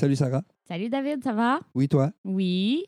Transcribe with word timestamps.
salut 0.00 0.16
Sarah. 0.16 0.42
Salut 0.66 0.88
David, 0.88 1.22
ça 1.22 1.32
va? 1.32 1.60
Oui, 1.74 1.88
toi? 1.88 2.10
Oui. 2.24 2.84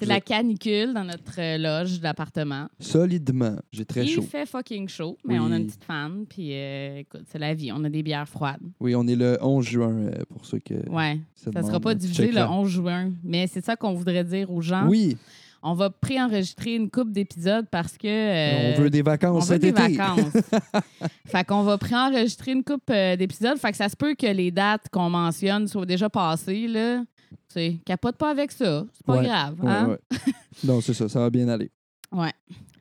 C'est 0.00 0.06
la 0.06 0.20
canicule 0.20 0.92
dans 0.94 1.04
notre 1.04 1.38
euh, 1.38 1.58
loge 1.58 2.00
d'appartement. 2.00 2.68
Solidement. 2.80 3.56
J'ai 3.72 3.84
très 3.84 4.02
Il 4.04 4.08
chaud. 4.08 4.22
fait 4.22 4.46
fucking 4.46 4.88
chaud, 4.88 5.16
mais 5.24 5.38
Oui. 5.38 5.44
on 5.48 5.52
a 5.52 5.58
une 5.58 5.66
petite 5.66 5.84
fan, 5.84 6.24
puis 6.28 6.50
euh, 6.54 6.98
écoute, 6.98 7.22
c'est 7.30 7.38
la 7.38 7.54
vie. 7.54 7.70
On 7.72 7.84
a 7.84 7.88
des 7.88 8.02
bières 8.02 8.28
froides. 8.28 8.58
Oui, 8.80 8.96
on 8.96 9.06
est 9.06 9.14
le 9.14 9.38
11 9.40 9.64
juin 9.64 9.92
euh, 9.96 10.10
pour 10.28 10.44
ceux 10.44 10.58
que 10.58 10.74
Ouais. 10.90 11.20
Ça 11.36 11.52
sera 11.52 11.62
demandent. 11.62 11.82
pas 11.82 11.94
divisé 11.94 12.22
le 12.22 12.28
Check-la. 12.30 12.50
11 12.50 12.68
juin, 12.68 13.12
mais 13.22 13.46
c'est 13.46 13.64
ça 13.64 13.76
qu'on 13.76 13.92
voudrait 13.94 14.24
dire 14.24 14.50
aux 14.50 14.60
gens. 14.60 14.88
Oui, 14.88 15.16
On 15.62 15.74
va 15.74 15.90
préenregistrer 15.90 16.74
une 16.76 16.88
coupe 16.90 17.10
d'épisodes 17.10 17.66
parce 17.70 17.96
que. 17.98 18.06
euh, 18.06 18.74
on 18.76 18.80
veut 18.82 18.90
des 18.90 19.00
on 19.00 19.04
vacances 19.04 19.48
veut 19.48 19.54
cet 19.54 19.62
des 19.62 19.68
été. 19.68 19.96
vacances. 19.96 20.32
fait 21.26 21.44
qu'on 21.44 21.62
va 21.62 21.78
préenregistrer 21.78 22.52
une 22.52 22.62
coupe 22.64 22.88
euh, 22.90 23.16
d'épisodes. 23.16 23.58
Fait 23.58 23.70
que 23.72 23.76
ça 23.76 23.88
se 23.88 23.96
peut 23.96 24.14
que 24.14 24.26
les 24.26 24.50
dates 24.50 24.88
qu'on 24.92 25.10
mentionne 25.10 25.66
soient 25.66 25.86
déjà 25.86 26.08
passées, 26.08 26.68
là. 26.68 27.00
Tu 27.30 27.36
sais, 27.48 27.76
capote 27.84 28.16
pas 28.16 28.30
avec 28.30 28.52
ça. 28.52 28.84
C'est 28.92 29.04
pas 29.04 29.18
Ouais. 29.18 29.24
grave. 29.24 29.56
Ouais, 29.60 29.70
hein? 29.70 29.88
ouais. 29.88 30.18
non, 30.64 30.80
c'est 30.80 30.94
ça, 30.94 31.08
ça 31.08 31.20
va 31.20 31.30
bien 31.30 31.48
aller. 31.48 31.70
Ouais. 32.12 32.32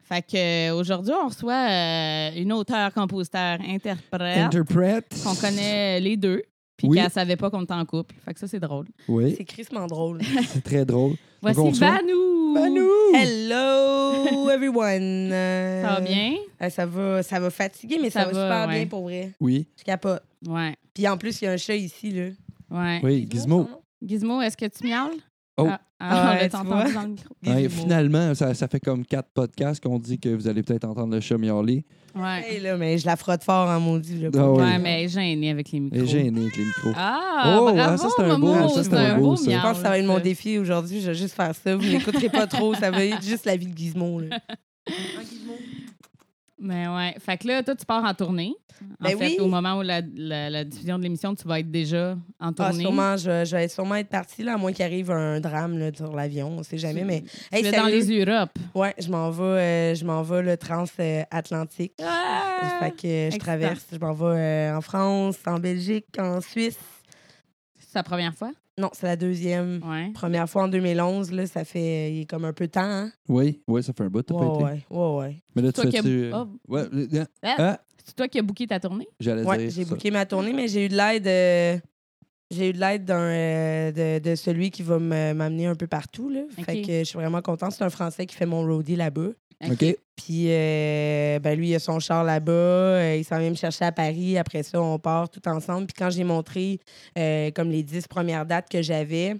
Fait 0.04 0.22
que 0.22 0.38
euh, 0.70 0.76
aujourd'hui, 0.76 1.14
on 1.22 1.28
reçoit 1.28 1.54
euh, 1.70 2.30
une 2.36 2.54
auteure, 2.54 2.94
compositeur, 2.94 3.58
interprète 3.68 4.38
Interprète. 4.38 5.22
qu'on 5.24 5.36
connaît 5.36 6.00
les 6.00 6.16
deux, 6.16 6.44
puis 6.78 6.88
Oui. 6.88 6.98
qu'elle 6.98 7.12
savait 7.12 7.36
pas 7.36 7.50
qu'on 7.50 7.64
était 7.64 7.74
en 7.74 7.86
couple. 7.86 8.16
Fait 8.24 8.34
que 8.34 8.40
ça, 8.40 8.48
c'est 8.48 8.60
drôle. 8.62 8.86
Oui, 9.10 9.34
C'est 9.38 9.44
crissement 9.44 9.86
drôle. 9.88 10.22
c'est 10.48 10.64
très 10.64 10.86
drôle. 10.86 11.16
Voici 11.42 11.80
Vanou! 11.80 12.54
Manu! 12.54 12.88
Hello, 13.14 14.50
everyone. 14.52 15.32
Euh, 15.32 15.82
Ça 15.84 15.94
va 15.96 16.02
bien? 16.02 16.36
euh, 16.62 16.70
ça 16.70 16.86
va, 16.86 17.24
ça 17.24 17.40
va 17.40 17.50
fatiguer, 17.50 18.00
mais 18.02 18.10
ça, 18.10 18.22
Ça 18.22 18.26
va, 18.28 18.32
va, 18.32 18.44
super 18.44 18.68
ouais. 18.68 18.76
bien 18.80 18.88
pour 18.88 19.04
vrai. 19.04 19.32
Oui, 19.40 19.68
Je 19.78 19.84
capote. 19.84 20.24
Ouais. 20.48 20.76
Puis 20.94 21.08
en 21.08 21.18
plus, 21.18 21.42
il 21.42 21.46
y 21.46 21.48
a 21.48 21.52
un 21.52 21.58
chat 21.58 21.76
ici, 21.76 22.12
là. 22.12 22.30
Ouais. 22.72 23.00
oui, 23.04 23.28
Gizmo. 23.30 23.70
Gizmo, 24.04 24.42
est-ce 24.42 24.58
que 24.58 24.66
tu 24.66 24.86
miaules? 24.88 25.18
Oh. 25.60 25.68
Ah, 25.70 25.80
ah, 26.00 26.34
Ouais, 26.36 26.50
on 26.54 26.58
entendu 26.60 26.68
vois? 26.70 26.94
dans 26.94 27.02
le 27.02 27.08
micro. 27.10 27.36
Ouais, 27.46 27.70
finalement, 27.70 28.36
ça, 28.36 28.54
ça 28.54 28.68
fait 28.68 28.80
comme 28.80 29.04
quatre 29.04 29.30
podcasts 29.34 29.84
qu'on 29.84 29.98
dit 29.98 30.20
que 30.20 30.30
vous 30.30 30.48
allez 30.48 30.62
peut-être 30.62 30.84
entendre 30.86 31.16
le 31.16 31.20
chat 31.22 31.38
miauler. 31.40 31.84
Ouais. 32.16 32.44
Hey, 32.48 32.60
là, 32.62 32.78
mais 32.78 32.98
je 33.00 33.06
la 33.08 33.16
frotte 33.16 33.44
fort 33.44 33.68
en 33.68 33.80
maudit. 33.80 34.20
Là, 34.22 34.30
Ah 34.38 34.52
oui. 34.52 34.62
Ouais, 34.64 34.78
mais 34.78 35.08
gênée 35.08 35.50
avec 35.50 35.72
les 35.72 35.80
micros. 35.80 36.06
Gêné 36.06 36.40
avec 36.42 36.56
les 36.58 36.66
micros. 36.66 36.92
Ah, 36.96 37.58
Oh, 37.60 37.72
bravo, 37.74 37.80
ah, 37.80 37.98
ça, 37.98 38.08
c'est 38.16 38.24
un 38.24 38.38
beau- 38.40 38.54
ça, 38.70 38.84
c'est 38.84 38.94
un 38.94 38.98
un 38.98 39.18
beau 39.18 39.22
beau, 39.30 39.36
ça. 39.36 39.50
Je 39.52 39.58
pense 39.62 39.78
que 39.78 39.84
ça 39.84 39.90
va 39.90 39.98
être 39.98 40.06
mon 40.06 40.20
défi 40.20 40.60
aujourd'hui. 40.60 41.02
Je 41.02 41.08
vais 41.08 41.16
juste 41.16 41.34
faire 41.36 41.54
ça. 41.56 41.76
Vous 41.76 41.86
n'écouterez 41.88 42.30
pas 42.30 42.46
trop. 42.46 42.76
Ça 42.76 42.92
va 42.92 43.04
être 43.04 43.24
juste 43.24 43.46
la 43.46 43.56
vie 43.58 43.68
de 43.68 43.76
Gizmo. 43.78 44.20
Là. 44.22 44.40
Ah, 44.90 44.92
Gizmo. 45.22 45.54
Mais 46.60 46.88
ouais. 46.88 47.16
Fait 47.20 47.38
que 47.38 47.48
là, 47.48 47.62
toi, 47.62 47.76
tu 47.76 47.86
pars 47.86 48.04
en 48.04 48.14
tournée. 48.16 48.54
En 49.00 49.06
Ben 49.10 49.18
fait, 49.18 49.26
oui. 49.28 49.38
au 49.40 49.48
moment 49.48 49.78
où 49.78 49.82
la, 49.82 50.02
la- 50.16 50.50
la 50.50 50.64
diffusion 50.64 50.98
de 50.98 51.04
l'émission, 51.04 51.34
tu 51.36 51.48
vas 51.48 51.60
être 51.60 51.70
déjà 51.72 52.16
en 52.40 52.50
Ah, 52.50 52.52
tournée. 52.54 52.82
sûrement, 52.84 53.16
je, 53.18 53.46
je 53.46 53.56
vais 53.56 53.68
sûrement 53.68 53.96
être 53.96 54.10
partie, 54.10 54.44
là, 54.44 54.54
à 54.54 54.58
moins 54.58 54.72
qu'il 54.74 54.86
arrive 54.86 55.12
un 55.12 55.40
drame 55.40 55.78
là, 55.78 55.92
sur 55.96 56.16
l'avion. 56.16 56.50
On 56.58 56.64
sait 56.64 56.78
jamais, 56.78 57.04
mais... 57.04 57.22
Tu 57.22 57.30
Hey, 57.52 57.66
es 57.66 57.72
dans 57.72 57.86
les 57.86 58.20
Europes. 58.24 58.58
Ouais, 58.76 58.94
je 59.00 59.10
m'en 59.10 59.30
vais, 59.32 59.44
euh, 59.44 59.96
je 59.96 60.06
m'en 60.06 60.22
vais 60.24 60.42
le 60.44 60.58
transatlantique. 60.58 61.94
Ah! 62.04 62.80
Fait 62.80 62.92
que 62.92 63.08
euh, 63.08 63.32
je 63.32 63.38
traverse, 63.38 63.86
je 63.92 63.98
m'en 64.00 64.14
vais 64.14 64.26
euh, 64.72 64.78
en 64.78 64.82
France, 64.82 65.38
en 65.46 65.60
Belgique, 65.60 66.06
en 66.20 66.42
Suisse. 66.42 66.78
C'est 67.80 67.94
ta 67.94 68.04
première 68.04 68.34
fois? 68.36 68.52
Non, 68.80 68.90
c'est 68.94 69.08
la 69.08 69.16
deuxième. 69.16 69.82
Ouais. 69.84 70.12
Première 70.14 70.48
fois 70.48 70.64
en 70.64 70.68
2011, 70.68 71.32
là, 71.32 71.48
ça 71.48 71.66
fait 71.66 72.14
il 72.14 72.22
est 72.22 72.26
comme 72.26 72.46
un 72.46 72.54
peu 72.54 72.68
de 72.68 72.72
temps. 72.72 72.82
Hein? 72.84 73.12
Oui, 73.28 73.60
oui, 73.68 73.82
ça 73.82 73.92
fait 73.92 74.04
un 74.04 74.08
bout, 74.10 74.22
t'as 74.22 74.36
Ouais, 74.36 74.48
pas 74.48 74.54
été. 74.54 74.64
ouais, 74.92 74.98
ouais, 75.00 75.18
ouais. 75.18 75.36
Mais 75.56 75.62
là, 75.64 75.72
tu 75.72 75.82
euh, 75.82 76.32
Oh. 76.36 76.48
Ouais, 76.68 76.84
euh, 76.94 77.26
Ah, 77.42 77.56
ah, 77.58 77.80
C'est 78.06 78.16
toi 78.16 78.28
qui 78.28 78.38
as 78.38 78.44
booké 78.44 78.68
ta 78.68 78.80
tournée? 78.80 79.08
j'allais 79.20 79.44
Ouais, 79.44 79.58
dire 79.58 79.72
j'ai 79.72 79.86
booké 79.86 80.12
ma 80.12 80.28
tournée, 80.28 80.54
mais 80.54 80.68
j'ai 80.68 80.86
eu 80.86 80.90
de 80.90 80.96
l'aide. 80.96 81.26
euh, 81.28 81.78
j'ai 82.52 82.70
eu 82.70 82.74
de 82.74 82.80
l'aide 82.80 83.10
euh, 83.10 83.92
de, 83.92 84.20
de 84.30 84.36
celui 84.36 84.70
qui 84.70 84.84
va 84.84 85.00
me- 85.00 85.34
m'amener 85.34 85.66
un 85.66 85.76
peu 85.76 85.88
partout. 85.88 86.30
Là. 86.30 86.42
Fait 86.52 86.82
que 86.84 87.00
je 87.00 87.04
suis 87.04 87.18
vraiment 87.18 87.42
contente. 87.42 87.72
C'est 87.72 87.84
un 87.84 87.90
Français 87.90 88.28
qui 88.28 88.36
fait 88.36 88.46
mon 88.46 88.62
roadie 88.64 88.96
là-bas. 88.96 89.30
OK. 89.64 89.98
Puis, 90.16 90.46
euh, 90.52 91.40
ben 91.40 91.58
lui, 91.58 91.70
il 91.70 91.76
a 91.76 91.80
son 91.80 92.00
char 92.00 92.24
là-bas. 92.24 92.52
euh, 92.52 93.16
il 93.18 93.24
s'en 93.24 93.40
vient 93.40 93.50
me 93.50 93.56
chercher 93.56 93.86
à 93.86 93.92
Paris. 93.92 94.38
Après 94.38 94.64
ça, 94.64 94.82
on 94.82 95.00
part 95.00 95.30
tout 95.30 95.48
ensemble. 95.48 95.88
Puis 95.88 95.96
quand 95.98 96.10
j'ai 96.10 96.24
montré 96.24 96.80
euh, 97.18 97.52
comme 97.52 97.70
les 97.70 97.84
dix 97.84 98.08
premières 98.08 98.46
dates 98.46 98.70
que 98.70 98.82
j'avais, 98.82 99.36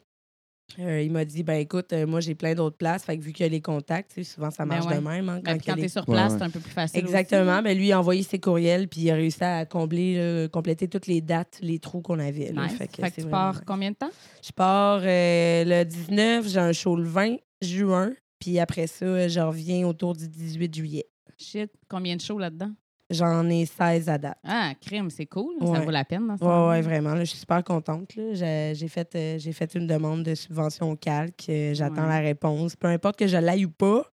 euh, 0.80 1.02
il 1.02 1.12
m'a 1.12 1.24
dit, 1.24 1.44
ben 1.44 1.56
écoute, 1.60 1.94
euh, 1.94 2.06
moi, 2.06 2.20
j'ai 2.20 2.36
plein 2.36 2.54
d'autres 2.54 2.76
places. 2.78 3.04
Fait 3.06 3.18
que 3.18 3.24
vu 3.24 3.32
qu'il 3.32 3.46
y 3.46 3.50
a 3.50 3.52
les 3.52 3.62
contacts, 3.62 4.22
souvent, 4.24 4.52
ça 4.52 4.66
Ben 4.66 4.76
marche 4.76 4.86
ouais. 4.88 4.96
de 4.98 5.00
même. 5.08 5.30
hein, 5.30 5.40
Ben, 5.44 5.54
quand 5.54 5.66
quand 5.66 5.76
t'es 5.76 5.82
les- 5.82 5.88
sur 5.88 6.06
place, 6.06 6.34
ouais. 6.34 6.38
c'est 6.40 6.44
un 6.46 6.50
peu 6.50 6.60
plus 6.60 6.72
facile. 6.74 7.00
Exactement. 7.00 7.54
aussi. 7.54 7.64
Ben, 7.64 7.78
lui, 7.78 7.88
il 7.88 7.92
a 7.94 8.00
envoyé 8.00 8.22
ses 8.24 8.38
courriels, 8.40 8.88
puis 8.88 9.02
il 9.02 9.12
a 9.12 9.16
réussi 9.16 9.44
à 9.44 9.66
combler, 9.66 10.18
là, 10.42 10.48
compléter 10.50 10.88
toutes 10.88 11.08
les 11.08 11.22
dates, 11.22 11.58
les 11.62 11.80
trous 11.80 12.02
qu'on 12.02 12.20
avait. 12.20 12.52
là. 12.52 12.64
Nice. 12.68 12.74
Fait 12.78 12.88
que 12.88 12.96
Fait 12.98 13.02
que 13.04 13.16
c'est 13.16 13.22
tu 13.24 13.30
pars 13.30 13.54
nice. 13.54 13.64
combien 13.66 13.92
de 13.92 13.96
temps? 13.96 14.12
Je 14.46 14.52
pars 14.52 15.00
euh, 15.04 15.64
le 15.66 15.84
19, 15.86 16.48
j'ai 16.50 16.60
un 16.60 16.74
show 16.74 16.96
le 16.98 17.04
20 17.06 17.38
juin, 17.62 18.12
puis 18.40 18.60
après 18.60 18.88
ça, 18.88 19.28
je 19.28 19.40
reviens 19.40 19.88
autour 19.88 20.16
du 20.16 20.28
18 20.28 20.74
juillet. 20.76 21.06
Shit, 21.38 21.72
combien 21.90 22.16
de 22.16 22.22
shows 22.22 22.40
là-dedans? 22.40 22.72
J'en 23.10 23.48
ai 23.50 23.66
16 23.66 24.10
à 24.10 24.18
date. 24.18 24.38
Ah, 24.44 24.74
crime, 24.82 25.10
c'est 25.10 25.26
cool. 25.28 25.54
Ça 25.62 25.66
Ouais. 25.72 25.86
vaut 25.86 25.92
la 25.92 26.04
peine. 26.04 26.28
Dans 26.28 26.36
ce 26.38 26.44
Ouais, 26.44 26.82
vraiment. 26.82 27.14
là, 27.14 27.22
je 27.24 27.30
suis 27.30 27.40
super 27.40 27.64
contente. 27.64 28.16
là. 28.16 28.34
J'ai 28.74 28.88
fait, 28.90 29.16
euh, 29.16 29.38
j'ai 29.40 29.54
fait 29.54 29.76
une 29.76 29.88
demande 29.88 30.24
de 30.24 30.36
subvention 30.36 30.92
au 30.92 30.96
calque. 30.98 31.46
euh, 31.48 31.74
J'attends 31.74 32.02
Ouais. 32.04 32.10
la 32.10 32.20
réponse. 32.20 32.76
Peu 32.76 32.88
importe 32.88 33.18
que 33.18 33.28
je 33.28 33.38
l'aille 33.38 33.64
ou 33.66 33.70
pas, 33.72 34.12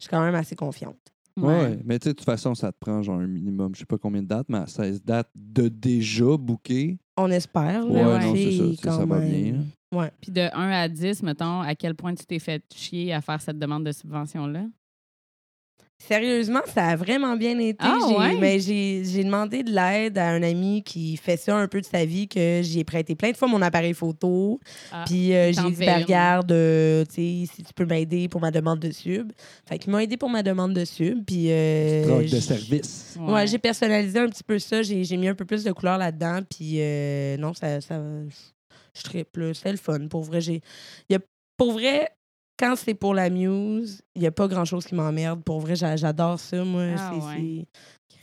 je 0.00 0.04
suis 0.06 0.10
quand 0.10 0.20
même 0.24 0.34
assez 0.34 0.56
confiante. 0.56 0.96
Ouais, 1.36 1.46
ouais. 1.46 1.78
mais 1.84 1.98
tu 2.00 2.04
sais, 2.04 2.10
de 2.12 2.16
toute 2.18 2.24
façon, 2.26 2.54
ça 2.56 2.72
te 2.72 2.78
prend 2.78 3.02
genre 3.02 3.18
un 3.20 3.26
minimum, 3.26 3.72
je 3.74 3.80
sais 3.80 3.86
pas 3.86 3.98
combien 3.98 4.22
de 4.22 4.28
dates, 4.28 4.48
mais 4.48 4.58
à 4.58 4.66
16 4.66 5.02
dates 5.04 5.30
de 5.36 5.68
déjà 5.68 6.36
booké. 6.36 6.98
On 7.16 7.30
espère. 7.30 7.86
Ouais, 7.86 8.02
là, 8.02 8.18
non, 8.18 8.34
c'est 8.34 8.76
ça, 8.82 9.04
va 9.04 9.20
bien, 9.20 9.64
Ouais. 9.92 10.10
Puis 10.20 10.32
de 10.32 10.40
1 10.52 10.70
à 10.70 10.88
10, 10.88 11.22
mettons, 11.22 11.60
à 11.60 11.74
quel 11.76 11.94
point 11.94 12.14
tu 12.14 12.26
t'es 12.26 12.40
fait 12.40 12.62
chier 12.74 13.12
à 13.12 13.20
faire 13.20 13.40
cette 13.40 13.58
demande 13.58 13.84
de 13.84 13.92
subvention-là? 13.92 14.64
Sérieusement, 16.06 16.60
ça 16.72 16.88
a 16.88 16.96
vraiment 16.96 17.34
bien 17.36 17.58
été. 17.58 17.76
Ah, 17.80 17.96
J'ai- 18.08 18.14
ouais? 18.16 18.36
mais 18.38 18.60
j'ai 18.60 19.02
j'ai 19.04 19.24
demandé 19.24 19.62
de 19.62 19.70
l'aide 19.70 20.18
à 20.18 20.28
un 20.28 20.42
ami 20.42 20.82
qui 20.82 21.16
fait 21.16 21.36
ça 21.36 21.56
un 21.56 21.66
peu 21.66 21.80
de 21.80 21.86
sa 21.86 22.04
vie, 22.04 22.28
que 22.28 22.60
j'ai 22.62 22.84
prêté 22.84 23.14
plein 23.14 23.30
de 23.30 23.36
fois 23.36 23.48
mon 23.48 23.62
appareil 23.62 23.94
photo. 23.94 24.60
Ah, 24.92 25.04
Puis 25.06 25.32
euh, 25.34 25.52
j'ai 25.52 25.70
dit, 25.70 25.84
ben, 25.86 26.02
regarde, 26.02 26.52
euh, 26.52 27.04
tu 27.06 27.46
sais, 27.46 27.54
si 27.54 27.62
tu 27.62 27.72
peux 27.74 27.86
m'aider 27.86 28.28
pour 28.28 28.40
ma 28.40 28.50
demande 28.50 28.80
de 28.80 28.90
sub. 28.90 29.32
Fait 29.66 29.78
qu'ils 29.78 29.90
m'ont 29.92 29.98
aidé 29.98 30.16
pour 30.16 30.28
ma 30.28 30.42
demande 30.42 30.74
de 30.74 30.84
sub. 30.84 31.24
Puis. 31.24 31.46
euh, 31.50 32.22
de 32.22 32.26
service. 32.40 33.16
Ouais, 33.20 33.46
j'ai 33.46 33.58
personnalisé 33.58 34.18
un 34.18 34.28
petit 34.28 34.44
peu 34.44 34.58
ça. 34.58 34.82
J'ai 34.82 35.04
j'ai 35.04 35.16
mis 35.16 35.28
un 35.28 35.34
peu 35.34 35.44
plus 35.44 35.64
de 35.64 35.72
couleur 35.72 35.96
là-dedans. 35.98 36.40
Puis 36.48 36.76
euh, 36.80 37.36
non, 37.38 37.54
ça, 37.54 37.80
ça, 37.80 37.98
je 38.94 39.02
trippe. 39.02 39.36
là. 39.36 39.52
C'est 39.54 39.70
le 39.70 39.78
fun. 39.78 40.06
Pour 40.08 40.22
vrai, 40.24 40.40
j'ai. 40.40 40.60
il 41.08 41.14
Y 41.14 41.16
a, 41.16 41.20
pour 41.56 41.72
vrai, 41.72 42.08
quand 42.58 42.76
c'est 42.76 42.94
pour 42.94 43.14
la 43.14 43.30
muse, 43.30 44.02
il 44.14 44.20
n'y 44.22 44.26
a 44.26 44.32
pas 44.32 44.46
grand-chose 44.48 44.84
qui 44.86 44.94
m'emmerde. 44.94 45.42
Pour 45.42 45.60
vrai, 45.60 45.74
j'a- 45.76 45.96
j'adore 45.96 46.38
ça. 46.38 46.64
Moi, 46.64 46.82
Ah, 46.96 47.10
c'est. 47.12 47.26
ouais. 47.26 47.66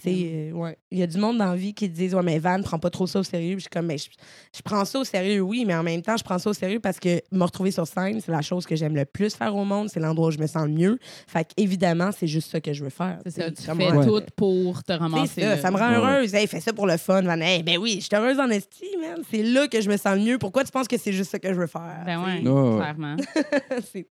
Euh, 0.10 0.52
ouais. 0.54 0.78
Il 0.92 0.98
y 1.00 1.04
a 1.04 1.08
du 1.08 1.18
monde 1.18 1.38
dans 1.38 1.46
la 1.52 1.56
vie 1.56 1.74
qui 1.74 1.88
disent 1.90 2.16
Ouais, 2.16 2.24
mais 2.24 2.40
Van, 2.40 2.62
prends 2.62 2.80
pas 2.80 2.90
trop 2.90 3.08
ça 3.08 3.20
au 3.20 3.24
sérieux. 3.24 3.52
Puis 3.56 3.60
je 3.60 3.62
suis 3.62 3.70
comme, 3.70 3.86
mais 3.86 3.98
je, 3.98 4.10
je 4.56 4.62
prends 4.62 4.84
ça 4.86 5.00
au 5.00 5.04
sérieux, 5.04 5.42
oui, 5.42 5.64
mais 5.66 5.76
en 5.76 5.84
même 5.84 6.02
temps, 6.02 6.18
je 6.18 6.24
prends 6.24 6.40
ça 6.40 6.50
au 6.50 6.54
sérieux 6.54 6.80
parce 6.80 7.00
que 7.00 7.22
me 7.32 7.44
retrouver 7.44 7.72
sur 7.72 7.86
scène, 7.88 8.20
c'est 8.20 8.32
la 8.32 8.42
chose 8.42 8.66
que 8.66 8.76
j'aime 8.76 8.96
le 8.96 9.06
plus 9.06 9.36
faire 9.36 9.56
au 9.56 9.64
monde. 9.66 9.90
C'est 9.90 10.00
l'endroit 10.00 10.28
où 10.30 10.32
je 10.32 10.40
me 10.40 10.48
sens 10.48 10.66
le 10.66 10.74
mieux. 10.74 10.98
Fait 11.28 11.48
évidemment, 11.58 12.10
c'est 12.12 12.28
juste 12.28 12.52
ça 12.52 12.60
que 12.62 12.74
je 12.74 12.84
veux 12.84 12.90
faire. 12.90 13.20
C'est 13.26 13.32
ça, 13.32 13.52
tu 13.52 13.62
fais 13.62 13.92
tout 14.06 14.22
pour 14.36 14.84
te 14.84 14.92
c'est 14.94 14.96
ramasser. 14.98 15.42
ça, 15.42 15.58
ça 15.58 15.72
me 15.72 15.78
rend 15.78 15.90
Ouais. 15.92 15.96
heureuse. 15.98 16.34
Hey, 16.34 16.48
fais 16.48 16.60
ça 16.62 16.74
pour 16.74 16.88
le 16.88 16.98
fun, 16.98 17.22
Van. 17.22 17.40
Hey, 17.40 17.64
ben 17.64 17.78
oui, 17.78 17.98
je 18.00 18.06
suis 18.06 18.16
heureuse 18.16 18.40
en 18.40 18.50
esti, 18.50 18.86
man. 19.00 19.22
C'est 19.30 19.44
là 19.44 19.68
que 19.68 19.82
je 19.82 19.90
me 19.90 19.98
sens 19.98 20.16
le 20.18 20.24
mieux. 20.24 20.38
Pourquoi 20.38 20.64
tu 20.64 20.72
penses 20.72 20.88
que 20.88 20.98
c'est 20.98 21.12
juste 21.14 21.32
ça 21.32 21.40
que 21.40 21.54
je 21.54 21.60
veux 21.60 21.68
faire? 21.68 22.04
Ben 22.06 22.24
ouais, 22.24 22.48
ouais. 22.48 22.78
clairement. 22.78 23.16
c'est- 23.92 24.08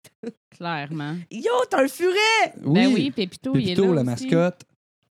clairement. 0.55 1.15
Yo, 1.31 1.51
t'as 1.69 1.83
un 1.83 1.87
furet! 1.87 2.53
Ben 2.65 2.87
oui, 2.93 3.11
Pépito, 3.11 3.51
il 3.55 3.61
est 3.71 3.75
Pépito, 3.75 3.93
là 3.93 4.03
la 4.03 4.13
aussi. 4.13 4.25
mascotte. 4.25 4.61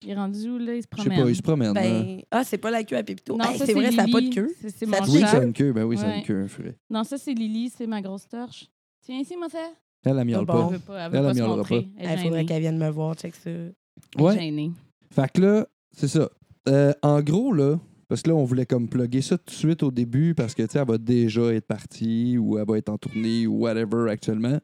Il 0.04 0.12
est 0.12 0.16
rendu 0.16 0.50
où, 0.50 0.58
là? 0.58 0.76
Il 0.76 0.82
se 0.84 0.88
Je 0.92 0.98
sais 0.98 1.04
promène. 1.10 1.24
pas, 1.24 1.30
il 1.30 1.36
se 1.36 1.42
promène. 1.42 1.74
Ben, 1.74 2.22
ah, 2.32 2.44
c'est 2.44 2.58
pas 2.60 2.70
la 2.72 2.84
queue 2.84 2.98
à 2.98 3.04
Pépito. 3.04 3.36
Non, 3.36 3.46
Hey, 3.46 3.58
ça, 3.58 3.66
c'est 3.66 3.74
vrai, 3.74 3.92
ça 3.92 4.06
n'a 4.06 4.12
pas 4.12 4.20
de 4.20 4.26
Lily. 4.26 4.30
queue. 4.36 4.52
C'est- 4.70 4.86
mon 4.86 4.98
Oui, 5.08 5.20
chat. 5.22 5.28
ça 5.28 5.38
a 5.40 5.44
une 5.44 5.54
queue. 5.54 5.74
Ben 5.74 5.84
oui, 5.86 5.98
ça 5.98 6.08
a 6.08 6.16
une 6.18 6.24
queue, 6.24 6.44
un 6.44 6.48
furet. 6.48 6.76
Non, 6.90 7.04
ça, 7.04 7.18
c'est 7.18 7.34
Lily, 7.34 7.72
c'est 7.76 7.88
ma 7.88 8.02
grosse 8.02 8.28
torche. 8.28 8.68
Tiens 9.02 9.20
ici, 9.20 9.36
ma 9.38 9.50
sœur. 9.50 9.70
Elle, 10.06 10.16
la 10.16 10.24
miaule 10.26 10.46
Bon. 10.46 10.54
pas. 10.54 10.68
Elle 10.68 10.74
veut 10.74 10.80
pas, 10.80 11.06
elle 11.06 11.12
veut 11.12 11.18
Elle, 11.18 11.24
pas 11.24 11.30
elle 11.30 11.36
se 11.36 11.40
miaulera 11.40 11.58
montrer. 11.58 11.82
pas. 11.82 11.88
Elle 11.98 12.04
Il 12.06 12.06
est 12.06 12.18
faudrait 12.18 12.30
gênée. 12.40 12.46
qu'elle 12.46 12.62
vienne 12.62 12.78
me 12.78 12.90
voir, 12.90 13.16
check 13.16 13.36
ça. 13.36 13.50
Elle 13.50 13.74
Ouais. 14.20 14.40
gênée. 14.40 14.72
Fait 15.12 15.32
que 15.34 15.42
là, 15.42 15.68
c'est 15.92 16.08
ça. 16.08 16.30
Euh, 16.70 16.94
en 17.02 17.22
gros, 17.22 17.52
là, 17.52 17.80
parce 18.08 18.22
que 18.22 18.30
là, 18.30 18.36
on 18.36 18.44
voulait 18.46 18.66
comme 18.68 18.88
plugger 18.88 19.22
ça 19.22 19.38
tout 19.38 19.46
de 19.48 19.52
suite 19.52 19.82
au 19.84 19.90
début 19.92 20.36
parce 20.36 20.54
que, 20.54 20.62
tu 20.64 20.70
sais, 20.74 20.80
elle 20.80 20.88
va 20.88 20.98
déjà 20.98 21.54
être 21.54 21.66
partie 21.66 22.38
ou 22.38 22.58
elle 22.60 22.66
va 22.68 22.78
être 22.78 22.90
en 22.90 22.98
tournée 22.98 23.48
ou 23.48 23.62
whatever 23.64 24.10
actuellement. 24.12 24.60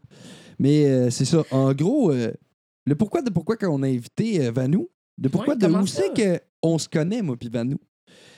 Mais 0.59 0.85
euh, 0.85 1.09
c'est 1.09 1.25
ça. 1.25 1.43
En 1.51 1.73
gros, 1.73 2.11
euh, 2.11 2.31
le 2.85 2.95
pourquoi 2.95 3.21
de 3.21 3.29
pourquoi 3.31 3.57
qu'on 3.57 3.81
a 3.83 3.87
invité 3.87 4.45
euh, 4.45 4.51
Vanou, 4.51 4.89
de 5.17 5.29
pourquoi? 5.29 5.53
Ouais, 5.53 5.59
de 5.59 5.67
où 5.67 5.87
c'est 5.87 6.11
qu'on 6.61 6.77
se 6.77 6.89
connaît, 6.89 7.21
moi, 7.21 7.37
puis 7.37 7.49
Vanou? 7.49 7.77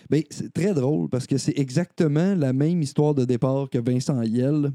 Ben, 0.10 0.22
c'est 0.30 0.54
très 0.54 0.74
drôle 0.74 1.10
parce 1.10 1.26
que 1.26 1.38
c'est 1.38 1.58
exactement 1.58 2.36
la 2.36 2.54
même 2.54 2.82
histoire 2.82 3.16
de 3.16 3.26
départ 3.26 3.70
que 3.70 3.78
Vincent 3.78 4.22
Yel. 4.22 4.72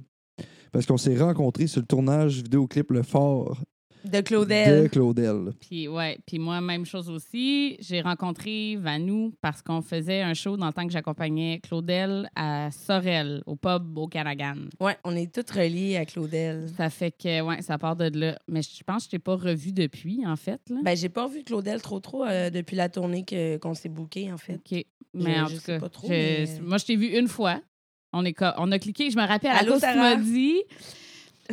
Parce 0.72 0.86
qu'on 0.86 0.96
s'est 0.96 1.16
rencontrés 1.16 1.66
sur 1.66 1.80
le 1.80 1.86
tournage 1.86 2.42
vidéoclip 2.42 2.90
Le 2.90 3.02
Fort 3.02 3.60
De 4.04 4.10
de 4.10 4.20
Claudel. 4.20 4.88
Claudel. 4.90 5.52
Puis, 5.60 5.88
ouais. 5.88 6.18
Puis 6.26 6.38
moi, 6.38 6.60
même 6.60 6.86
chose 6.86 7.08
aussi. 7.10 7.76
J'ai 7.80 8.00
rencontré 8.00 8.76
Vanou 8.76 9.32
parce 9.40 9.60
qu'on 9.62 9.82
faisait 9.82 10.22
un 10.22 10.34
show 10.34 10.56
dans 10.56 10.66
le 10.68 10.72
temps 10.72 10.86
que 10.86 10.92
j'accompagnais 10.92 11.60
Claudel 11.62 12.30
à 12.34 12.70
Sorel, 12.70 13.42
au 13.46 13.56
pub 13.56 13.98
au 13.98 14.06
Caragan. 14.08 14.56
Ouais, 14.80 14.96
on 15.04 15.14
est 15.16 15.32
toutes 15.34 15.50
reliées 15.50 15.96
à 15.96 16.04
Claudel. 16.04 16.68
Ça 16.76 16.88
fait 16.90 17.10
que, 17.10 17.40
ouais, 17.42 17.62
ça 17.62 17.78
part 17.78 17.96
de 17.96 18.10
là. 18.18 18.38
Mais 18.48 18.62
je 18.62 18.82
pense 18.84 19.02
que 19.02 19.06
je 19.06 19.10
t'ai 19.10 19.18
pas 19.18 19.36
revu 19.36 19.72
depuis, 19.72 20.26
en 20.26 20.36
fait. 20.36 20.60
Là. 20.70 20.76
Ben, 20.82 20.96
j'ai 20.96 21.08
pas 21.08 21.24
revu 21.24 21.42
Claudel 21.44 21.80
trop 21.82 22.00
trop 22.00 22.24
euh, 22.24 22.50
depuis 22.50 22.76
la 22.76 22.88
tournée 22.88 23.24
que- 23.24 23.56
qu'on 23.58 23.74
s'est 23.74 23.88
bookée, 23.88 24.32
en 24.32 24.38
fait. 24.38 24.54
OK. 24.54 24.84
Mais 25.12 25.34
Je- 25.34 25.40
en 25.40 25.46
je 25.46 25.54
tout 25.54 25.60
sais 25.60 25.72
cas, 25.74 25.80
pas 25.80 25.88
trop, 25.88 26.06
je- 26.06 26.12
mais- 26.12 26.46
moi, 26.62 26.78
je 26.78 26.84
t'ai 26.86 26.96
vu 26.96 27.06
une 27.18 27.28
fois. 27.28 27.60
On, 28.12 28.24
est 28.24 28.32
co- 28.32 28.44
on 28.56 28.72
a 28.72 28.78
cliqué. 28.78 29.10
Je 29.10 29.16
me 29.16 29.26
rappelle, 29.26 29.50
à 29.52 29.64
cause 29.64 29.80
tu 29.80 29.86
m'as 29.98 30.16
dit 30.16 30.56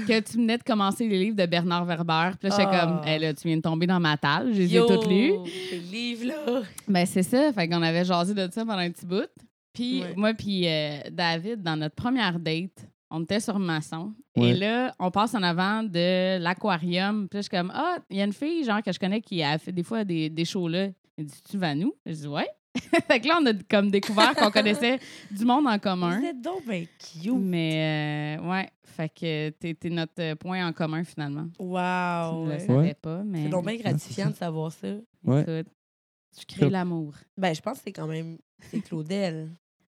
que 0.06 0.20
tu 0.20 0.38
venais 0.38 0.58
de 0.58 0.64
commencer 0.64 1.08
les 1.08 1.20
livres 1.20 1.36
de 1.36 1.46
Bernard 1.46 1.86
Werber. 1.86 2.32
Puis 2.40 2.50
là, 2.50 2.56
j'étais 2.58 2.70
Ah. 2.72 2.86
comme, 2.86 3.08
hey, 3.08 3.20
là, 3.20 3.34
tu 3.34 3.48
viens 3.48 3.58
de 3.58 3.62
tomber 3.62 3.88
dans 3.88 4.00
ma 4.00 4.18
table. 4.18 4.52
Je 4.54 4.60
les 4.60 4.74
ai 4.74 4.78
Yo, 4.78 4.86
toutes 4.88 5.08
lues. 5.08 5.34
ces 5.70 5.80
livres-là. 5.80 6.62
Ben, 6.88 7.06
c'est 7.06 7.24
ça. 7.24 7.52
Fait 7.54 7.68
qu'on 7.68 7.82
avait 7.82 8.06
jasé 8.06 8.34
de 8.34 8.48
ça 8.52 8.62
pendant 8.66 8.80
un 8.80 8.92
petit 8.92 9.06
bout. 9.06 9.30
Puis 9.74 10.02
Ouais. 10.02 10.14
moi, 10.16 10.34
puis 10.34 10.68
euh, 10.68 10.98
David, 11.12 11.62
dans 11.62 11.76
notre 11.76 11.96
première 11.96 12.40
date, 12.40 12.88
on 13.10 13.24
était 13.24 13.40
sur 13.40 13.58
Masson. 13.60 14.14
Ouais. 14.36 14.50
Et 14.50 14.54
là, 14.56 14.94
on 15.00 15.12
passe 15.12 15.34
en 15.36 15.44
avant 15.44 15.84
de 15.84 16.38
l'aquarium. 16.40 17.28
Puis 17.30 17.38
là, 17.38 17.42
je 17.42 17.48
suis 17.48 17.50
comme, 17.58 17.72
ah, 17.74 17.98
il 18.10 18.18
y 18.18 18.22
a 18.22 18.26
une 18.26 18.34
fille, 18.34 18.64
genre, 18.64 18.82
que 18.84 18.92
je 18.92 19.00
connais 19.00 19.22
qui 19.22 19.42
a 19.44 19.58
fait 19.58 19.72
des 19.72 19.84
fois 19.84 20.04
des, 20.04 20.30
des 20.30 20.46
shows 20.46 20.68
là. 20.68 20.88
Elle 21.18 21.26
dit, 21.26 21.42
tu 21.50 21.58
vas 21.58 21.74
nous? 21.74 21.94
Je 22.06 22.12
dis, 22.14 22.28
ouais. 22.28 22.48
fait 23.08 23.20
que 23.20 23.28
là, 23.28 23.40
on 23.42 23.46
a 23.46 23.54
comme 23.70 23.90
découvert 23.92 24.36
qu'on 24.36 24.52
connaissait 24.52 25.00
du 25.32 25.46
monde 25.46 25.68
en 25.68 25.78
commun. 25.80 26.20
Vous 26.20 26.26
êtes 26.26 26.42
donc 26.42 26.66
ben 26.66 26.86
cute. 27.00 27.34
Mais, 27.36 28.38
euh, 28.40 28.50
ouais. 28.50 28.70
Fait 28.84 29.10
que 29.10 29.50
t'es 29.52 29.90
notre 29.90 30.34
point 30.36 30.68
en 30.68 30.74
commun, 30.74 31.04
finalement. 31.04 31.48
Wow. 31.60 32.46
tu 32.46 32.50
ne 32.50 32.54
le 32.54 32.60
savais 32.60 32.74
Ouais. 32.80 32.94
pas, 32.96 33.24
mais. 33.24 33.44
C'est 33.44 33.50
donc 33.50 33.66
bien 33.68 33.76
gratifiant 33.78 34.30
de 34.32 34.36
savoir 34.36 34.72
ça. 34.72 34.88
Ouais. 35.24 35.42
Écoute, 35.42 35.72
tu 36.38 36.46
crées 36.46 36.70
l'amour. 36.70 37.14
Ben, 37.38 37.54
je 37.54 37.62
pense 37.62 37.78
que 37.78 37.84
c'est 37.86 37.92
quand 37.94 38.08
même. 38.08 38.38
C'est 38.60 38.82
Claudel. 38.82 39.50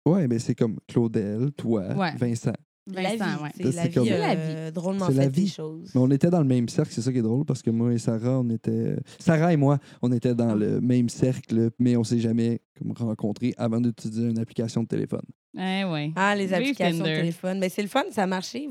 Ouais, 0.07 0.27
mais 0.29 0.39
c'est 0.39 0.55
comme 0.55 0.79
Claudel, 0.89 1.51
toi, 1.57 1.93
Ouais. 1.95 2.15
Vincent. 2.17 2.53
La 2.87 3.03
Vincent, 3.17 3.37
vie. 3.37 3.43
ouais. 3.43 3.51
C'est 3.57 3.73
Ça, 3.73 3.83
la 3.83 3.89
vie. 3.89 3.95
comme- 3.95 4.07
C'est 4.07 4.19
la 4.19 4.31
euh, 4.37 4.71
drôlement 4.71 5.07
C'est 5.07 5.15
la 5.15 5.29
des 5.29 5.41
vie. 5.43 5.49
choses. 5.49 5.91
Mais 5.95 6.01
on 6.01 6.11
était 6.11 6.31
dans 6.31 6.41
le 6.41 6.47
même 6.47 6.69
cercle, 6.69 6.93
c'est 6.93 7.03
ça 7.03 7.13
qui 7.13 7.19
est 7.19 7.23
drôle, 7.23 7.45
parce 7.45 7.63
que 7.63 7.71
moi 7.71 7.93
et 7.93 7.99
Sarah, 7.99 8.41
on 8.41 8.49
était. 8.51 8.97
Sarah 9.19 9.53
et 9.53 9.57
moi, 9.57 9.79
on 10.03 10.11
était 10.13 10.35
dans 10.35 10.55
le 10.55 10.81
même 10.81 11.09
cercle, 11.09 11.71
mais 11.79 11.97
on 11.97 12.05
s'est 12.05 12.19
jamais 12.19 12.61
comme, 12.79 12.93
rencontrés 12.93 13.55
avant 13.57 13.81
d'utiliser 13.81 14.29
une 14.31 14.39
application 14.39 14.83
de 14.83 14.89
téléphone. 14.89 15.23
Eh 15.55 15.85
ouais. 15.85 16.13
Ah, 16.17 16.35
les 16.35 16.53
applications 16.53 16.99
de 17.05 17.05
téléphone. 17.05 17.59
Mais 17.59 17.69
c'est 17.69 17.83
le 17.83 17.89
fun, 17.89 18.05
ça 18.11 18.25
a 18.25 18.27
marché. 18.27 18.69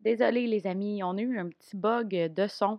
Désolée, 0.00 0.46
les 0.46 0.66
amis, 0.66 1.02
on 1.02 1.16
a 1.16 1.20
eu 1.20 1.38
un 1.38 1.48
petit 1.48 1.76
bug 1.76 2.08
de 2.32 2.46
son. 2.46 2.78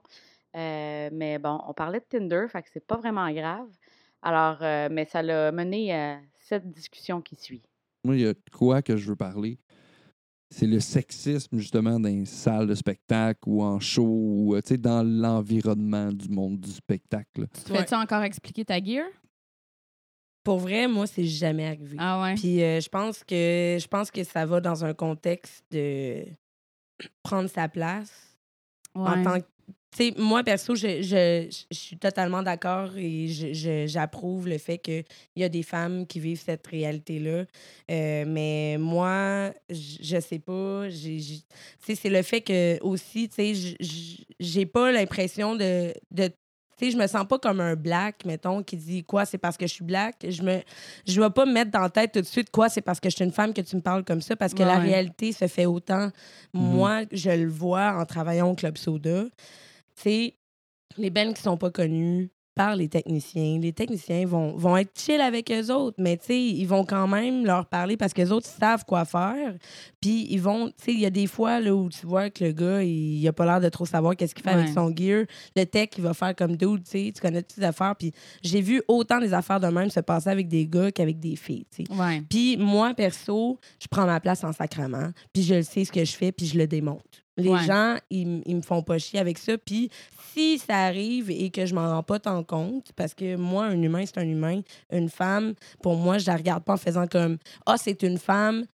Euh, 0.56 1.10
mais 1.12 1.38
bon, 1.38 1.60
on 1.68 1.74
parlait 1.74 2.00
de 2.00 2.06
Tinder, 2.18 2.46
fait 2.50 2.62
que 2.64 2.70
c'est 2.74 2.86
pas 2.86 2.98
vraiment 2.98 3.30
grave. 3.32 3.68
Alors, 4.22 4.58
euh, 4.62 4.90
mais 4.92 5.06
ça 5.06 5.22
l'a 5.22 5.52
mené 5.52 5.94
à 5.94 6.20
cette 6.34 6.70
discussion 6.72 7.22
qui 7.22 7.36
suit. 7.36 7.62
Moi, 8.06 8.16
il 8.16 8.22
y 8.22 8.26
a 8.26 8.34
de 8.34 8.40
quoi 8.52 8.82
que 8.82 8.96
je 8.98 9.08
veux 9.10 9.16
parler. 9.16 9.60
C'est 10.52 10.66
le 10.66 10.80
sexisme, 10.80 11.60
justement, 11.60 12.00
dans 12.00 12.10
les 12.10 12.26
salles 12.26 12.68
de 12.68 12.74
spectacle 12.74 13.42
ou 13.46 13.62
en 13.62 13.80
show, 13.80 14.04
ou 14.04 14.56
euh, 14.56 14.62
tu 14.62 14.70
sais, 14.70 14.78
dans 14.78 15.04
l'environnement 15.04 16.12
du 16.12 16.28
monde 16.28 16.60
du 16.60 16.72
spectacle. 16.72 17.48
Tu 17.54 17.62
te 17.62 17.72
fais-tu 17.72 17.94
encore 17.94 18.24
expliquer 18.24 18.66
ta 18.66 18.84
gear? 18.84 19.06
Pour 20.44 20.58
vrai, 20.58 20.88
moi, 20.88 21.06
c'est 21.06 21.26
jamais 21.26 21.68
arrivé. 21.68 21.98
Ah 22.00 22.22
ouais? 22.24 22.36
Puis 22.36 22.64
euh, 22.64 22.80
je 22.80 22.90
pense 22.90 23.24
que 23.24 23.78
je 23.80 23.88
pense 23.88 24.10
que 24.10 24.24
ça 24.24 24.46
va 24.46 24.60
dans 24.60 24.84
un 24.84 24.94
contexte 24.96 25.64
de 25.70 26.26
prendre 27.22 27.50
sa 27.50 27.68
place 27.68 28.36
en 28.96 29.24
tant 29.24 29.40
que 29.40 29.46
tu 29.92 29.98
sais, 30.06 30.14
moi, 30.18 30.44
perso, 30.44 30.76
je, 30.76 31.02
je, 31.02 31.48
je 31.72 31.76
suis 31.76 31.98
totalement 31.98 32.44
d'accord 32.44 32.96
et 32.96 33.28
je- 33.28 33.54
je- 33.54 33.88
j'approuve 33.88 34.48
le 34.48 34.58
fait 34.60 34.78
qu'il 34.78 35.04
y 35.36 35.44
a 35.44 35.50
des 35.50 35.64
femmes 35.64 36.06
qui 36.06 36.20
vivent 36.20 36.42
cette 36.46 36.68
réalité-là. 36.68 37.46
Euh, 37.90 38.24
mais 38.28 38.78
moi, 38.80 39.52
je, 39.70 39.98
je 40.02 40.20
sais 40.20 40.38
pas. 40.40 40.84
c'est 40.90 42.10
le 42.10 42.22
fait 42.22 42.42
que 42.42 42.78
aussi, 42.84 43.30
j'ai 44.40 44.66
pas 44.66 44.92
l'impression 44.92 45.56
de. 45.56 45.94
de 46.12 46.30
tu 46.78 46.86
sais, 46.86 46.92
je 46.92 46.98
me 46.98 47.08
sens 47.08 47.28
pas 47.28 47.38
comme 47.40 47.60
un 47.60 47.76
black, 47.76 48.24
mettons, 48.24 48.64
qui 48.64 48.78
dit 48.78 49.04
quoi, 49.04 49.26
c'est 49.26 49.38
parce 49.38 49.58
que 49.58 49.68
je 49.68 49.74
suis 49.74 49.84
black. 49.84 50.26
Je 50.30 50.42
me, 50.44 50.62
je 51.06 51.20
vais 51.20 51.30
pas 51.30 51.46
me 51.46 51.52
mettre 51.52 51.72
dans 51.72 51.82
la 51.82 51.90
tête 51.90 52.14
tout 52.14 52.22
de 52.22 52.26
suite 52.26 52.52
quoi, 52.52 52.70
c'est 52.70 52.80
parce 52.82 53.02
que 53.02 53.10
je 53.10 53.16
suis 53.18 53.26
une 53.26 53.34
femme 53.34 53.54
que 53.54 53.60
tu 53.60 53.76
me 53.76 53.82
parles 53.82 54.06
comme 54.06 54.22
ça, 54.22 54.38
parce 54.38 54.54
que 54.54 54.60
Ouais, 54.60 54.66
la 54.66 54.80
réalité 54.80 55.34
se 55.34 55.48
fait 55.48 55.66
autant. 55.66 56.06
Mhm. 56.54 56.62
Moi, 56.62 57.02
je 57.12 57.32
le 57.32 57.50
vois 57.50 57.98
en 58.00 58.06
travaillant 58.06 58.50
au 58.52 58.56
Club 58.56 58.78
Soda. 58.78 59.26
Sais, 60.02 60.36
les 60.98 61.10
bands 61.10 61.34
qui 61.34 61.42
sont 61.42 61.58
pas 61.58 61.72
connus 61.72 62.32
par 62.60 62.76
les 62.76 62.90
techniciens, 62.90 63.58
les 63.60 63.72
techniciens 63.72 64.26
vont, 64.26 64.54
vont 64.58 64.76
être 64.76 64.92
chill 65.00 65.22
avec 65.22 65.50
eux 65.50 65.72
autres, 65.72 65.96
mais 65.98 66.18
tu 66.18 66.26
sais, 66.26 66.42
ils 66.42 66.66
vont 66.66 66.84
quand 66.84 67.08
même 67.08 67.46
leur 67.46 67.66
parler 67.68 67.96
parce 67.96 68.14
que 68.14 68.22
les 68.22 68.34
autres 68.34 68.48
savent 68.48 68.84
quoi 68.84 69.06
faire. 69.06 69.56
Puis 70.02 70.28
ils 70.30 70.42
vont, 70.42 70.68
tu 70.68 70.74
sais, 70.78 70.94
il 70.94 71.00
y 71.00 71.06
a 71.06 71.10
des 71.10 71.26
fois 71.26 71.62
là, 71.62 71.74
où 71.74 71.88
tu 71.88 72.06
vois 72.06 72.30
que 72.30 72.44
le 72.44 72.52
gars, 72.52 72.84
il, 72.84 73.20
il 73.20 73.28
a 73.30 73.32
pas 73.32 73.46
l'air 73.46 73.62
de 73.62 73.70
trop 73.70 73.86
savoir 73.86 74.14
qu'est-ce 74.18 74.36
qu'il 74.36 74.44
fait 74.44 74.50
avec 74.50 74.68
son 74.74 74.94
gear. 74.94 75.24
Le 75.56 75.64
tech, 75.64 75.90
il 75.98 76.04
va 76.04 76.14
faire 76.14 76.36
comme 76.36 76.58
dude, 76.58 76.84
tu 76.84 76.92
sais, 76.92 77.12
tu 77.16 77.22
connais 77.22 77.44
toutes 77.44 77.60
les 77.60 77.64
affaires. 77.64 77.96
Puis 77.98 78.12
j'ai 78.44 78.60
vu 78.60 78.82
autant 78.90 79.22
des 79.22 79.34
affaires 79.34 79.62
de 79.62 79.68
même 79.68 79.90
se 79.90 80.02
passer 80.02 80.30
avec 80.30 80.50
des 80.50 80.68
gars 80.68 80.92
qu'avec 80.92 81.18
des 81.18 81.38
filles, 81.38 81.66
tu 81.74 81.86
sais. 81.86 81.94
Ouais. 81.94 82.22
Puis 82.30 82.58
moi, 82.58 82.94
perso, 82.94 83.58
je 83.82 83.88
prends 83.88 84.06
ma 84.06 84.20
place 84.20 84.44
en 84.44 84.52
sacrement, 84.52 85.12
puis 85.32 85.44
je 85.44 85.56
le 85.56 85.64
sais 85.64 85.86
ce 85.86 85.94
que 85.94 86.04
je 86.04 86.12
fais, 86.12 86.34
puis 86.34 86.46
je 86.46 86.58
le 86.58 86.68
démonte. 86.68 87.24
Les 87.40 87.50
Ouais. 87.50 87.64
gens, 87.66 87.98
ils, 88.10 88.42
ils 88.46 88.56
me 88.56 88.62
font 88.62 88.82
pas 88.84 88.98
chier 88.98 89.20
avec 89.20 89.38
ça. 89.38 89.58
Puis 89.58 89.90
si 90.34 90.60
ça 90.60 90.78
arrive 90.86 91.30
et 91.32 91.50
que 91.50 91.66
je 91.66 91.74
m'en 91.74 91.90
rends 91.90 92.04
pas 92.04 92.20
tant 92.20 92.44
compte, 92.44 92.92
parce 92.96 93.14
que 93.14 93.36
moi, 93.36 93.66
un 93.66 93.82
humain, 93.82 94.04
c'est 94.06 94.18
un 94.20 94.28
humain. 94.28 94.62
Une 94.92 95.10
femme, 95.10 95.54
pour 95.82 95.96
moi, 95.96 96.18
je 96.18 96.28
la 96.28 96.36
regarde 96.36 96.64
pas 96.64 96.74
en 96.74 96.78
faisant 96.78 97.08
comme 97.08 97.38
«Ah, 97.66 97.76
c'est 97.78 98.04
une 98.04 98.18
femme». 98.18 98.66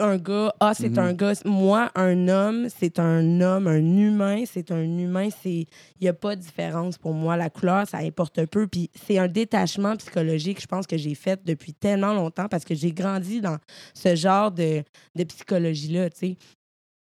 Un 0.00 0.16
gars, 0.16 0.52
ah, 0.58 0.74
c'est 0.74 0.88
Mhm. 0.90 0.98
un 0.98 1.12
gars. 1.12 1.32
Moi, 1.44 1.88
un 1.94 2.26
homme, 2.26 2.66
c'est 2.68 2.98
un 2.98 3.40
homme. 3.40 3.68
Un 3.68 3.96
humain, 3.96 4.42
c'est 4.44 4.72
un 4.72 4.82
humain. 4.82 5.28
C'est 5.40 5.66
Il 6.00 6.02
n'y 6.02 6.08
a 6.08 6.12
pas 6.12 6.34
de 6.34 6.40
différence 6.40 6.98
pour 6.98 7.14
moi. 7.14 7.36
La 7.36 7.48
couleur, 7.48 7.86
ça 7.86 7.98
importe 7.98 8.44
peu. 8.46 8.66
Puis 8.66 8.90
c'est 9.06 9.18
un 9.18 9.28
détachement 9.28 9.94
psychologique, 9.96 10.60
je 10.60 10.66
pense, 10.66 10.88
que 10.88 10.96
j'ai 10.96 11.14
fait 11.14 11.40
depuis 11.44 11.72
tellement 11.74 12.12
longtemps 12.12 12.48
parce 12.48 12.64
que 12.64 12.74
j'ai 12.74 12.90
grandi 12.90 13.40
dans 13.40 13.58
ce 13.94 14.16
genre 14.16 14.50
de, 14.50 14.82
de 15.14 15.22
psychologie-là, 15.24 16.10
tu 16.10 16.18
sais. 16.18 16.36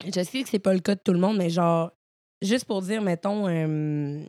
Je 0.06 0.24
sais 0.24 0.44
que 0.44 0.50
c'est 0.50 0.60
pas 0.60 0.74
le 0.74 0.80
cas 0.80 0.96
de 0.96 1.02
tout 1.04 1.14
le 1.14 1.20
monde, 1.20 1.38
mais 1.38 1.50
genre, 1.50 1.92
juste 2.42 2.66
pour 2.66 2.82
dire, 2.82 3.02
mettons, 3.02 3.48
euh, 3.48 4.24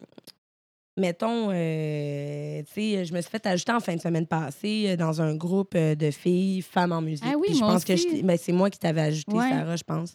mettons, 0.99 1.49
euh, 1.53 2.63
tu 2.63 2.73
sais, 2.75 3.05
je 3.05 3.15
me 3.15 3.21
suis 3.21 3.31
fait 3.31 3.45
ajouter 3.47 3.73
en 3.73 3.81
fin 3.81 3.95
de 3.95 4.01
semaine 4.01 4.27
passée 4.27 4.87
euh, 4.89 4.97
dans 4.97 5.21
un 5.23 5.35
groupe 5.35 5.73
euh, 5.77 5.95
de 5.95 6.11
filles, 6.11 6.63
femmes 6.63 6.93
en 6.93 7.01
musique. 7.01 7.25
Ah 7.27 7.35
oui, 7.37 7.47
Puis 7.49 7.57
je 7.57 7.61
pense 7.61 7.85
que 7.85 7.97
je 7.97 8.23
ben, 8.23 8.37
c'est 8.41 8.53
moi 8.53 8.69
qui 8.71 8.79
t'avais 8.79 9.01
ajouté, 9.03 9.33
Ouais. 9.37 9.49
Sarah, 9.51 9.77
je 9.77 9.83
pense. 9.85 10.13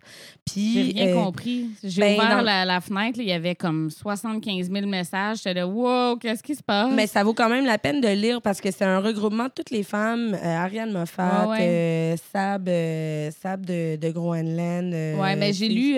J'ai 0.53 0.53
Puis. 0.53 0.91
rien 0.93 1.07
euh, 1.07 1.23
compris. 1.23 1.69
J'ai 1.83 2.01
ben, 2.01 2.15
ouvert 2.17 2.29
dans- 2.37 2.41
la, 2.41 2.65
la 2.65 2.81
fenêtre, 2.81 3.19
il 3.19 3.27
y 3.27 3.31
avait 3.31 3.55
comme 3.55 3.89
75 3.89 4.69
000 4.71 4.85
messages. 4.87 5.37
J'étais 5.37 5.53
là, 5.55 5.67
wow, 5.67 6.17
qu'est-ce 6.17 6.43
qui 6.43 6.55
se 6.55 6.63
passe? 6.63 6.91
Mais 6.93 7.07
ça 7.07 7.23
vaut 7.23 7.33
quand 7.33 7.49
même 7.49 7.65
la 7.65 7.77
peine 7.77 8.01
de 8.01 8.07
lire 8.09 8.41
parce 8.41 8.59
que 8.61 8.71
c'est 8.71 8.85
un 8.85 8.99
regroupement 8.99 9.45
de 9.45 9.51
toutes 9.55 9.71
les 9.71 9.83
femmes. 9.83 10.33
Euh, 10.33 10.37
Ariane 10.57 10.91
Moffat, 10.91 11.47
ouais. 11.49 12.15
Sab, 12.31 12.69
Sab 13.41 13.65
de, 13.65 13.95
de 13.95 14.09
Groenland. 14.11 14.91
ouais, 14.93 15.35
mais 15.35 15.53
j'ai 15.53 15.67
c'est- 15.67 15.73
lu, 15.73 15.95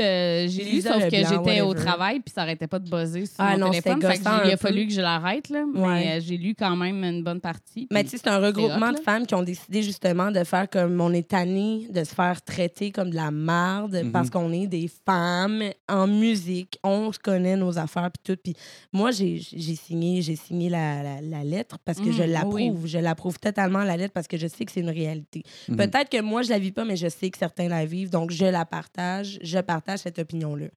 j'ai 0.49 0.63
lu 0.71 0.81
sauf 0.81 1.03
que 1.09 1.15
j'étais 1.17 1.61
au 1.61 1.73
travail 1.73 2.19
puis 2.19 2.31
ça 2.33 2.41
arrêtait 2.41 2.67
pas 2.67 2.79
de 2.79 2.89
buzzer 2.89 3.25
sur 3.25 3.35
Ah 3.39 3.51
mon 3.53 3.65
non, 3.65 3.69
téléphone. 3.71 3.95
c'était 4.01 4.07
Fait 4.13 4.17
que 4.19 4.23
gossant 4.23 4.37
j'ai- 4.43 4.47
il 4.49 4.51
un 4.51 4.53
a 4.53 4.57
fallu 4.57 4.74
peu. 4.83 4.87
que 4.87 4.93
je 4.93 5.01
l'arrête, 5.01 5.49
là. 5.49 5.63
Ouais. 5.73 5.93
Mais 6.03 6.11
euh, 6.17 6.21
j'ai 6.21 6.37
lu 6.37 6.55
quand 6.57 6.75
même 6.75 7.03
une 7.03 7.23
bonne 7.23 7.41
partie. 7.41 7.87
Mais 7.91 8.03
tu 8.03 8.11
sais, 8.11 8.17
c'est 8.17 8.27
un 8.29 8.39
regroupement 8.39 8.89
hot, 8.89 8.93
de 8.93 8.99
femmes 8.99 9.25
qui 9.25 9.35
ont 9.35 9.43
décidé 9.43 9.81
justement 9.83 10.31
de 10.31 10.43
faire 10.43 10.69
comme 10.69 10.99
on 11.01 11.11
est 11.13 11.27
tanné 11.27 11.87
de 11.89 12.03
se 12.03 12.13
faire 12.13 12.41
traiter 12.41 12.91
comme 12.91 13.09
de 13.09 13.15
la 13.15 13.31
marde 13.31 14.01
Mhm. 14.03 14.11
parce 14.11 14.29
qu'on 14.29 14.51
est 14.51 14.67
des 14.67 14.89
femmes 15.05 15.63
en 15.87 16.07
musique, 16.07 16.77
on 16.83 17.11
se 17.11 17.19
connaît 17.19 17.55
nos 17.55 17.77
affaires 17.77 18.09
puis 18.11 18.35
tout. 18.35 18.39
Puis 18.43 18.53
moi, 18.91 19.11
j'ai 19.11 19.37
j'ai 19.39 19.75
signé, 19.75 20.21
j'ai 20.21 20.35
signé 20.35 20.69
la, 20.69 21.03
la- 21.03 21.21
la 21.21 21.43
lettre 21.43 21.77
parce 21.85 21.99
que 21.99 22.11
je 22.11 22.23
l'approuve. 22.23 22.83
oui. 22.83 22.89
Je 22.89 22.97
l'approuve 22.97 23.39
totalement 23.39 23.83
la 23.83 23.95
lettre 23.97 24.13
parce 24.13 24.27
que 24.27 24.37
je 24.37 24.47
sais 24.47 24.65
que 24.65 24.71
c'est 24.71 24.81
une 24.81 24.89
réalité. 24.89 25.43
Mhm. 25.69 25.77
Peut-être 25.77 26.09
que 26.09 26.21
moi, 26.21 26.41
je 26.41 26.49
la 26.49 26.59
vis 26.59 26.71
pas, 26.71 26.83
mais 26.85 26.95
je 26.97 27.07
sais 27.07 27.29
que 27.29 27.37
certains 27.37 27.67
la 27.69 27.85
vivent, 27.85 28.09
donc 28.09 28.31
je 28.31 28.45
la 28.45 28.65
partage. 28.65 29.39
Je 29.41 29.59
partage 29.59 29.99
cette 29.99 30.19
opinion-là. 30.19 30.67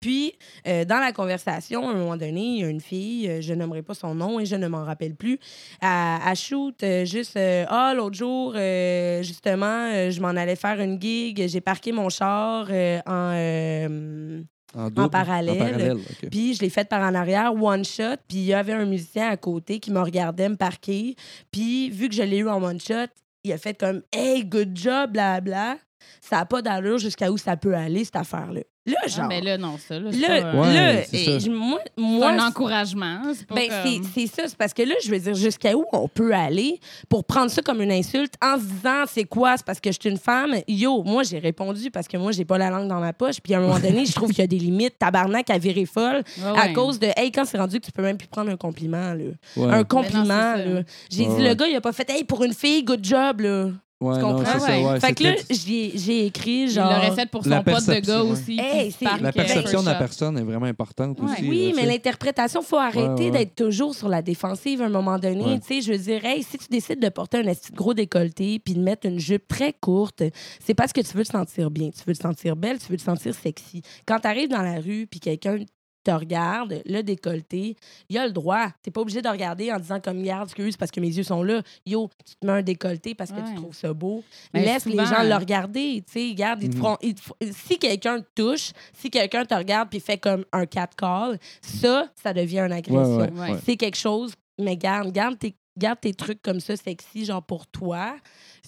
Puis, 0.00 0.32
euh, 0.66 0.84
dans 0.84 0.98
la 0.98 1.12
conversation, 1.12 1.88
à 1.88 1.92
un 1.92 1.94
moment 1.96 2.16
donné, 2.16 2.40
il 2.40 2.60
y 2.60 2.64
a 2.64 2.68
une 2.68 2.80
fille, 2.80 3.28
euh, 3.28 3.40
je 3.42 3.54
nommerai 3.54 3.82
pas 3.82 3.94
son 3.94 4.14
nom 4.14 4.40
et 4.40 4.46
je 4.46 4.56
ne 4.56 4.68
m'en 4.68 4.84
rappelle 4.84 5.14
plus, 5.14 5.38
elle 5.80 6.36
shoot 6.36 6.82
euh, 6.82 7.04
juste 7.04 7.36
euh, 7.36 7.64
Ah, 7.68 7.92
l'autre 7.96 8.16
jour, 8.16 8.54
euh, 8.56 9.22
justement, 9.22 10.10
je 10.10 10.20
m'en 10.20 10.28
allais 10.28 10.56
faire 10.56 10.80
une 10.80 11.00
gig, 11.00 11.46
j'ai 11.46 11.60
parqué 11.60 11.92
mon 11.92 12.08
char 12.08 12.68
en. 13.06 14.42
En, 14.74 14.88
double, 14.88 15.10
parallèle. 15.10 15.54
En 15.54 15.64
parallèle, 15.66 15.92
OK. 15.92 16.30
puis 16.30 16.54
je 16.54 16.62
l'ai 16.62 16.70
fait 16.70 16.88
par 16.88 17.02
en 17.02 17.14
arrière, 17.14 17.52
one 17.54 17.84
shot. 17.84 18.16
Puis 18.26 18.38
il 18.38 18.44
y 18.44 18.54
avait 18.54 18.72
un 18.72 18.86
musicien 18.86 19.28
à 19.28 19.36
côté 19.36 19.80
qui 19.80 19.90
me 19.90 20.00
regardait 20.00 20.48
me 20.48 20.56
parquer. 20.56 21.14
Puis 21.50 21.90
vu 21.90 22.08
que 22.08 22.14
je 22.14 22.22
l'ai 22.22 22.38
eu 22.38 22.48
en 22.48 22.62
one 22.62 22.80
shot, 22.80 23.12
il 23.44 23.52
a 23.52 23.58
fait 23.58 23.74
comme 23.74 24.00
Hey, 24.14 24.46
good 24.46 24.74
job, 24.74 25.12
blabla. 25.12 25.76
Ça 26.22 26.36
n'a 26.36 26.46
pas 26.46 26.62
d'allure 26.62 26.96
jusqu'à 26.96 27.30
où 27.30 27.36
ça 27.36 27.58
peut 27.58 27.74
aller, 27.74 28.02
cette 28.04 28.16
affaire-là. 28.16 28.62
Là, 28.84 28.96
Ah, 29.04 29.06
genre. 29.06 29.28
mais 29.28 29.40
là, 29.40 29.56
non, 29.58 29.76
ça. 29.78 30.00
Là, 30.00 30.10
c'est 30.10 30.18
Là, 30.18 30.42
pas, 30.42 30.60
Ouais, 30.60 30.74
là, 30.74 31.02
c'est 31.04 31.24
ça. 31.24 31.38
je- 31.38 31.50
moi, 31.50 31.78
c'est 31.84 32.02
moi 32.02 32.30
un 32.30 32.48
encouragement. 32.48 33.20
C'est 33.32 33.46
pas 33.46 33.54
Ben, 33.54 33.68
c'est- 33.70 33.94
comme... 34.00 34.08
c'est 34.12 34.26
ça. 34.26 34.42
C'est 34.48 34.56
parce 34.56 34.74
que 34.74 34.82
là, 34.82 34.94
je 35.04 35.08
veux 35.08 35.20
dire, 35.20 35.34
jusqu'à 35.34 35.76
où 35.76 35.84
on 35.92 36.08
peut 36.08 36.34
aller 36.34 36.80
pour 37.08 37.24
prendre 37.24 37.48
ça 37.48 37.62
comme 37.62 37.80
une 37.80 37.92
insulte 37.92 38.34
en 38.42 38.58
se 38.58 38.64
disant, 38.64 39.04
c'est 39.06 39.22
quoi? 39.22 39.56
C'est 39.56 39.64
parce 39.64 39.78
que 39.78 39.92
je 39.92 39.98
suis 40.00 40.10
une 40.10 40.18
femme? 40.18 40.56
Yo, 40.66 41.04
moi, 41.04 41.22
j'ai 41.22 41.38
répondu 41.38 41.92
parce 41.92 42.08
que 42.08 42.16
moi, 42.16 42.32
j'ai 42.32 42.44
pas 42.44 42.58
la 42.58 42.70
langue 42.70 42.88
dans 42.88 42.98
ma 42.98 43.12
poche. 43.12 43.36
Puis 43.40 43.54
à 43.54 43.58
un 43.58 43.60
moment 43.60 43.78
donné, 43.78 44.04
je 44.04 44.12
trouve 44.14 44.30
qu'il 44.30 44.40
y 44.40 44.42
a 44.42 44.48
des 44.48 44.58
limites. 44.58 44.98
Tabarnak 44.98 45.48
à 45.50 45.58
virer 45.58 45.86
folle 45.86 46.24
Ouais, 46.38 46.44
à 46.58 46.66
ouais. 46.66 46.72
cause 46.72 46.98
de, 46.98 47.06
hey, 47.16 47.30
quand 47.30 47.44
c'est 47.44 47.58
rendu 47.58 47.78
que 47.78 47.86
tu 47.86 47.92
peux 47.92 48.02
même 48.02 48.18
plus 48.18 48.26
prendre 48.28 48.50
un 48.50 48.56
compliment, 48.56 49.14
là. 49.14 49.24
Ouais. 49.56 49.72
Un 49.72 49.84
compliment, 49.84 50.24
c'est 50.56 50.64
ça. 50.64 50.68
là. 50.68 50.82
J'ai 51.08 51.22
Ouais, 51.22 51.28
dit, 51.36 51.42
ouais. 51.42 51.48
le 51.50 51.54
gars, 51.54 51.66
il 51.68 51.76
a 51.76 51.80
pas 51.80 51.92
fait, 51.92 52.10
hey, 52.10 52.24
pour 52.24 52.42
une 52.42 52.52
fille, 52.54 52.82
good 52.82 53.04
job, 53.04 53.42
là. 53.42 53.68
Ouais, 54.02 54.16
tu 54.16 54.20
non, 54.20 54.34
comprends? 54.36 54.52
c'est 54.54 54.58
ça, 54.58 54.66
Ouais. 54.78 54.84
ouais, 54.86 55.00
fait 55.00 55.14
que 55.14 55.22
là, 55.24 55.34
j'ai 55.50 55.92
j'ai 55.94 56.26
écrit, 56.26 56.62
Il 56.62 56.70
genre. 56.70 56.90
l'aurait 56.92 57.14
fait 57.14 57.30
pour 57.30 57.44
son 57.44 57.50
La 57.50 57.62
pote 57.62 57.86
de 57.86 58.00
gars 58.00 58.22
aussi. 58.22 58.58
Hey, 58.60 58.94
La 59.00 59.28
euh, 59.28 59.32
perception 59.32 59.80
de 59.80 59.86
la 59.86 59.94
personne 59.94 60.36
est 60.38 60.42
vraiment 60.42 60.66
importante 60.66 61.18
Ouais. 61.20 61.30
aussi. 61.32 61.48
Oui, 61.48 61.66
là, 61.68 61.72
mais 61.76 61.86
l'interprétation, 61.86 62.62
faut 62.62 62.76
arrêter 62.78 63.24
ouais. 63.26 63.30
d'être 63.30 63.54
toujours 63.54 63.94
sur 63.94 64.08
la 64.08 64.22
défensive 64.22 64.82
à 64.82 64.86
un 64.86 64.88
moment 64.88 65.18
donné. 65.18 65.44
Ouais. 65.44 65.60
Tu 65.60 65.66
sais, 65.66 65.80
je 65.82 65.92
veux 65.92 65.98
dire, 65.98 66.24
hey, 66.24 66.42
si 66.42 66.58
tu 66.58 66.66
décides 66.70 67.00
de 67.00 67.08
porter 67.08 67.38
un 67.38 67.42
de 67.42 67.54
gros 67.74 67.94
décolleté 67.94 68.58
puis 68.58 68.74
de 68.74 68.80
mettre 68.80 69.06
une 69.06 69.18
jupe 69.18 69.46
très 69.48 69.72
courte, 69.72 70.22
c'est 70.64 70.74
parce 70.74 70.92
que 70.92 71.00
tu 71.00 71.16
veux 71.16 71.24
te 71.24 71.30
sentir 71.32 71.70
bien, 71.70 71.90
tu 71.90 72.00
veux 72.06 72.14
te 72.14 72.22
sentir 72.22 72.56
belle, 72.56 72.78
tu 72.78 72.86
veux 72.90 72.96
te 72.98 73.02
sentir 73.02 73.34
sexy. 73.34 73.82
Quand 74.06 74.18
tu 74.20 74.26
arrives 74.28 74.48
dans 74.48 74.62
la 74.62 74.80
rue 74.80 75.06
puis 75.10 75.20
quelqu'un 75.20 75.58
te 76.02 76.10
regarde, 76.10 76.82
le 76.84 77.02
décolleté, 77.02 77.76
il 78.08 78.18
a 78.18 78.26
le 78.26 78.32
droit. 78.32 78.68
T'es 78.82 78.90
pas 78.90 79.00
obligé 79.00 79.22
de 79.22 79.28
regarder 79.28 79.72
en 79.72 79.78
disant 79.78 80.00
comme 80.00 80.22
garde, 80.22 80.44
excuse, 80.48 80.76
parce 80.76 80.90
que 80.90 81.00
mes 81.00 81.08
yeux 81.16 81.22
sont 81.22 81.42
là. 81.42 81.62
Yo, 81.86 82.08
tu 82.26 82.34
te 82.36 82.46
mets 82.46 82.52
un 82.52 82.62
décolleté 82.62 83.14
parce 83.14 83.30
que 83.30 83.36
Ouais. 83.36 83.48
tu 83.48 83.54
trouves 83.54 83.74
ça 83.74 83.92
beau. 83.92 84.22
Mais 84.52 84.64
Laisse 84.64 84.82
souvent- 84.84 85.02
les 85.02 85.08
gens 85.08 85.22
le 85.22 85.34
regarder. 85.36 86.02
Tu 86.06 86.12
sais, 86.12 86.28
regarde, 86.30 86.62
ils 86.62 86.70
te 86.70 86.76
Mhm. 86.76 86.82
feront- 86.82 86.98
ils 87.02 87.14
te 87.14 87.20
f- 87.20 87.52
si 87.52 87.78
quelqu'un 87.78 88.20
te 88.20 88.26
touche, 88.34 88.72
si 88.92 89.10
quelqu'un 89.10 89.44
te 89.44 89.54
regarde 89.54 89.88
puis 89.90 90.00
fait 90.00 90.18
comme 90.18 90.44
un 90.52 90.66
cat 90.66 90.88
call, 90.96 91.38
ça, 91.60 92.08
ça 92.22 92.32
devient 92.32 92.60
une 92.60 92.72
agression. 92.72 93.16
Ouais, 93.18 93.30
Ouais. 93.30 93.50
ouais. 93.52 93.58
C'est 93.64 93.76
quelque 93.76 93.96
chose, 93.98 94.34
mais 94.60 94.76
garde, 94.76 95.12
garde 95.12 95.38
tes, 95.38 95.54
garde 95.78 96.00
tes 96.00 96.12
trucs 96.14 96.42
comme 96.42 96.60
ça 96.60 96.76
sexy, 96.76 97.24
genre 97.24 97.42
pour 97.42 97.66
toi. 97.66 98.16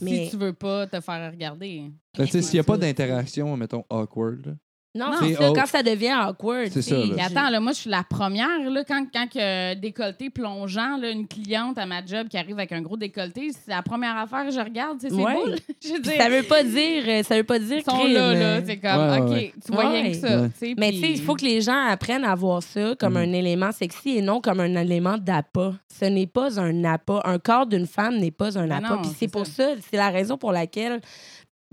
Mais 0.01 0.25
Si 0.25 0.31
tu 0.31 0.37
veux 0.37 0.53
pas 0.53 0.87
te 0.87 1.01
faire 1.01 1.31
regarder. 1.31 1.91
Ben, 2.17 2.25
tu 2.27 2.33
sais, 2.33 2.43
s'il 2.43 2.55
n'y 2.55 2.61
a 2.61 2.65
pas 2.65 2.77
d'interaction, 2.79 3.57
mettons, 3.57 3.85
awkward. 3.91 4.57
Non, 4.95 5.07
Non, 5.11 5.17
c'est 5.23 5.35
ça, 5.35 5.51
quand 5.55 5.67
ça 5.67 5.83
devient 5.83 6.15
awkward. 6.15 6.69
C'est 6.71 6.83
ça, 6.83 6.97
là. 6.97 7.25
Attends, 7.27 7.51
là, 7.51 7.59
moi, 7.61 7.73
je 7.73 7.79
suis 7.79 7.91
la 7.91 8.05
première, 8.05 8.61
là, 8.71 8.85
quand, 8.87 9.05
quand 9.13 9.27
que 9.29 9.75
décolleté 9.75 10.31
plongeant, 10.31 10.97
là, 10.99 11.11
une 11.11 11.27
cliente 11.27 11.77
à 11.79 11.85
ma 11.87 12.05
job 12.07 12.29
qui 12.29 12.37
arrive 12.39 12.57
avec 12.59 12.71
un 12.73 12.81
gros 12.81 12.97
décolleté, 12.97 13.51
c'est 13.53 13.71
la 13.73 13.83
première 13.83 14.17
affaire 14.17 14.45
que 14.47 14.53
je 14.53 14.61
regarde, 14.61 14.99
c'est 15.01 15.13
Ouais. 15.13 15.35
beau, 15.35 15.47
là. 15.47 15.57
Je 15.83 16.01
dire, 16.01 16.13
ça 16.17 16.29
veut 16.29 16.43
pas 16.45 16.63
dire, 16.63 17.03
euh, 17.09 17.23
ça 17.25 17.37
veut 17.37 17.45
pas 17.45 17.59
dire 17.59 17.79
ils 17.79 17.85
sont 17.85 17.99
crime, 17.99 18.13
là, 18.15 18.35
là, 18.35 18.41
euh. 18.41 18.61
c'est 18.65 18.77
comme, 18.77 19.09
Ouais, 19.11 19.21
OK, 19.21 19.31
ouais. 19.31 19.53
tu 19.67 19.73
vois 19.73 19.89
rien 19.89 20.11
que 20.11 20.17
ça, 20.17 20.29
Mais 20.79 20.93
tu 20.93 21.01
sais, 21.01 21.11
il 21.11 21.21
faut 21.21 21.35
que 21.35 21.45
les 21.45 21.61
gens 21.61 21.87
apprennent 21.89 22.25
à 22.25 22.35
voir 22.35 22.63
ça 22.63 22.95
comme 22.99 23.15
Mhm. 23.15 23.19
un 23.19 23.33
élément 23.33 23.73
sexy 23.73 24.11
et 24.19 24.23
non 24.23 24.41
comme 24.41 24.61
un 24.61 24.75
élément 24.77 25.19
d'appât. 25.19 25.75
Ce 25.89 26.05
n'est 26.07 26.27
pas 26.27 26.59
un 26.61 26.85
appât. 26.85 27.21
Un 27.25 27.39
corps 27.39 27.67
d'une 27.67 27.87
femme 27.87 28.17
n'est 28.19 28.31
pas 28.31 28.59
un 28.59 28.67
Ben 28.67 28.85
appât. 28.85 28.99
Puis 29.03 29.11
c'est 29.11 29.17
c'est 29.25 29.29
pour 29.33 29.47
ça. 29.47 29.75
ça, 29.75 29.81
c'est 29.91 29.97
la 29.97 30.11
raison 30.11 30.37
pour 30.39 30.53
laquelle, 30.53 31.01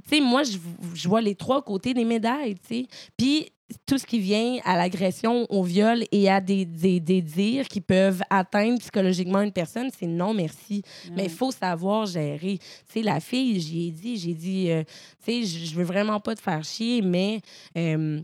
tu 0.04 0.16
sais, 0.16 0.22
moi, 0.22 0.44
je, 0.44 0.58
je 0.94 1.08
vois 1.08 1.22
les 1.22 1.36
trois 1.36 1.62
côtés 1.62 1.94
des 1.94 2.06
médailles, 2.06 2.56
tu 2.56 2.68
sais. 2.68 2.88
Puis 3.18 3.52
tout 3.86 3.98
ce 3.98 4.06
qui 4.06 4.20
vient 4.20 4.58
à 4.64 4.78
l'agression, 4.78 5.46
au 5.50 5.64
viol 5.64 6.04
et 6.12 6.30
à 6.30 6.42
des, 6.42 6.66
des, 6.66 7.00
des 7.00 7.22
dires 7.22 7.68
qui 7.68 7.82
peuvent 7.82 8.22
atteindre 8.30 8.80
psychologiquement 8.80 9.42
une 9.42 9.52
personne, 9.52 9.90
c'est 9.98 10.08
non 10.08 10.34
merci. 10.34 10.84
Mais 11.16 11.26
il 11.26 11.30
faut 11.30 11.52
savoir 11.52 12.06
gérer. 12.06 12.58
Tu 12.58 12.94
sais, 12.94 13.02
la 13.02 13.20
fille, 13.20 13.60
j'y 13.60 13.88
ai 13.88 13.92
dit, 13.92 14.18
j'ai 14.18 14.34
dit, 14.34 14.72
euh, 14.72 14.84
tu 15.24 15.44
sais, 15.46 15.66
je 15.66 15.76
veux 15.76 15.84
vraiment 15.84 16.20
pas 16.20 16.36
te 16.36 16.42
faire 16.42 16.64
chier, 16.64 17.02
mais 17.02 17.42
euh, 17.78 18.22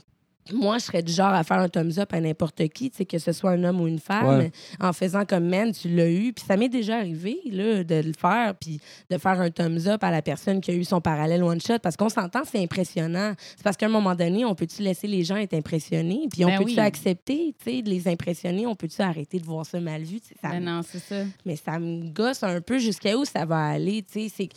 moi, 0.54 0.78
je 0.78 0.86
serais 0.86 1.02
du 1.04 1.12
genre 1.12 1.34
à 1.34 1.44
faire 1.44 1.58
un 1.60 1.70
thumbs 1.70 1.98
up 2.00 2.14
à 2.14 2.20
n'importe 2.20 2.68
qui, 2.70 2.90
tu 2.92 2.98
sais, 2.98 3.06
que 3.06 3.18
ce 3.20 3.32
soit 3.32 3.52
un 3.52 3.64
homme 3.64 3.82
ou 3.82 3.88
une 3.88 4.00
femme, 4.00 4.28
Ouais. 4.40 4.52
en 4.80 4.94
faisant 4.94 5.26
comme 5.26 5.48
man, 5.48 5.72
tu 5.72 5.90
l'as 5.90 6.10
eu. 6.10 6.34
Puis 6.34 6.44
ça 6.48 6.58
m'est 6.58 6.70
déjà 6.70 6.98
arrivé, 6.98 7.40
là, 7.52 7.84
de 7.84 7.96
le 7.96 8.14
faire, 8.14 8.56
puis 8.56 8.80
de 9.10 9.18
faire 9.18 9.40
un 9.40 9.50
thumbs 9.50 9.88
up 9.88 10.04
à 10.04 10.12
la 10.12 10.22
personne 10.22 10.62
qui 10.62 10.72
a 10.72 10.74
eu 10.74 10.84
son 10.84 11.02
parallèle 11.02 11.44
one 11.44 11.60
shot, 11.62 11.80
parce 11.82 11.96
qu'on 11.98 12.10
s'entend, 12.10 12.42
c'est 12.46 12.62
impressionnant. 12.62 13.34
C'est 13.56 13.64
parce 13.64 13.78
qu'à 13.78 13.86
un 13.88 13.90
moment 13.90 14.16
donné, 14.16 14.46
on 14.46 14.56
peut-tu 14.56 14.82
laisser 14.82 15.08
les 15.08 15.24
gens 15.24 15.38
être 15.38 15.54
impressionnés, 15.54 16.28
puis 16.32 16.46
on 16.46 16.50
Ben 16.50 16.58
peut-tu 16.60 16.72
oui. 16.72 16.80
accepter, 16.80 17.56
tu 17.64 17.72
sais, 17.72 17.82
de 17.82 17.90
les 17.90 18.08
impressionner, 18.08 18.66
on 18.68 18.76
peut-tu 18.76 19.02
arrêter 19.02 19.40
de 19.40 19.46
voir 19.46 19.66
ça 19.66 19.80
mal 19.80 20.04
vu, 20.04 20.20
ça 20.42 20.50
Ben 20.50 20.60
non, 20.64 20.82
c'est 20.84 21.00
ça. 21.00 21.24
mais 21.46 21.56
ça 21.56 21.80
me 21.80 22.10
gosse 22.10 22.44
un 22.44 22.62
peu 22.62 22.78
jusqu'à 22.80 23.18
où 23.18 23.26
ça 23.26 23.46
va 23.46 23.66
aller. 23.66 24.04
tu 24.04 24.28
sais. 24.30 24.34
C'est... 24.36 24.50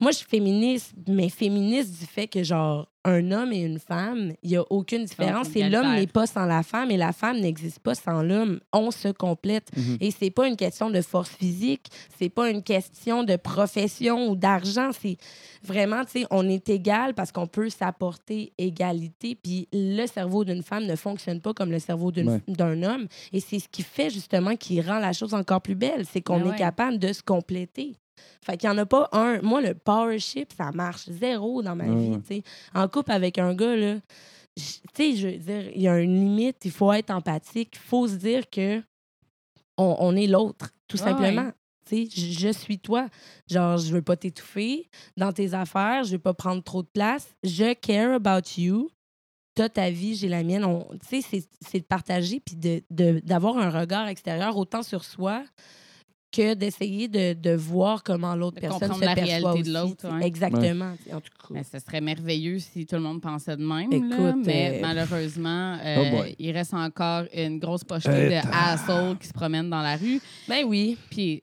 Moi, 0.00 0.10
je 0.10 0.18
suis 0.18 0.26
féministe, 0.26 0.92
mais 1.08 1.28
féministe 1.28 1.98
du 1.98 2.06
fait 2.06 2.26
que, 2.26 2.42
genre, 2.42 2.88
un 3.06 3.30
homme 3.32 3.52
et 3.52 3.60
une 3.60 3.78
femme, 3.78 4.32
il 4.42 4.50
n'y 4.50 4.56
a 4.56 4.64
aucune 4.70 5.04
différence. 5.04 5.48
c'est 5.52 5.60
Et 5.60 5.68
l'homme 5.68 5.94
n'est 5.94 6.06
pas 6.06 6.26
sans 6.26 6.46
la 6.46 6.62
femme 6.62 6.90
et 6.90 6.96
la 6.96 7.12
femme 7.12 7.38
n'existe 7.38 7.78
pas 7.80 7.94
sans 7.94 8.22
l'homme. 8.22 8.60
On 8.72 8.90
se 8.90 9.08
complète. 9.08 9.68
Mhm. 9.76 9.98
Et 10.00 10.10
c'est 10.10 10.30
pas 10.30 10.48
une 10.48 10.56
question 10.56 10.88
de 10.90 11.00
force 11.02 11.28
physique, 11.28 11.88
c'est 12.18 12.30
pas 12.30 12.48
une 12.50 12.62
question 12.62 13.22
de 13.22 13.36
profession 13.36 14.28
ou 14.30 14.36
d'argent. 14.36 14.90
C'est 14.98 15.18
vraiment, 15.62 16.02
tu 16.06 16.20
sais, 16.20 16.26
on 16.30 16.48
est 16.48 16.68
égal 16.70 17.12
parce 17.14 17.30
qu'on 17.30 17.46
peut 17.46 17.68
s'apporter 17.68 18.52
égalité. 18.56 19.34
Puis 19.34 19.68
le 19.72 20.06
cerveau 20.06 20.44
d'une 20.44 20.62
femme 20.62 20.86
ne 20.86 20.96
fonctionne 20.96 21.40
pas 21.42 21.52
comme 21.52 21.70
le 21.70 21.78
cerveau 21.78 22.10
d'une- 22.10 22.30
Ouais. 22.30 22.40
d'un 22.48 22.82
homme. 22.82 23.06
Et 23.34 23.40
c'est 23.40 23.58
ce 23.58 23.68
qui 23.68 23.82
fait 23.82 24.08
justement 24.10 24.56
qui 24.56 24.80
rend 24.80 24.98
la 24.98 25.12
chose 25.12 25.34
encore 25.34 25.60
plus 25.60 25.74
belle. 25.76 26.04
C'est 26.10 26.22
qu'on 26.22 26.40
Ben 26.40 26.54
est 26.54 26.58
capable 26.58 26.98
de 26.98 27.12
se 27.12 27.22
compléter. 27.22 27.96
Fait 28.44 28.56
qu'il 28.56 28.68
n'y 28.70 28.74
en 28.74 28.78
a 28.78 28.86
pas 28.86 29.08
un. 29.12 29.40
Moi, 29.42 29.60
le 29.60 29.74
power 29.74 30.18
ship, 30.18 30.52
ça 30.56 30.70
marche 30.72 31.08
zéro 31.08 31.62
dans 31.62 31.74
ma 31.76 31.84
vie. 31.84 32.42
En 32.74 32.88
couple 32.88 33.12
avec 33.12 33.38
un 33.38 33.54
gars, 33.54 33.76
là, 33.76 33.96
tu 34.56 34.62
sais, 34.94 35.16
je 35.16 35.28
veux 35.28 35.36
dire, 35.38 35.70
il 35.74 35.82
y 35.82 35.88
a 35.88 35.98
une 35.98 36.14
limite, 36.14 36.64
il 36.64 36.70
faut 36.70 36.92
être 36.92 37.10
empathique, 37.10 37.70
il 37.74 37.78
faut 37.78 38.06
se 38.06 38.14
dire 38.14 38.48
que 38.50 38.82
on, 39.76 39.96
on 39.98 40.14
est 40.16 40.26
l'autre, 40.28 40.70
tout 40.88 40.96
simplement. 41.12 41.50
Je, 41.90 42.06
je 42.08 42.48
suis 42.52 42.78
toi. 42.78 43.08
Genre, 43.50 43.76
je 43.78 43.92
veux 43.92 44.00
pas 44.02 44.16
t'étouffer 44.16 44.88
dans 45.16 45.32
tes 45.32 45.52
affaires, 45.54 46.04
je 46.04 46.12
veux 46.12 46.18
pas 46.18 46.32
prendre 46.34 46.62
trop 46.62 46.82
de 46.82 46.88
place. 46.88 47.28
Je 47.42 47.74
care 47.74 48.14
about 48.14 48.48
you. 48.58 48.88
T'as 49.54 49.68
ta 49.68 49.90
vie, 49.90 50.16
j'ai 50.16 50.28
la 50.28 50.42
mienne. 50.42 50.64
Tu 51.08 51.20
sais, 51.22 51.46
c'est- 51.60 51.78
de 51.80 51.84
partager 51.84 52.40
puis 52.40 52.56
de- 52.56 52.82
de- 52.90 53.20
d'avoir 53.24 53.58
un 53.58 53.70
regard 53.70 54.08
extérieur 54.08 54.56
autant 54.56 54.82
sur 54.82 55.04
soi 55.04 55.44
que 56.34 56.54
d'essayer 56.54 57.08
de, 57.08 57.32
de 57.34 57.54
voir 57.54 58.02
comment 58.02 58.34
l'autre 58.34 58.60
personne 58.60 58.80
comprendre 58.88 59.00
se 59.00 59.04
la 59.04 59.14
perçoit 59.14 59.52
réalité 59.52 59.70
de 59.70 59.74
l'autre, 59.78 60.08
ouais. 60.18 60.26
Exactement. 60.26 60.92
En 61.12 61.20
tout 61.20 61.54
cas. 61.54 61.62
Ce 61.72 61.78
serait 61.78 62.00
merveilleux 62.00 62.58
si 62.58 62.86
tout 62.86 62.96
le 62.96 63.02
monde 63.02 63.20
pensait 63.20 63.56
de 63.56 63.62
même. 63.64 63.90
là, 63.90 63.96
Écoute, 63.96 64.42
mais 64.46 64.76
euh, 64.76 64.78
malheureusement, 64.82 65.78
euh, 65.84 66.10
Oh 66.26 66.32
il 66.38 66.50
reste 66.52 66.74
encore 66.74 67.24
une 67.34 67.58
grosse 67.58 67.84
pochette 67.84 68.30
de 68.30 68.48
assholes 68.52 69.18
qui 69.18 69.28
se 69.28 69.32
promènent 69.32 69.70
dans 69.70 69.82
la 69.82 69.96
rue. 69.96 70.20
Ben 70.48 70.64
oui. 70.66 70.96
Puis, 71.10 71.42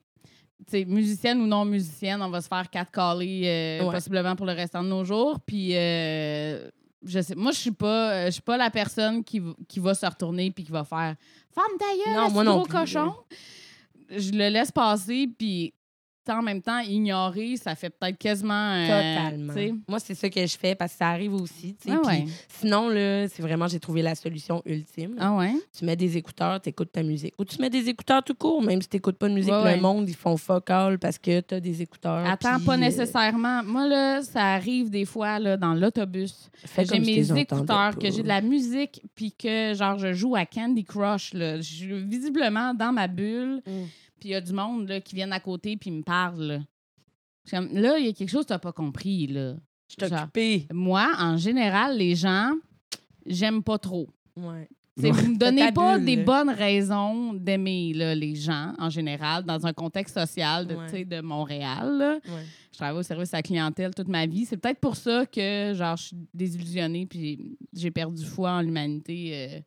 tu 0.68 0.78
sais, 0.80 0.86
musicienne 0.86 1.42
ou 1.42 1.48
non 1.48 1.66
musicienne, 1.66 2.22
on 2.22 2.30
va 2.30 2.42
se 2.42 2.48
faire 2.48 2.70
catcaller 2.70 3.44
euh, 3.46 3.86
Ouais. 3.86 3.92
possiblement 3.94 4.36
pour 4.36 4.46
le 4.46 4.54
restant 4.54 4.84
de 4.84 4.90
nos 4.90 5.04
jours. 5.04 5.40
Puis, 5.46 5.76
euh, 5.76 6.70
je 7.06 7.20
sais, 7.22 7.36
moi, 7.36 7.52
je 7.52 7.58
suis 7.60 7.72
pas, 7.72 8.12
euh, 8.12 8.26
je 8.28 8.32
suis 8.32 8.42
pas 8.42 8.58
la 8.58 8.70
personne 8.70 9.24
qui, 9.24 9.42
qui 9.68 9.80
va 9.80 9.94
se 9.96 10.06
retourner 10.06 10.52
puis 10.52 10.64
qui 10.64 10.72
va 10.72 10.84
faire 10.84 11.16
Femme 11.54 11.64
d'ailleurs, 11.80 12.28
Non, 12.28 12.32
moi 12.32 12.44
non 12.46 12.58
gros 12.60 12.66
cochon. 12.66 13.14
Je 14.12 14.32
le 14.32 14.50
laisse 14.50 14.72
passer, 14.72 15.28
puis 15.28 15.74
en 16.30 16.42
même 16.42 16.62
temps, 16.62 16.80
ignorer, 16.80 17.58
ça 17.58 17.76
fait 17.76 17.90
peut-être 17.90 18.18
quasiment. 18.18 18.54
euh, 18.74 18.86
Totalement. 18.88 19.54
Moi, 19.88 20.00
c'est 20.00 20.14
ça 20.16 20.30
que 20.30 20.46
je 20.46 20.58
fais 20.58 20.76
parce 20.76 20.92
que 20.94 20.98
ça 21.00 21.10
arrive 21.10 21.34
aussi. 21.34 21.76
Ah 21.90 22.00
ouais. 22.06 22.26
Sinon, 22.48 22.90
là, 22.90 23.28
c'est 23.28 23.42
vraiment, 23.42 23.68
j'ai 23.68 23.80
trouvé 23.80 24.02
la 24.02 24.16
solution 24.16 24.62
ultime. 24.66 25.16
Ah 25.20 25.36
ouais? 25.36 25.54
Tu 25.78 25.84
mets 25.86 25.96
des 25.96 26.18
écouteurs, 26.18 26.62
tu 26.62 26.70
écoutes 26.70 26.92
ta 26.92 27.04
musique. 27.04 27.34
Ou 27.40 27.46
tu 27.46 27.60
mets 27.62 27.70
des 27.70 27.90
écouteurs 27.90 28.24
tout 28.24 28.36
court, 28.36 28.62
même 28.62 28.82
si 28.82 28.88
tu 28.90 28.98
n'écoutes 28.98 29.18
pas 29.18 29.28
de 29.30 29.34
musique. 29.34 29.52
Ouais. 29.52 29.76
Le 29.76 29.82
monde, 29.82 30.08
ils 30.10 30.16
font 30.16 30.38
fuck 30.38 30.70
all 30.70 31.00
parce 31.00 31.18
que 31.18 31.40
tu 31.42 31.56
as 31.56 31.60
des 31.60 31.82
écouteurs. 31.82 32.26
Attends, 32.26 32.60
pas 32.60 32.74
euh, 32.76 32.78
nécessairement. 32.78 33.64
Moi, 33.64 33.88
là, 33.88 34.22
ça 34.22 34.54
arrive 34.54 34.90
des 34.90 35.06
fois 35.06 35.40
là, 35.40 35.58
dans 35.58 35.74
l'autobus. 35.74 36.50
J'ai 36.78 37.00
mes 37.00 37.32
écouteurs, 37.40 37.98
que 37.98 38.12
j'ai 38.12 38.24
de 38.24 38.28
la 38.28 38.42
musique, 38.42 39.02
puis 39.16 39.32
que, 39.32 39.74
genre, 39.74 39.98
je 39.98 40.14
joue 40.14 40.36
à 40.36 40.46
Candy 40.46 40.84
Crush. 40.84 41.34
Là. 41.34 41.60
Je 41.62 41.96
visiblement 41.96 42.74
dans 42.74 42.92
ma 42.92 43.08
bulle, 43.08 43.62
Mm. 43.66 43.72
Puis 44.22 44.30
il 44.30 44.32
y 44.32 44.36
a 44.36 44.42
du 44.42 44.54
monde 44.54 44.88
là, 44.88 45.02
qui 45.02 45.16
viennent 45.16 45.34
à 45.34 45.40
côté, 45.42 45.76
puis 45.76 45.92
me 45.92 46.04
parle. 46.04 46.62
Là, 47.52 47.98
il 47.98 48.06
y 48.06 48.10
a 48.10 48.14
quelque 48.14 48.30
chose 48.30 48.44
que 48.44 48.48
tu 48.50 48.54
n'as 48.54 48.60
pas 48.60 48.72
compris. 48.72 49.28
Là. 49.28 49.56
Je 49.90 50.06
suis 50.06 50.14
occupée. 50.16 50.68
Moi, 50.72 51.12
en 51.20 51.36
général, 51.38 51.98
les 51.98 52.16
gens, 52.16 52.54
j'aime 53.26 53.62
pas 53.64 53.78
trop. 53.80 54.08
Ouais. 54.38 54.70
Vous 54.96 55.08
me 55.08 55.38
donnez 55.40 55.72
pas 55.72 55.98
bulle, 55.98 56.06
des 56.06 56.16
là. 56.18 56.24
bonnes 56.24 56.50
raisons 56.52 57.34
d'aimer 57.34 57.94
les 58.16 58.36
gens, 58.36 58.74
en 58.78 58.90
général, 58.90 59.44
dans 59.44 59.66
un 59.66 59.74
contexte 59.74 60.14
social 60.20 60.68
de, 60.68 60.76
Ouais. 60.76 61.04
de 61.06 61.22
Montréal. 61.22 61.98
là. 61.98 62.14
Ouais. 62.28 62.46
Je 62.72 62.78
travaille 62.78 62.98
au 63.00 63.04
service 63.04 63.34
à 63.34 63.38
la 63.38 63.44
clientèle 63.44 63.94
toute 63.96 64.08
ma 64.08 64.26
vie. 64.28 64.46
C'est 64.46 64.58
peut-être 64.58 64.80
pour 64.80 64.96
ça 64.96 65.26
que 65.26 65.74
genre, 65.76 65.98
je 65.98 66.04
suis 66.04 66.18
désillusionnée 66.34 67.06
puis 67.06 67.58
j'ai 67.74 67.92
perdu 67.92 68.24
foi 68.24 68.52
en 68.52 68.62
l'humanité. 68.62 69.32
euh, 69.34 69.60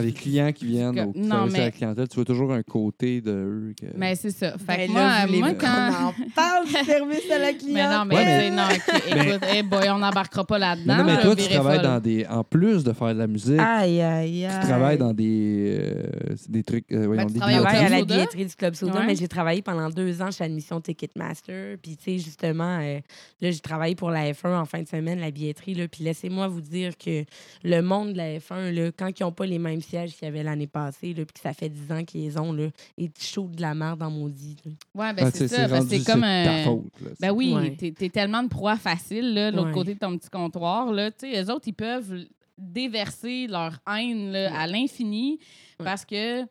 les 0.00 0.12
clients 0.12 0.52
qui 0.52 0.66
viennent 0.66 0.98
au 1.00 1.12
non, 1.14 1.30
service 1.48 1.54
à 1.54 1.58
la 1.60 1.70
clientèle, 1.70 2.08
tu 2.08 2.14
vois 2.16 2.24
toujours 2.24 2.52
un 2.52 2.62
côté 2.62 3.20
de 3.20 3.30
eux. 3.32 3.74
Que... 3.80 3.86
Mais 3.96 4.14
c'est 4.16 4.30
ça. 4.30 4.52
Fait 4.58 4.76
Ben 4.76 4.88
que 4.88 4.94
là, 4.94 5.26
moi, 5.26 5.38
moi, 5.38 5.54
quand. 5.54 6.06
en 6.08 6.14
parle 6.34 6.66
du 6.66 6.72
service 6.72 7.30
à 7.30 7.38
la 7.38 7.52
clientèle. 7.52 7.74
Mais 7.74 7.96
non, 7.96 8.04
mais, 8.04 8.14
Ouais, 8.14 8.50
non, 8.50 8.62
ok, 8.64 9.26
écoute, 9.26 9.48
eh 9.54 9.62
boy, 9.62 9.90
on 9.90 9.98
n'embarquera 9.98 10.44
pas 10.44 10.58
là-dedans. 10.58 10.96
Non, 10.98 11.04
non, 11.04 11.12
mais 11.14 11.20
toi, 11.22 11.36
tu 11.36 11.48
travailles 11.48 11.76
folle. 11.78 11.86
dans 11.86 12.00
des. 12.00 12.26
En 12.26 12.44
plus 12.44 12.82
de 12.84 12.92
faire 12.92 13.14
de 13.14 13.18
la 13.18 13.26
musique, 13.26 13.58
Aïe, 13.58 14.00
aïe, 14.00 14.44
aïe. 14.46 14.58
tu 14.60 14.66
travailles 14.66 14.98
dans 14.98 15.12
des. 15.12 15.78
euh, 15.80 16.02
des 16.48 16.62
trucs. 16.64 16.90
euh, 16.92 17.06
voyons, 17.06 17.22
Ben, 17.22 17.26
tu 17.28 17.32
des 17.34 17.38
travailles 17.40 17.84
à 17.84 17.88
la 17.88 18.04
billetterie 18.04 18.46
du 18.46 18.54
Club 18.54 18.74
Soda, 18.74 19.00
Ouais. 19.00 19.06
mais 19.06 19.14
j'ai 19.16 19.28
travaillé 19.28 19.62
pendant 19.62 19.90
deux 19.90 20.20
ans 20.22 20.30
chez 20.30 20.44
Admission 20.44 20.80
Ticketmaster. 20.80 21.76
Puis, 21.82 21.96
tu 21.96 22.04
sais, 22.04 22.18
justement, 22.18 22.78
euh, 22.80 22.98
là, 23.40 23.50
j'ai 23.50 23.60
travaillé 23.60 23.94
pour 23.94 24.10
la 24.10 24.32
F1 24.32 24.54
en 24.60 24.64
fin 24.64 24.82
de 24.82 24.88
semaine, 24.88 25.20
la 25.20 25.30
billetterie. 25.30 25.74
Là, 25.74 25.88
puis, 25.88 26.04
laissez-moi 26.04 26.48
vous 26.48 26.60
dire 26.60 26.96
que 26.98 27.24
le 27.62 27.80
monde 27.80 28.12
de 28.12 28.16
la 28.18 28.38
F1, 28.38 28.70
là, 28.72 28.90
quand 28.96 29.08
ils 29.18 29.22
n'ont 29.22 29.32
pas 29.32 29.46
les 29.46 29.58
mêmes 29.58 29.82
sièges 29.84 30.14
qu'il 30.14 30.24
y 30.24 30.28
avait 30.28 30.42
l'année 30.42 30.66
passée, 30.66 31.14
là, 31.14 31.24
puis 31.24 31.32
que 31.34 31.40
ça 31.40 31.52
fait 31.52 31.68
dix 31.68 31.90
ans 31.92 32.04
qu'ils 32.04 32.38
ont, 32.38 32.52
là, 32.52 32.68
ils 32.96 33.10
te 33.10 33.22
chauffent 33.22 33.52
de 33.56 33.60
la 33.62 33.74
merde 33.74 34.00
dans 34.00 34.10
maudit. 34.10 34.56
là. 34.64 34.72
Ouais, 34.94 35.12
ben 35.14 35.26
Ah, 35.26 35.30
c'est 35.32 35.48
tu 35.48 35.54
ça. 35.54 35.80
c'est 35.82 36.04
comme 36.04 36.20
ta 36.22 36.26
un. 36.52 36.64
faute. 36.64 36.84
là, 37.02 37.10
Ben 37.20 37.30
oui, 37.30 37.52
Ouais. 37.54 37.76
t'es 37.76 38.08
tellement 38.10 38.42
de 38.42 38.48
proie 38.48 38.76
facile, 38.76 39.34
là, 39.34 39.50
de 39.50 39.56
l'autre 39.56 39.68
Ouais. 39.68 39.74
côté 39.74 39.94
de 39.94 39.98
ton 39.98 40.16
petit 40.18 40.30
comptoir. 40.30 40.92
Là, 40.92 41.10
tu 41.10 41.30
sais, 41.32 41.42
eux 41.42 41.50
autres, 41.52 41.68
ils 41.68 41.72
peuvent 41.74 42.26
déverser 42.56 43.46
leur 43.46 43.78
haine 43.88 44.30
là, 44.32 44.58
à 44.60 44.66
l'infini 44.66 45.38
Ouais. 45.80 45.84
parce 45.84 46.04
que 46.04 46.44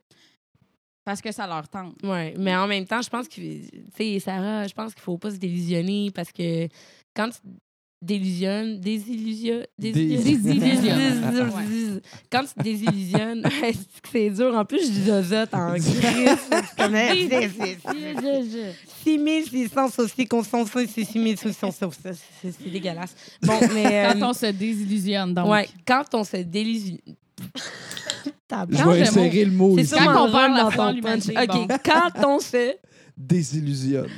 parce 1.06 1.22
que 1.22 1.34
ça 1.34 1.46
leur 1.48 1.68
tente. 1.68 1.96
Ouais, 2.04 2.34
mais 2.38 2.56
en 2.56 2.66
même 2.66 2.86
temps, 2.86 3.02
je 3.02 3.10
pense 3.10 3.28
que, 3.28 3.36
tu 3.36 3.70
sais, 3.96 4.20
Sarah, 4.20 4.66
je 4.68 4.74
pense 4.74 4.94
qu'il 4.94 5.04
faut 5.04 5.18
pas 5.18 5.32
se 5.32 5.36
délusionner 5.38 6.12
parce 6.16 6.32
que 6.32 6.70
quand 7.14 7.30
tu 7.30 7.40
délusionnes, 8.04 8.80
désillusionnes, 8.80 9.66
Désillusionnes. 9.80 12.02
quand 12.32 12.44
tu 12.44 12.54
te 12.54 12.62
désillusionnes, 12.64 13.44
c'est 14.12 14.30
dur. 14.30 14.54
En 14.56 14.66
plus, 14.66 14.86
je 14.86 14.92
dis 14.92 15.04
zozote 15.06 15.54
en 15.54 15.72
gris. 15.74 15.82
C'est 15.82 16.76
comme, 16.78 16.96
hey, 16.96 17.28
c'est- 17.30 17.50
c'est- 17.50 17.78
c'est- 17.84 18.76
6600 19.04 19.90
saucisses 19.90 20.28
concentrées, 20.30 20.88
c'est 20.88 21.06
6600 21.06 21.72
saucisses. 21.72 22.22
C'est 22.42 22.70
dégueulasse. 22.72 23.16
Bon, 23.42 23.60
mais. 23.74 24.10
Quand 24.14 24.22
euh, 24.22 24.30
on 24.30 24.34
se 24.34 24.46
désillusionne, 24.48 25.34
donc. 25.34 25.50
Ouais, 25.50 25.68
quand 25.88 26.04
on 26.14 26.24
se 26.24 26.38
désillusionne. 26.38 27.00
Je 28.70 28.78
vais 28.78 28.84
de 28.98 29.02
insérer 29.02 29.46
le 29.46 29.52
mot 29.52 29.76
C'est 29.84 29.98
Quand 29.98 30.28
on 30.28 30.32
parle 30.32 30.52
run 30.54 30.54
la 30.54 30.68
OK, 31.44 31.48
bon. 31.48 31.68
quand 31.84 32.28
on 32.28 32.40
se 32.40 32.74
Désillusionne. 33.18 34.10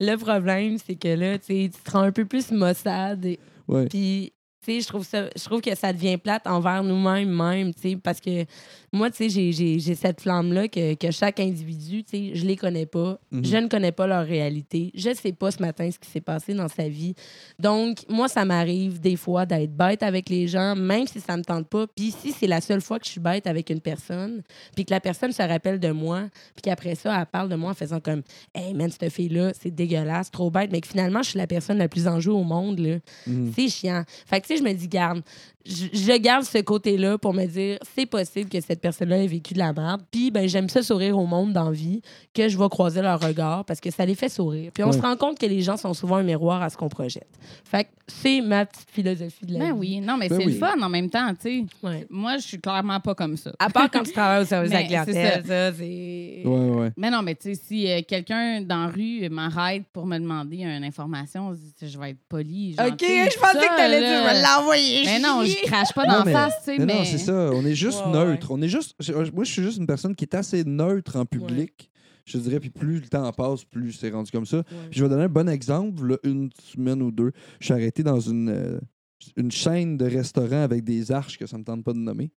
Le 0.00 0.16
problème, 0.16 0.76
c'est 0.84 0.94
que 0.96 1.08
là, 1.08 1.38
tu 1.38 1.70
te 1.70 1.90
rends 1.90 2.00
un 2.02 2.12
peu 2.12 2.24
plus 2.24 2.50
maussade. 2.50 3.24
et- 3.24 3.38
Ouais. 3.68 3.86
Puis, 3.86 4.32
tu 4.64 4.72
sais, 4.72 4.80
je 4.80 4.86
trouve 4.88 5.04
ça, 5.06 5.28
je 5.36 5.44
trouve 5.44 5.60
que 5.60 5.74
ça 5.74 5.92
devient 5.92 6.16
plate 6.18 6.46
envers 6.46 6.82
nous-mêmes, 6.82 7.30
même, 7.34 7.72
tu 7.74 7.80
sais, 7.90 7.96
parce 7.96 8.20
que 8.20 8.44
moi, 8.92 9.10
tu 9.10 9.30
sais, 9.30 9.52
j'ai- 9.52 9.94
cette 9.94 10.20
flamme-là 10.20 10.68
que, 10.68 10.94
que 10.94 11.10
chaque 11.10 11.40
individu, 11.40 12.04
tu 12.04 12.10
sais, 12.10 12.30
je 12.34 12.44
les 12.44 12.56
connais 12.56 12.84
pas. 12.86 13.18
Mhm. 13.30 13.44
Je 13.44 13.56
ne 13.56 13.68
connais 13.68 13.92
pas 13.92 14.06
leur 14.06 14.26
réalité. 14.26 14.90
Je 14.94 15.14
sais 15.14 15.32
pas 15.32 15.50
ce 15.50 15.62
matin 15.62 15.90
ce 15.90 15.98
qui 15.98 16.10
s'est 16.10 16.20
passé 16.20 16.52
dans 16.52 16.68
sa 16.68 16.88
vie. 16.88 17.14
Donc, 17.58 17.98
moi, 18.08 18.28
ça 18.28 18.44
m'arrive 18.44 19.00
des 19.00 19.16
fois 19.16 19.46
d'être 19.46 19.74
bête 19.74 20.02
avec 20.02 20.28
les 20.28 20.46
gens, 20.46 20.76
même 20.76 21.06
si 21.06 21.20
ça 21.20 21.36
me 21.36 21.42
tente 21.42 21.68
pas. 21.68 21.86
Puis 21.86 22.10
si 22.10 22.32
c'est 22.32 22.46
la 22.46 22.60
seule 22.60 22.80
fois 22.80 22.98
que 22.98 23.06
je 23.06 23.10
suis 23.12 23.20
bête 23.20 23.46
avec 23.46 23.70
une 23.70 23.80
personne, 23.80 24.42
puis 24.74 24.84
que 24.84 24.90
la 24.92 25.00
personne 25.00 25.32
se 25.32 25.42
rappelle 25.42 25.80
de 25.80 25.90
moi, 25.90 26.24
puis 26.54 26.62
qu'après 26.62 26.94
ça, 26.94 27.18
elle 27.18 27.26
parle 27.26 27.48
de 27.48 27.56
moi 27.56 27.70
en 27.70 27.74
faisant 27.74 28.00
comme 28.00 28.22
Hey 28.54 28.74
man, 28.74 28.90
cette 28.90 29.10
fille-là, 29.12 29.52
c'est 29.58 29.70
dégueulasse, 29.74 30.30
trop 30.30 30.50
bête, 30.50 30.70
mais 30.70 30.80
que 30.80 30.88
finalement, 30.88 31.22
je 31.22 31.30
suis 31.30 31.38
la 31.38 31.46
personne 31.46 31.78
la 31.78 31.88
plus 31.88 32.06
en 32.06 32.20
jeu 32.20 32.32
au 32.32 32.42
monde, 32.44 32.78
là. 32.78 32.96
Mhm. 33.26 33.52
C'est 33.56 33.68
chiant. 33.68 34.04
Fait 34.26 34.40
que, 34.40 34.46
tu 34.46 34.52
sais, 34.54 34.58
je 34.58 34.64
me 34.68 34.72
dis, 34.74 34.88
garde, 34.88 35.22
je, 35.64 35.86
je 35.92 36.16
garde 36.18 36.44
ce 36.44 36.58
côté-là 36.58 37.18
pour 37.18 37.34
me 37.34 37.46
dire, 37.46 37.78
c'est 37.94 38.06
possible 38.06 38.48
que 38.48 38.60
cette 38.60 38.80
personne-là 38.80 39.18
ait 39.22 39.26
vécu 39.26 39.54
de 39.54 39.58
la 39.58 39.72
merde. 39.72 40.02
Puis, 40.10 40.30
ben, 40.30 40.48
j'aime 40.48 40.68
ça 40.68 40.82
sourire 40.82 41.18
au 41.18 41.26
monde 41.26 41.52
d'envie, 41.52 42.02
que 42.34 42.48
je 42.48 42.58
vais 42.58 42.68
croiser 42.68 43.02
leur 43.02 43.20
regard 43.20 43.64
parce 43.64 43.80
que 43.80 43.90
ça 43.90 44.04
les 44.04 44.14
fait 44.14 44.28
sourire. 44.28 44.70
Puis, 44.74 44.82
on 44.84 44.92
se 44.92 45.00
rend 45.00 45.16
compte 45.16 45.38
que 45.38 45.46
les 45.46 45.60
gens 45.62 45.76
sont 45.76 45.94
souvent 45.94 46.16
un 46.16 46.22
miroir 46.22 46.62
à 46.62 46.70
ce 46.70 46.76
qu'on 46.76 46.88
projette. 46.88 47.28
Fait 47.64 47.84
que 47.84 47.90
c'est 48.08 48.40
ma 48.40 48.66
petite 48.66 48.90
philosophie 48.90 49.46
de 49.46 49.52
la 49.54 49.58
Ben 49.60 49.66
vie. 49.66 49.78
oui, 49.78 50.00
non, 50.00 50.16
mais 50.16 50.28
Ben 50.28 50.38
c'est 50.40 50.46
oui. 50.46 50.52
le 50.52 50.58
fun 50.58 50.80
en 50.80 50.88
même 50.88 51.08
temps, 51.08 51.32
tu 51.34 51.60
sais. 51.60 51.64
Ouais. 51.82 52.06
Moi, 52.10 52.36
je 52.38 52.42
suis 52.42 52.60
clairement 52.60 53.00
pas 53.00 53.14
comme 53.14 53.36
ça. 53.36 53.52
À 53.58 53.70
part 53.70 53.90
quand 53.90 54.02
tu 54.02 54.12
travailles 54.12 54.42
au 54.42 54.46
service 54.46 54.72
à 54.72 54.74
la 54.74 54.80
Mais 54.82 54.88
c'est 55.04 55.12
clientèle, 55.12 55.44
ça, 55.46 55.72
c'est. 55.72 56.42
Ouais, 56.44 56.70
ouais. 56.70 56.92
Mais 56.96 57.10
non, 57.10 57.22
mais 57.22 57.34
tu 57.34 57.54
sais, 57.54 57.60
si 57.66 57.90
euh, 57.90 58.00
quelqu'un 58.06 58.60
dans 58.62 58.86
la 58.86 58.92
rue 58.92 59.28
m'arrête 59.30 59.84
pour 59.92 60.06
me 60.06 60.18
demander 60.18 60.58
une 60.62 60.84
information, 60.84 61.54
je 61.80 61.98
vais 61.98 62.10
être 62.10 62.18
poli. 62.28 62.74
OK, 62.78 63.00
je 63.00 63.38
pensais 63.38 63.66
que 63.66 63.76
t'allais 63.76 64.00
dire, 64.00 64.22
je 64.28 64.34
vais 64.34 64.42
l'envoyer. 64.42 65.04
Mais 65.04 65.18
non, 65.20 65.42
je 65.62 65.66
crache 65.66 65.92
pas 65.94 66.04
la 66.06 66.24
face, 66.24 66.54
tu 66.58 66.64
sais, 66.64 66.78
Non, 66.78 66.86
mais. 66.86 66.94
non, 66.98 67.04
c'est 67.04 67.18
ça. 67.18 67.50
On 67.52 67.64
est 67.64 67.74
juste 67.74 68.04
Ouais, 68.06 68.12
neutre. 68.12 68.50
On 68.50 68.60
est 68.62 68.68
juste. 68.68 68.94
je- 69.00 69.12
Moi, 69.32 69.44
je 69.44 69.50
suis 69.52 69.62
juste 69.62 69.78
une 69.78 69.86
personne 69.86 70.14
qui 70.14 70.24
est 70.24 70.34
assez 70.34 70.64
neutre 70.64 71.16
en 71.16 71.24
public. 71.26 71.90
Je 72.24 72.38
dirais, 72.38 72.60
puis 72.60 72.70
plus 72.70 73.00
le 73.00 73.08
temps 73.08 73.30
passe, 73.32 73.64
plus 73.64 73.92
c'est 73.92 74.10
rendu 74.10 74.30
comme 74.30 74.46
ça. 74.46 74.62
Puis 74.62 74.76
je 74.98 75.02
vais 75.02 75.08
donner 75.10 75.24
un 75.24 75.28
bon 75.28 75.48
exemple. 75.48 76.06
là, 76.06 76.16
une 76.22 76.50
semaine 76.62 77.02
ou 77.02 77.10
deux, 77.10 77.32
je 77.58 77.64
suis 77.66 77.74
arrêté 77.74 78.02
dans 78.04 78.20
une, 78.20 78.48
euh, 78.48 78.78
une 79.36 79.50
chaîne 79.50 79.96
de 79.96 80.04
restaurants 80.04 80.62
avec 80.62 80.84
des 80.84 81.10
arches 81.10 81.36
que 81.38 81.46
ça 81.46 81.58
me 81.58 81.64
tente 81.64 81.82
pas 81.84 81.92
de 81.92 81.98
nommer. 81.98 82.30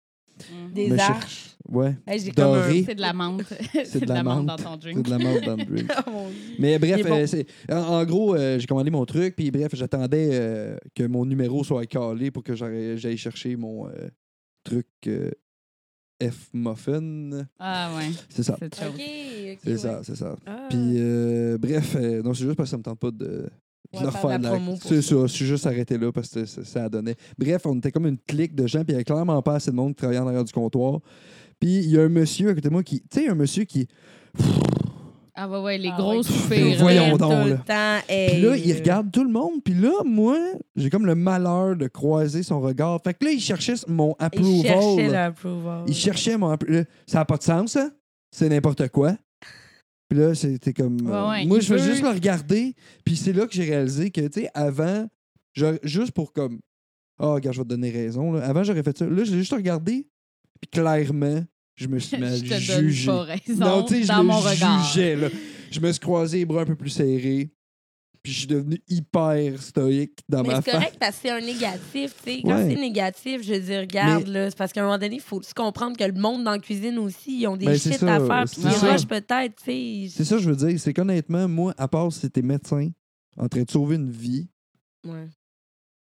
Mhm. 0.50 0.72
Des 0.72 0.88
Mais 0.90 0.96
je- 0.96 1.02
arches. 1.02 1.50
Ouais. 1.68 1.96
Hey, 2.06 2.18
j'ai 2.20 2.30
comme 2.32 2.44
un- 2.44 2.60
Doré. 2.66 2.82
C'est 2.86 2.94
de 2.94 3.00
la 3.00 3.12
menthe. 3.12 3.42
c'est 3.84 4.00
de, 4.00 4.06
la 4.12 4.22
menthe 4.22 4.46
dans 4.46 4.56
ton 4.56 4.72
C'est 4.74 4.78
drink. 4.92 5.02
de 5.06 5.10
la 5.10 5.18
menthe 5.18 5.44
dans 5.44 5.56
le 5.56 5.64
drink. 5.64 5.90
Oh, 6.06 6.10
mon 6.10 6.28
Dieu. 6.28 6.36
Mais 6.58 6.78
bref, 6.78 6.96
Il 6.98 7.06
est 7.06 7.08
bon. 7.08 7.16
euh, 7.22 7.26
c'est- 7.26 7.46
en, 7.72 7.76
en 7.78 8.04
gros, 8.04 8.34
euh, 8.34 8.58
j'ai 8.58 8.66
commandé 8.66 8.90
mon 8.90 9.04
truc, 9.06 9.34
puis 9.36 9.50
bref, 9.50 9.74
j'attendais 9.74 10.28
euh, 10.32 10.76
que 10.94 11.04
mon 11.04 11.24
numéro 11.24 11.64
soit 11.64 11.86
calé 11.86 12.30
pour 12.30 12.42
que 12.42 12.54
j'aille 12.54 12.98
j'aille 12.98 13.16
chercher 13.16 13.56
mon 13.56 13.88
euh, 13.88 14.08
truc 14.64 14.86
euh, 15.06 15.30
F-Muffin. 16.22 17.46
Ah 17.58 17.92
ouais, 17.96 18.10
C'est 18.28 18.42
ça. 18.42 18.56
cette 18.58 18.74
chose. 18.78 18.88
OK, 18.88 18.94
OK. 18.94 19.58
C'est 19.62 19.70
ouais. 19.70 19.76
ça, 19.78 20.00
c'est 20.02 20.16
ça. 20.16 20.36
Ah. 20.46 20.66
Puis 20.70 20.78
euh, 20.96 21.58
bref, 21.58 21.96
euh, 21.96 22.22
non, 22.22 22.34
c'est 22.34 22.44
juste 22.44 22.56
parce 22.56 22.68
que 22.68 22.70
ça 22.72 22.78
me 22.78 22.82
tente 22.82 22.98
pas 22.98 23.10
de, 23.10 23.48
la 23.92 24.38
promo 24.38 24.76
C'est 24.82 25.02
ça. 25.02 25.16
ça, 25.16 25.26
je 25.26 25.32
suis 25.32 25.46
juste 25.46 25.66
arrêté 25.66 25.98
là 25.98 26.10
parce 26.12 26.28
que 26.30 26.44
ça, 26.44 26.64
ça 26.64 26.84
a 26.84 26.88
donné. 26.88 27.14
Bref, 27.38 27.62
on 27.66 27.76
était 27.76 27.92
comme 27.92 28.06
une 28.06 28.18
clique 28.18 28.54
de 28.54 28.66
gens, 28.66 28.80
puis 28.80 28.88
il 28.88 28.92
y 28.92 28.94
avait 28.96 29.04
clairement 29.04 29.40
pas 29.42 29.54
assez 29.56 29.70
de 29.70 29.76
monde 29.76 29.90
qui 29.92 29.96
travaillait 29.96 30.20
en 30.20 30.26
arrière 30.26 30.44
du 30.44 30.52
comptoir. 30.52 31.00
Puis 31.60 31.76
il 31.78 31.90
y 31.90 31.98
a 31.98 32.02
un 32.02 32.08
monsieur 32.08 32.50
à 32.50 32.54
côté 32.54 32.68
de 32.68 32.72
moi 32.72 32.82
qui. 32.82 33.00
Tu 33.02 33.20
sais, 33.20 33.28
un 33.28 33.34
monsieur 33.34 33.64
qui. 33.64 33.86
Ah 35.36 35.48
ouais, 35.48 35.58
ouais, 35.60 35.78
les 35.78 35.88
Ah 35.92 35.96
gros 35.98 36.16
ouais, 36.18 36.22
soupirs. 36.22 36.48
Ben, 36.64 36.76
voyons 36.78 37.10
là. 37.10 37.16
donc, 37.18 37.30
là. 37.32 37.44
le 37.46 37.56
temps. 37.58 38.06
Puis 38.06 38.40
là, 38.40 38.56
il 38.56 38.72
regarde 38.76 39.10
tout 39.10 39.24
le 39.24 39.30
monde. 39.30 39.62
Puis 39.64 39.74
là, 39.74 39.90
moi, 40.04 40.38
j'ai 40.76 40.90
comme 40.90 41.06
le 41.06 41.16
malheur 41.16 41.74
de 41.74 41.88
croiser 41.88 42.44
son 42.44 42.60
regard. 42.60 43.00
Fait 43.02 43.14
que 43.14 43.24
là, 43.24 43.32
il 43.32 43.40
cherchait 43.40 43.74
mon 43.88 44.14
Il 44.20 44.24
approval. 44.24 44.62
cherchait 44.62 45.08
l'approval. 45.08 45.84
Il 45.88 45.94
cherchait 45.94 46.36
mon 46.36 46.50
approval. 46.50 46.86
Ça 47.06 47.18
n'a 47.18 47.24
pas 47.24 47.36
de 47.36 47.42
sens, 47.42 47.72
ça. 47.72 47.90
C'est 48.30 48.48
n'importe 48.48 48.88
quoi. 48.88 49.16
Puis 50.14 50.22
là, 50.22 50.32
c'était 50.36 50.72
comme. 50.72 51.00
Ouais, 51.00 51.12
euh, 51.12 51.28
ouais, 51.30 51.44
moi, 51.46 51.58
je 51.58 51.74
veux 51.74 51.78
juste 51.82 52.02
le 52.02 52.08
regarder. 52.10 52.76
Puis 53.04 53.16
c'est 53.16 53.32
là 53.32 53.48
que 53.48 53.52
j'ai 53.52 53.64
réalisé 53.64 54.12
que, 54.12 54.20
tu 54.28 54.42
sais, 54.42 54.48
avant, 54.54 55.08
juste 55.82 56.12
pour 56.12 56.32
comme. 56.32 56.60
Ah, 57.18 57.32
regarde, 57.32 57.54
je 57.56 57.60
vais 57.60 57.64
te 57.64 57.68
donner 57.70 57.90
raison. 57.90 58.32
là. 58.32 58.44
Avant, 58.46 58.62
j'aurais 58.62 58.84
fait 58.84 58.96
ça. 58.96 59.06
Là, 59.06 59.24
j'ai 59.24 59.36
juste 59.36 59.52
regardé. 59.52 60.06
Puis 60.60 60.70
clairement, 60.70 61.44
je 61.74 61.88
me 61.88 61.98
suis 61.98 62.16
mal 62.20 62.36
Je 62.36 62.42
te 62.44 62.48
donne 62.76 62.88
jugé. 62.88 63.06
pas 63.06 63.22
raison 63.22 63.54
Non, 63.58 63.82
tu 63.82 63.94
sais, 63.94 64.02
je 64.04 64.22
mon 64.22 64.38
regard. 64.38 64.84
jugeais, 64.84 65.16
là. 65.16 65.28
Je 65.72 65.80
me 65.80 65.90
suis 65.90 66.00
croisé 66.00 66.38
les 66.38 66.44
bras 66.44 66.62
un 66.62 66.66
peu 66.66 66.76
plus 66.76 66.90
serrés. 66.90 67.50
Puis 68.24 68.32
je 68.32 68.38
suis 68.38 68.46
devenu 68.48 68.80
hyper 68.88 69.62
stoïque 69.62 70.18
dans 70.30 70.42
Mais 70.42 70.48
ma 70.54 70.62
c'est 70.62 70.70
correct 70.72 70.96
parce 70.98 71.16
que 71.16 71.22
c'est 71.28 71.30
un 71.30 71.42
négatif, 71.42 72.14
tu 72.24 72.32
sais. 72.32 72.40
Quand 72.42 72.56
Ouais. 72.56 72.70
c'est 72.74 72.80
négatif, 72.80 73.42
je 73.42 73.52
veux 73.52 73.60
dire, 73.60 73.80
regarde, 73.80 74.26
là, 74.28 74.48
c'est 74.50 74.56
parce 74.56 74.72
qu'à 74.72 74.80
un 74.80 74.84
moment 74.84 74.98
donné, 74.98 75.16
il 75.16 75.20
faut 75.20 75.42
se 75.42 75.52
comprendre 75.52 75.94
que 75.96 76.04
le 76.04 76.18
monde 76.18 76.42
dans 76.42 76.52
la 76.52 76.58
cuisine 76.58 76.98
aussi, 76.98 77.40
ils 77.42 77.46
ont 77.46 77.56
des 77.58 77.66
Ben, 77.66 77.78
shit 77.78 77.92
ça, 77.98 78.14
à 78.14 78.20
faire, 78.26 78.44
puis 78.50 78.62
ils 78.62 78.88
rushent 78.90 79.06
peut-être, 79.06 79.56
tu 79.56 79.64
sais. 79.66 80.06
C'est 80.10 80.24
ça, 80.24 80.36
que 80.36 80.42
je 80.42 80.50
veux 80.50 80.56
dire. 80.56 80.80
C'est 80.80 80.94
qu'honnêtement, 80.94 81.46
moi, 81.48 81.74
à 81.76 81.86
part 81.86 82.10
si 82.12 82.28
t'es 82.30 82.40
médecin 82.40 82.90
en 83.36 83.46
train 83.46 83.62
de 83.62 83.70
sauver 83.70 83.96
une 83.96 84.10
vie, 84.10 84.48
Ouais. 85.06 85.28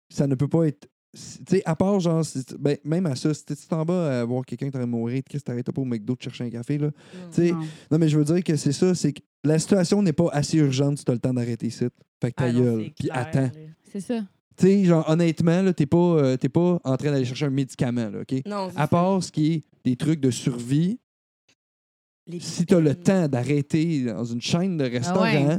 ça 0.09 0.26
ne 0.26 0.35
peut 0.35 0.48
pas 0.48 0.64
être. 0.68 0.88
Tu 1.12 1.20
sais, 1.48 1.62
à 1.66 1.76
part, 1.76 2.00
genre, 2.00 2.22
ben, 2.59 2.76
même 2.85 3.05
à 3.07 3.14
ça, 3.16 3.33
si 3.35 3.44
tu 3.44 3.55
t'en 3.68 3.85
vas 3.85 4.20
à 4.20 4.24
voir 4.24 4.44
quelqu'un 4.44 4.66
qui 4.66 4.72
t'aurait 4.72 4.87
mourir, 4.87 5.22
Chris, 5.29 5.40
t'arrêtes 5.40 5.70
pas 5.70 5.81
au 5.83 5.85
McDo 5.87 6.14
de 6.14 6.22
chercher 6.22 6.44
un 6.44 6.50
café, 6.50 6.79
là. 6.79 6.90
Tu 7.33 7.48
sais, 7.48 7.52
Non. 7.52 7.61
non, 7.90 7.98
mais 7.98 8.09
je 8.09 8.18
veux 8.18 8.24
dire 8.24 8.42
que 8.44 8.57
c'est 8.57 8.72
ça, 8.72 8.94
c'est 8.94 9.12
que 9.14 9.20
la 9.46 9.59
situation 9.59 10.02
n'est 10.02 10.12
pas 10.12 10.28
assez 10.32 10.59
urgente 10.59 10.98
si 10.98 11.04
t'as 11.04 11.12
le 11.14 11.18
temps 11.18 11.32
d'arrêter 11.35 11.66
ici. 11.68 11.87
Fait 12.20 12.30
que 12.30 12.37
ta 12.37 12.44
Ah 12.44 12.52
non, 12.52 12.61
gueule, 12.61 12.82
c'est 12.85 12.90
puis 12.90 13.09
clair, 13.09 13.16
attends. 13.18 13.40
là. 13.40 13.50
C'est 13.92 14.00
ça. 14.00 14.20
Tu 14.59 14.66
sais, 14.66 14.85
genre, 14.85 15.09
honnêtement, 15.09 15.61
là, 15.62 15.72
t'es 15.74 15.85
pas, 15.87 15.96
euh, 15.98 16.37
t'es 16.37 16.48
pas 16.48 16.78
en 16.82 16.96
train 16.96 17.11
d'aller 17.11 17.24
chercher 17.26 17.44
un 17.46 17.50
médicament, 17.50 18.09
là, 18.09 18.20
OK? 18.20 18.42
Non, 18.46 18.68
c'est 18.70 18.78
À 18.78 18.82
ça. 18.82 18.88
part 18.88 19.22
ce 19.22 19.30
qui 19.30 19.52
est 19.52 19.64
des 19.85 19.96
trucs 19.96 20.20
de 20.20 20.30
survie, 20.30 20.98
Les 22.26 22.40
si 22.40 22.64
t'as 22.66 22.80
le 22.80 22.94
temps 22.94 23.28
d'arrêter 23.28 24.04
dans 24.06 24.24
une 24.24 24.40
chaîne 24.40 24.76
de 24.78 24.85
restaurants, 24.85 25.20
ouais. 25.22 25.59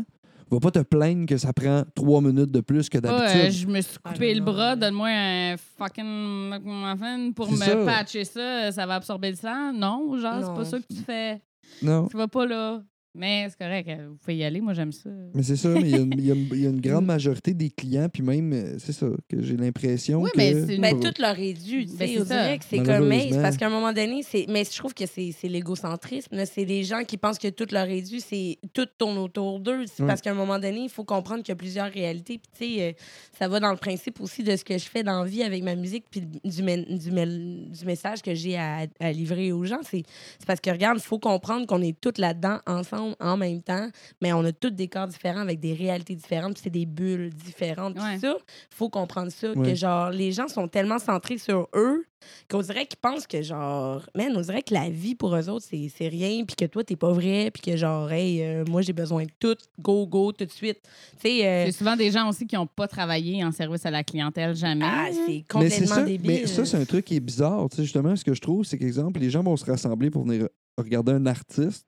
va 0.50 0.60
pas 0.60 0.72
te 0.72 0.80
plaindre 0.80 1.26
que 1.28 1.38
ça 1.38 1.54
prend 1.54 1.84
trois 1.96 2.22
minutes 2.22 2.52
de 2.52 2.60
plus 2.60 2.90
que 2.90 2.98
Pas, 2.98 3.08
d'habitude. 3.20 3.42
euh, 3.46 3.52
je 3.52 3.68
me 3.68 3.82
suis 3.82 3.98
Ah, 4.04 4.12
coupé 4.14 4.34
non, 4.34 4.40
le 4.40 4.46
bras, 4.52 4.76
non. 4.76 4.82
donne-moi 4.82 5.10
un 5.10 5.56
fucking 5.58 6.50
McMuffin 6.50 7.32
pour 7.34 7.46
C'est 7.48 7.54
me 7.76 7.86
ça. 7.86 7.86
patcher 7.86 8.24
ça, 8.26 8.72
ça 8.72 8.86
va 8.88 8.96
absorber 8.96 9.30
le 9.30 9.36
sang. 9.38 9.72
Non, 9.74 10.18
genre, 10.20 10.34
c'est 10.42 10.48
Non. 10.48 10.56
pas 10.56 10.66
ça 10.66 10.80
que 10.80 10.88
tu 10.94 11.02
fais. 11.02 11.42
Non. 11.84 12.08
Tu 12.08 12.18
vas 12.18 12.28
pas 12.28 12.46
là. 12.46 12.82
Mais 13.18 13.48
c'est 13.50 13.58
correct, 13.58 13.90
euh, 13.90 14.08
vous 14.10 14.16
pouvez 14.18 14.38
y 14.38 14.44
aller. 14.44 14.62
Moi, 14.62 14.74
j'aime 14.74 14.92
ça. 14.92 15.10
Mais 15.34 15.44
c'est 15.44 15.56
ça, 15.56 15.70
mais 15.70 15.82
il 15.82 15.90
y, 15.90 15.96
a 15.96 15.98
une- 15.98 16.54
y 16.54 16.60
y 16.62 16.68
a 16.68 16.72
grande 16.74 17.06
majorité 17.06 17.54
des 17.54 17.70
clients, 17.70 18.08
puis 18.14 18.22
même, 18.24 18.54
euh, 18.54 18.76
c'est 18.80 18.94
ça, 18.94 19.08
que 19.28 19.42
j'ai 19.42 19.58
l'impression 19.58 20.22
Oui, 20.22 20.30
que... 20.32 20.38
mais 20.38 20.54
c'est 20.66 20.76
une- 20.76 20.82
Ben, 20.82 21.00
tout 21.00 21.14
leur 21.20 21.38
est 21.40 21.54
dû. 21.54 21.86
tu 21.86 21.96
Ben, 21.98 22.08
sais, 22.08 22.26
c'est 22.26 22.58
que 22.60 22.66
c'est 22.70 22.84
comme. 22.84 23.08
Mais 23.08 23.30
parce 23.42 23.58
qu'à 23.58 23.68
un 23.68 23.72
moment 23.72 23.92
donné, 23.92 24.22
c'est. 24.24 24.46
Mais 24.50 24.64
je 24.64 24.78
trouve 24.78 24.94
que 24.94 25.06
c'est 25.06 25.32
c'est 25.38 25.48
l'égocentrisme. 25.48 26.36
là. 26.36 26.46
C'est 26.46 26.66
les 26.66 26.84
gens 26.84 27.04
qui 27.04 27.18
pensent 27.18 27.40
que 27.40 27.48
tout 27.50 27.68
leur 27.72 27.88
est 27.90 28.02
dû, 28.02 28.20
c'est 28.20 28.58
tout 28.74 28.86
tourne 28.98 29.18
autour 29.18 29.60
d'eux. 29.60 29.86
C'est 29.88 30.04
Ouais. 30.04 30.08
parce 30.08 30.22
qu'à 30.22 30.32
un 30.32 30.36
moment 30.36 30.60
donné, 30.60 30.82
il 30.84 30.90
faut 30.90 31.04
comprendre 31.04 31.42
qu'il 31.44 31.50
y 31.52 31.54
a 31.54 31.56
plusieurs 31.56 31.92
réalités. 31.92 32.38
Puis, 32.40 32.68
tu 32.70 32.76
sais, 32.78 32.82
euh, 32.84 32.92
ça 33.38 33.48
va 33.48 33.60
dans 33.60 33.72
le 33.72 33.78
principe 33.78 34.22
aussi 34.22 34.44
de 34.44 34.56
ce 34.56 34.64
que 34.64 34.78
je 34.78 34.86
fais 34.86 35.04
dans 35.04 35.24
la 35.24 35.30
vie 35.30 35.44
avec 35.44 35.64
ma 35.64 35.76
musique, 35.76 36.06
puis 36.12 36.22
du, 36.22 36.40
du, 36.44 37.86
message 37.86 38.22
que 38.22 38.34
j'ai 38.34 38.58
à, 38.58 38.86
à 39.00 39.12
livrer 39.12 39.52
aux 39.52 39.64
gens. 39.66 39.80
C'est 39.84 40.04
c'est 40.40 40.46
parce 40.46 40.60
que, 40.60 40.70
regarde, 40.70 40.98
il 41.00 41.04
faut 41.04 41.20
comprendre 41.20 41.66
qu'on 41.66 41.82
est 41.82 42.00
toutes 42.00 42.18
là-dedans, 42.18 42.60
ensemble, 42.68 43.07
en 43.20 43.38
même 43.38 43.62
temps, 43.62 43.90
mais 44.22 44.34
on 44.34 44.44
a 44.46 44.52
tous 44.52 44.70
des 44.72 44.88
corps 44.88 45.08
différents 45.08 45.42
avec 45.42 45.60
des 45.60 45.74
réalités 45.74 46.16
différentes, 46.16 46.54
puis 46.54 46.62
c'est 46.64 46.70
des 46.70 46.86
bulles 46.86 47.30
différentes. 47.34 47.96
Puis 47.96 48.04
Ouais. 48.04 48.20
ça, 48.20 48.36
faut 48.70 48.90
comprendre 48.90 49.32
ça, 49.32 49.52
Ouais. 49.54 49.70
que 49.70 49.76
genre, 49.76 50.10
les 50.10 50.32
gens 50.32 50.48
sont 50.48 50.68
tellement 50.68 51.00
centrés 51.00 51.38
sur 51.38 51.68
eux 51.76 52.06
qu'on 52.50 52.62
dirait 52.62 52.86
qu'ils 52.88 52.98
pensent 53.00 53.28
que 53.28 53.42
genre, 53.44 54.02
man, 54.16 54.34
on 54.36 54.42
dirait 54.42 54.64
que 54.64 54.74
la 54.74 54.90
vie 54.90 55.14
pour 55.16 55.36
eux 55.36 55.50
autres, 55.50 55.66
c'est 55.70 55.88
c'est 55.96 56.08
rien, 56.08 56.44
puis 56.46 56.56
que 56.56 56.66
toi, 56.66 56.84
t'es 56.84 56.96
pas 56.96 57.12
vrai, 57.12 57.52
puis 57.52 57.62
que 57.62 57.78
genre, 57.78 58.12
hey, 58.12 58.42
euh, 58.42 58.66
moi, 58.68 58.82
j'ai 58.82 58.92
besoin 58.92 59.24
de 59.24 59.30
tout, 59.40 59.56
go, 59.80 60.06
go, 60.08 60.32
tout 60.32 60.44
de 60.46 60.52
suite. 60.52 60.80
Tu 61.22 61.28
euh, 61.44 61.66
C'est 61.68 61.72
souvent 61.72 61.96
des 61.96 62.10
gens 62.12 62.28
aussi 62.28 62.46
qui 62.48 62.56
n'ont 62.56 62.66
pas 62.68 62.88
travaillé 62.88 63.44
en 63.46 63.52
service 63.52 63.86
à 63.86 63.92
la 63.92 64.04
clientèle 64.04 64.56
jamais. 64.56 64.86
ah, 64.88 65.08
c'est 65.12 65.28
Mais 65.28 65.46
complètement 65.48 65.88
ça, 65.96 66.04
débile. 66.04 66.28
mais 66.32 66.48
ça, 66.48 66.66
c'est 66.66 66.78
un 66.78 66.86
truc 66.86 67.06
qui 67.06 67.16
est 67.16 67.20
bizarre. 67.22 67.68
Tu 67.70 67.78
sais, 67.78 67.84
justement, 67.84 68.16
ce 68.16 68.26
que 68.26 68.34
je 68.34 68.42
trouve, 68.42 68.66
c'est 68.66 68.78
qu'exemple, 68.80 69.20
les 69.20 69.30
gens 69.30 69.44
vont 69.44 69.56
se 69.56 69.66
rassembler 69.66 70.10
pour 70.10 70.24
venir 70.24 70.48
regarder 70.78 71.12
un 71.14 71.26
artiste. 71.28 71.88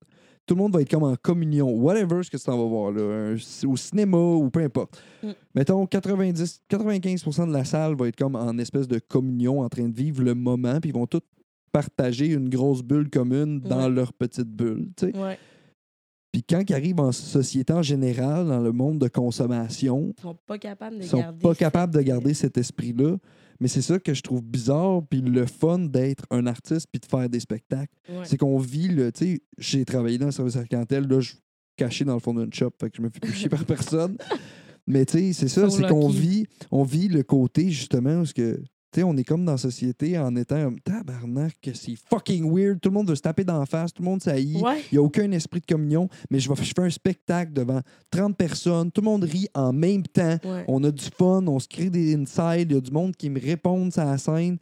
Tout 0.49 0.55
le 0.55 0.61
monde 0.63 0.73
va 0.73 0.81
être 0.81 0.89
comme 0.89 1.03
en 1.03 1.15
communion, 1.15 1.69
whatever 1.69 2.23
ce 2.23 2.31
que 2.31 2.37
tu 2.37 2.49
en 2.49 2.57
vas 2.57 2.65
voir, 2.67 2.91
là, 2.91 3.01
un- 3.35 3.67
au 3.67 3.77
cinéma 3.77 4.17
ou 4.17 4.49
peu 4.49 4.61
importe. 4.63 4.99
Mm. 5.21 5.27
Mettons, 5.53 5.85
90, 5.85 6.61
95% 6.67 7.45
de 7.45 7.53
la 7.53 7.63
salle 7.65 7.95
va 7.95 8.07
être 8.07 8.15
comme 8.15 8.35
en 8.35 8.57
espèce 8.57 8.87
de 8.87 8.97
communion, 8.97 9.61
en 9.61 9.69
train 9.69 9.87
de 9.87 9.95
vivre 9.95 10.23
le 10.23 10.33
moment, 10.33 10.79
puis 10.81 10.89
ils 10.89 10.93
vont 10.95 11.05
tous 11.05 11.21
partager 11.71 12.25
une 12.33 12.49
grosse 12.49 12.81
bulle 12.81 13.11
commune 13.11 13.59
dans 13.59 13.83
Ouais. 13.83 13.89
leur 13.91 14.11
petite 14.11 14.49
bulle. 14.49 14.87
tu 14.97 15.11
sais. 15.11 15.15
Ouais. 15.15 15.37
Puis 16.31 16.41
quand 16.43 16.63
ils 16.67 16.73
arrivent 16.73 16.99
en 16.99 17.11
société 17.11 17.71
en 17.71 17.83
général, 17.83 18.47
dans 18.47 18.59
le 18.59 18.71
monde 18.71 18.97
de 18.97 19.07
consommation, 19.07 20.13
Ils 20.17 20.21
sont 20.21 20.37
pas 20.47 20.57
capables 20.57 20.97
de 20.97 21.03
ils 21.03 21.07
sont 21.07 21.19
garder. 21.19 21.39
pas 21.43 21.53
capables 21.53 21.93
de 21.93 22.01
garder 22.01 22.33
cet 22.33 22.57
esprit-là. 22.57 23.17
Mais 23.59 23.67
c'est 23.67 23.81
ça 23.81 23.99
que 23.99 24.13
je 24.13 24.21
trouve 24.21 24.41
bizarre, 24.41 25.01
puis 25.09 25.21
le 25.21 25.45
fun 25.45 25.79
d'être 25.79 26.23
un 26.29 26.47
artiste 26.47 26.87
puis 26.91 26.99
de 26.99 27.05
faire 27.05 27.29
des 27.29 27.39
spectacles. 27.39 27.93
Ouais. 28.07 28.23
C'est 28.23 28.37
qu'on 28.37 28.57
vit, 28.57 28.87
le, 28.87 29.11
tu 29.11 29.25
sais, 29.25 29.41
j'ai 29.57 29.83
travaillé 29.83 30.17
dans 30.17 30.27
le 30.27 30.31
service 30.31 30.55
à 30.55 30.61
la 30.61 30.65
clientèle, 30.65 31.07
là, 31.07 31.19
je 31.19 31.29
suis 31.29 31.39
caché 31.75 32.05
dans 32.05 32.13
le 32.13 32.19
fond 32.19 32.33
d'une 32.33 32.53
shop, 32.53 32.71
fait 32.79 32.89
que 32.89 32.97
je 32.97 33.01
me 33.01 33.09
fais 33.09 33.19
plus 33.19 33.33
chier 33.33 33.49
par 33.49 33.65
personne. 33.65 34.17
Mais 34.87 35.05
tu 35.05 35.19
sais, 35.19 35.33
c'est 35.33 35.47
ça, 35.49 35.69
c'est 35.69 35.87
qu'on 35.87 36.07
vit, 36.07 36.47
on 36.71 36.83
vit 36.83 37.09
le 37.09 37.23
côté, 37.23 37.69
justement, 37.69 38.21
où 38.21 38.25
ce 38.25 38.33
que, 38.33 38.61
on 38.97 39.15
est 39.17 39.23
comme 39.23 39.45
dans 39.45 39.53
la 39.53 39.57
société 39.57 40.17
en 40.17 40.35
étant 40.35 40.71
tabarnak, 40.83 41.57
c'est 41.73 41.95
fucking 42.09 42.51
weird, 42.51 42.79
tout 42.81 42.89
le 42.89 42.93
monde 42.93 43.09
veut 43.09 43.15
se 43.15 43.21
taper 43.21 43.43
d'en 43.43 43.65
face, 43.65 43.93
tout 43.93 44.01
le 44.01 44.09
monde 44.09 44.21
s'haït. 44.21 44.61
Ouais. 44.61 44.81
Il 44.91 44.95
n'y 44.95 44.97
a 44.97 45.01
aucun 45.01 45.31
esprit 45.31 45.59
de 45.59 45.65
communion, 45.65 46.09
mais 46.29 46.39
je, 46.39 46.49
vais, 46.51 46.63
je 46.63 46.73
fais 46.75 46.81
un 46.81 46.89
spectacle 46.89 47.53
devant 47.53 47.81
30 48.11 48.35
personnes, 48.35 48.91
tout 48.91 49.01
le 49.01 49.05
monde 49.05 49.23
rit 49.23 49.47
en 49.53 49.71
même 49.71 50.03
temps. 50.03 50.37
Ouais. 50.43 50.65
On 50.67 50.83
a 50.83 50.91
du 50.91 51.05
fun, 51.05 51.45
on 51.47 51.59
se 51.59 51.67
crée 51.67 51.89
des 51.89 52.15
insides, 52.15 52.71
il 52.71 52.75
y 52.75 52.77
a 52.77 52.81
du 52.81 52.91
monde 52.91 53.15
qui 53.15 53.29
me 53.29 53.39
répond 53.39 53.89
sur 53.91 54.03
la 54.03 54.17
scène. 54.17 54.57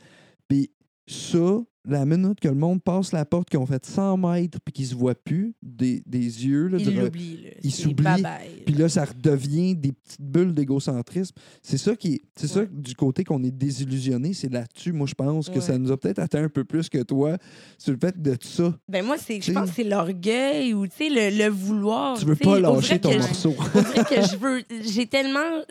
Puis 0.48 0.70
ça, 1.08 1.62
la 1.88 2.06
minute 2.06 2.40
que 2.40 2.48
le 2.48 2.56
monde 2.56 2.82
passe 2.84 3.12
la 3.14 3.26
porte, 3.26 3.50
qu'ils 3.50 3.60
ont 3.60 3.66
fait 3.66 3.86
100 3.86 4.18
mètres, 4.18 4.60
puis 4.64 4.74
qu'ils 4.74 4.88
se 4.88 4.96
voient 4.96 5.16
plus 5.16 5.56
des, 5.62 6.04
des 6.06 6.20
yeux, 6.46 6.68
là, 6.68 6.78
Ils 6.80 6.96
l'oublient. 7.00 7.46
ils 7.64 7.72
s'oublient, 7.72 8.24
puis 8.66 8.76
là, 8.76 8.90
ça 8.90 9.06
redevient 9.06 9.76
des 9.76 9.94
petites 9.94 10.22
bulles 10.22 10.54
d'égocentrisme. 10.54 11.36
C'est 11.62 11.78
ça 11.78 11.96
qui 11.96 12.14
est, 12.16 12.22
c'est 12.36 12.48
ça 12.48 12.60
Ouais. 12.62 12.70
du 12.72 12.94
côté 12.96 13.24
qu'on 13.24 13.44
est 13.44 13.52
désillusionné, 13.52 14.34
c'est 14.34 14.52
là-dessus, 14.52 14.92
moi, 14.92 15.08
je 15.08 15.14
pense 15.16 15.50
que 15.50 15.56
Ouais. 15.56 15.62
ça 15.62 15.78
nous 15.78 15.92
a 15.92 15.98
peut-être 15.98 16.20
atteint 16.20 16.44
un 16.44 16.50
peu 16.50 16.64
plus 16.64 16.90
que 16.90 17.02
toi 17.04 17.38
sur 17.78 17.94
le 17.94 18.00
fait 18.00 18.22
de 18.22 18.36
ça. 18.42 18.78
Ben 18.90 19.06
moi, 19.06 19.18
c'est, 19.18 19.40
je 19.42 19.52
pense 19.52 19.70
que 19.70 19.76
c'est 19.78 19.84
l'orgueil 19.84 20.74
ou 20.74 20.86
tu 20.88 20.96
sais, 20.98 21.10
le, 21.10 21.38
le 21.38 21.50
vouloir. 21.50 22.18
Tu 22.20 22.26
veux 22.26 22.36
pas 22.36 22.60
lâcher 22.60 23.00
ton 23.00 23.18
morceau. 23.18 23.54
Que 24.10 24.22
je 24.22 24.36
veux. 24.38 24.64
J'ai 24.84 25.06
tellement. 25.08 25.62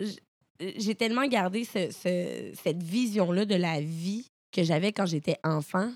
J'ai 0.78 0.94
tellement 0.94 1.26
gardé 1.26 1.64
ce- 1.64 1.90
ce- 1.90 2.52
cette 2.64 2.82
vision-là 2.82 3.44
de 3.44 3.54
la 3.56 3.80
vie 3.80 4.30
que 4.52 4.62
j'avais 4.62 4.90
quand 4.92 5.04
j'étais 5.04 5.36
enfant 5.44 5.90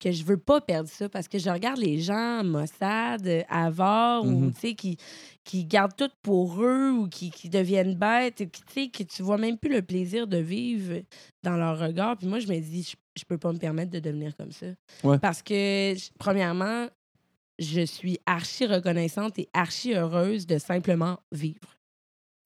que 0.00 0.12
je 0.12 0.24
veux 0.24 0.36
pas 0.36 0.60
perdre 0.60 0.88
ça 0.88 1.08
parce 1.08 1.28
que 1.28 1.38
je 1.38 1.48
regarde 1.48 1.78
les 1.78 1.98
gens 2.00 2.42
Mossad, 2.44 3.44
Avare 3.48 4.24
ou 4.24 4.30
Mhm. 4.30 4.52
tu 4.54 4.60
sais 4.60 4.74
qui 4.74 4.96
qui 5.44 5.64
gardent 5.64 5.96
tout 5.96 6.10
pour 6.22 6.62
eux 6.62 6.90
ou 6.90 7.08
qui, 7.08 7.30
qui 7.30 7.48
deviennent 7.48 7.94
bêtes 7.94 8.40
et 8.40 8.48
qui 8.48 8.62
tu 8.62 8.72
sais 8.72 8.88
que 8.88 9.02
tu 9.02 9.22
vois 9.22 9.38
même 9.38 9.58
plus 9.58 9.70
le 9.72 9.82
plaisir 9.82 10.26
de 10.26 10.38
vivre 10.38 11.02
dans 11.42 11.56
leur 11.56 11.78
regard 11.78 12.16
puis 12.16 12.26
moi 12.26 12.38
je 12.38 12.46
me 12.48 12.58
dis 12.58 12.82
je, 12.82 12.96
je 13.18 13.24
peux 13.24 13.38
pas 13.38 13.52
me 13.52 13.58
permettre 13.58 13.90
de 13.90 14.00
devenir 14.00 14.36
comme 14.36 14.52
ça 14.52 14.66
Ouais. 15.02 15.18
parce 15.18 15.42
que 15.42 15.94
premièrement 16.18 16.88
je 17.58 17.82
suis 17.86 18.18
archi 18.26 18.66
reconnaissante 18.66 19.38
et 19.38 19.48
archi 19.52 19.94
heureuse 19.94 20.44
de 20.46 20.58
simplement 20.58 21.20
vivre. 21.30 21.78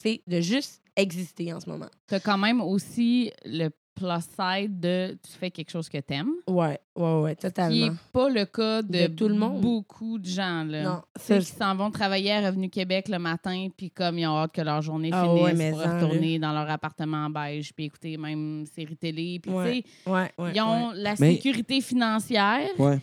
Tu 0.03 0.11
sais, 0.11 0.23
de 0.27 0.41
juste 0.43 0.83
exister 0.97 1.53
en 1.55 1.61
ce 1.61 1.69
moment. 1.71 1.89
Tu 2.09 2.15
as 2.15 2.21
quand 2.21 2.37
même 2.37 2.61
aussi 2.61 3.33
le 3.47 3.71
plus 3.99 4.21
side 4.37 4.81
de 4.81 5.19
tu 5.23 5.33
fais 5.33 5.51
quelque 5.51 5.71
chose 5.71 5.89
que 5.89 5.99
t'aimes. 5.99 6.33
Ouais, 6.47 6.79
ouais, 6.97 7.21
ouais, 7.21 7.37
Qui 7.37 7.47
n'est 7.47 7.51
totalement. 7.53 7.97
pas 8.13 8.29
le 8.31 8.45
cas 8.45 8.83
de, 8.83 9.07
De 9.07 9.07
tout 9.09 9.29
le 9.29 9.35
monde. 9.35 9.61
beaucoup 9.61 10.19
de 10.19 10.25
gens. 10.27 10.65
Là. 10.65 10.83
Non, 10.83 11.03
ça, 11.17 11.39
qui 11.39 11.45
s'en 11.47 11.75
vont 11.77 11.91
travailler 11.91 12.33
à 12.33 12.47
Revenu 12.47 12.71
Québec 12.71 13.09
le 13.09 13.19
matin, 13.19 13.69
puis 13.77 13.91
comme 13.91 14.19
ils 14.19 14.27
ont 14.27 14.37
hâte 14.39 14.53
que 14.53 14.63
leur 14.63 14.81
journée 14.83 15.11
Ah 15.13 15.25
finisse 15.25 15.59
ouais, 15.59 15.71
pour 15.73 15.81
retourner 15.81 16.39
dans 16.39 16.53
leur 16.53 16.71
appartement 16.71 17.27
en 17.27 17.31
beige, 17.31 17.73
puis 17.75 17.87
écouter 17.87 18.17
même 18.17 18.65
série 18.67 18.97
télé. 18.97 19.41
Puis 19.43 19.53
Ouais, 19.53 19.83
tu 19.83 19.89
sais, 20.05 20.11
ouais, 20.11 20.31
ouais. 20.39 20.53
ils 20.55 20.61
ont 20.63 20.93
la 20.93 21.15
Mais- 21.19 21.35
sécurité 21.35 21.81
financière 21.81 22.69
Ouais. 22.79 22.99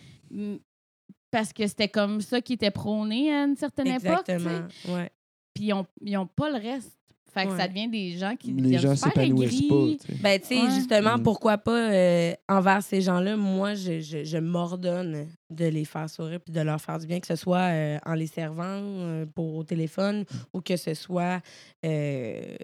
parce 1.30 1.52
que 1.52 1.66
c'était 1.66 1.88
comme 1.88 2.20
ça 2.20 2.40
qui 2.40 2.54
était 2.54 2.70
prôné 2.70 3.32
à 3.34 3.44
une 3.44 3.56
certaine 3.56 3.88
époque. 3.88 4.28
Exactement. 4.28 4.66
Ouais. 4.94 5.10
Puis 5.54 5.64
ils 5.66 5.72
ont, 5.72 5.86
ils 6.00 6.16
ont 6.16 6.26
pas 6.26 6.50
le 6.50 6.56
reste. 6.56 6.92
Fait 7.36 7.44
que 7.46 7.50
Ouais. 7.52 7.56
ça 7.58 7.68
devient 7.68 7.88
des 7.88 8.12
gens 8.16 8.34
qui 8.34 8.52
Les 8.52 8.62
deviennent 8.62 8.80
gens 8.80 8.96
super 8.96 9.12
s'épanouissent 9.12 9.68
pas. 9.68 9.74
tu 10.06 10.06
sais. 10.14 10.22
Ben, 10.22 10.40
tu 10.40 10.46
sais, 10.46 10.62
Ouais. 10.62 10.70
justement, 10.74 11.18
Mm. 11.18 11.22
pourquoi 11.22 11.58
pas 11.58 11.92
euh, 11.92 12.32
envers 12.48 12.82
ces 12.82 13.02
gens-là, 13.02 13.36
moi, 13.36 13.74
je, 13.74 14.00
je, 14.00 14.24
je 14.24 14.38
m'ordonne 14.38 15.28
de 15.50 15.64
les 15.66 15.84
faire 15.84 16.08
sourire 16.08 16.40
puis 16.40 16.54
de 16.54 16.60
leur 16.62 16.80
faire 16.80 16.98
du 16.98 17.06
bien, 17.06 17.20
que 17.20 17.26
ce 17.26 17.36
soit 17.36 17.58
euh, 17.72 17.98
en 18.06 18.14
les 18.14 18.26
servant 18.26 18.64
euh, 18.80 19.26
pour 19.26 19.54
au 19.56 19.64
téléphone 19.64 20.24
ou 20.54 20.60
que 20.62 20.76
ce 20.78 20.94
soit 20.94 21.40
euh, 21.84 22.56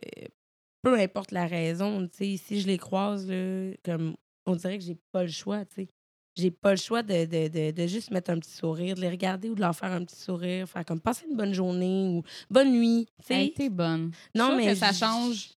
peu 0.82 0.98
importe 0.98 1.30
la 1.32 1.46
raison, 1.46 2.02
tu 2.08 2.36
sais, 2.36 2.36
si 2.42 2.60
je 2.60 2.66
les 2.66 2.78
croise, 2.78 3.28
là, 3.30 3.72
comme 3.84 4.14
on 4.46 4.56
dirait 4.56 4.78
que 4.78 4.84
j'ai 4.84 4.96
pas 5.12 5.22
le 5.22 5.28
choix, 5.30 5.64
tu 5.66 5.82
sais. 5.82 5.88
J'ai 6.36 6.50
pas 6.50 6.70
le 6.70 6.76
choix 6.78 7.02
de, 7.02 7.26
de, 7.26 7.48
de, 7.48 7.70
de 7.72 7.86
juste 7.86 8.10
mettre 8.10 8.30
un 8.30 8.38
petit 8.38 8.50
sourire, 8.52 8.94
de 8.94 9.00
les 9.02 9.10
regarder 9.10 9.50
ou 9.50 9.54
de 9.54 9.60
leur 9.60 9.74
faire 9.76 9.92
un 9.92 10.04
petit 10.04 10.16
sourire, 10.16 10.66
faire 10.68 10.84
comme 10.84 11.00
passer 11.00 11.26
une 11.30 11.36
bonne 11.36 11.52
journée 11.52 12.08
ou 12.08 12.22
bonne 12.50 12.72
nuit, 12.72 13.06
tu 13.20 13.26
Ça 13.26 13.34
a 13.34 13.38
sais. 13.38 13.46
été 13.46 13.68
bonne. 13.68 14.12
Non, 14.34 14.56
mais 14.56 14.66
mais 14.66 14.74
ça 14.74 14.92
change 14.92 15.50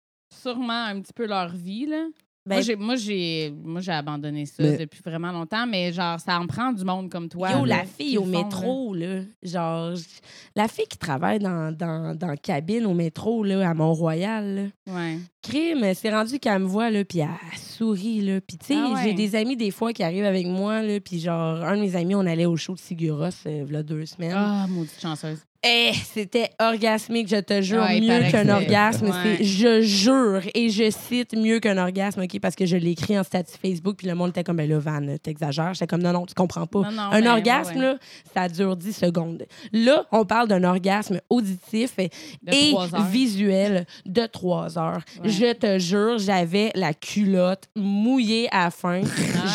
sûrement 0.41 0.85
un 0.85 0.99
petit 1.01 1.13
peu 1.13 1.27
leur 1.27 1.49
vie. 1.49 1.85
Là. 1.85 2.07
Ben, 2.45 2.55
moi, 2.55 2.61
j'ai, 2.61 2.75
moi, 2.75 2.95
j'ai, 2.97 3.53
moi, 3.63 3.79
j'ai 3.79 3.91
abandonné 3.93 4.45
ça 4.45 4.63
Mais- 4.63 4.77
depuis 4.77 5.01
vraiment 5.01 5.31
longtemps, 5.31 5.65
mais 5.65 5.93
genre, 5.93 6.19
ça 6.19 6.37
en 6.37 6.45
prend 6.45 6.73
du 6.73 6.83
monde 6.83 7.09
comme 7.09 7.29
toi. 7.29 7.51
Yo, 7.51 7.63
là, 7.63 7.77
la 7.77 7.83
fille 7.85 8.15
le 8.15 8.19
au 8.19 8.23
font, 8.25 8.29
métro, 8.43 8.93
là. 8.93 9.21
Genre, 9.41 9.93
la 10.53 10.67
fille 10.67 10.87
qui 10.89 10.97
travaille 10.97 11.39
dans, 11.39 11.71
dans, 11.71 12.13
dans 12.17 12.27
la 12.27 12.35
cabine 12.35 12.85
au 12.85 12.93
métro, 12.93 13.45
là, 13.45 13.69
à 13.69 13.73
Mont-Royal, 13.73 14.71
là. 14.87 14.93
Ouais. 14.93 15.19
Crime, 15.41 15.93
c'est 15.93 16.09
rendu 16.11 16.37
qu'elle 16.39 16.59
me 16.59 16.67
voit, 16.67 16.89
là, 16.89 17.05
puis 17.05 17.19
elle 17.19 17.29
sourit, 17.57 18.19
là. 18.19 18.41
Puis, 18.41 18.57
tu 18.57 18.65
sais, 18.65 18.75
Ah 18.77 18.91
ouais. 18.93 19.01
j'ai 19.03 19.13
des 19.13 19.35
amis, 19.37 19.55
des 19.55 19.71
fois, 19.71 19.93
qui 19.93 20.03
arrivent 20.03 20.25
avec 20.25 20.45
moi, 20.45 20.81
là, 20.81 20.99
puis 20.99 21.19
genre, 21.21 21.63
un 21.63 21.77
de 21.77 21.81
mes 21.81 21.95
amis, 21.95 22.13
on 22.15 22.25
allait 22.25 22.45
au 22.45 22.57
show 22.57 22.73
de 22.73 22.79
Siguros, 22.79 23.29
euh, 23.45 23.83
deux 23.83 24.05
semaines. 24.05 24.33
Ah, 24.35 24.65
maudite 24.69 24.99
chanceuse. 25.01 25.39
Eh, 25.65 25.93
c'était 26.13 26.49
orgasmique, 26.59 27.29
je 27.29 27.37
te 27.37 27.61
jure, 27.61 27.81
Ouais, 27.83 28.01
mieux 28.01 28.29
qu'un 28.29 28.49
orgasme. 28.49 29.07
Ouais. 29.07 29.37
C'est, 29.37 29.43
je 29.43 29.81
jure, 29.81 30.41
et 30.53 30.69
je 30.69 30.89
cite 30.91 31.37
mieux 31.37 31.59
qu'un 31.59 31.77
orgasme, 31.77 32.21
OK, 32.21 32.39
parce 32.41 32.55
que 32.55 32.65
je 32.65 32.75
l'ai 32.75 32.91
écrit 32.91 33.17
en 33.17 33.23
statut 33.23 33.53
Facebook, 33.61 33.95
puis 33.97 34.07
le 34.07 34.15
monde 34.15 34.31
était 34.31 34.43
comme, 34.43 34.57
ben 34.57 34.69
là, 34.69 34.79
Van, 34.79 35.01
t'exagères. 35.21 35.73
J'étais 35.73 35.87
comme, 35.87 36.01
non, 36.01 36.11
non, 36.11 36.25
tu 36.25 36.33
comprends 36.33 36.67
pas. 36.67 36.79
Non, 36.79 36.91
non, 36.91 37.01
un 37.11 37.21
mais, 37.21 37.29
orgasme, 37.29 37.77
ouais, 37.77 37.81
là, 37.81 37.97
ça 38.33 38.49
dure 38.49 38.75
10 38.75 38.93
secondes. 38.93 39.45
Là, 39.71 40.05
on 40.11 40.25
parle 40.25 40.49
d'un 40.49 40.63
orgasme 40.65 41.21
auditif 41.29 41.93
et 41.97 42.09
visuel 43.09 43.85
de 44.05 44.25
3 44.25 44.77
heures. 44.77 45.01
Je 45.23 45.53
te 45.53 45.79
jure, 45.79 46.17
j'avais 46.17 46.71
la 46.75 46.93
culotte 46.93 47.69
mouillée 47.75 48.49
à 48.51 48.65
la 48.65 48.71
fin. 48.71 49.01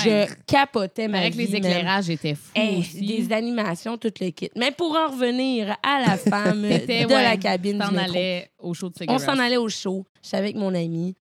Je 0.04 0.26
capotais 0.46 1.08
ma 1.08 1.28
vie. 1.28 1.38
les 1.38 1.56
éclairages 1.56 2.10
étaient 2.10 2.34
fous 2.34 2.50
Hey, 2.54 2.82
des 2.94 3.32
animations, 3.32 3.96
tout 3.98 4.12
le 4.20 4.30
kit. 4.30 4.50
Mais 4.56 4.70
pour 4.70 4.96
en 4.96 5.10
revenir 5.12 5.76
à 5.82 5.97
la 6.00 6.16
femme 6.16 6.62
de 6.62 6.66
ouais, 7.06 7.06
la 7.22 7.37
cabine 7.37 7.78
du 7.78 7.94
métro, 7.94 8.11
allais 8.16 8.50
au 8.58 8.74
show 8.74 8.88
de 8.88 8.94
on 8.96 8.98
cigarettes. 9.00 9.20
s'en 9.22 9.38
allait 9.38 9.56
au 9.56 9.68
show. 9.68 10.04
J'étais 10.22 10.37
avec 10.37 10.56
mon 10.56 10.74
amie. 10.74 11.14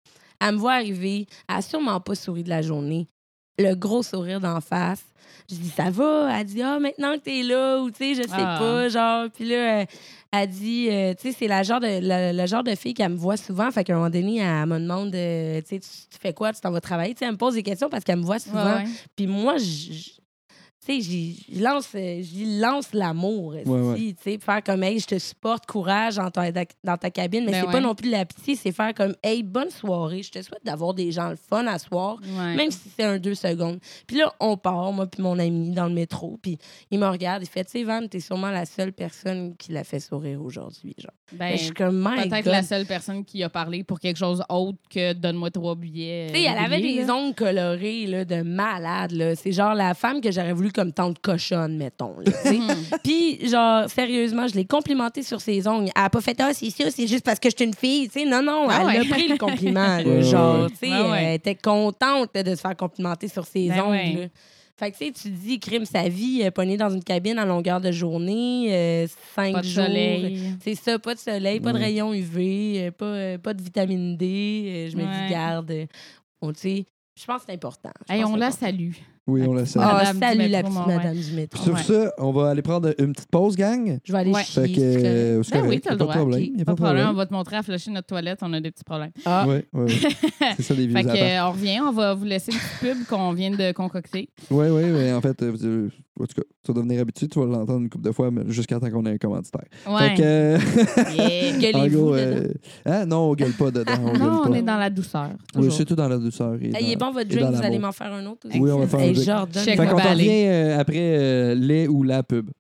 Elle 0.41 0.55
me 0.55 0.59
voit 0.59 0.75
arriver. 0.75 1.27
Elle 1.49 1.57
a 1.57 1.63
sûrement 1.63 2.01
pas 2.01 2.15
souri 2.15 2.43
de 2.43 2.49
la 2.51 2.63
journée. 2.63 3.09
le 3.59 3.75
gros 3.75 4.03
sourire 4.03 4.41
d'en 4.41 4.61
face. 4.61 5.05
Je 5.49 5.55
dis, 5.55 5.69
ça 5.69 5.89
va? 5.91 6.41
Elle 6.41 6.47
dit, 6.47 6.61
ah, 6.63 6.79
maintenant 6.81 7.15
que 7.15 7.21
t'es 7.21 7.43
là, 7.45 7.79
ou 7.81 7.91
tu 7.91 7.99
sais, 7.99 8.15
je 8.15 8.23
sais 8.23 8.29
Ah. 8.37 8.57
pas, 8.59 8.89
genre. 8.89 9.29
Puis 9.33 9.45
là, 9.49 9.83
euh, 9.83 9.85
elle 10.33 10.49
dit, 10.49 10.89
euh, 10.91 11.15
tu 11.15 11.31
sais, 11.31 11.37
c'est 11.39 11.47
la 11.47 11.63
genre 11.63 11.79
de, 11.81 12.01
la- 12.01 12.33
le 12.33 12.47
genre 12.47 12.65
de 12.65 12.75
fille 12.75 12.95
qu'elle 12.95 13.13
me 13.13 13.17
voit 13.17 13.37
souvent. 13.37 13.71
Fait 13.71 13.85
qu'à 13.85 13.93
un 13.93 13.97
moment 13.97 14.11
donné, 14.11 14.39
elle 14.39 14.67
me 14.67 14.79
demande, 14.81 15.15
euh, 15.15 15.61
tu 15.61 15.69
sais, 15.77 15.81
tu 15.81 16.19
fais 16.21 16.33
quoi? 16.33 16.53
Tu 16.53 16.61
t'en 16.61 16.73
vas 16.73 16.81
travailler? 16.81 17.15
Tu 17.15 17.21
sais, 17.21 17.25
elle 17.27 17.33
me 17.33 17.37
pose 17.37 17.55
des 17.55 17.63
questions 17.63 17.89
parce 17.89 18.03
qu'elle 18.03 18.19
me 18.19 18.25
voit 18.25 18.41
souvent. 18.41 18.83
Puis 19.15 19.27
moi, 19.29 19.57
je. 19.59 20.11
Je- 20.87 20.93
tu 20.93 21.01
sais, 21.01 21.01
j'y 21.01 21.45
j'y 21.51 21.61
lance, 21.61 21.89
euh, 21.95 22.21
j'y 22.21 22.59
lance 22.59 22.93
l'amour. 22.93 23.55
Ouais, 23.67 23.97
Tu 23.97 24.15
sais, 24.23 24.39
faire 24.39 24.63
comme, 24.63 24.83
hey, 24.83 24.99
je 24.99 25.07
te 25.07 25.19
supporte, 25.19 25.67
courage 25.67 26.17
dans 26.17 26.31
ta, 26.31 26.51
dans 26.83 26.97
ta 26.97 27.11
cabine. 27.11 27.45
Mais 27.47 27.53
Ben 27.53 27.61
c'est 27.61 27.67
ouais. 27.67 27.73
pas 27.73 27.81
non 27.81 27.95
plus 27.95 28.09
de 28.09 28.13
la 28.13 28.25
pitié, 28.25 28.55
c'est 28.57 28.73
faire 28.73 28.93
comme, 28.95 29.15
hey, 29.23 29.43
bonne 29.43 29.71
soirée. 29.71 30.23
Je 30.23 30.31
te 30.31 30.43
souhaite 30.43 30.65
d'avoir 30.65 30.95
des 30.95 31.11
gens 31.13 31.31
le 31.31 31.37
fun 31.37 31.67
à 31.67 31.79
soir, 31.79 32.19
Ouais. 32.23 32.55
même 32.55 32.71
si 32.71 32.91
c'est 32.97 33.05
un 33.05 33.19
deux 33.19 33.35
secondes. 33.35 33.79
Puis 34.07 34.17
là, 34.19 34.33
on 34.41 34.57
part, 34.57 34.93
moi 34.93 35.07
puis 35.07 35.23
mon 35.23 35.39
ami, 35.39 35.71
dans 35.71 35.87
le 35.87 35.95
métro. 35.95 36.39
Puis 36.43 36.59
il 36.91 36.99
me 36.99 37.07
regarde, 37.07 37.43
il 37.43 37.49
fait, 37.49 37.65
tu 37.65 37.73
sais, 37.73 37.85
Van, 37.85 38.07
t'es 38.07 38.21
sûrement 38.21 38.51
la 38.51 38.65
seule 38.67 38.93
personne 38.93 39.57
qui 39.57 39.73
l'a 39.73 39.85
fait 39.85 40.01
sourire 40.01 40.43
aujourd'hui. 40.43 40.95
Genre. 40.99 41.11
Ben, 41.33 41.53
je 41.57 41.65
suis 41.65 41.73
comme, 41.73 42.09
Peut-être 42.17 42.47
la 42.47 42.63
seule 42.63 42.87
personne 42.87 43.25
qui 43.25 43.43
a 43.43 43.49
parlé 43.49 43.83
pour 43.85 43.99
quelque 44.01 44.19
chose 44.19 44.43
autre 44.49 44.79
que 44.91 45.13
donne-moi 45.13 45.51
trois 45.51 45.75
billets. 45.75 46.27
Tu 46.33 46.35
sais, 46.39 46.43
elle 46.45 46.59
avait 46.59 46.77
réguliers, 46.77 47.05
des 47.05 47.11
ongles 47.11 47.35
colorés 47.35 48.07
là, 48.07 48.25
de 48.25 48.43
malade. 48.43 49.13
là. 49.13 49.35
C'est 49.35 49.53
genre 49.53 49.75
la 49.75 49.95
femme 49.95 50.21
que 50.21 50.31
j'aurais 50.31 50.53
voulu 50.53 50.71
comme 50.75 50.93
tante 50.93 51.19
cochonne, 51.21 51.77
mettons. 51.77 52.17
sais. 52.43 52.59
Puis, 53.05 53.49
genre, 53.49 53.89
sérieusement, 53.89 54.47
je 54.49 54.55
l'ai 54.55 54.65
complimentée 54.67 55.23
sur 55.23 55.41
ses 55.41 55.67
ongles. 55.69 55.91
Elle 55.97 56.03
a 56.03 56.11
pas 56.11 56.21
fait 56.21 56.39
Ah, 56.41 56.53
c'est 56.53 56.71
ça, 56.71 56.91
c'est 56.91 57.07
juste 57.07 57.25
parce 57.25 57.39
que 57.39 57.49
je 57.51 57.55
suis 57.57 57.65
une 57.65 57.75
fille. 57.75 58.09
Tu 58.09 58.21
sais, 58.21 58.27
non, 58.27 58.43
non, 58.43 58.67
Ah 58.69 58.81
elle 58.81 58.87
ouais. 58.87 58.99
a 59.11 59.15
pris 59.15 59.29
le 59.29 59.37
compliment. 59.39 59.99
là, 60.05 60.21
genre, 60.23 60.71
tu 60.71 60.77
sais, 60.77 60.91
ouais. 60.91 61.23
elle 61.25 61.35
était 61.37 61.55
contente 61.55 62.35
de 62.35 62.55
se 62.55 62.61
faire 62.61 62.77
complimenter 62.77 63.29
sur 63.29 63.47
ses 63.47 63.69
Ben 63.69 63.81
ongles. 63.81 63.91
ouais. 63.93 64.31
Fait 64.77 64.91
que, 64.91 64.97
tu 64.99 65.05
sais, 65.07 65.13
tu 65.13 65.31
dis, 65.31 65.61
crime 65.61 65.85
sa 65.85 66.09
vie, 66.09 66.43
euh, 66.43 66.51
pognée 66.51 66.77
dans 66.77 66.91
une 66.91 67.05
cabine 67.05 67.39
à 67.39 67.45
longueur 67.47 67.81
de 67.81 67.93
journée, 67.93 68.67
euh, 68.75 69.07
cinq 69.37 69.53
Pas 69.53 69.61
de 69.61 69.67
jours. 69.69 69.85
soleil. 69.85 70.41
C'est 70.65 70.75
ça, 70.75 70.99
pas 70.99 71.15
de 71.15 71.21
soleil, 71.21 71.61
pas 71.61 71.73
de 71.73 71.79
rayons 71.79 72.13
UV, 72.13 72.75
euh, 72.79 72.91
pas, 72.91 73.05
euh, 73.05 73.39
pas 73.39 73.55
de 73.55 73.63
vitamine 73.63 74.17
D. 74.17 74.27
Euh, 74.67 74.91
je 74.91 74.97
me 74.97 75.05
Ouais. 75.05 75.09
dis, 75.27 75.31
garde, 75.33 75.71
euh, 75.71 75.87
on, 76.43 76.53
tu 76.53 76.59
sais, 76.61 76.85
je 77.17 77.25
pense 77.25 77.43
que 77.43 77.45
c'est 77.47 77.55
important. 77.55 77.93
Hey, 78.09 78.25
on 78.25 78.35
la 78.35 78.51
salue. 78.51 78.95
Oui, 79.27 79.43
on 79.49 79.55
le 79.55 79.65
sait. 79.65 79.79
Ah, 79.81 80.13
salut 80.21 80.49
la 80.49 80.63
petite 80.63 80.87
madame 80.87 81.17
du 81.17 81.33
métro. 81.33 81.63
Sur 81.63 81.73
ouais. 81.75 81.83
ça, 81.83 82.13
on 82.19 82.31
va 82.31 82.51
aller 82.51 82.61
prendre 82.61 82.93
une 82.99 83.13
petite 83.15 83.31
pause, 83.31 83.57
gang. 83.57 83.99
Je 84.05 84.13
vais 84.13 84.19
aller 84.19 84.31
Ouais. 84.33 84.45
chier. 84.45 84.63
Fait 84.67 84.69
que, 84.69 84.75
c'est 84.75 84.93
correct. 84.97 85.05
euh, 85.07 85.43
c'est 85.43 85.53
Ben 85.55 85.61
oui, 85.61 85.67
correct, 85.81 85.85
t'as 85.85 85.91
le 85.91 85.95
a 85.95 85.97
pas 85.97 85.97
de 85.97 85.99
droit. 85.99 86.15
problème. 86.15 86.43
ok. 86.43 86.59
y 86.59 86.61
a 86.61 86.65
Pas 86.67 86.73
de 86.73 86.77
problème, 86.77 87.09
on 87.09 87.13
va 87.15 87.27
te 87.27 87.33
montrer 87.33 87.57
à 87.57 87.63
flasher 87.63 87.91
notre 87.91 88.07
toilette. 88.07 88.39
On 88.43 88.53
a 88.53 88.61
des 88.61 88.71
petits 88.71 88.85
problèmes. 88.85 89.13
Ah, 89.25 89.47
Oui, 89.49 89.57
oui, 89.73 89.85
oui. 89.87 90.15
C'est 90.57 90.63
ça, 90.63 90.75
les 90.75 90.87
vieux 90.87 90.97
Fait 90.97 91.05
que, 91.05 91.09
apparts. 91.09 91.23
euh, 91.47 91.49
on 91.49 91.53
revient, 91.53 91.81
on 91.81 91.93
va 91.93 92.13
vous 92.15 92.25
laisser 92.25 92.53
une 92.53 92.59
petite 92.59 92.81
pub 92.99 93.07
qu'on 93.07 93.33
vient 93.33 93.51
de 93.51 93.73
concocter. 93.73 94.29
Oui, 94.51 94.67
oui, 94.69 94.83
mais 94.85 95.13
en 95.15 95.23
fait, 95.23 95.43
euh, 95.43 95.89
en 96.21 96.27
tout 96.27 96.35
cas, 96.35 96.43
tu 96.63 96.73
vas 96.73 96.75
devenir 96.81 97.01
habitué, 97.01 97.27
tu 97.29 97.39
vas 97.41 97.47
l'entendre 97.47 97.81
une 97.81 97.91
couple 97.91 98.05
de 98.05 98.13
fois, 98.13 98.31
mais 98.31 98.43
jusqu'à 98.49 98.79
temps 98.79 98.89
qu'on 98.91 99.05
ait 99.07 99.11
un 99.15 99.19
commanditaire. 99.19 99.63
Ouais. 99.89 100.11
Fait 100.11 100.15
que, 100.15 100.23
euh, 100.23 100.59
Yeah. 101.15 101.55
en 101.55 101.59
Gueulez-vous 101.81 101.99
gros, 101.99 102.15
euh, 102.15 102.49
hein, 102.87 103.07
non, 103.07 103.31
on 103.31 103.35
gueule 103.35 103.53
pas 103.53 103.71
dedans. 103.71 103.93
On 104.03 104.13
gueule 104.13 104.19
Non, 104.19 104.43
on 104.47 104.51
pas. 104.51 104.57
est 104.59 104.63
dans 104.63 104.77
la 104.77 104.91
douceur. 104.91 105.31
Oui, 105.31 105.37
toujours. 105.63 105.73
c'est 105.73 105.85
tout 105.85 105.95
dans 105.97 106.09
la 106.09 106.19
douceur. 106.19 106.55
et 106.63 106.67
Hey, 106.67 106.73
il 106.81 106.93
est 106.93 106.97
dans- 106.97 107.07
bon 107.07 107.13
votre 107.13 107.29
dans 107.29 107.37
drink, 107.37 107.57
vous 107.57 107.63
allez 107.65 107.79
m'en 107.79 107.93
faire 107.93 108.13
un 108.13 108.27
autre 108.27 108.49
aussi? 108.49 108.61
Oui, 108.61 108.71
on 108.71 108.79
va 108.79 108.87
faire 108.87 109.01
un 109.01 109.13
drink. 109.47 109.53
Fait 109.65 109.77
qu'on 109.77 109.97
revient 109.97 110.45
euh, 110.47 110.79
après 110.79 110.97
euh, 110.99 111.55
les 111.55 111.89
ou 111.89 112.03
la 112.03 112.23
pub. 112.23 112.51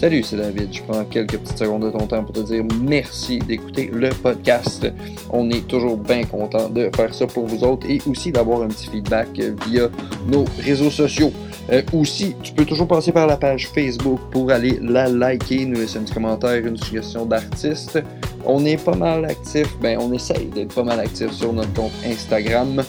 Salut, 0.00 0.22
c'est 0.22 0.38
David. 0.38 0.72
Je 0.72 0.82
prends 0.82 1.04
quelques 1.04 1.36
petites 1.36 1.58
secondes 1.58 1.82
de 1.82 1.90
ton 1.90 2.06
temps 2.06 2.24
pour 2.24 2.32
te 2.32 2.40
dire 2.40 2.64
merci 2.82 3.38
d'écouter 3.38 3.90
le 3.92 4.08
podcast. 4.08 4.90
On 5.28 5.50
est 5.50 5.68
toujours 5.68 5.98
bien 5.98 6.24
content 6.24 6.70
de 6.70 6.88
faire 6.96 7.12
ça 7.12 7.26
pour 7.26 7.46
vous 7.46 7.62
autres 7.64 7.86
et 7.86 8.00
aussi 8.06 8.32
d'avoir 8.32 8.62
un 8.62 8.68
petit 8.68 8.88
feedback 8.88 9.28
via 9.66 9.90
nos 10.26 10.46
réseaux 10.58 10.88
sociaux. 10.88 11.34
Euh, 11.70 11.82
aussi, 11.92 12.34
tu 12.42 12.54
peux 12.54 12.64
toujours 12.64 12.88
passer 12.88 13.12
par 13.12 13.26
la 13.26 13.36
page 13.36 13.68
Facebook 13.68 14.20
pour 14.30 14.50
aller 14.50 14.78
la 14.80 15.06
liker, 15.06 15.66
nous 15.66 15.78
laisser 15.78 15.98
un 15.98 16.04
petit 16.04 16.14
commentaire, 16.14 16.66
une 16.66 16.78
suggestion 16.78 17.26
d'artiste. 17.26 18.02
On 18.46 18.64
est 18.64 18.82
pas 18.82 18.96
mal 18.96 19.26
actif, 19.26 19.68
ben 19.82 19.98
on 20.00 20.14
essaye 20.14 20.46
d'être 20.46 20.74
pas 20.74 20.82
mal 20.82 20.98
actif 20.98 21.30
sur 21.30 21.52
notre 21.52 21.74
compte 21.74 21.92
Instagram. 22.06 22.82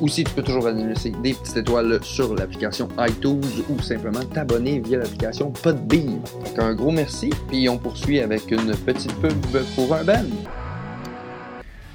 Aussi, 0.00 0.22
tu 0.22 0.32
peux 0.32 0.42
toujours 0.42 0.68
aller 0.68 0.84
laisser 0.84 1.10
des 1.10 1.34
petites 1.34 1.56
étoiles 1.56 1.98
sur 2.04 2.32
l'application 2.36 2.88
iTunes 3.00 3.42
ou 3.68 3.80
simplement 3.82 4.24
t'abonner 4.24 4.78
via 4.78 4.98
l'application 4.98 5.50
Podbean. 5.50 6.20
Donc 6.44 6.58
un 6.58 6.74
gros 6.74 6.92
merci, 6.92 7.30
puis 7.48 7.68
on 7.68 7.78
poursuit 7.78 8.20
avec 8.20 8.48
une 8.52 8.76
petite 8.76 9.12
pub 9.20 9.34
pour 9.74 9.92
un 9.92 10.04
band. 10.04 10.24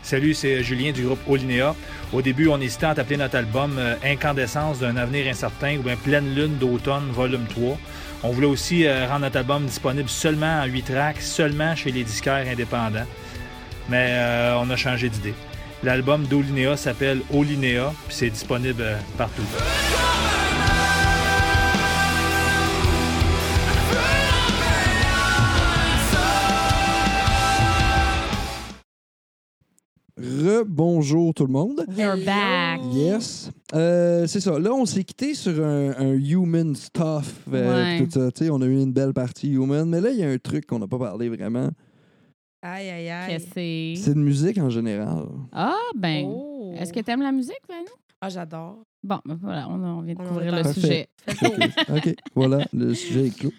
Salut, 0.01 0.33
c'est 0.33 0.63
Julien 0.63 0.91
du 0.91 1.05
groupe 1.05 1.19
Olinéa. 1.29 1.75
Au 2.11 2.21
début, 2.21 2.49
on 2.49 2.59
hésitait 2.59 2.87
à 2.87 2.93
t'appeler 2.93 3.15
notre 3.15 3.37
album 3.37 3.77
euh, 3.77 3.95
Incandescence 4.03 4.79
d'un 4.79 4.97
avenir 4.97 5.25
incertain 5.31 5.77
ou 5.77 5.83
bien 5.83 5.95
Pleine 5.95 6.35
Lune 6.35 6.57
d'automne, 6.57 7.09
volume 7.13 7.45
3. 7.47 7.77
On 8.23 8.31
voulait 8.31 8.47
aussi 8.47 8.85
euh, 8.85 9.07
rendre 9.07 9.21
notre 9.21 9.37
album 9.37 9.65
disponible 9.65 10.09
seulement 10.09 10.61
en 10.61 10.65
8 10.65 10.83
tracks, 10.83 11.21
seulement 11.21 11.73
chez 11.73 11.93
les 11.93 12.03
disquaires 12.03 12.45
indépendants. 12.51 13.07
Mais 13.87 14.07
euh, 14.09 14.57
on 14.59 14.69
a 14.69 14.75
changé 14.75 15.07
d'idée. 15.07 15.33
L'album 15.83 16.23
d'Olinéa 16.25 16.77
s'appelle 16.77 17.21
Olinéa, 17.33 17.91
puis 18.07 18.15
c'est 18.15 18.29
disponible 18.29 18.81
euh, 18.81 18.97
partout. 19.17 19.43
Rebonjour 30.17 31.33
tout 31.33 31.47
le 31.47 31.51
monde. 31.51 31.83
We're 31.97 32.23
back. 32.23 32.79
Yes. 32.93 33.49
Euh, 33.73 34.27
c'est 34.27 34.39
ça. 34.39 34.59
Là, 34.59 34.71
on 34.71 34.85
s'est 34.85 35.03
quitté 35.03 35.33
sur 35.33 35.63
un, 35.65 35.89
un 35.97 36.13
human 36.13 36.75
stuff. 36.75 37.39
euh, 37.51 37.97
Ouais. 37.97 38.05
tout 38.05 38.11
ça. 38.11 38.45
On 38.51 38.61
a 38.61 38.65
eu 38.65 38.79
une 38.79 38.93
belle 38.93 39.13
partie 39.13 39.49
human. 39.51 39.89
Mais 39.89 40.01
là, 40.01 40.11
il 40.11 40.19
y 40.19 40.23
a 40.23 40.29
un 40.29 40.37
truc 40.37 40.67
qu'on 40.67 40.77
n'a 40.77 40.87
pas 40.87 40.99
parlé 40.99 41.29
vraiment. 41.29 41.69
Aïe, 42.63 42.89
aïe, 42.89 43.09
aïe. 43.09 43.37
Que 43.37 43.43
c'est. 43.53 43.93
C'est 43.97 44.13
de 44.13 44.19
musique 44.19 44.57
en 44.57 44.69
général. 44.69 45.25
Ah, 45.51 45.75
ben. 45.95 46.23
Oh. 46.27 46.73
Est-ce 46.77 46.91
que 46.93 47.01
t'aimes 47.01 47.21
la 47.21 47.31
musique, 47.31 47.59
Vanou? 47.67 47.85
Ah, 48.21 48.29
j'adore. 48.29 48.83
Bon, 49.03 49.19
ben 49.25 49.37
voilà, 49.41 49.67
on, 49.69 49.73
on 49.83 50.01
vient 50.01 50.15
de 50.15 50.21
On 50.21 50.25
couvrir 50.27 50.55
le 50.55 50.63
sujet. 50.73 51.09
OK. 51.89 52.15
Voilà, 52.33 52.65
le 52.73 52.93
sujet 52.93 53.27
est 53.27 53.37
clos. 53.37 53.51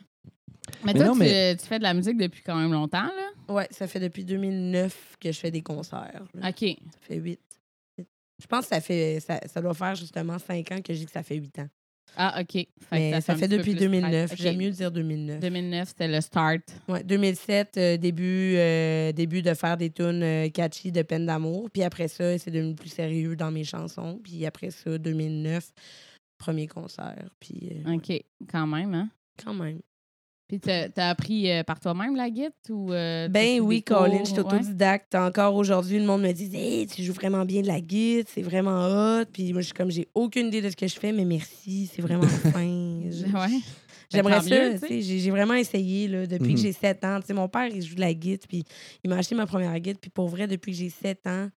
Mais, 0.82 0.94
Mais 0.94 0.94
toi, 0.94 1.04
non, 1.08 1.12
tu, 1.12 1.18
mais- 1.18 1.56
tu 1.56 1.66
fais 1.66 1.78
de 1.78 1.82
la 1.82 1.92
musique 1.92 2.16
depuis 2.16 2.42
quand 2.42 2.56
même 2.56 2.72
longtemps, 2.72 3.02
là? 3.04 3.30
Ouais, 3.54 3.68
ça 3.70 3.86
fait 3.86 4.00
depuis 4.00 4.24
2009 4.24 5.16
que 5.20 5.30
je 5.30 5.38
fais 5.38 5.50
des 5.50 5.60
concerts. 5.60 6.22
là. 6.34 6.48
OK. 6.48 6.60
Ça 6.60 6.98
fait 7.02 7.16
8. 7.16 7.38
Je 7.98 8.46
pense 8.48 8.62
que 8.62 8.74
ça 8.74 8.80
fait 8.80 9.20
ça, 9.20 9.38
ça 9.46 9.60
doit 9.60 9.74
faire 9.74 9.94
justement 9.94 10.38
5 10.38 10.72
ans 10.72 10.80
que 10.82 10.92
je 10.94 11.00
dis 11.00 11.04
que 11.06 11.12
ça 11.12 11.22
fait 11.22 11.36
8 11.36 11.58
ans. 11.58 11.68
Ah, 12.16 12.40
OK. 12.40 12.52
Fait 12.52 12.68
Mais 12.92 13.20
ça, 13.20 13.34
fait 13.34 13.48
depuis 13.48 13.72
plus 13.72 13.80
2009. 13.80 14.26
près. 14.26 14.34
OK. 14.34 14.40
J'aime 14.40 14.56
mieux 14.58 14.70
dire 14.70 14.90
2009. 14.90 15.40
2009, 15.40 15.88
c'était 15.88 16.08
le 16.08 16.20
start. 16.20 16.62
Ouais, 16.88 17.02
2007, 17.02 17.76
euh, 17.76 17.96
début, 17.96 18.54
euh, 18.56 19.12
début 19.12 19.42
de 19.42 19.54
faire 19.54 19.76
des 19.76 19.90
tunes 19.90 20.22
euh, 20.22 20.48
catchy 20.50 20.92
de 20.92 21.02
peine 21.02 21.26
d'amour. 21.26 21.68
Puis 21.72 21.82
après 21.82 22.08
ça, 22.08 22.38
c'est 22.38 22.50
devenu 22.50 22.74
plus 22.74 22.88
sérieux 22.88 23.36
dans 23.36 23.50
mes 23.50 23.64
chansons. 23.64 24.20
Puis 24.22 24.46
après 24.46 24.70
ça, 24.70 24.96
2009, 24.96 25.72
premier 26.38 26.66
concert. 26.66 27.28
Puis 27.40 27.82
OK. 27.86 28.12
Quand 28.48 28.66
même, 28.66 28.94
hein? 28.94 29.08
quand 29.42 29.54
même. 29.54 29.80
Puis 30.46 30.60
t'as 30.60 30.88
t'as 30.90 31.08
appris 31.08 31.50
euh, 31.50 31.62
par 31.62 31.80
toi-même 31.80 32.16
la 32.16 32.28
guitare 32.28 32.50
ou. 32.68 32.92
euh, 32.92 33.28
Ben 33.28 33.60
oui? 33.60 33.82
Colin, 33.82 34.20
je 34.24 34.30
suis 34.30 34.34
Ouais. 34.40 34.40
autodidacte. 34.44 35.14
Encore 35.14 35.54
aujourd'hui, 35.54 35.98
le 35.98 36.04
monde 36.04 36.22
me 36.22 36.32
dit 36.32 36.50
Hey, 36.54 36.86
tu 36.86 37.02
joues 37.02 37.14
vraiment 37.14 37.44
bien 37.46 37.62
de 37.62 37.66
la 37.66 37.80
guitare, 37.80 38.30
c'est 38.34 38.42
vraiment 38.42 38.86
hot. 39.20 39.24
Puis 39.32 39.52
moi, 39.52 39.62
je 39.62 39.66
suis 39.66 39.74
comme 39.74 39.90
j'ai 39.90 40.06
aucune 40.14 40.48
idée 40.48 40.60
de 40.60 40.68
ce 40.68 40.76
que 40.76 40.86
je 40.86 40.98
fais, 40.98 41.12
mais 41.12 41.24
merci, 41.24 41.90
c'est 41.92 42.02
vraiment 42.02 42.22
fin. 42.52 43.00
Je- 43.10 43.24
Ouais. 43.34 43.58
J'aimerais 44.12 44.42
ça. 44.42 44.86
J'ai 44.86 45.00
j'ai 45.18 45.30
vraiment 45.30 45.54
essayé 45.54 46.06
là, 46.08 46.26
depuis 46.26 46.50
Mhm. 46.50 46.54
que 46.56 46.60
j'ai 46.60 46.72
7 46.72 47.02
ans. 47.04 47.18
Tu 47.20 47.28
sais, 47.28 47.32
mon 47.34 47.48
père, 47.48 47.66
il 47.66 47.82
joue 47.82 47.94
de 47.94 48.00
la 48.00 48.12
guitare, 48.12 48.46
puis 48.46 48.62
il 49.02 49.08
m'a 49.10 49.16
acheté 49.16 49.34
ma 49.34 49.46
première 49.46 49.76
guitare. 49.80 49.98
Puis 50.00 50.10
pour 50.10 50.28
vrai, 50.28 50.46
depuis 50.46 50.72
que 50.72 50.78
j'ai 50.78 50.90
7 50.90 51.26
ans, 51.26 51.48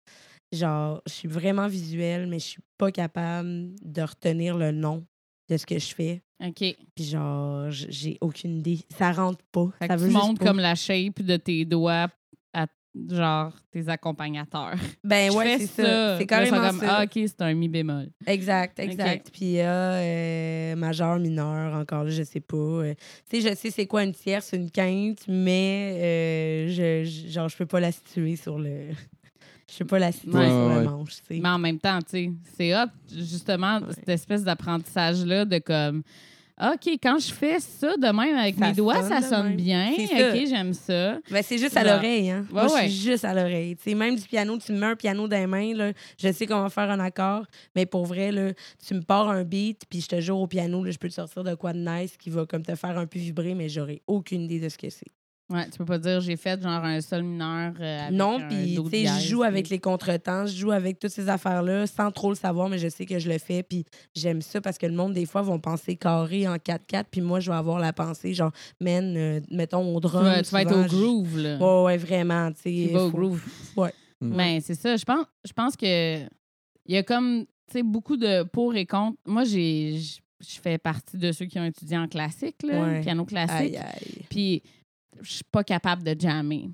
genre, 0.50 1.02
je 1.06 1.12
suis 1.12 1.28
vraiment 1.28 1.68
visuelle, 1.68 2.26
mais 2.26 2.38
je 2.38 2.46
suis 2.46 2.62
pas 2.78 2.90
capable 2.90 3.74
de 3.82 4.02
retenir 4.02 4.56
le 4.56 4.72
nom 4.72 5.04
de 5.50 5.56
ce 5.58 5.66
que 5.66 5.78
je 5.78 5.94
fais. 5.94 6.22
OK. 6.44 6.76
Puis 6.94 7.04
genre, 7.04 7.66
j'ai 7.70 8.16
aucune 8.20 8.58
idée. 8.58 8.78
Ça 8.96 9.12
rentre 9.12 9.44
pas. 9.50 9.68
Fait 9.78 9.86
ça 9.88 9.94
que 9.96 10.00
veut 10.00 10.08
tu 10.08 10.12
juste 10.14 10.26
montres 10.26 10.40
pas. 10.40 10.46
comme 10.46 10.58
la 10.60 10.74
shape 10.74 11.20
de 11.22 11.36
tes 11.36 11.64
doigts 11.64 12.08
à 12.54 12.66
genre 13.10 13.52
tes 13.72 13.88
accompagnateurs. 13.88 14.74
Ben 15.04 15.32
ouais, 15.32 15.58
c'est 15.58 15.66
ça. 15.66 16.18
C'est 16.18 16.26
Puis 16.26 16.36
là, 16.36 16.48
comme, 16.70 16.80
ça. 16.80 16.98
Ah, 16.98 17.04
OK, 17.04 17.10
c'est 17.14 17.40
un 17.42 17.54
mi 17.54 17.68
bémol. 17.68 18.08
Exact, 18.26 18.78
exact. 18.78 19.30
Puis 19.32 19.44
il 19.46 19.50
y 19.52 19.60
a 19.60 19.72
euh, 19.94 20.76
majeur, 20.76 21.18
mineur, 21.18 21.74
encore 21.74 22.04
là, 22.04 22.10
je 22.10 22.22
sais 22.22 22.40
pas. 22.40 22.56
Euh, 22.56 22.94
tu 23.28 23.40
sais, 23.40 23.50
je 23.50 23.54
sais 23.56 23.70
c'est 23.70 23.86
quoi 23.86 24.04
une 24.04 24.12
tierce, 24.14 24.52
une 24.52 24.70
quinte, 24.70 25.24
mais 25.28 25.96
euh, 25.96 26.68
je, 26.68 27.04
je- 27.08 27.28
genre, 27.28 27.48
je 27.48 27.56
peux 27.56 27.66
pas 27.66 27.80
la 27.80 27.92
situer 27.92 28.36
sur 28.36 28.58
le. 28.58 28.90
Je 29.70 29.78
peux 29.78 29.84
pas 29.86 29.98
la 29.98 30.12
situer 30.12 30.32
Ouais. 30.32 30.46
sur 30.48 30.66
Ouais, 30.66 30.84
manche, 30.84 31.12
sais. 31.12 31.40
Mais 31.40 31.48
en 31.48 31.58
même 31.58 31.78
temps, 31.78 31.98
tu 32.00 32.10
sais, 32.10 32.30
c'est 32.56 32.74
hot, 32.74 32.86
justement, 33.14 33.80
cette 33.90 34.08
espèce 34.08 34.42
d'apprentissage-là 34.44 35.44
de 35.44 35.58
comme. 35.58 36.02
OK, 36.60 36.88
quand 37.00 37.20
je 37.20 37.32
fais 37.32 37.60
ça 37.60 37.96
de 37.96 38.06
même 38.08 38.36
avec 38.36 38.56
Ça 38.56 38.66
mes 38.66 38.72
doigts, 38.72 38.96
sonne 39.00 39.08
ça 39.08 39.22
sonne 39.22 39.54
bien. 39.54 39.92
OK, 39.92 40.46
j'aime 40.48 40.72
ça. 40.74 41.18
Ben, 41.30 41.40
c'est 41.40 41.56
juste 41.56 41.76
à 41.76 41.84
l'oreille, 41.84 42.30
hein. 42.30 42.44
Ouais, 42.50 42.64
Moi, 42.64 42.74
ouais. 42.74 42.88
je 42.88 42.92
suis 42.94 43.10
juste 43.12 43.24
à 43.24 43.32
l'oreille. 43.32 43.76
Tu 43.76 43.82
sais, 43.90 43.94
même 43.94 44.16
du 44.16 44.22
piano, 44.22 44.58
tu 44.58 44.72
me 44.72 44.78
mets 44.80 44.86
un 44.86 44.96
piano 44.96 45.28
dans 45.28 45.36
les 45.38 45.46
mains, 45.46 45.72
là, 45.72 45.92
je 46.20 46.32
sais 46.32 46.46
comment 46.48 46.68
faire 46.68 46.90
un 46.90 46.98
accord, 46.98 47.44
mais 47.76 47.86
pour 47.86 48.06
vrai, 48.06 48.32
là, 48.32 48.50
tu 48.84 48.94
me 48.94 49.02
pars 49.02 49.28
un 49.28 49.44
beat, 49.44 49.82
puis 49.88 50.00
je 50.00 50.08
te 50.08 50.20
jure 50.20 50.38
au 50.40 50.48
piano, 50.48 50.82
là, 50.82 50.90
je 50.90 50.98
peux 50.98 51.08
te 51.08 51.14
sortir 51.14 51.44
de 51.44 51.54
quoi 51.54 51.72
de 51.72 51.78
nice 51.78 52.16
qui 52.16 52.28
va 52.30 52.44
comme 52.44 52.64
te 52.64 52.74
faire 52.74 52.98
un 52.98 53.06
peu 53.06 53.20
vibrer, 53.20 53.54
mais 53.54 53.68
j'aurais 53.68 54.02
aucune 54.08 54.42
idée 54.42 54.58
de 54.58 54.68
ce 54.68 54.78
que 54.78 54.90
c'est. 54.90 55.06
Ouais, 55.50 55.64
tu 55.70 55.78
peux 55.78 55.86
pas 55.86 55.98
dire 55.98 56.20
j'ai 56.20 56.36
fait 56.36 56.60
genre 56.62 56.84
un 56.84 57.00
sol 57.00 57.22
mineur 57.22 57.72
euh, 57.80 58.00
avec 58.06 58.12
Non, 58.14 58.38
puis 58.50 58.78
tu 58.84 58.90
sais, 58.90 59.06
je 59.06 59.28
joue 59.28 59.42
avec 59.42 59.70
les 59.70 59.78
contretemps, 59.78 60.44
je 60.44 60.54
joue 60.54 60.70
avec 60.72 60.98
toutes 60.98 61.10
ces 61.10 61.28
affaires-là 61.30 61.86
sans 61.86 62.10
trop 62.10 62.28
le 62.28 62.34
savoir, 62.34 62.68
mais 62.68 62.76
je 62.78 62.88
sais 62.88 63.06
que 63.06 63.18
je 63.18 63.30
le 63.30 63.38
fais, 63.38 63.62
puis 63.62 63.86
j'aime 64.14 64.42
ça 64.42 64.60
parce 64.60 64.76
que 64.76 64.84
le 64.84 64.92
monde, 64.92 65.14
des 65.14 65.24
fois, 65.24 65.40
vont 65.40 65.58
penser 65.58 65.96
carré 65.96 66.46
en 66.46 66.56
4-4, 66.56 67.04
puis 67.10 67.22
moi, 67.22 67.40
je 67.40 67.50
vais 67.50 67.56
avoir 67.56 67.78
la 67.78 67.94
pensée, 67.94 68.34
genre, 68.34 68.52
man, 68.78 69.16
euh, 69.16 69.40
mettons 69.50 69.94
au 69.96 70.00
Tu 70.00 70.06
drum. 70.08 70.22
vas, 70.24 70.42
tu 70.42 70.50
vas 70.50 70.62
être 70.62 70.76
au 70.76 70.84
groove, 70.84 71.38
là. 71.38 71.56
Ouais, 71.58 71.84
ouais, 71.84 71.96
vraiment, 71.96 72.52
tu 72.52 72.60
sais. 72.62 72.86
tu 72.88 72.92
vas 72.92 73.04
au 73.06 73.10
faut- 73.10 73.16
groove. 73.16 73.42
Ouais. 73.76 73.94
Mm. 74.20 74.36
Ben, 74.36 74.60
c'est 74.60 74.74
ça. 74.74 74.96
Je 74.96 75.04
pense, 75.06 75.24
je 75.46 75.52
pense 75.54 75.76
que 75.76 76.24
il 76.24 76.94
y 76.94 76.96
a 76.98 77.02
comme, 77.02 77.44
tu 77.68 77.72
sais, 77.72 77.82
beaucoup 77.82 78.18
de 78.18 78.42
pour 78.42 78.74
et 78.74 78.84
contre. 78.84 79.16
Moi, 79.24 79.44
j'ai, 79.44 79.96
j- 79.98 80.20
je 80.40 80.60
fais 80.60 80.76
partie 80.76 81.16
de 81.16 81.32
ceux 81.32 81.46
qui 81.46 81.58
ont 81.58 81.64
étudié 81.64 81.96
en 81.96 82.06
classique, 82.08 82.56
là, 82.64 82.82
Ouais. 82.82 83.00
piano 83.00 83.24
classique. 83.24 83.74
Aïe, 83.74 83.76
aïe. 83.78 84.24
Puis, 84.28 84.62
je 85.22 85.30
suis 85.32 85.44
pas 85.44 85.64
capable 85.64 86.02
de 86.02 86.18
jammer. 86.18 86.70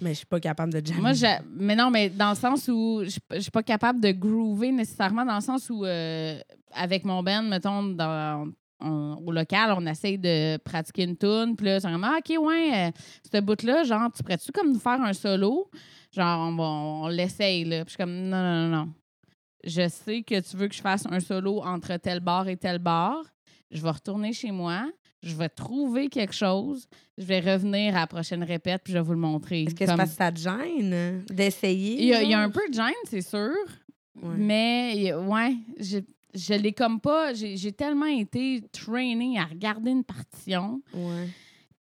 Mais 0.00 0.10
je 0.10 0.18
suis 0.18 0.26
pas 0.26 0.40
capable 0.40 0.72
de 0.72 0.84
jammer. 0.84 1.00
Moi, 1.00 1.12
j'ai- 1.12 1.38
mais 1.56 1.76
non, 1.76 1.88
mais 1.90 2.10
dans 2.10 2.30
le 2.30 2.34
sens 2.36 2.66
où 2.68 3.02
je 3.04 3.18
je 3.34 3.40
suis 3.40 3.50
pas 3.50 3.62
capable 3.62 4.00
de 4.00 4.10
groover 4.10 4.72
nécessairement, 4.72 5.24
dans 5.24 5.36
le 5.36 5.40
sens 5.40 5.70
où, 5.70 5.84
euh, 5.84 6.38
avec 6.72 7.04
mon 7.04 7.22
band, 7.22 7.42
mettons, 7.44 7.84
dans, 7.84 8.48
on- 8.80 9.22
au 9.24 9.30
local, 9.30 9.72
on 9.78 9.86
essaye 9.86 10.18
de 10.18 10.56
pratiquer 10.58 11.04
une 11.04 11.16
tune, 11.16 11.54
puis 11.56 11.66
là, 11.66 11.78
c'est 11.78 11.88
vraiment, 11.88 12.08
ah, 12.12 12.18
OK, 12.18 12.36
ouais, 12.44 12.88
euh, 12.88 12.90
ce 13.32 13.40
bout-là, 13.40 13.84
genre, 13.84 14.10
tu 14.12 14.22
pourrais-tu 14.24 14.50
comme 14.50 14.72
nous 14.72 14.80
faire 14.80 15.00
un 15.00 15.12
solo? 15.12 15.70
Genre, 16.10 16.40
on, 16.40 16.58
on 17.04 17.08
l'essaye, 17.08 17.64
là. 17.64 17.84
Puis 17.84 17.90
je 17.92 17.96
suis 17.96 17.96
comme, 17.98 18.14
non, 18.28 18.42
non, 18.42 18.68
non, 18.68 18.76
non. 18.76 18.92
Je 19.62 19.88
sais 19.88 20.22
que 20.22 20.40
tu 20.40 20.56
veux 20.56 20.68
que 20.68 20.74
je 20.74 20.82
fasse 20.82 21.06
un 21.08 21.20
solo 21.20 21.62
entre 21.62 21.96
tel 21.98 22.20
bar 22.20 22.48
et 22.48 22.56
tel 22.56 22.78
bar. 22.78 23.22
Je 23.70 23.80
vais 23.80 23.90
retourner 23.90 24.32
chez 24.32 24.50
moi. 24.50 24.86
Je 25.24 25.34
vais 25.34 25.48
trouver 25.48 26.08
quelque 26.08 26.34
chose. 26.34 26.86
Je 27.18 27.24
vais 27.24 27.40
revenir 27.40 27.96
à 27.96 28.00
la 28.00 28.06
prochaine 28.06 28.42
répète, 28.44 28.82
puis 28.84 28.92
je 28.92 28.98
vais 28.98 29.04
vous 29.04 29.12
le 29.12 29.18
montrer. 29.18 29.62
Est-ce 29.62 29.74
que 29.74 29.84
Comme- 29.86 29.96
parce 29.96 30.10
que 30.10 30.16
ça 30.16 30.30
te 30.32 30.38
gêne 30.38 31.24
d'essayer? 31.30 31.96
il 32.02 32.08
y, 32.08 32.14
a, 32.14 32.22
il 32.22 32.30
y 32.30 32.34
a 32.34 32.38
genre? 32.38 32.46
un 32.46 32.50
peu 32.50 32.68
de 32.68 32.74
gêne, 32.74 32.92
c'est 33.08 33.20
sûr. 33.22 33.50
Ouais. 34.22 34.34
Mais, 34.36 35.12
ouais, 35.14 35.56
je, 35.80 35.98
je 36.34 36.54
l'ai 36.54 36.72
comme 36.72 37.00
pas. 37.00 37.32
J'ai 37.34 37.56
j'ai 37.56 37.72
tellement 37.72 38.06
été 38.06 38.62
trainée 38.72 39.38
à 39.38 39.44
regarder 39.44 39.90
une 39.92 40.04
partition. 40.04 40.80
Ouais. 40.92 41.28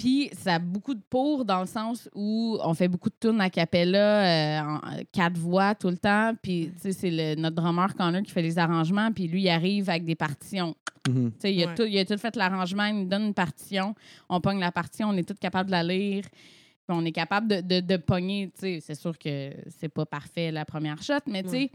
Puis, 0.01 0.29
ça 0.33 0.55
a 0.55 0.59
beaucoup 0.59 0.93
de 0.95 1.01
pour 1.09 1.45
dans 1.45 1.59
le 1.61 1.67
sens 1.67 2.09
où 2.15 2.57
on 2.63 2.73
fait 2.73 2.87
beaucoup 2.87 3.09
de 3.09 3.15
tunes 3.19 3.39
a 3.39 3.49
cappella, 3.51 4.23
euh, 4.25 4.61
en 4.61 4.79
quatre 5.11 5.37
voix 5.37 5.75
tout 5.75 5.89
le 5.89 5.97
temps. 5.97 6.33
Puis, 6.41 6.71
tu 6.75 6.79
sais, 6.81 6.91
c'est 6.91 7.11
le- 7.11 7.35
notre 7.39 7.55
drummer 7.57 7.93
Connor 7.95 8.23
qui 8.23 8.31
fait 8.31 8.41
les 8.41 8.57
arrangements. 8.57 9.11
Puis, 9.11 9.27
lui, 9.27 9.43
il 9.43 9.49
arrive 9.49 9.89
avec 9.89 10.05
des 10.05 10.15
partitions. 10.15 10.75
Tu 11.05 11.11
sais, 11.39 11.53
il, 11.53 11.63
a 11.63 11.67
Ouais. 11.67 11.75
tout, 11.75 11.83
il 11.83 11.97
a 11.99 12.05
tout 12.05 12.17
fait 12.17 12.35
l'arrangement, 12.35 12.85
il 12.85 12.95
nous 12.95 13.05
donne 13.05 13.25
une 13.27 13.33
partition. 13.33 13.93
On 14.29 14.41
pogne 14.41 14.59
la 14.59 14.71
partition, 14.71 15.09
on 15.09 15.17
est 15.17 15.27
tous 15.27 15.39
capables 15.39 15.67
de 15.67 15.71
la 15.71 15.83
lire. 15.83 16.23
Puis 16.23 16.97
on 16.97 17.05
est 17.05 17.11
capable 17.11 17.47
de, 17.47 17.61
de, 17.61 17.79
de 17.79 17.97
pogner. 17.97 18.51
tu 18.55 18.61
sais, 18.61 18.79
C'est 18.81 18.95
sûr 18.95 19.17
que 19.19 19.51
c'est 19.69 19.89
pas 19.89 20.05
parfait 20.07 20.51
la 20.51 20.65
première 20.65 21.01
shot, 21.03 21.13
mais 21.27 21.43
tu 21.43 21.49
sais, 21.49 21.55
Ouais. 21.57 21.71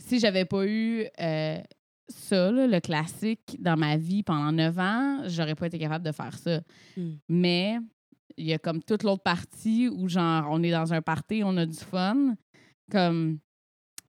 si 0.00 0.18
j'avais 0.18 0.44
pas 0.44 0.66
eu 0.66 1.06
euh, 1.20 1.58
ça, 2.08 2.50
là, 2.50 2.66
le 2.66 2.80
classique, 2.80 3.56
dans 3.58 3.76
ma 3.76 3.96
vie 3.96 4.22
pendant 4.22 4.52
neuf 4.52 4.78
ans, 4.78 5.22
j'aurais 5.26 5.54
pas 5.54 5.66
été 5.66 5.78
capable 5.78 6.04
de 6.04 6.12
faire 6.12 6.36
ça. 6.36 6.60
Mm. 6.96 7.10
Mais 7.28 7.78
il 8.36 8.46
y 8.46 8.52
a 8.52 8.58
comme 8.58 8.82
toute 8.82 9.02
l'autre 9.02 9.22
partie 9.22 9.88
où, 9.88 10.08
genre, 10.08 10.46
on 10.50 10.62
est 10.62 10.70
dans 10.70 10.92
un 10.92 11.02
party, 11.02 11.42
on 11.44 11.56
a 11.56 11.66
du 11.66 11.78
fun. 11.78 12.34
Comme 12.90 13.38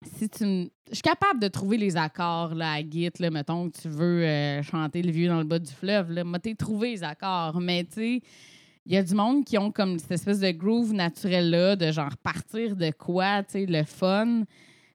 si 0.04 0.30
tu 0.30 0.44
Je 0.44 0.94
suis 0.94 1.02
capable 1.02 1.40
de 1.40 1.48
trouver 1.48 1.78
les 1.78 1.98
accords 1.98 2.54
là, 2.54 2.74
à 2.74 2.82
Git, 2.82 3.12
là, 3.20 3.30
mettons 3.30 3.70
que 3.70 3.82
tu 3.82 3.88
veux 3.88 4.24
euh, 4.24 4.62
chanter 4.62 5.02
le 5.02 5.12
vieux 5.12 5.30
dans 5.30 5.40
le 5.40 5.46
bas 5.46 5.60
du 5.60 5.72
fleuve. 5.72 6.12
Là, 6.12 6.24
moi, 6.24 6.40
t'es 6.40 6.56
trouvé 6.56 6.92
les 6.92 7.04
accords. 7.04 7.60
Mais 7.60 7.86
tu 7.86 7.94
sais, 7.94 8.22
il 8.86 8.94
y 8.94 8.98
a 8.98 9.04
du 9.04 9.16
monde 9.16 9.46
qui 9.46 9.58
ont 9.58 9.72
comme 9.72 9.98
cette 9.98 10.12
espèce 10.12 10.40
de 10.40 10.52
groove 10.52 10.94
naturel-là, 10.94 11.76
de 11.76 11.92
genre 11.92 12.16
partir 12.18 12.76
de 12.76 12.92
quoi, 12.92 13.44
tu 13.44 13.54
sais, 13.54 13.66
le 13.66 13.84
fun. 13.84 14.44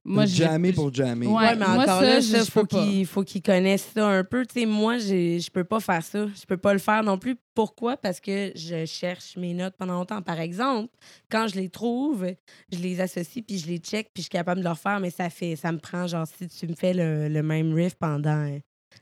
Moi, 0.03 0.25
jammer 0.25 0.73
pour 0.73 0.91
jammer. 0.93 1.27
Ouais, 1.27 1.33
Ouais, 1.33 1.55
mais 1.55 1.65
moi, 1.67 1.83
encore 1.83 1.99
ça, 1.99 2.05
là, 2.05 2.19
je- 2.19 2.25
ça, 2.25 2.43
je 2.43 2.49
faut 2.49 2.65
qu'il 2.65 3.05
faut 3.05 3.23
qu'il 3.23 3.41
connaisse 3.43 3.87
ça 3.93 4.07
un 4.07 4.23
peu. 4.23 4.45
Tu 4.47 4.61
sais, 4.61 4.65
moi, 4.65 4.97
j'ai- 4.97 5.39
je 5.39 5.51
peux 5.51 5.63
pas 5.63 5.79
faire 5.79 6.03
ça. 6.03 6.25
Je 6.27 6.45
peux 6.47 6.57
pas 6.57 6.73
le 6.73 6.79
faire 6.79 7.03
non 7.03 7.19
plus. 7.19 7.35
Pourquoi? 7.53 7.97
Parce 7.97 8.19
que 8.19 8.51
je 8.55 8.85
cherche 8.85 9.37
mes 9.37 9.53
notes 9.53 9.75
pendant 9.77 9.93
longtemps. 9.93 10.21
Par 10.23 10.39
exemple, 10.39 10.89
quand 11.29 11.47
je 11.47 11.55
les 11.55 11.69
trouve, 11.69 12.25
je 12.71 12.79
les 12.79 12.99
associe, 12.99 13.45
puis 13.45 13.59
je 13.59 13.67
les 13.67 13.77
check, 13.77 14.07
puis 14.13 14.21
je 14.21 14.23
suis 14.23 14.29
capable 14.29 14.61
de 14.61 14.65
le 14.65 14.71
refaire, 14.71 14.99
mais 14.99 15.11
ça 15.11 15.29
fait, 15.29 15.55
ça 15.55 15.71
me 15.71 15.77
prend, 15.77 16.07
genre, 16.07 16.25
si 16.25 16.47
tu 16.47 16.67
me 16.67 16.73
fais 16.73 16.93
le, 16.95 17.27
le 17.27 17.43
même 17.43 17.71
riff 17.73 17.93
pendant, 17.95 18.57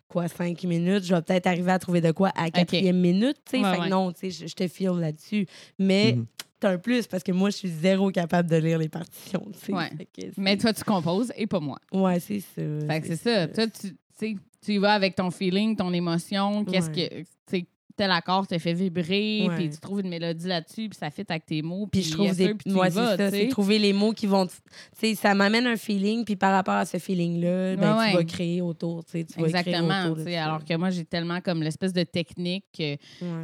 quoi, 0.10 0.28
cinq 0.28 0.64
minutes, 0.66 1.06
je 1.06 1.16
vais 1.16 1.22
peut-être 1.22 1.48
arriver 1.48 1.72
à 1.72 1.80
trouver 1.80 2.02
de 2.02 2.12
quoi 2.12 2.30
à 2.30 2.44
la 2.46 2.52
quatrième 2.52 3.00
minute, 3.00 3.38
tu 3.46 3.52
sais. 3.58 3.64
Ouais, 3.64 3.72
fait 3.72 3.78
que 3.84 3.90
non, 3.90 4.12
tu 4.12 4.20
sais, 4.20 4.32
je, 4.32 4.48
je 4.48 4.54
te 4.56 4.68
file 4.68 4.90
là-dessus. 5.00 5.46
Mais 5.80 6.16
Mhm. 6.18 6.26
Un 6.68 6.78
plus, 6.78 7.08
parce 7.08 7.24
que 7.24 7.32
moi, 7.32 7.50
je 7.50 7.58
suis 7.58 7.70
zéro 7.70 8.12
capable 8.12 8.50
de 8.50 8.56
lire 8.58 8.78
les 8.80 8.90
partitions. 8.90 9.46
Ouais. 9.70 9.90
Mais 10.38 10.58
toi, 10.58 10.74
tu 10.74 10.84
composes 10.84 11.32
et 11.36 11.48
pas 11.48 11.60
moi. 11.60 11.78
Ouais, 11.94 12.20
c'est 12.20 12.40
ça. 12.40 12.62
Fait 12.88 13.02
que 13.02 13.08
c'est 13.08 13.16
ça. 13.16 13.48
Toi, 13.48 13.66
tu, 13.68 14.38
tu 14.62 14.74
y 14.74 14.78
vas 14.78 14.94
avec 14.94 15.16
ton 15.16 15.32
feeling, 15.32 15.76
ton 15.76 15.94
émotion, 15.94 16.66
qu'est-ce 16.66 16.90
Ouais. 16.92 17.26
que. 17.50 17.58
Tel 18.00 18.12
accord 18.12 18.48
te 18.48 18.58
fait 18.58 18.72
vibrer, 18.74 19.50
puis 19.58 19.70
tu 19.70 19.78
trouves 19.78 20.00
une 20.00 20.08
mélodie 20.10 20.48
là-dessus, 20.48 20.88
puis 20.88 20.98
ça 20.98 21.10
fit 21.10 21.26
avec 21.28 21.46
tes 21.46 21.62
mots. 21.62 21.86
Puis 21.92 22.02
je 22.04 22.14
trouve 22.14 22.34
des. 22.36 22.56
vas, 22.68 22.90
c'est 22.90 23.18
ça. 23.18 23.30
C'est 23.32 23.48
trouver 23.50 23.78
les 23.78 23.92
mots 23.92 24.14
qui 24.14 24.26
vont. 24.26 24.48
Tu 24.48 24.54
sais, 24.98 25.16
ça 25.16 25.34
m'amène 25.36 25.68
un 25.68 25.76
feeling, 25.76 26.24
puis 26.24 26.38
par 26.38 26.54
rapport 26.54 26.76
à 26.76 26.86
ce 26.86 26.98
feeling-là, 26.98 27.76
ben, 27.76 27.98
Ouais, 27.98 28.12
tu 28.12 28.16
vas 28.18 28.24
créer 28.24 28.62
autour. 28.62 29.04
Tu 29.04 29.24
vas 29.38 29.44
Exactement. 29.46 30.04
autour 30.06 30.16
de 30.16 30.24
sais, 30.24 30.34
ça. 30.36 30.46
Alors 30.46 30.64
que 30.64 30.74
moi, 30.76 30.90
j'ai 30.92 31.04
tellement 31.04 31.42
comme 31.42 31.62
l'espèce 31.62 31.92
de 31.94 32.04
technique 32.04 32.66
que 32.78 32.96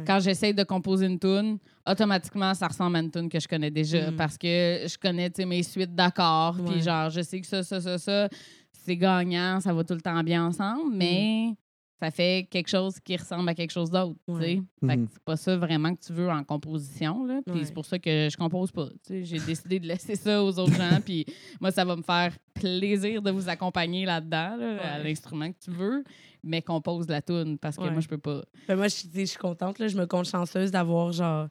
quand 0.06 0.20
j'essaye 0.20 0.54
de 0.54 0.62
composer 0.64 1.06
une 1.06 1.18
tune, 1.18 1.58
automatiquement, 1.86 2.54
ça 2.54 2.66
ressemble 2.68 2.96
à 2.96 3.00
une 3.00 3.10
tune 3.10 3.28
que 3.28 3.38
je 3.38 3.46
connais 3.46 3.70
déjà 3.70 4.10
Mm. 4.10 4.16
parce 4.16 4.38
que 4.38 4.46
je 4.88 4.96
connais 4.98 5.30
mes 5.46 5.62
suites 5.62 5.94
d'accords. 5.94 6.56
Puis 6.66 6.80
genre, 6.82 7.10
je 7.10 7.20
sais 7.20 7.40
que 7.40 7.46
ça, 7.46 7.62
ça, 7.62 7.80
ça, 7.80 7.98
ça, 7.98 8.28
c'est 8.72 8.96
gagnant, 8.96 9.60
ça 9.60 9.72
va 9.72 9.84
tout 9.84 9.94
le 9.94 10.00
temps 10.00 10.22
bien 10.22 10.46
ensemble, 10.46 10.94
Mm. 10.94 11.54
Ça 12.00 12.10
fait 12.10 12.46
quelque 12.50 12.68
chose 12.68 13.00
qui 13.00 13.16
ressemble 13.16 13.48
à 13.48 13.54
quelque 13.54 13.70
chose 13.70 13.90
d'autre. 13.90 14.18
tu 14.28 14.34
sais. 14.34 14.62
Ouais. 14.82 14.96
Mhm. 14.96 15.08
c'est 15.10 15.22
pas 15.22 15.36
ça 15.36 15.56
vraiment 15.56 15.94
que 15.94 16.00
tu 16.04 16.12
veux 16.12 16.28
en 16.28 16.44
composition. 16.44 17.24
Là. 17.24 17.40
Ouais. 17.46 17.64
c'est 17.64 17.72
pour 17.72 17.86
ça 17.86 17.98
que 17.98 18.28
je 18.30 18.36
compose 18.36 18.70
pas. 18.70 18.88
J'ai 19.08 19.38
décidé 19.38 19.80
de 19.80 19.86
laisser 19.86 20.14
ça 20.14 20.42
aux 20.44 20.58
autres 20.58 20.74
gens. 20.74 21.00
Puis 21.04 21.24
moi, 21.60 21.70
ça 21.70 21.84
va 21.84 21.96
me 21.96 22.02
faire 22.02 22.36
plaisir 22.54 23.22
de 23.22 23.30
vous 23.30 23.48
accompagner 23.48 24.04
là-dedans, 24.04 24.56
là, 24.56 24.94
à 24.94 24.98
l'instrument 24.98 25.50
que 25.50 25.58
tu 25.58 25.70
veux, 25.70 26.04
mais 26.42 26.60
compose 26.60 27.08
la 27.08 27.22
tune 27.22 27.58
parce 27.58 27.76
que 27.76 27.88
moi, 27.88 28.00
je 28.00 28.08
peux 28.08 28.18
pas. 28.18 28.42
Ben, 28.68 28.76
moi, 28.76 28.88
je, 28.88 29.24
suis 29.24 29.38
contente. 29.38 29.78
Là, 29.78 29.88
je 29.88 29.96
me 29.96 30.06
compte 30.06 30.26
chanceuse 30.26 30.70
d'avoir, 30.70 31.12
genre. 31.12 31.48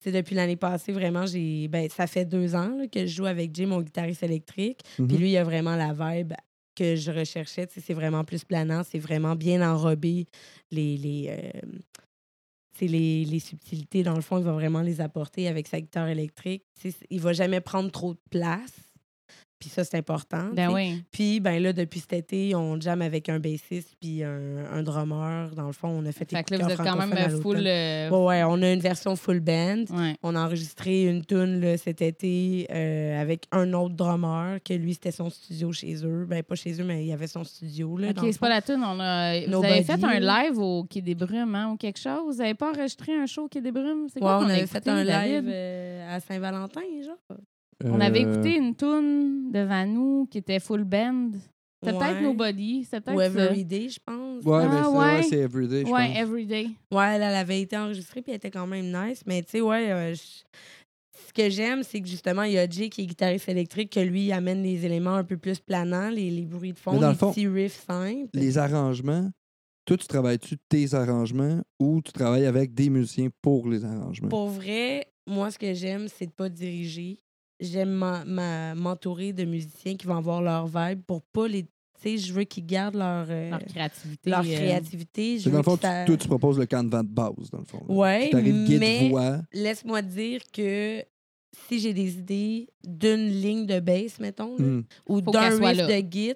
tu 0.00 0.10
sais, 0.10 0.12
depuis 0.12 0.34
l'année 0.34 0.56
passée, 0.56 0.92
vraiment, 0.92 1.24
j'ai. 1.24 1.68
Ben, 1.68 1.88
ça 1.88 2.08
fait 2.08 2.24
deux 2.24 2.56
ans 2.56 2.76
là, 2.76 2.88
que 2.88 3.06
je 3.06 3.14
joue 3.14 3.26
avec 3.26 3.54
Jay, 3.54 3.64
mon 3.64 3.80
guitariste 3.80 4.24
électrique. 4.24 4.80
Mhm. 4.98 5.06
Puis 5.06 5.16
lui, 5.18 5.30
il 5.30 5.36
a 5.36 5.44
vraiment 5.44 5.76
la 5.76 5.92
vibe 5.92 6.32
que 6.74 6.96
je 6.96 7.10
recherchais. 7.10 7.68
C'est 7.70 7.94
vraiment 7.94 8.24
plus 8.24 8.44
planant, 8.44 8.82
c'est 8.84 8.98
vraiment 8.98 9.36
bien 9.36 9.68
enrobé. 9.68 10.26
Les, 10.70 10.96
les, 10.96 11.28
euh, 11.28 11.60
les, 12.80 13.24
les 13.24 13.38
subtilités, 13.38 14.02
dans 14.02 14.14
le 14.14 14.22
fond, 14.22 14.38
il 14.38 14.44
va 14.44 14.52
vraiment 14.52 14.82
les 14.82 15.00
apporter 15.00 15.48
avec 15.48 15.68
sa 15.68 15.80
guitare 15.80 16.08
électrique. 16.08 16.64
Tu 16.80 16.90
sais, 16.90 16.96
Il 17.10 17.20
va 17.20 17.32
jamais 17.32 17.60
prendre 17.60 17.90
trop 17.90 18.14
de 18.14 18.20
place. 18.30 18.72
Puis 19.64 19.70
ça, 19.70 19.82
c'est 19.82 19.96
important. 19.96 20.50
Ben 20.52 20.70
oui. 20.70 21.02
Puis 21.10 21.40
ben 21.40 21.62
là, 21.62 21.72
depuis 21.72 22.00
cet 22.00 22.12
été, 22.12 22.54
on 22.54 22.78
jamme 22.78 23.00
avec 23.00 23.30
un 23.30 23.38
bassiste 23.40 23.94
puis 23.98 24.22
un, 24.22 24.58
un 24.70 24.82
drummer. 24.82 25.48
Dans 25.54 25.68
le 25.68 25.72
fond, 25.72 25.88
on 25.88 26.04
a 26.04 26.12
fait 26.12 26.30
Fait 26.30 26.44
que 26.44 26.54
là, 26.54 26.64
vous 26.66 26.70
êtes 26.70 26.76
quand 26.76 26.96
même 26.96 27.30
full. 27.40 27.54
l'automne. 27.56 27.66
euh, 27.66 28.10
Ouais, 28.10 28.26
ouais, 28.26 28.42
on 28.44 28.60
a 28.60 28.70
une 28.72 28.80
version 28.80 29.16
full 29.16 29.40
band. 29.40 29.84
ouais. 29.90 30.16
On 30.22 30.36
a 30.36 30.40
enregistré 30.44 31.04
une 31.04 31.24
tune 31.24 31.62
là, 31.62 31.78
cet 31.78 32.02
été 32.02 32.66
euh, 32.70 33.18
avec 33.22 33.46
un 33.52 33.72
autre 33.72 33.94
drummer, 33.94 34.58
que 34.62 34.74
lui, 34.74 34.92
c'était 34.92 35.12
son 35.12 35.30
studio 35.30 35.72
chez 35.72 36.04
eux. 36.04 36.26
Ben, 36.28 36.42
pas 36.42 36.56
chez 36.56 36.78
eux, 36.78 36.84
mais 36.84 37.02
il 37.02 37.06
y 37.08 37.12
avait 37.14 37.26
son 37.26 37.42
studio. 37.42 37.96
Là, 37.96 38.10
OK, 38.10 38.18
c'est 38.22 38.38
pas 38.38 38.50
la 38.50 38.60
tune. 38.60 38.82
On 38.84 39.00
a... 39.00 39.40
Vous 39.46 39.50
Nobody, 39.50 39.72
avez 39.72 39.82
fait 39.82 40.04
un 40.04 40.20
live 40.20 40.58
au 40.58 40.84
Quai 40.84 41.00
des 41.00 41.14
Brumes 41.14 41.54
hein, 41.54 41.70
ou 41.72 41.76
quelque 41.78 41.98
chose? 41.98 42.34
Vous 42.36 42.40
avez 42.42 42.52
pas 42.54 42.70
enregistré 42.70 43.14
un 43.16 43.24
show 43.24 43.44
au 43.44 43.48
Quai 43.48 43.62
des 43.62 43.72
Brumes? 43.72 44.08
C'est 44.12 44.16
Ouais, 44.20 44.26
quoi 44.26 44.40
on 44.44 44.48
a 44.50 44.52
avait 44.52 44.66
fait 44.66 44.86
un 44.88 45.02
live 45.04 45.48
euh, 45.48 46.14
à 46.16 46.20
Saint-Valentin, 46.20 46.80
genre. 47.02 47.38
On 47.84 48.00
avait 48.00 48.24
Euh, 48.24 48.32
écouté 48.32 48.56
une 48.56 48.74
tune 48.74 49.50
de 49.52 49.60
Vanou 49.60 50.26
qui 50.30 50.38
était 50.38 50.60
full 50.60 50.84
band. 50.84 51.30
C'était 51.82 51.98
peut-être 51.98 52.14
Ouais. 52.16 52.22
Nobody. 52.22 52.84
C'était 52.84 53.12
Ou 53.12 53.16
peut-être 53.16 53.32
ça. 53.32 53.44
Everyday, 53.44 53.88
je 53.90 53.98
pense. 54.04 54.44
Ouais, 54.44 54.68
mais 54.68 54.74
Ah, 54.78 54.84
c'est- 54.90 54.96
ouais. 54.98 55.14
ouais, 55.16 55.22
c'est 55.22 55.38
Everyday, 55.38 55.84
je 55.86 55.90
Ouais, 55.92 56.06
pense. 56.08 56.16
Everyday. 56.18 56.66
Ouais, 56.90 57.04
elle, 57.16 57.22
elle 57.22 57.34
avait 57.34 57.60
été 57.60 57.76
enregistrée 57.76 58.22
puis 58.22 58.30
elle 58.32 58.36
était 58.36 58.50
quand 58.50 58.66
même 58.66 58.86
nice. 58.86 59.22
Mais 59.26 59.42
tu 59.42 59.50
sais, 59.50 59.60
ouais, 59.60 59.90
euh, 59.92 60.14
je- 60.14 60.44
ce 61.26 61.32
que 61.32 61.50
j'aime, 61.50 61.82
c'est 61.82 62.00
que 62.00 62.08
justement, 62.08 62.42
il 62.44 62.52
y 62.52 62.58
a 62.58 62.68
Jay 62.68 62.88
qui 62.88 63.02
est 63.02 63.06
guitariste 63.06 63.48
électrique, 63.48 63.92
que 63.92 64.00
lui 64.00 64.26
il 64.26 64.32
amène 64.32 64.62
les 64.62 64.84
éléments 64.86 65.14
un 65.16 65.24
peu 65.24 65.36
plus 65.36 65.58
planants, 65.60 66.08
les, 66.10 66.30
les 66.30 66.46
bruits 66.46 66.72
de 66.72 66.78
fond, 66.78 66.92
Mais 66.92 67.00
dans 67.00 67.08
les 67.08 67.12
le 67.14 67.18
fond, 67.18 67.30
petits 67.30 67.48
riffs 67.48 67.84
simples. 67.86 68.30
Les 68.32 68.56
arrangements, 68.56 69.28
toi, 69.84 69.96
tu 69.98 70.06
travailles-tu 70.06 70.56
tes 70.68 70.94
arrangements 70.94 71.60
ou 71.78 72.00
tu 72.00 72.12
travailles 72.12 72.46
avec 72.46 72.72
des 72.72 72.88
musiciens 72.88 73.28
pour 73.42 73.68
les 73.68 73.84
arrangements? 73.84 74.28
Pour 74.28 74.48
vrai, 74.48 75.06
moi, 75.26 75.50
ce 75.50 75.58
que 75.58 75.74
j'aime, 75.74 76.08
c'est 76.08 76.26
de 76.26 76.32
pas 76.32 76.48
diriger. 76.48 77.18
J'aime 77.64 77.94
m'entourer 78.76 79.32
de 79.32 79.44
musiciens 79.44 79.96
qui 79.96 80.06
vont 80.06 80.16
avoir 80.16 80.42
leur 80.42 80.66
vibe 80.66 81.02
pour 81.06 81.22
pas 81.22 81.48
les. 81.48 81.62
Tu 81.64 81.68
sais, 82.10 82.18
je 82.18 82.32
veux 82.34 82.44
qu'ils 82.44 82.66
gardent 82.66 82.96
leur, 82.96 83.26
euh, 83.30 83.50
Leur 83.50 83.64
créativité. 83.64 84.30
leur 84.30 84.40
euh, 84.40 84.42
créativité. 84.54 85.38
Je 85.38 85.44
C'est 85.44 85.50
dans 85.50 85.58
le 85.58 85.62
fond, 85.62 85.78
ça- 85.80 86.02
tu- 86.04 86.08
toi, 86.08 86.16
tu 86.18 86.28
proposes 86.28 86.58
le 86.58 86.66
canevas 86.66 87.02
de 87.02 87.08
base, 87.08 87.50
dans 87.50 87.58
le 87.60 87.64
fond. 87.64 87.82
guide 88.66 88.80
mais 88.80 89.10
laisse-moi 89.52 90.02
dire 90.02 90.40
que 90.52 91.02
si 91.68 91.78
j'ai 91.78 91.94
des 91.94 92.18
idées 92.18 92.68
d'une 92.84 93.28
ligne 93.28 93.64
de 93.64 93.80
bass, 93.80 94.18
mettons, 94.18 94.56
là, 94.58 94.64
Hmm. 94.66 94.82
ou 95.08 95.20
d'un 95.20 95.48
riff 95.50 95.78
de 95.86 96.12
git, 96.12 96.32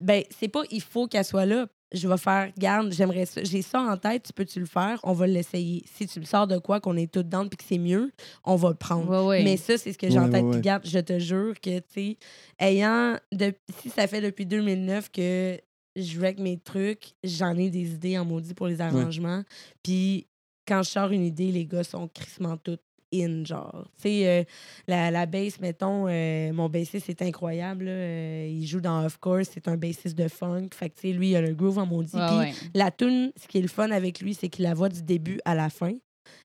ben 0.00 0.22
c'est 0.38 0.48
pas 0.48 0.62
il 0.70 0.82
faut 0.82 1.06
qu'elle 1.08 1.24
soit 1.24 1.46
là. 1.46 1.66
Je 1.92 2.06
vais 2.06 2.18
faire, 2.18 2.52
garde, 2.58 2.92
j'aimerais 2.92 3.24
ça. 3.24 3.42
J'ai 3.44 3.62
ça 3.62 3.80
en 3.80 3.96
tête, 3.96 4.24
tu 4.24 4.32
peux-tu 4.32 4.60
le 4.60 4.66
faire? 4.66 5.00
On 5.04 5.12
va 5.12 5.26
l'essayer. 5.26 5.82
Si 5.94 6.06
tu 6.06 6.20
me 6.20 6.24
sors 6.24 6.46
de 6.46 6.58
quoi, 6.58 6.80
qu'on 6.80 6.96
est 6.96 7.10
toutes 7.10 7.26
dedans 7.26 7.48
puis 7.48 7.56
que 7.56 7.64
c'est 7.64 7.78
mieux, 7.78 8.12
on 8.44 8.56
va 8.56 8.68
le 8.68 8.74
prendre. 8.74 9.08
Ouais, 9.08 9.26
ouais. 9.26 9.44
Mais 9.44 9.56
ça, 9.56 9.78
c'est 9.78 9.92
ce 9.92 9.98
que 9.98 10.10
j'ai 10.10 10.18
en 10.18 10.28
tête. 10.28 10.42
ouais, 10.44 10.50
Puis 10.50 10.56
ouais. 10.58 10.60
garde, 10.62 10.86
je 10.86 10.98
te 10.98 11.18
jure 11.18 11.54
que, 11.60 11.78
tu 11.78 11.84
sais, 11.94 12.16
ayant. 12.58 13.16
De, 13.32 13.54
si 13.80 13.88
ça 13.88 14.06
fait 14.06 14.20
depuis 14.20 14.44
2009 14.44 15.10
que 15.10 15.58
je 15.96 16.20
rec 16.20 16.38
mes 16.38 16.58
trucs, 16.58 17.14
j'en 17.24 17.56
ai 17.56 17.70
des 17.70 17.92
idées 17.94 18.18
en 18.18 18.24
maudit 18.24 18.54
pour 18.54 18.66
les 18.66 18.80
arrangements. 18.80 19.42
Puis 19.82 20.26
quand 20.66 20.82
je 20.82 20.90
sors 20.90 21.10
une 21.10 21.24
idée, 21.24 21.50
les 21.50 21.64
gars 21.64 21.84
sont 21.84 22.06
crissement 22.08 22.56
toutes 22.58 22.82
in, 23.12 23.44
genre. 23.44 23.84
Tu 23.96 24.02
sais, 24.02 24.28
euh, 24.28 24.44
la, 24.86 25.10
la 25.10 25.26
bass, 25.26 25.60
mettons, 25.60 26.06
euh, 26.08 26.52
mon 26.52 26.68
bassiste, 26.68 27.06
c'est 27.06 27.22
incroyable. 27.22 27.86
là. 27.86 27.90
Euh, 27.90 28.48
il 28.50 28.66
joue 28.66 28.80
dans 28.80 29.04
Of 29.04 29.18
Course, 29.18 29.48
c'est 29.54 29.68
un 29.68 29.76
bassiste 29.76 30.16
de 30.16 30.28
funk. 30.28 30.68
Fait 30.74 30.90
que, 30.90 30.94
tu 30.96 31.08
sais, 31.08 31.12
lui, 31.12 31.30
il 31.30 31.36
a 31.36 31.40
le 31.40 31.54
groove 31.54 31.78
en 31.78 31.86
maudit. 31.86 32.16
Ouais, 32.16 32.26
Puis 32.28 32.36
ouais. 32.38 32.52
la 32.74 32.90
tune, 32.90 33.32
ce 33.40 33.46
qui 33.48 33.58
est 33.58 33.62
le 33.62 33.68
fun 33.68 33.90
avec 33.90 34.20
lui, 34.20 34.34
c'est 34.34 34.48
qu'il 34.48 34.64
la 34.64 34.74
voit 34.74 34.88
du 34.88 35.02
début 35.02 35.40
à 35.44 35.54
la 35.54 35.70
fin 35.70 35.92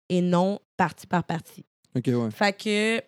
et 0.10 0.22
non 0.22 0.60
partie 0.78 1.08
par 1.08 1.24
partie. 1.24 1.66
OK, 1.96 2.08
ouais. 2.08 2.32
Fait 2.32 2.54
que, 2.58 3.04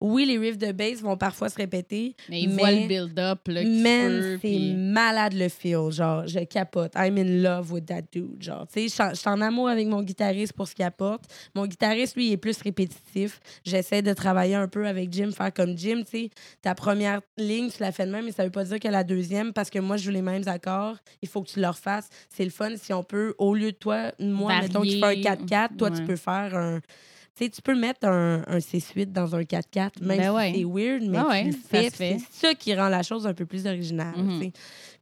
oui, 0.00 0.24
les 0.26 0.38
riffs 0.38 0.58
de 0.58 0.70
bass 0.72 1.00
vont 1.00 1.16
parfois 1.16 1.48
se 1.48 1.56
répéter. 1.56 2.14
Mais 2.28 2.42
il 2.42 2.50
mais- 2.50 2.82
le 2.82 2.86
build-up, 2.88 3.40
Man, 3.48 4.22
c'est 4.32 4.38
puis- 4.38 4.74
malade 4.74 5.32
le 5.34 5.48
feel. 5.48 5.90
Genre, 5.90 6.26
je 6.26 6.40
capote. 6.44 6.92
I'm 6.96 7.18
in 7.18 7.42
love 7.42 7.72
with 7.72 7.86
that 7.86 8.02
dude. 8.12 8.40
Genre, 8.42 8.66
tu 8.72 8.88
sais, 8.88 9.04
je 9.12 9.16
suis 9.16 9.28
en- 9.28 9.40
amour 9.40 9.68
avec 9.68 9.86
mon 9.88 10.02
guitariste 10.02 10.52
pour 10.52 10.68
ce 10.68 10.74
qu'il 10.74 10.84
apporte. 10.84 11.24
Mon 11.54 11.66
guitariste, 11.66 12.16
lui, 12.16 12.28
il 12.28 12.32
est 12.32 12.36
plus 12.36 12.60
répétitif. 12.62 13.40
J'essaie 13.64 14.02
de 14.02 14.12
travailler 14.12 14.54
un 14.54 14.68
peu 14.68 14.86
avec 14.86 15.12
Jim, 15.12 15.30
faire 15.32 15.52
comme 15.52 15.76
Jim, 15.76 16.02
tu 16.04 16.10
sais. 16.10 16.30
Ta 16.62 16.74
première 16.74 17.20
ligne, 17.36 17.68
tu 17.70 17.80
la 17.82 17.90
fais 17.92 18.06
de 18.06 18.10
même, 18.12 18.24
mais 18.24 18.32
ça 18.32 18.44
veut 18.44 18.50
pas 18.50 18.64
dire 18.64 18.78
que 18.80 18.88
la 18.88 19.04
deuxième, 19.04 19.52
parce 19.52 19.70
que 19.70 19.78
moi, 19.78 19.96
je 19.96 20.04
joue 20.04 20.10
les 20.10 20.22
mêmes 20.22 20.42
accords, 20.46 20.96
il 21.22 21.28
faut 21.28 21.42
que 21.42 21.48
tu 21.50 21.60
le 21.60 21.66
refasses. 21.68 22.08
C'est 22.28 22.44
le 22.44 22.50
fun 22.50 22.70
si 22.76 22.92
on 22.92 23.02
peut, 23.02 23.34
au 23.38 23.54
lieu 23.54 23.72
de 23.72 23.76
toi, 23.76 24.12
moi, 24.20 24.60
mettons, 24.60 24.82
qui 24.82 24.90
fais 24.92 24.96
un 24.98 25.00
Varier. 25.08 25.22
4-4, 25.22 25.76
toi, 25.76 25.90
tu 25.90 26.02
peux 26.04 26.16
faire 26.16 26.54
un. 26.56 26.80
Tu 27.38 27.62
peux 27.62 27.74
mettre 27.78 28.06
un, 28.06 28.42
un 28.46 28.58
C8 28.58 29.12
dans 29.12 29.34
un 29.36 29.42
4-4, 29.42 30.02
même 30.02 30.18
Ben 30.18 30.52
si 30.52 30.58
c'est 30.58 30.64
weird, 30.64 31.02
mais 31.04 31.18
Ah 31.18 31.40
tu 31.42 31.46
le 31.46 31.52
fais. 31.52 31.90
fait. 31.90 32.18
C'est 32.32 32.46
ça 32.48 32.54
qui 32.54 32.74
rend 32.74 32.88
la 32.88 33.02
chose 33.02 33.26
un 33.26 33.34
peu 33.34 33.46
plus 33.46 33.66
originale. 33.66 34.16
Mhm. 34.16 34.50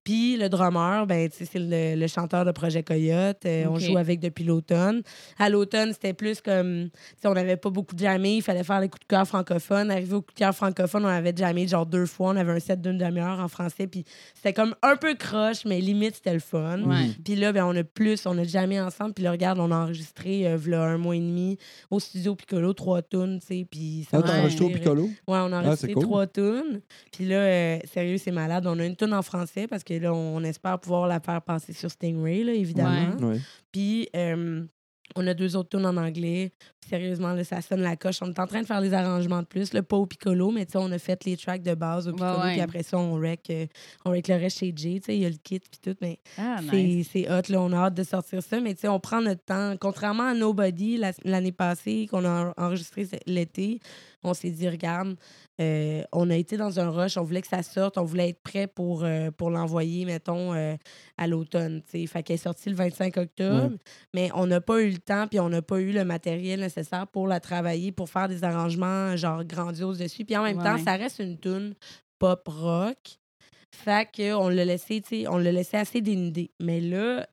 Puis 0.07 0.37
le 0.37 0.49
drummer, 0.49 1.05
ben, 1.05 1.29
tu 1.29 1.39
sais, 1.39 1.49
c'est 1.53 1.59
le, 1.59 1.99
le 2.01 2.07
chanteur 2.07 2.45
de 2.45 2.53
Projet 2.53 2.85
Coyote. 2.85 3.45
Euh, 3.45 3.65
On 3.69 3.77
joue 3.81 3.99
avec 3.99 4.21
depuis 4.21 4.45
l'automne. 4.45 5.03
À 5.37 5.49
l'automne, 5.49 5.93
c'était 5.93 6.13
plus 6.13 6.41
comme. 6.41 6.91
tu 6.93 7.01
sais, 7.23 7.27
On 7.27 7.35
n'avait 7.35 7.57
pas 7.57 7.71
beaucoup 7.71 7.93
de 7.97 7.99
jammé. 7.99 8.37
Il 8.37 8.43
fallait 8.43 8.63
faire 8.63 8.79
les 8.81 8.89
coups 8.89 9.01
de 9.01 9.09
cœur 9.09 9.27
francophones. 9.27 9.91
Arrivé 9.91 10.15
au 10.15 10.23
coup 10.23 10.33
de 10.33 10.39
cœur 10.39 10.55
francophone, 10.55 11.05
on 11.05 11.09
avait 11.09 11.35
jammé 11.37 11.67
genre 11.67 11.87
deux 11.87 12.07
fois. 12.07 12.29
On 12.29 12.37
avait 12.37 12.53
un 12.53 12.61
set 12.61 12.81
d'une 12.81 12.99
demi-heure 12.99 13.41
en 13.41 13.49
français. 13.49 13.89
Puis 13.89 14.05
c'était 14.37 14.53
comme 14.53 14.77
un 14.83 14.95
peu 14.95 15.15
croche, 15.17 15.65
mais 15.65 15.81
limite, 15.81 16.15
c'était 16.15 16.35
le 16.35 16.39
fun. 16.39 16.83
Ouais. 16.85 17.09
Puis 17.25 17.35
là, 17.35 17.51
ben, 17.53 17.65
on 17.65 17.75
a 17.75 17.83
plus, 17.83 18.27
on 18.27 18.39
a 18.39 18.45
jamais 18.45 18.81
ensemble. 18.81 19.13
Puis 19.13 19.25
là, 19.25 19.33
regarde, 19.33 19.59
on 19.59 19.73
a 19.73 19.77
enregistré, 19.77 20.47
euh, 20.47 20.57
v'là 20.57 20.85
un 20.85 20.99
mois 20.99 21.17
et 21.17 21.19
demi, 21.19 21.59
au 21.91 21.99
studio 21.99 22.37
Piccolo, 22.37 22.73
trois 22.75 23.03
tunes, 23.03 23.41
tu 23.41 23.47
sais. 23.49 23.67
Puis 23.69 24.07
ça 24.09 24.19
Ah, 24.19 24.23
t'as 24.23 24.39
enregistré 24.39 24.67
au 24.67 24.71
Piccolo? 24.71 25.03
Ouais, 25.07 25.11
on 25.27 25.53
a 25.53 25.59
enregistré 25.63 25.89
c'est 25.89 25.95
cool. 25.95 26.03
trois 26.05 26.27
tunes. 26.29 26.81
Puis 27.11 27.27
là, 27.27 27.39
euh, 27.39 27.79
sérieux, 27.93 28.19
c'est 28.19 28.31
malade. 28.31 28.65
On 28.69 28.79
a 28.79 28.85
une 28.85 28.95
tune 28.95 29.13
en 29.13 29.23
français 29.23 29.67
parce 29.67 29.83
que 29.83 29.96
là, 30.01 30.13
on 30.15 30.43
espère 30.45 30.79
pouvoir 30.79 31.07
la 31.07 31.21
faire 31.21 31.43
passer 31.43 31.73
sur 31.73 31.91
Stingray, 31.91 32.45
là, 32.45 32.53
évidemment. 32.53 33.17
Ouais. 33.21 33.41
Puis 33.73 34.09
euh, 34.17 34.65
on 35.15 35.25
a 35.27 35.35
deux 35.35 35.55
autres 35.57 35.69
tunes 35.71 35.87
en 35.87 35.97
anglais. 35.97 36.53
Puis 36.81 36.91
sérieusement, 36.91 37.33
là, 37.33 37.45
ça 37.45 37.61
sonne 37.63 37.81
la 37.81 37.95
coche. 37.97 38.19
On 38.23 38.27
est 38.31 38.39
en 38.41 38.47
train 38.47 38.61
de 38.61 38.67
faire 38.67 38.81
les 38.81 38.93
arrangements 38.93 39.41
de 39.41 39.47
plus, 39.47 39.73
là, 39.73 39.83
pas 39.83 39.97
au 39.97 40.05
piccolo, 40.07 40.51
mais 40.51 40.67
tu 40.67 40.73
sais, 40.73 40.79
on 40.79 40.91
a 40.91 40.99
fait 40.99 41.25
les 41.25 41.37
tracks 41.37 41.63
de 41.63 41.75
base 41.75 42.09
au 42.09 42.13
piccolo. 42.13 42.41
ouais. 42.41 42.53
Puis 42.53 42.61
après 42.61 42.83
ça, 42.83 42.99
on 42.99 43.15
rec, 43.15 43.41
euh, 43.51 43.67
on 44.05 44.11
rec 44.11 44.27
le 44.29 44.35
reste 44.35 44.59
chez 44.59 44.73
Jay. 44.75 44.99
Tu 44.99 45.07
sais, 45.07 45.17
il 45.17 45.23
y 45.23 45.27
a 45.27 45.31
le 45.31 45.37
kit 45.43 45.61
puis 45.61 45.79
tout, 45.81 45.97
mais 46.01 46.19
Ah, 46.37 46.59
c'est 46.69 46.83
nice. 46.83 47.09
c'est 47.13 47.31
hot, 47.31 47.43
là. 47.49 47.61
On 47.63 47.73
a 47.73 47.77
hâte 47.87 47.95
de 47.95 48.03
sortir 48.03 48.43
ça. 48.43 48.61
Mais 48.61 48.75
tu 48.75 48.81
sais, 48.83 48.89
on 48.89 48.99
prend 49.01 49.21
notre 49.21 49.45
temps. 49.45 49.75
Contrairement 49.81 50.25
à 50.29 50.35
Nobody, 50.35 50.97
la- 50.97 51.13
l'année 51.25 51.53
passée, 51.53 52.09
qu'on 52.11 52.25
a 52.25 52.53
enregistré 52.57 53.07
l'été, 53.27 53.79
on 54.25 54.35
s'est 54.35 54.51
dit, 54.51 54.69
regarde, 54.69 55.17
euh, 55.61 56.03
on 56.13 56.29
a 56.29 56.37
été 56.37 56.57
dans 56.57 56.81
un 56.81 56.91
rush, 56.91 57.17
on 57.17 57.23
voulait 57.23 57.41
que 57.41 57.49
ça 57.49 57.63
sorte, 57.63 57.97
on 57.97 58.05
voulait 58.05 58.31
être 58.31 58.43
prêt 58.43 58.67
pour, 58.67 59.05
euh, 59.05 59.31
pour 59.31 59.51
l'envoyer, 59.51 60.05
mettons, 60.05 60.53
euh, 60.53 60.77
à 61.17 61.27
l'automne. 61.27 61.83
Fait 61.87 62.23
qu'elle 62.23 62.35
est 62.35 62.37
sortie 62.37 62.69
le 62.69 62.77
25 62.77 63.17
octobre, 63.17 63.77
mais 64.15 64.31
on 64.35 64.47
n'a 64.47 64.61
pas 64.61 64.83
eu 64.83 64.91
le 64.91 64.99
temps, 64.99 65.27
puis 65.27 65.41
on 65.41 65.49
n'a 65.49 65.63
pas 65.63 65.81
eu 65.81 65.93
le 65.93 66.05
matériel 66.05 66.61
nécessaire 66.61 67.07
pour 67.07 67.27
la 67.27 67.41
travailler, 67.41 67.91
pour 67.91 68.11
faire 68.11 68.29
des 68.29 68.45
arrangements, 68.45 69.17
genre, 69.17 69.45
grandioses 69.45 69.99
dessus. 69.99 70.25
Puis 70.25 70.37
en 70.37 70.43
même 70.43 70.63
temps, 70.63 70.79
ça 70.79 70.97
reste 70.97 71.21
une 71.21 71.39
tune 71.39 71.75
pop 72.19 72.47
rock. 72.47 73.19
Fait 73.71 74.09
qu'on 74.15 74.49
l'a 74.49 74.65
laissé, 74.65 75.01
tu 75.01 75.09
sais, 75.09 75.29
on 75.29 75.39
l'a 75.39 75.53
laissé 75.53 75.77
assez 75.77 76.01
dénudé. 76.01 76.51
Mais 76.61 76.81
là, 76.81 77.27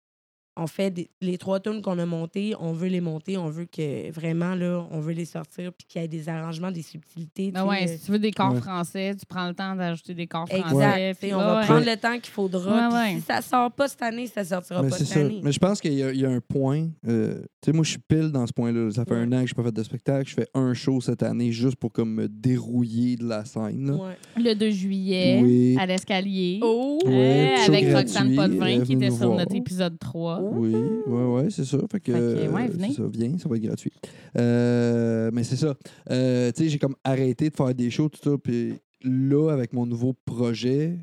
on 0.55 0.67
fait 0.67 0.91
des- 0.91 1.09
les 1.21 1.37
trois 1.37 1.59
tunes 1.59 1.81
qu'on 1.81 1.97
a 1.97 2.05
montées, 2.05 2.53
on 2.59 2.73
veut 2.73 2.87
les 2.87 3.01
monter, 3.01 3.37
on 3.37 3.49
veut 3.49 3.65
que 3.65 4.11
vraiment, 4.11 4.53
là, 4.55 4.85
on 4.91 4.99
veut 4.99 5.13
les 5.13 5.25
sortir, 5.25 5.71
puis 5.73 5.87
qu'il 5.87 6.01
y 6.01 6.05
ait 6.05 6.07
des 6.07 6.29
arrangements, 6.29 6.71
des 6.71 6.81
subtilités. 6.83 7.51
Ben 7.51 7.65
ouais, 7.65 7.83
euh, 7.83 7.87
si 7.97 8.05
tu 8.05 8.11
veux 8.11 8.19
des 8.19 8.31
corps 8.31 8.53
Ouais. 8.53 8.59
français, 8.61 9.15
tu 9.19 9.25
prends 9.25 9.47
le 9.47 9.53
temps 9.55 9.75
d'ajouter 9.75 10.13
des 10.13 10.27
corps 10.27 10.45
Exact. 10.51 10.67
français. 10.69 11.13
puis 11.19 11.33
on 11.33 11.37
ouais, 11.37 11.43
va 11.43 11.59
ouais. 11.59 11.65
prendre 11.65 11.85
le 11.85 11.97
temps 11.97 12.19
qu'il 12.19 12.31
faudra. 12.33 12.71
Ouais, 12.71 12.87
puis 13.05 13.13
ouais. 13.15 13.19
Si 13.19 13.25
ça 13.25 13.41
sort 13.41 13.71
pas 13.71 13.87
cette 13.87 14.01
année, 14.03 14.27
ça 14.27 14.43
sortira 14.43 14.83
Mais 14.83 14.89
pas 14.89 14.97
cette 14.97 15.07
ça. 15.07 15.19
année. 15.21 15.39
Mais 15.43 15.51
je 15.51 15.59
pense 15.59 15.81
qu'il 15.81 15.93
y, 15.93 16.03
a- 16.03 16.11
il 16.11 16.19
y 16.19 16.25
a 16.25 16.29
un 16.29 16.39
point. 16.41 16.87
euh, 17.07 17.39
tu 17.61 17.65
sais, 17.65 17.71
moi, 17.73 17.83
je 17.83 17.89
suis 17.91 17.99
pile 17.99 18.29
dans 18.31 18.45
ce 18.45 18.53
point-là. 18.53 18.91
Ça 18.91 19.05
fait 19.05 19.11
Ouais. 19.13 19.21
un 19.21 19.31
an 19.33 19.41
que 19.41 19.47
je 19.47 19.53
n'ai 19.53 19.55
pas 19.55 19.63
fait 19.63 19.71
de 19.75 19.83
spectacle. 19.83 20.29
Je 20.29 20.33
fais 20.35 20.47
un 20.53 20.73
show 20.73 21.01
cette 21.01 21.23
année 21.23 21.51
juste 21.51 21.77
pour 21.77 21.91
comme, 21.91 22.13
me 22.13 22.27
dérouiller 22.27 23.15
de 23.15 23.25
la 23.27 23.43
scène. 23.45 23.97
Le 24.37 24.53
2 24.53 24.69
juillet, 24.71 25.39
Oui. 25.41 25.77
à 25.79 25.85
l'escalier. 25.85 26.59
Oh! 26.61 26.99
Euh, 27.05 27.55
avec 27.67 27.91
Roxane 27.93 28.35
Potvin 28.35 28.79
euh, 28.79 28.83
qui 28.85 28.93
était 28.93 29.11
sur 29.11 29.33
notre 29.35 29.55
épisode 29.55 29.97
3. 29.99 30.41
Oui, 30.51 30.75
ouais, 31.07 31.25
ouais, 31.25 31.49
c'est 31.49 31.65
ça. 31.65 31.77
Fait 31.91 31.99
que, 31.99 32.11
ouais, 32.11 32.19
euh, 32.19 32.67
venez. 32.71 32.93
ça, 32.93 33.03
viens, 33.11 33.37
ça 33.37 33.49
va 33.49 33.55
être 33.57 33.63
gratuit. 33.63 33.91
Euh, 34.37 35.29
mais 35.33 35.43
c'est 35.43 35.55
ça. 35.55 35.75
Euh, 36.09 36.51
tu 36.51 36.63
sais, 36.63 36.69
j'ai 36.69 36.79
comme 36.79 36.95
arrêté 37.03 37.49
de 37.49 37.55
faire 37.55 37.73
des 37.73 37.89
shows, 37.89 38.09
tout 38.09 38.21
ça. 38.23 38.37
Puis 38.37 38.75
là, 39.03 39.51
avec 39.51 39.73
mon 39.73 39.85
nouveau 39.85 40.13
projet 40.25 40.99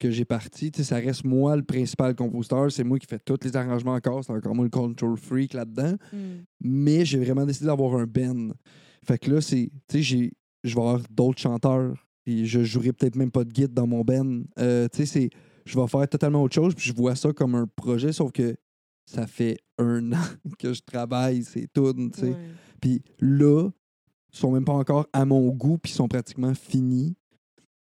que 0.00 0.10
j'ai 0.10 0.24
parti, 0.24 0.70
tu 0.70 0.78
sais, 0.78 0.84
ça 0.84 0.96
reste 0.96 1.24
moi 1.24 1.56
le 1.56 1.62
principal 1.62 2.14
compositeur. 2.14 2.70
C'est 2.70 2.84
moi 2.84 2.98
qui 2.98 3.06
fais 3.06 3.18
tous 3.18 3.38
les 3.42 3.56
arrangements 3.56 3.94
encore. 3.94 4.24
C'est 4.24 4.32
encore 4.32 4.54
moi 4.54 4.64
le 4.64 4.70
control 4.70 5.16
freak 5.16 5.54
là-dedans. 5.54 5.94
Hmm. 6.12 6.42
Mais 6.60 7.04
j'ai 7.04 7.18
vraiment 7.18 7.44
décidé 7.44 7.66
d'avoir 7.66 7.94
un 7.96 8.06
band. 8.06 8.50
Fait 9.06 9.18
que 9.18 9.30
là, 9.30 9.40
c'est. 9.40 9.70
Tu 9.88 10.02
sais, 10.02 10.32
je 10.64 10.74
vais 10.74 10.80
avoir 10.80 11.00
d'autres 11.10 11.40
chanteurs. 11.40 11.94
Puis 12.24 12.46
je 12.46 12.64
jouerai 12.64 12.92
peut-être 12.92 13.16
même 13.16 13.30
pas 13.30 13.44
de 13.44 13.52
guide 13.52 13.74
dans 13.74 13.86
mon 13.86 14.02
band. 14.02 14.42
Euh, 14.58 14.88
tu 14.90 14.98
sais, 14.98 15.06
c'est. 15.06 15.30
Je 15.66 15.78
vais 15.78 15.86
faire 15.86 16.06
totalement 16.08 16.42
autre 16.42 16.54
chose. 16.54 16.74
Puis 16.74 16.88
je 16.88 16.94
vois 16.94 17.14
ça 17.14 17.32
comme 17.32 17.54
un 17.54 17.66
projet, 17.66 18.12
sauf 18.12 18.32
que 18.32 18.54
ça 19.06 19.26
fait 19.26 19.58
un 19.78 20.12
an 20.12 20.22
que 20.58 20.72
je 20.72 20.82
travaille 20.82 21.42
ces 21.44 21.66
tunes, 21.68 22.10
tu 22.10 22.20
sais. 22.20 22.34
Puis 22.80 23.02
là, 23.20 23.68
ils 24.32 24.38
sont 24.38 24.52
même 24.52 24.64
pas 24.64 24.72
encore 24.72 25.06
à 25.12 25.24
mon 25.24 25.48
goût, 25.50 25.78
puis 25.78 25.92
ils 25.92 25.96
sont 25.96 26.08
pratiquement 26.08 26.54
finis. 26.54 27.14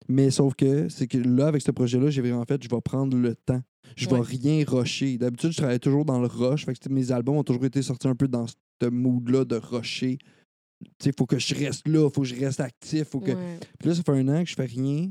Mais 0.08 0.30
sauf 0.30 0.54
que, 0.54 0.88
c'est 0.88 1.06
que 1.06 1.18
là, 1.18 1.48
avec 1.48 1.60
ce 1.60 1.70
projet-là, 1.70 2.08
j'ai 2.08 2.22
vraiment 2.22 2.44
fait, 2.46 2.62
je 2.62 2.68
vais 2.68 2.80
prendre 2.80 3.16
le 3.16 3.34
temps. 3.34 3.60
Je 3.96 4.06
vais 4.08 4.14
Ouais. 4.14 4.20
rien 4.22 4.64
rusher. 4.66 5.18
D'habitude, 5.18 5.52
je 5.52 5.58
travaille 5.58 5.80
toujours 5.80 6.04
dans 6.04 6.20
le 6.20 6.26
rush. 6.26 6.64
Fait 6.64 6.74
que 6.74 6.88
mes 6.88 7.12
albums 7.12 7.36
ont 7.36 7.42
toujours 7.44 7.64
été 7.66 7.82
sortis 7.82 8.08
un 8.08 8.14
peu 8.14 8.26
dans 8.28 8.46
ce 8.46 8.88
mood-là 8.88 9.44
de 9.44 9.56
rusher. 9.56 10.18
Sais, 11.02 11.12
faut 11.16 11.26
que 11.26 11.38
je 11.38 11.54
reste 11.54 11.86
là, 11.88 12.08
faut 12.08 12.22
que 12.22 12.26
je 12.28 12.36
reste 12.38 12.60
actif. 12.60 13.04
Faut 13.08 13.20
que... 13.20 13.32
Ouais. 13.32 13.58
Puis 13.78 13.88
là, 13.88 13.94
ça 13.94 14.02
fait 14.02 14.12
un 14.12 14.28
an 14.28 14.42
que 14.44 14.48
je 14.50 14.54
fais 14.54 14.64
rien. 14.64 15.10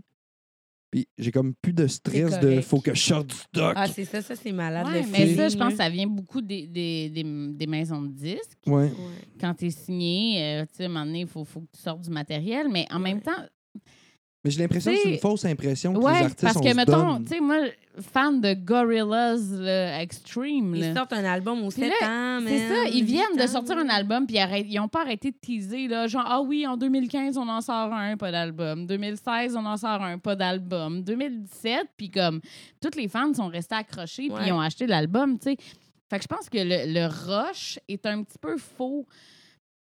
Puis 0.90 1.08
j'ai 1.18 1.32
comme 1.32 1.54
plus 1.62 1.74
de 1.74 1.86
stress 1.88 2.40
de 2.40 2.62
faut 2.62 2.80
que 2.80 2.94
je 2.94 3.02
sorte 3.02 3.28
du 3.28 3.36
stock. 3.36 3.74
Ah, 3.76 3.88
c'est 3.88 4.06
ça, 4.06 4.22
ça, 4.22 4.36
c'est 4.36 4.54
malade. 4.54 4.86
Ouais, 4.88 5.06
mais 5.12 5.36
ça, 5.36 5.50
je 5.50 5.58
pense 5.58 5.72
que 5.74 5.78
ça 5.78 5.90
vient 5.90 6.08
beaucoup 6.08 6.42
des, 6.42 6.66
des, 6.68 7.10
des, 7.10 7.24
des 7.24 7.68
maisons 7.68 8.02
de 8.02 8.08
disques. 8.10 8.58
ouais. 8.66 8.74
Ouais. 8.86 8.92
Quand 9.40 9.54
tu 9.54 9.66
es 9.66 9.70
signé, 9.70 10.42
euh, 10.44 10.66
tu 10.66 10.76
sais, 10.78 10.84
à 10.84 10.86
un 10.86 10.90
moment 10.90 11.06
donné, 11.06 11.22
il 11.22 11.28
faut, 11.28 11.44
faut 11.44 11.60
que 11.60 11.68
tu 11.76 11.82
sortes 11.82 12.02
du 12.02 12.10
matériel. 12.10 12.68
Mais 12.72 12.86
en 12.90 13.00
même 13.00 13.22
temps, 13.22 13.36
Mais 14.44 14.52
j'ai 14.52 14.60
l'impression 14.62 14.92
que 14.92 14.98
c'est 15.02 15.14
une 15.14 15.20
fausse 15.20 15.46
impression 15.46 15.94
que 15.94 15.98
les 16.00 16.06
Ouais, 16.06 16.12
artistes 16.24 16.42
parce 16.42 16.62
que, 16.62 16.74
mettons, 16.76 17.20
tu 17.20 17.28
sais, 17.28 17.40
moi, 17.42 17.58
fan 18.00 18.40
de 18.40 18.54
Gorillaz 18.54 19.60
là, 19.60 20.02
Extreme, 20.02 20.76
Ils 20.76 20.82
là. 20.82 20.94
sortent 20.94 21.14
un 21.14 21.24
album 21.26 21.60
Puis 21.62 21.72
7 21.82 21.92
là, 22.02 22.08
ans, 22.08 22.44
C'est 22.46 22.68
ça, 22.70 22.88
ils 22.94 23.04
viennent 23.04 23.36
de 23.36 23.48
sortir 23.48 23.78
un 23.78 23.90
album, 23.90 24.26
puis 24.28 24.38
ils 24.38 24.76
n'ont 24.80 24.88
pas 24.88 25.02
arrêté 25.02 25.32
de 25.32 25.38
teaser, 25.42 25.88
là, 25.88 26.08
genre, 26.08 26.24
ah 26.26 26.42
oui, 26.42 26.66
en 26.68 26.78
2015, 26.78 27.38
on 27.38 27.48
en 27.48 27.62
sort 27.62 27.92
un, 27.92 28.16
pas 28.16 28.32
d'album. 28.32 28.86
2016, 28.86 29.56
on 29.56 29.66
en 29.66 29.76
sort 29.76 30.04
un, 30.04 30.18
pas 30.20 30.36
d'album. 30.36 31.02
2017, 31.04 31.88
puis 31.98 32.10
comme, 32.12 32.40
tous 32.80 32.96
les 32.96 33.08
fans 33.08 33.34
sont 33.34 33.48
restés 33.48 33.76
accrochés, 33.76 34.30
puis 34.30 34.46
ils 34.48 34.54
ont 34.54 34.62
acheté 34.62 34.86
l'album, 34.88 35.40
tu 35.40 35.52
sais. 35.52 35.58
Fait 36.10 36.18
que 36.20 36.24
je 36.24 36.28
pense 36.28 36.48
que 36.48 36.58
le, 36.60 36.94
le 36.94 37.06
rush 37.08 37.80
est 37.90 38.06
un 38.06 38.24
petit 38.24 38.38
peu 38.40 38.56
faux. 38.58 39.06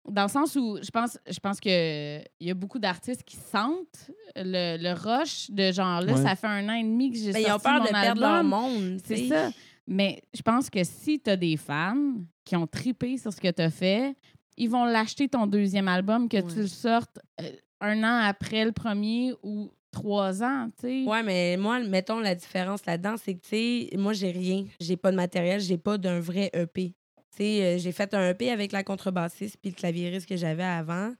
Dans 0.09 0.23
le 0.23 0.27
sens 0.29 0.55
où 0.57 0.77
je 0.81 0.89
pense, 0.91 1.17
je 1.29 1.39
pense 1.39 1.59
que 1.61 2.19
il 2.39 2.47
y 2.47 2.51
a 2.51 2.53
beaucoup 2.53 2.79
d'artistes 2.79 3.23
qui 3.23 3.37
sentent 3.37 4.11
le, 4.35 4.77
le 4.77 4.91
rush 4.93 5.49
de 5.49 5.71
genre 5.71 6.01
là, 6.01 6.13
Ouais. 6.13 6.21
ça 6.21 6.35
fait 6.35 6.47
un 6.47 6.67
an 6.67 6.73
et 6.73 6.83
demi 6.83 7.11
que 7.11 7.17
j'ai 7.17 7.31
Ben, 7.31 7.43
sorti 7.45 7.47
ils 7.49 7.53
ont 7.53 7.59
peur 7.59 7.79
mon 7.79 7.85
de 7.85 7.89
perdre 7.89 8.21
leur 8.21 8.43
monde. 8.43 8.97
C'est 9.05 9.27
ça. 9.27 9.49
Mais 9.87 10.21
je 10.33 10.41
pense 10.41 10.69
que 10.69 10.83
si 10.83 11.19
tu 11.21 11.29
as 11.29 11.37
des 11.37 11.55
fans 11.57 12.15
qui 12.45 12.55
ont 12.55 12.67
tripé 12.67 13.17
sur 13.17 13.31
ce 13.33 13.39
que 13.39 13.49
tu 13.51 13.61
as 13.61 13.69
fait, 13.69 14.15
ils 14.57 14.69
vont 14.69 14.85
l'acheter 14.85 15.27
ton 15.29 15.47
deuxième 15.47 15.87
album, 15.87 16.27
que 16.29 16.37
tu 16.37 16.59
le 16.59 16.67
sortes 16.67 17.19
euh, 17.41 17.49
un 17.81 18.03
an 18.03 18.25
après 18.27 18.65
le 18.65 18.71
premier 18.71 19.33
ou 19.41 19.71
trois 19.91 20.41
ans, 20.43 20.69
tu 20.79 20.87
sais. 20.87 21.03
Ouais, 21.09 21.21
mais 21.23 21.55
moi, 21.57 21.79
mettons, 21.79 22.19
la 22.19 22.33
différence 22.35 22.85
là-dedans, 22.85 23.15
c'est 23.21 23.35
que, 23.35 23.41
tu 23.41 23.49
sais, 23.89 23.89
moi, 23.97 24.13
j'ai 24.13 24.31
rien. 24.31 24.65
J'ai 24.79 24.97
pas 24.97 25.11
de 25.11 25.15
matériel, 25.17 25.59
j'ai 25.59 25.77
pas 25.77 25.97
d'un 25.97 26.19
vrai 26.19 26.49
EP. 26.53 26.93
Euh, 27.41 27.77
j'ai 27.77 27.91
fait 27.91 28.13
un 28.13 28.29
EP 28.29 28.51
avec 28.51 28.71
la 28.71 28.83
contrebassiste 28.83 29.57
puis 29.61 29.71
le 29.71 29.75
claviériste 29.75 30.27
que 30.27 30.37
j'avais 30.37 30.63
avant, 30.63 31.11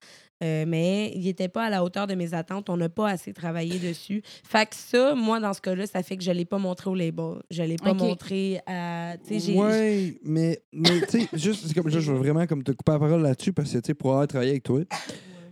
euh, 0.44 0.66
mais 0.68 1.12
il 1.16 1.28
était 1.28 1.48
pas 1.48 1.66
à 1.66 1.70
la 1.70 1.84
hauteur 1.84 2.08
de 2.08 2.16
mes 2.16 2.34
attentes. 2.34 2.70
On 2.70 2.78
n'a 2.78 2.90
pas 2.90 3.10
assez 3.10 3.34
travaillé 3.34 3.80
dessus. 3.80 4.22
Fait 4.26 4.68
que 4.68 4.76
ça, 4.76 5.16
moi, 5.16 5.40
dans 5.40 5.54
ce 5.54 5.62
cas-là, 5.62 5.88
ça 5.88 6.04
fait 6.04 6.18
que 6.18 6.24
je 6.24 6.32
l'ai 6.32 6.46
pas 6.46 6.58
montré 6.58 6.90
au 6.90 6.96
label. 6.96 7.42
Je 7.50 7.64
l'ai 7.64 7.78
pas 7.78 7.94
montré 7.94 8.60
à... 8.66 9.16
Ouais, 9.56 10.18
mais, 10.24 10.62
mais 10.72 11.02
tu 11.10 11.22
sais, 11.22 11.30
juste, 11.34 11.74
comme, 11.74 11.90
je 11.90 12.00
veux 12.00 12.18
vraiment 12.18 12.46
comme 12.46 12.64
te 12.64 12.72
couper 12.72 12.92
la 12.92 13.00
parole 13.00 13.22
là-dessus 13.22 13.54
parce 13.54 13.72
que, 13.72 13.78
tu 13.78 13.88
sais, 13.88 13.94
pour 13.94 14.12
avoir 14.12 14.28
travaillé 14.28 14.52
avec 14.52 14.64
toi, 14.64 14.82
tu 14.86 14.96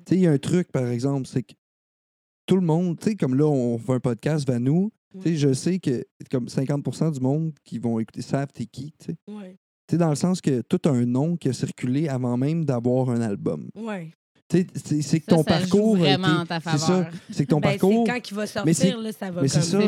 sais, 0.07 0.15
il 0.15 0.21
y 0.21 0.27
a 0.27 0.31
un 0.31 0.37
truc, 0.37 0.71
par 0.71 0.87
exemple, 0.87 1.27
c'est 1.27 1.43
que 1.43 1.53
tout 2.45 2.55
le 2.55 2.61
monde, 2.61 2.99
tu 2.99 3.09
sais, 3.09 3.15
comme 3.15 3.35
là, 3.35 3.45
on 3.45 3.77
fait 3.77 3.93
un 3.93 3.99
podcast, 3.99 4.47
Vanou, 4.47 4.91
tu 5.13 5.21
sais, 5.21 5.35
je 5.35 5.53
sais 5.53 5.79
que 5.79 6.05
comme 6.29 6.45
50% 6.45 7.13
du 7.13 7.19
monde 7.19 7.53
qui 7.63 7.79
vont 7.79 7.99
écouter 7.99 8.21
savent 8.21 8.51
t'es 8.53 8.65
qui. 8.65 8.93
Ouais. 9.27 9.57
Tu 9.91 9.95
sais, 9.95 9.99
dans 9.99 10.09
le 10.09 10.15
sens 10.15 10.39
que 10.39 10.61
tout 10.61 10.79
un 10.85 11.05
nom 11.05 11.35
qui 11.35 11.49
a 11.49 11.53
circulé 11.53 12.07
avant 12.07 12.37
même 12.37 12.63
d'avoir 12.63 13.09
un 13.09 13.19
album. 13.19 13.67
Sais, 14.49 14.65
c'est- 14.73 15.01
c'est 15.01 15.19
que 15.19 15.25
Ça, 15.29 15.35
ton 15.35 15.43
ça 15.43 15.59
joue 15.59 15.95
parcours. 15.97 15.97
C'est 16.71 16.77
ça. 16.77 17.09
C'est 17.29 17.43
que 17.45 17.49
ton 17.49 17.59
Ben, 17.59 17.69
parcours. 17.71 18.03
c'est 18.05 18.13
quand 18.13 18.31
il 18.31 18.33
va 18.35 18.41
Mais 18.65 18.73
c'est- 18.73 18.83
sortir, 18.87 19.01
là, 19.01 19.11
ça 19.11 19.25
va 19.31 19.41
mais 19.41 19.47
comme 19.49 19.61
c'est 19.61 19.61
ça. 19.61 19.79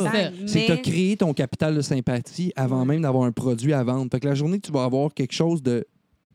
C'est 0.45 0.59
que 0.61 0.65
tu 0.65 0.71
as 0.71 0.75
Mais- 0.75 0.81
créé 0.81 1.17
ton 1.17 1.33
capital 1.33 1.75
de 1.75 1.81
sympathie 1.81 2.51
avant 2.57 2.79
Ouais. 2.81 2.85
même 2.85 3.01
d'avoir 3.01 3.23
un 3.23 3.31
produit 3.31 3.71
à 3.71 3.81
vendre. 3.83 4.09
Fait 4.11 4.19
que 4.19 4.27
la 4.27 4.35
journée 4.35 4.59
que 4.59 4.67
tu 4.67 4.73
vas 4.73 4.83
avoir 4.83 5.13
quelque 5.13 5.33
chose 5.33 5.63
de 5.63 5.85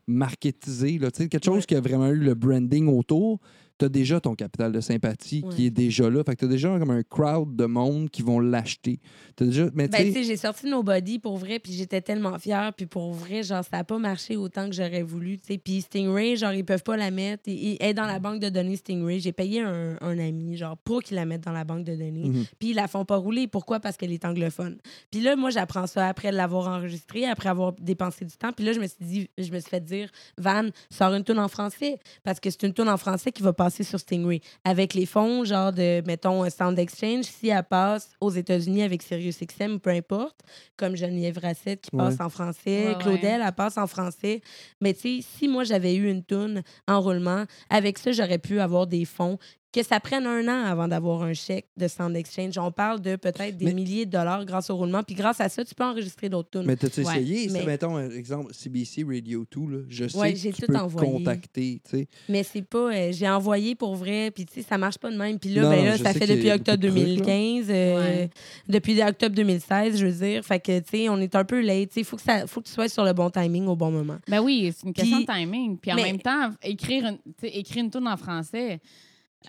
marketisé, 0.07 0.97
là, 0.97 1.11
tu 1.11 1.23
sais, 1.23 1.29
quelque 1.29 1.45
chose 1.45 1.57
Ouais. 1.57 1.63
qui 1.63 1.75
a 1.75 1.81
vraiment 1.81 2.07
eu 2.07 2.17
le 2.17 2.33
branding 2.33 2.87
autour, 2.87 3.39
tu 3.79 3.85
as 3.85 3.89
déjà 3.89 4.19
ton 4.19 4.35
capital 4.35 4.71
de 4.71 4.81
sympathie 4.81 5.43
qui 5.55 5.65
est 5.65 5.69
déjà 5.71 6.09
là. 6.09 6.23
Fait 6.23 6.35
que 6.35 6.39
tu 6.41 6.45
as 6.45 6.49
déjà 6.49 6.77
comme 6.77 6.91
un 6.91 7.01
crowd 7.03 7.55
de 7.55 7.65
monde 7.65 8.09
qui 8.09 8.21
vont 8.21 8.39
l'acheter. 8.39 8.99
Déjà, 9.37 9.69
mais 9.73 9.87
Ben, 9.87 10.05
tu 10.05 10.13
sais, 10.13 10.23
j'ai 10.23 10.35
sorti 10.37 10.67
Nobody 10.67 11.17
pour 11.17 11.37
vrai, 11.37 11.59
puis 11.59 11.71
j'étais 11.73 12.01
tellement 12.01 12.37
fière, 12.37 12.73
puis 12.75 12.85
pour 12.85 13.13
vrai, 13.13 13.41
genre, 13.41 13.63
ça 13.63 13.77
n'a 13.77 13.83
pas 13.83 13.97
marché 13.97 14.35
autant 14.35 14.67
que 14.69 14.75
j'aurais 14.75 15.01
voulu, 15.01 15.37
tu 15.39 15.47
sais. 15.53 15.57
Puis 15.57 15.81
Stingray, 15.81 16.35
genre, 16.35 16.51
ils 16.53 16.65
peuvent 16.65 16.83
pas 16.83 16.97
la 16.97 17.09
mettre. 17.09 17.43
Et, 17.47 17.53
et- 17.53 17.77
elle 17.83 17.91
est 17.91 17.93
dans 17.93 18.05
la 18.05 18.19
banque 18.19 18.39
de 18.41 18.49
données 18.49 18.75
Stingray. 18.75 19.19
J'ai 19.19 19.31
payé 19.31 19.61
un, 19.61 19.95
un 20.01 20.19
ami, 20.19 20.57
genre, 20.57 20.77
pour 20.77 21.01
qu'il 21.01 21.15
la 21.15 21.25
mette 21.25 21.41
dans 21.45 21.53
la 21.53 21.63
banque 21.63 21.85
de 21.85 21.95
données. 21.95 22.27
Mhm. 22.29 22.45
Puis 22.59 22.69
ils 22.71 22.75
la 22.75 22.87
font 22.89 23.05
pas 23.05 23.15
rouler. 23.15 23.47
Pourquoi? 23.47 23.79
Parce 23.79 23.95
qu'elle 23.95 24.11
est 24.11 24.25
anglophone. 24.25 24.77
Puis 25.09 25.21
là, 25.21 25.35
moi, 25.37 25.49
j'apprends 25.51 25.87
ça 25.87 26.07
après 26.07 26.31
l'avoir 26.33 26.67
enregistré, 26.67 27.25
après 27.25 27.47
avoir 27.49 27.71
dépensé 27.73 28.25
du 28.25 28.35
temps. 28.35 28.51
Puis 28.51 28.65
là, 28.65 28.73
je 28.73 28.79
me 28.81 28.87
suis 28.87 28.97
dit, 29.01 29.29
je 29.37 29.51
me 29.51 29.59
suis 29.59 29.69
fait 29.69 29.79
dire, 29.83 30.09
Van, 30.37 30.63
sors 30.89 31.13
une 31.13 31.23
tune 31.23 31.39
en 31.39 31.47
français, 31.47 31.97
parce 32.23 32.39
que 32.41 32.49
c'est 32.49 32.63
une 32.63 32.73
tune 32.73 32.89
en 32.89 32.97
français 32.97 33.31
qui 33.31 33.41
va 33.41 33.53
passer 33.53 33.68
sur 33.69 33.99
Stingray. 33.99 34.41
Avec 34.63 34.93
les 34.93 35.05
fonds, 35.05 35.43
genre 35.45 35.71
de, 35.71 36.01
mettons, 36.05 36.43
un 36.43 36.49
Sound 36.49 36.77
Exchange, 36.79 37.25
si 37.25 37.49
elle 37.49 37.63
passe 37.63 38.09
aux 38.19 38.29
États-Unis 38.31 38.83
avec 38.83 39.01
SiriusXM, 39.01 39.77
peu 39.79 39.89
importe, 39.91 40.39
comme 40.77 40.95
Geneviève 40.95 41.37
Rassette 41.41 41.81
qui 41.81 41.91
passe 41.91 42.15
Ouais. 42.15 42.21
en 42.25 42.29
français, 42.29 42.87
Ouais, 42.89 42.97
Claudel, 42.99 43.41
elle 43.45 43.51
passe 43.53 43.77
en 43.77 43.87
français. 43.87 44.41
Mais 44.81 44.93
tu 44.93 45.21
sais, 45.21 45.27
si 45.37 45.47
moi, 45.47 45.63
j'avais 45.63 45.95
eu 45.95 46.09
une 46.09 46.23
tune 46.23 46.63
en 46.87 46.99
roulement, 47.01 47.45
avec 47.69 47.97
ça, 47.97 48.11
j'aurais 48.11 48.39
pu 48.39 48.59
avoir 48.59 48.87
des 48.87 49.05
fonds 49.05 49.37
que 49.71 49.83
ça 49.83 49.99
prenne 49.99 50.25
un 50.25 50.47
an 50.47 50.65
avant 50.65 50.87
d'avoir 50.87 51.21
un 51.21 51.33
chèque 51.33 51.67
de 51.77 51.87
Sound 51.87 52.15
Exchange. 52.15 52.57
On 52.57 52.71
parle 52.71 53.01
de 53.01 53.15
peut-être 53.15 53.55
des 53.55 53.65
Mais- 53.65 53.73
milliers 53.73 54.05
de 54.07 54.11
dollars 54.11 54.43
grâce 54.45 54.69
au 54.71 54.75
roulement. 54.75 55.03
Puis 55.03 55.13
grâce 55.15 55.39
à 55.41 55.47
ça, 55.47 55.63
tu 55.63 55.75
peux 55.75 55.83
enregistrer 55.83 56.27
d'autres 56.27 56.49
tunes. 56.49 56.63
mais 56.65 56.75
t'as-tu 56.75 57.01
Ouais, 57.01 57.21
essayé? 57.21 57.49
ça, 57.49 57.63
mettons, 57.63 57.95
un 57.95 58.09
exemple, 58.09 58.51
CBC 58.53 59.03
Radio 59.07 59.45
2, 59.55 59.61
là, 59.71 59.83
je 59.87 60.07
sais 60.07 60.17
Ouais, 60.17 60.33
que 60.33 60.39
j'ai 60.39 60.51
tu 60.51 60.61
tout 60.63 60.67
peux 60.71 60.75
envoyé. 60.77 61.11
contacter, 61.11 61.81
tu 61.87 61.97
sais. 61.97 62.07
Mais 62.27 62.41
c'est 62.43 62.63
pas. 62.63 62.91
euh, 62.93 63.11
j'ai 63.11 63.29
envoyé 63.29 63.75
pour 63.75 63.95
vrai, 63.95 64.31
puis 64.31 64.45
tu 64.45 64.55
sais, 64.55 64.61
ça 64.67 64.77
marche 64.79 64.97
pas 64.97 65.11
de 65.11 65.17
même. 65.17 65.37
Puis 65.37 65.51
là, 65.53 65.61
Non, 65.61 65.69
ben 65.69 65.85
là, 65.85 65.97
ça 65.99 66.13
fait 66.13 66.25
depuis 66.25 66.49
octobre 66.51 66.77
beaucoup 66.79 66.93
de 66.99 67.03
trucs, 67.05 67.19
là. 67.19 67.25
2015, 67.25 67.67
euh, 67.69 67.99
Ouais. 67.99 68.29
depuis 68.67 69.01
octobre 69.03 69.35
2016, 69.35 69.97
je 69.99 70.05
veux 70.07 70.25
dire. 70.27 70.43
Fait 70.43 70.59
que, 70.59 70.79
tu 70.79 70.89
sais, 70.89 71.09
on 71.09 71.17
est 71.17 71.35
un 71.35 71.43
peu 71.45 71.61
late. 71.61 71.91
Il 71.95 72.03
faut 72.05 72.15
que, 72.17 72.23
ça, 72.23 72.47
faut 72.47 72.61
que 72.61 72.65
tu 72.67 72.73
sois 72.73 72.89
sur 72.89 73.03
le 73.03 73.13
bon 73.13 73.29
timing 73.29 73.67
au 73.67 73.75
bon 73.75 73.91
moment. 73.91 74.17
Ben 74.27 74.39
oui, 74.41 74.73
c'est 74.75 74.87
une 74.87 74.93
question 74.93 75.17
Puis- 75.17 75.25
de 75.27 75.31
timing. 75.31 75.77
Puis 75.77 75.91
en 75.91 75.95
mais- 75.95 76.03
même 76.03 76.19
temps, 76.19 76.49
écrire 76.63 77.05
une, 77.05 77.19
écrire 77.43 77.83
une 77.83 77.91
tune 77.91 78.07
en 78.07 78.17
français. 78.17 78.79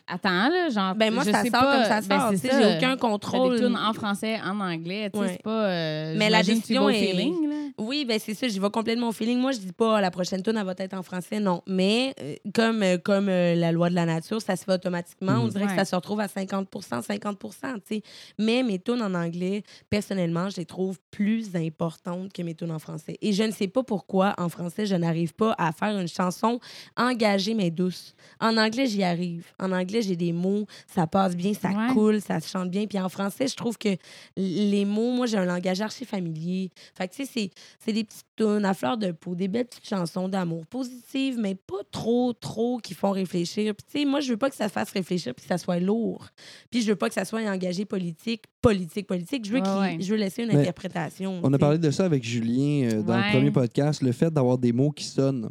Attends, 0.07 0.49
là, 0.49 0.69
genre. 0.71 0.95
Ben 0.95 1.13
moi, 1.13 1.25
je 1.25 1.31
ça 1.33 1.43
sais 1.43 1.51
sort 1.51 1.61
pas, 1.63 1.73
comme 1.77 1.85
ça 1.85 2.01
ben, 2.03 2.21
sort. 2.21 2.31
c'est 2.37 2.49
ça. 2.49 2.61
j'ai 2.63 2.77
aucun 2.77 2.97
contrôle. 2.97 3.57
des 3.59 3.65
tunes 3.67 3.77
en 3.77 3.93
français, 3.93 4.39
en 4.45 4.61
anglais, 4.61 5.11
tu 5.13 5.19
sais, 5.19 5.25
Ouais. 5.25 5.33
c'est 5.33 5.43
pas. 5.43 5.65
euh, 5.67 6.15
Mais 6.17 6.31
la 6.31 6.43
décision 6.45 6.89
est- 6.89 6.95
feeling, 7.07 7.49
là. 7.49 7.57
Oui, 7.79 8.05
ben 8.05 8.19
c'est 8.21 8.35
ça, 8.35 8.47
j'y 8.47 8.59
vais 8.59 8.71
complètement 8.71 9.09
au 9.09 9.13
feeling. 9.13 9.39
Moi, 9.39 9.53
je 9.53 9.59
dis 9.59 9.73
pas 9.73 10.01
la 10.01 10.11
prochaine 10.11 10.43
tune 10.43 10.57
elle 10.57 10.67
va 10.67 10.75
être 10.79 10.95
en 10.95 11.03
français, 11.03 11.41
non. 11.41 11.63
Mais 11.67 12.15
euh, 12.21 12.35
comme, 12.55 12.83
euh, 12.83 12.99
comme 12.99 13.27
la 13.27 13.73
loi 13.73 13.89
de 13.91 13.95
la 13.95 14.05
nature, 14.07 14.41
ça 14.43 14.55
se 14.57 14.65
fait 14.65 14.73
automatiquement. 14.73 15.33
On 15.39 15.45
Mhm. 15.45 15.51
dirait 15.51 15.65
Ouais. 15.65 15.71
que 15.71 15.77
ça 15.77 15.85
se 15.85 15.95
retrouve 15.97 16.21
à 16.21 16.29
50% 16.29 17.03
50 17.03 17.39
tu 17.41 17.97
sais. 17.97 18.03
Mais 18.39 18.63
mes 18.63 18.79
tunes 18.79 19.03
en 19.03 19.15
anglais, 19.15 19.63
personnellement, 19.89 20.51
je 20.51 20.57
les 20.59 20.67
trouve 20.67 20.99
plus 21.11 21.55
importantes 21.57 22.33
que 22.33 22.43
mes 22.43 22.55
tunes 22.55 22.71
en 22.73 22.79
français. 22.79 23.17
Et 23.23 23.33
je 23.33 23.43
ne 23.43 23.51
sais 23.51 23.69
pas 23.69 23.83
pourquoi, 23.83 24.35
en 24.39 24.49
français, 24.49 24.87
je 24.87 24.95
n'arrive 24.97 25.35
pas 25.35 25.55
à 25.59 25.73
faire 25.73 25.97
une 25.99 26.09
chanson 26.09 26.61
engagée 26.97 27.55
mais 27.55 27.71
douce. 27.71 28.15
En 28.41 28.57
anglais, 28.57 28.87
j'y 28.87 29.03
arrive. 29.03 29.47
En 29.59 29.67
anglais, 29.73 29.80
j'ai 29.89 30.17
des 30.17 30.33
mots, 30.33 30.67
ça 30.87 31.07
passe 31.07 31.37
bien, 31.37 31.53
ça 31.55 31.71
Ouais. 31.71 31.93
coule, 31.93 32.21
ça 32.21 32.41
se 32.41 32.49
chante 32.49 32.71
bien. 32.71 32.87
Puis 32.87 32.99
en 32.99 33.09
français, 33.09 33.47
je 33.49 33.57
trouve 33.57 33.79
que 33.79 33.97
les 34.37 34.85
mots, 34.85 35.13
moi, 35.13 35.27
j'ai 35.27 35.37
un 35.39 35.45
langage 35.45 35.81
archi 35.81 36.05
familier. 36.05 36.71
Fait 36.95 37.09
que, 37.09 37.15
tu 37.15 37.25
sais, 37.25 37.31
c'est 37.33 37.51
c'est 37.85 37.93
des 37.93 38.05
petites 38.05 38.27
tunes 38.37 38.65
à 38.65 38.75
fleur 38.75 38.97
de 38.99 39.13
peau, 39.13 39.35
des 39.35 39.49
belles 39.49 39.67
petites 39.67 39.89
chansons 39.89 40.29
d'amour 40.29 40.67
positives, 40.67 41.39
mais 41.39 41.55
pas 41.55 41.83
trop, 41.91 42.33
trop 42.33 42.79
qui 42.79 42.95
font 42.95 43.11
réfléchir. 43.11 43.75
Puis, 43.75 43.85
tu 43.93 43.99
sais, 44.01 44.05
moi, 44.05 44.21
je 44.21 44.31
veux 44.31 44.37
pas 44.37 44.51
que 44.51 44.57
ça 44.57 44.69
fasse 44.69 44.91
réfléchir 44.91 45.35
puis 45.35 45.43
que 45.43 45.49
ça 45.49 45.59
soit 45.59 45.79
lourd. 45.79 46.29
Puis, 46.71 46.83
je 46.83 46.89
veux 46.89 46.97
pas 46.97 47.09
que 47.09 47.15
ça 47.15 47.25
soit 47.25 47.41
engagé 47.49 47.85
politique, 47.85 48.45
politique, 48.61 49.07
politique. 49.07 49.45
Je 49.47 49.53
veux, 49.53 49.61
Ouais, 49.61 49.99
je 50.01 50.11
veux 50.11 50.17
laisser 50.17 50.43
une 50.43 50.49
Mais 50.49 50.59
interprétation. 50.61 51.41
On 51.43 51.53
a 51.53 51.59
parlé 51.59 51.79
de 51.79 51.91
ça 51.91 52.05
avec 52.05 52.25
Julien 52.25 52.89
euh, 52.91 53.03
dans 53.03 53.15
Ouais. 53.15 53.27
le 53.27 53.33
premier 53.39 53.51
podcast, 53.51 54.03
le 54.03 54.13
fait 54.13 54.31
d'avoir 54.33 54.59
des 54.59 54.73
mots 54.73 54.91
qui 54.91 55.05
sonnent. 55.05 55.51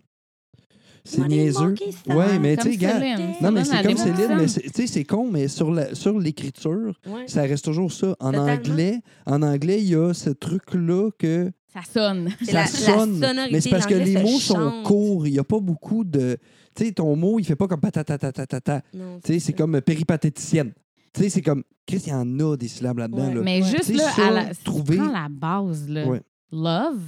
C'est 1.04 1.28
niaiseux. 1.28 1.76
Ouais, 2.08 2.40
mais 2.40 2.58
tu 2.58 2.72
sais, 2.72 2.78
gars. 2.78 3.00
Non, 3.42 3.52
mais 3.52 3.64
c'est 3.64 3.82
comme 3.84 3.98
Céline, 3.98 4.36
mais 4.38 4.46
tu 4.48 4.70
sais, 4.74 4.88
c'est 4.88 5.04
con, 5.04 5.30
mais 5.32 5.48
sur 5.48 5.72
la- 5.72 5.96
sur 5.96 6.18
l'écriture, 6.20 7.00
ça 7.28 7.42
reste 7.44 7.66
toujours 7.66 7.92
ça. 7.92 8.16
En 8.20 8.34
anglais, 8.34 9.02
en 9.26 9.42
anglais, 9.42 9.80
il 9.82 9.90
y 9.90 9.96
a 9.96 10.14
ce 10.14 10.30
truc-là 10.30 11.10
que 11.18 11.52
Ça 11.74 11.82
sonne. 11.92 12.30
C'est 12.40 12.46
ça 12.52 12.62
la- 12.62 12.68
sonne. 12.68 13.24
mais 13.52 13.62
c'est 13.62 13.70
parce 13.70 13.86
que 13.86 13.94
les 13.96 14.22
mots 14.22 14.40
sont 14.40 14.56
chante. 14.56 14.84
courts. 14.84 15.28
Il 15.28 15.34
n'y 15.34 15.40
a 15.40 15.44
pas 15.44 15.60
beaucoup 15.60 16.04
de. 16.04 16.38
Tu 16.76 16.86
sais, 16.86 16.92
ton 16.92 17.16
mot, 17.16 17.40
il 17.40 17.46
fait 17.46 17.56
pas 17.56 17.68
comme 17.68 17.80
patatatatata. 17.82 18.82
Tu 18.92 19.00
sais, 19.34 19.40
c'est 19.40 19.54
comme 19.54 19.80
péripatéticienne. 19.82 20.72
Tu 21.14 21.24
sais, 21.24 21.30
c'est 21.30 21.42
comme. 21.42 21.64
Chris, 21.88 22.04
il 22.06 22.10
y 22.10 22.14
en 22.14 22.40
a 22.40 22.56
des 22.56 22.68
syllabes 22.68 23.00
là-dedans. 23.00 23.28
Ouais. 23.30 23.34
là. 23.36 23.42
Mais 23.42 23.62
juste 23.64 23.90
là, 23.96 24.12
ça, 24.12 24.28
à 24.28 24.32
la, 24.32 24.54
si 24.54 24.64
trouver- 24.64 24.96
tu 24.98 25.02
prends 25.04 25.12
la 25.12 25.28
base, 25.30 25.90
là, 25.90 26.06
Ouais. 26.08 26.22
love, 26.52 27.00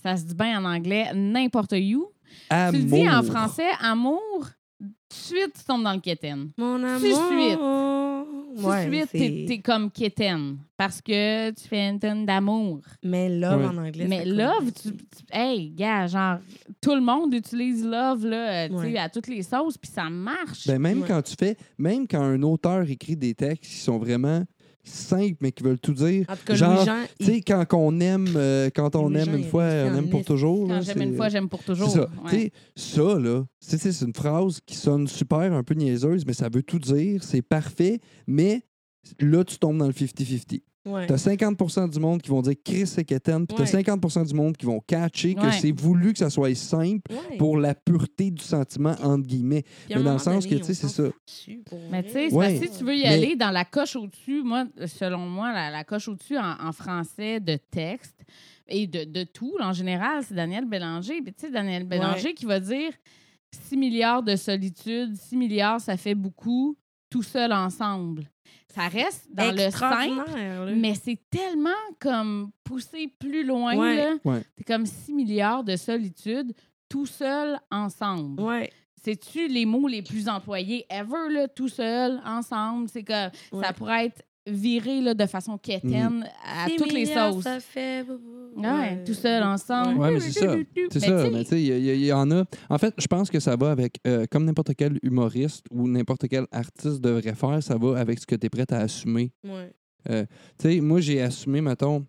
ça 0.00 0.16
se 0.16 0.22
dit 0.24 0.34
bien 0.34 0.60
en 0.60 0.64
anglais, 0.64 1.06
n'importe 1.14 1.72
où. 1.72 2.06
Amour. 2.50 2.72
Tu 2.72 2.78
le 2.86 2.90
dis 2.90 3.10
en 3.10 3.22
français, 3.22 3.68
amour, 3.80 4.46
tout 4.80 4.86
de 4.86 4.92
suite, 5.14 5.52
tu 5.58 5.64
tombes 5.64 5.82
dans 5.84 5.92
le 5.94 6.00
quétaine. 6.00 6.50
Mon 6.56 6.76
Tout 6.76 6.82
de 6.82 6.86
amour. 6.86 7.28
suite. 7.30 7.58
Tout 7.58 8.66
Ouais, 8.66 8.86
de 8.86 8.92
suite, 8.94 9.08
t'es, 9.12 9.44
t'es 9.46 9.58
comme 9.60 9.90
quétaine. 9.90 10.58
Parce 10.76 11.00
que 11.00 11.50
tu 11.50 11.68
fais 11.68 11.88
une 11.90 11.98
tonne 12.00 12.26
d'amour. 12.26 12.80
Mais 13.04 13.28
love 13.28 13.60
Ouais. 13.60 13.66
en 13.66 13.76
anglais. 13.76 14.06
Mais 14.08 14.24
love, 14.24 14.72
tu, 14.72 14.90
tu- 14.96 15.24
hey, 15.30 15.70
gars, 15.70 16.06
genre, 16.08 16.38
tout 16.80 16.94
le 16.94 17.00
monde 17.00 17.34
utilise 17.34 17.84
love, 17.84 18.26
là, 18.26 18.64
euh, 18.64 18.68
tu 18.68 18.74
sais, 18.74 18.80
Ouais. 18.92 18.98
à 18.98 19.08
toutes 19.08 19.28
les 19.28 19.42
sauces, 19.42 19.76
puis 19.78 19.90
ça 19.90 20.08
marche. 20.10 20.66
Ben, 20.66 20.78
même 20.80 21.02
Ouais. 21.02 21.08
quand 21.08 21.22
tu 21.22 21.34
fais, 21.38 21.56
même 21.78 22.06
quand 22.08 22.22
un 22.22 22.42
auteur 22.42 22.88
écrit 22.90 23.16
des 23.16 23.34
textes 23.34 23.70
qui 23.72 23.78
sont 23.78 23.98
vraiment 23.98 24.42
simples, 24.88 25.36
mais 25.40 25.52
qui 25.52 25.62
veulent 25.62 25.78
tout 25.78 25.92
dire. 25.94 26.24
En 26.28 26.34
tout 26.36 26.44
cas, 26.46 26.54
Genre, 26.54 26.86
Tu 27.18 27.26
sais, 27.26 27.40
quand 27.42 27.64
on 27.74 28.00
aime, 28.00 28.26
euh, 28.36 28.70
quand 28.74 28.94
on 28.96 29.14
aime 29.14 29.34
une 29.36 29.44
fois, 29.44 29.64
on 29.64 29.96
aime 29.96 30.08
pour 30.10 30.24
toujours. 30.24 30.66
Quand 30.68 30.74
là, 30.74 30.80
j'aime 30.80 31.02
une 31.02 31.10
c'est- 31.10 31.16
fois, 31.16 31.28
j'aime 31.28 31.48
pour 31.48 31.62
toujours. 31.62 31.88
C'est 31.90 31.98
ça. 31.98 32.08
Ouais. 32.24 33.20
Là, 33.22 33.44
c'est 33.60 33.78
c'est 33.78 34.04
une 34.04 34.14
phrase 34.14 34.60
qui 34.66 34.74
sonne 34.76 35.06
super, 35.06 35.52
un 35.52 35.62
peu 35.62 35.74
niaiseuse, 35.74 36.24
mais 36.26 36.32
ça 36.32 36.48
veut 36.48 36.62
tout 36.62 36.78
dire. 36.78 37.22
C'est 37.22 37.42
parfait, 37.42 38.00
mais 38.26 38.62
là, 39.20 39.44
tu 39.44 39.58
tombes 39.58 39.78
dans 39.78 39.86
le 39.86 39.92
50-50. 39.92 40.62
Ouais. 40.88 41.06
T'as 41.06 41.16
50% 41.16 41.88
du 41.90 42.00
monde 42.00 42.22
qui 42.22 42.30
vont 42.30 42.40
dire 42.42 42.54
Chris 42.64 42.86
c'est 42.86 43.04
quétaine, 43.04 43.46
puis 43.46 43.56
t'as 43.56 43.64
Ouais. 43.64 43.82
50% 43.82 44.24
du 44.26 44.34
monde 44.34 44.56
qui 44.56 44.66
vont 44.66 44.80
catcher 44.80 45.34
que 45.34 45.40
Ouais. 45.42 45.52
c'est 45.52 45.72
voulu 45.72 46.12
que 46.12 46.18
ça 46.18 46.30
soit 46.30 46.54
simple 46.54 47.12
Ouais. 47.12 47.36
pour 47.36 47.56
la 47.58 47.74
pureté 47.74 48.30
du 48.30 48.42
sentiment, 48.42 48.94
entre 49.02 49.26
guillemets. 49.26 49.62
Puis 49.86 49.94
mais 49.96 50.02
dans 50.02 50.14
le 50.14 50.18
sens 50.18 50.46
que, 50.46 50.54
tu 50.54 50.64
sais, 50.64 50.74
c'est 50.74 50.88
ça. 50.88 51.04
pour 51.66 51.78
Mais 51.90 52.02
tu 52.02 52.10
sais, 52.10 52.32
Ouais. 52.32 52.56
si 52.56 52.78
tu 52.78 52.84
veux 52.84 52.94
y 52.96 53.02
Mais- 53.02 53.08
aller 53.08 53.36
dans 53.36 53.50
la 53.50 53.64
coche 53.64 53.96
au-dessus, 53.96 54.42
moi, 54.42 54.64
selon 54.86 55.26
moi, 55.28 55.52
la, 55.52 55.70
la 55.70 55.84
coche 55.84 56.08
au-dessus 56.08 56.38
en, 56.38 56.56
en 56.60 56.72
français 56.72 57.40
de 57.40 57.56
texte 57.70 58.20
et 58.68 58.86
de, 58.86 59.04
de 59.04 59.24
tout, 59.24 59.54
en 59.60 59.72
général, 59.72 60.22
c'est 60.24 60.34
Daniel 60.34 60.64
Bélanger. 60.66 61.20
Puis 61.22 61.32
tu 61.34 61.46
sais, 61.46 61.50
Daniel 61.52 61.84
Bélanger 61.84 62.34
qui 62.34 62.44
va 62.46 62.60
dire 62.60 62.92
6 63.52 63.76
milliards 63.76 64.22
de 64.22 64.36
solitude, 64.36 65.16
6 65.16 65.36
milliards, 65.36 65.80
ça 65.80 65.96
fait 65.96 66.14
beaucoup, 66.14 66.76
tout 67.10 67.22
seul 67.22 67.52
ensemble. 67.52 68.24
Ça 68.78 68.88
reste 68.88 69.26
dans 69.32 69.50
le 69.50 69.58
simple, 69.58 69.66
Extraordinaire, 69.66 70.64
là. 70.66 70.72
mais 70.76 70.94
c'est 70.94 71.18
tellement 71.30 71.70
comme 71.98 72.50
poussé 72.62 73.12
plus 73.18 73.44
loin. 73.44 73.76
Ouais. 73.76 73.96
là. 73.96 74.14
Ouais. 74.24 74.42
C'est 74.56 74.64
comme 74.64 74.86
6 74.86 75.14
milliards 75.14 75.64
de 75.64 75.74
solitude, 75.74 76.52
tout 76.88 77.06
seul 77.06 77.58
ensemble. 77.72 78.40
Ouais. 78.40 78.70
C'est-tu 79.02 79.48
les 79.48 79.64
mots 79.66 79.88
les 79.88 80.02
plus 80.02 80.28
employés 80.28 80.86
ever, 80.90 81.28
là, 81.30 81.48
tout 81.48 81.68
seul, 81.68 82.20
ensemble? 82.24 82.88
C'est 82.88 83.02
que 83.02 83.30
ça 83.60 83.72
pourrait 83.72 84.06
être 84.06 84.22
viré 84.48 85.00
là, 85.00 85.14
de 85.14 85.26
façon 85.26 85.58
quétaine 85.58 86.28
à 86.44 86.68
toutes 86.76 86.92
les 86.92 87.06
sauces. 87.06 87.44
Ça 87.44 87.60
fait... 87.60 88.04
Ouais, 88.56 89.04
tout 89.04 89.14
seul, 89.14 89.42
ensemble. 89.42 90.00
Mais 90.00 90.20
c'est 90.20 90.40
ça. 90.40 90.56
C'est 90.90 91.00
ça, 91.00 91.30
mais 91.30 91.44
tu 91.44 91.50
sais, 91.50 91.62
il 91.62 92.04
y, 92.04 92.12
en 92.12 92.30
a. 92.30 92.44
En 92.68 92.78
fait, 92.78 92.94
je 92.98 93.06
pense 93.06 93.30
que 93.30 93.40
ça 93.40 93.56
va 93.56 93.70
avec, 93.70 94.00
euh, 94.06 94.26
comme 94.30 94.44
n'importe 94.44 94.74
quel 94.76 94.98
humoriste 95.02 95.64
ou 95.70 95.88
n'importe 95.88 96.28
quel 96.28 96.46
artiste 96.50 97.00
devrait 97.00 97.34
faire, 97.34 97.62
ça 97.62 97.76
va 97.76 97.98
avec 97.98 98.18
ce 98.18 98.26
que 98.26 98.34
tu 98.34 98.46
es 98.46 98.50
prêt 98.50 98.66
à 98.70 98.78
assumer. 98.78 99.32
Ouais. 99.44 99.72
Tu 100.06 100.26
sais, 100.58 100.80
moi, 100.80 101.00
j'ai 101.00 101.20
assumé, 101.20 101.60
mettons, 101.60 102.06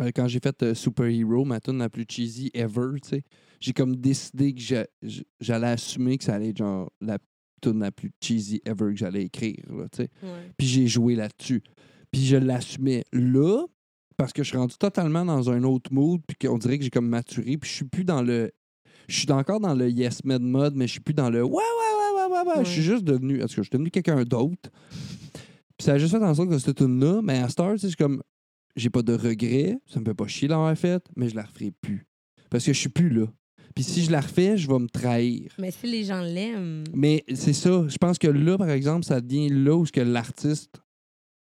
euh, 0.00 0.10
quand 0.14 0.26
j'ai 0.28 0.40
fait 0.40 0.62
euh, 0.62 0.74
Super 0.74 1.06
Hero, 1.06 1.44
ma 1.44 1.60
tune 1.60 1.78
la 1.78 1.88
plus 1.88 2.06
cheesy 2.08 2.50
ever, 2.54 3.00
tu 3.02 3.08
sais, 3.08 3.22
j'ai 3.60 3.72
comme 3.72 3.96
décidé 3.96 4.54
que 4.54 4.60
j'allais 5.40 5.66
assumer 5.66 6.16
que 6.16 6.24
ça 6.24 6.34
allait 6.34 6.50
être 6.50 6.58
genre 6.58 6.90
la 7.00 7.18
tune 7.60 7.80
la 7.80 7.90
plus 7.90 8.12
cheesy 8.20 8.60
ever 8.64 8.92
que 8.92 8.96
j'allais 8.96 9.24
écrire, 9.24 9.62
là. 9.68 9.86
Ouais. 9.98 10.08
Puis 10.56 10.66
j'ai 10.66 10.86
joué 10.86 11.14
là-dessus. 11.14 11.62
Puis 12.10 12.24
je 12.24 12.36
l'assumais 12.36 13.04
là 13.12 13.64
parce 14.20 14.34
que 14.34 14.42
je 14.42 14.48
suis 14.48 14.58
rendu 14.58 14.76
totalement 14.76 15.24
dans 15.24 15.48
un 15.50 15.64
autre 15.64 15.92
mood, 15.94 16.20
puis 16.26 16.36
qu'on 16.36 16.58
dirait 16.58 16.76
que 16.76 16.84
j'ai 16.84 16.90
comme 16.90 17.08
maturé, 17.08 17.56
puis 17.56 17.70
je 17.70 17.74
suis 17.76 17.86
plus 17.86 18.04
dans 18.04 18.20
le. 18.22 18.50
Je 19.08 19.18
suis 19.18 19.32
encore 19.32 19.60
dans 19.60 19.74
le 19.74 19.88
yes 19.88 20.24
man 20.24 20.42
mode, 20.42 20.74
mais 20.76 20.86
je 20.86 20.92
suis 20.92 21.00
plus 21.00 21.14
dans 21.14 21.30
le 21.30 21.42
ouais, 21.42 21.50
ouais, 21.50 21.58
ouais, 21.58 22.26
ouais, 22.26 22.36
ouais, 22.36 22.58
ouais. 22.58 22.64
Je 22.64 22.70
suis 22.70 22.82
juste 22.82 23.04
devenu. 23.04 23.38
Est-ce 23.38 23.56
que 23.56 23.62
je 23.62 23.68
suis 23.68 23.70
devenu 23.70 23.90
quelqu'un 23.90 24.22
d'autre? 24.24 24.70
Puis 25.78 25.86
ça 25.86 25.94
a 25.94 25.98
juste 25.98 26.12
fait 26.12 26.22
en 26.22 26.34
sorte 26.34 26.50
que 26.50 26.58
cette 26.58 26.76
tune-là, 26.76 27.22
mais 27.22 27.38
à 27.38 27.48
Star, 27.48 27.76
je 27.78 27.86
suis 27.86 27.96
comme. 27.96 28.22
J'ai 28.76 28.90
pas 28.90 29.02
de 29.02 29.14
regrets, 29.14 29.78
ça 29.86 29.98
me 29.98 30.04
fait 30.04 30.14
pas 30.14 30.26
chier 30.26 30.48
d'avoir 30.48 30.76
fait, 30.76 31.02
mais 31.16 31.28
je 31.28 31.34
la 31.34 31.42
referai 31.42 31.72
plus. 31.80 32.06
Parce 32.50 32.64
que 32.66 32.72
je 32.74 32.78
suis 32.78 32.90
plus 32.90 33.08
là. 33.08 33.26
Puis 33.74 33.84
si 33.84 34.04
je 34.04 34.10
la 34.10 34.20
refais, 34.20 34.56
je 34.56 34.68
vais 34.68 34.78
me 34.78 34.88
trahir. 34.88 35.52
Mais 35.58 35.70
si 35.70 35.86
les 35.86 36.04
gens 36.04 36.20
l'aiment... 36.20 36.84
Mais 36.92 37.24
c'est 37.34 37.52
ça. 37.52 37.86
Je 37.88 37.96
pense 37.98 38.18
que 38.18 38.28
là, 38.28 38.58
par 38.58 38.70
exemple, 38.70 39.04
ça 39.04 39.20
devient 39.20 39.48
là 39.48 39.76
où 39.76 39.84
que 39.84 40.00
l'artiste, 40.00 40.80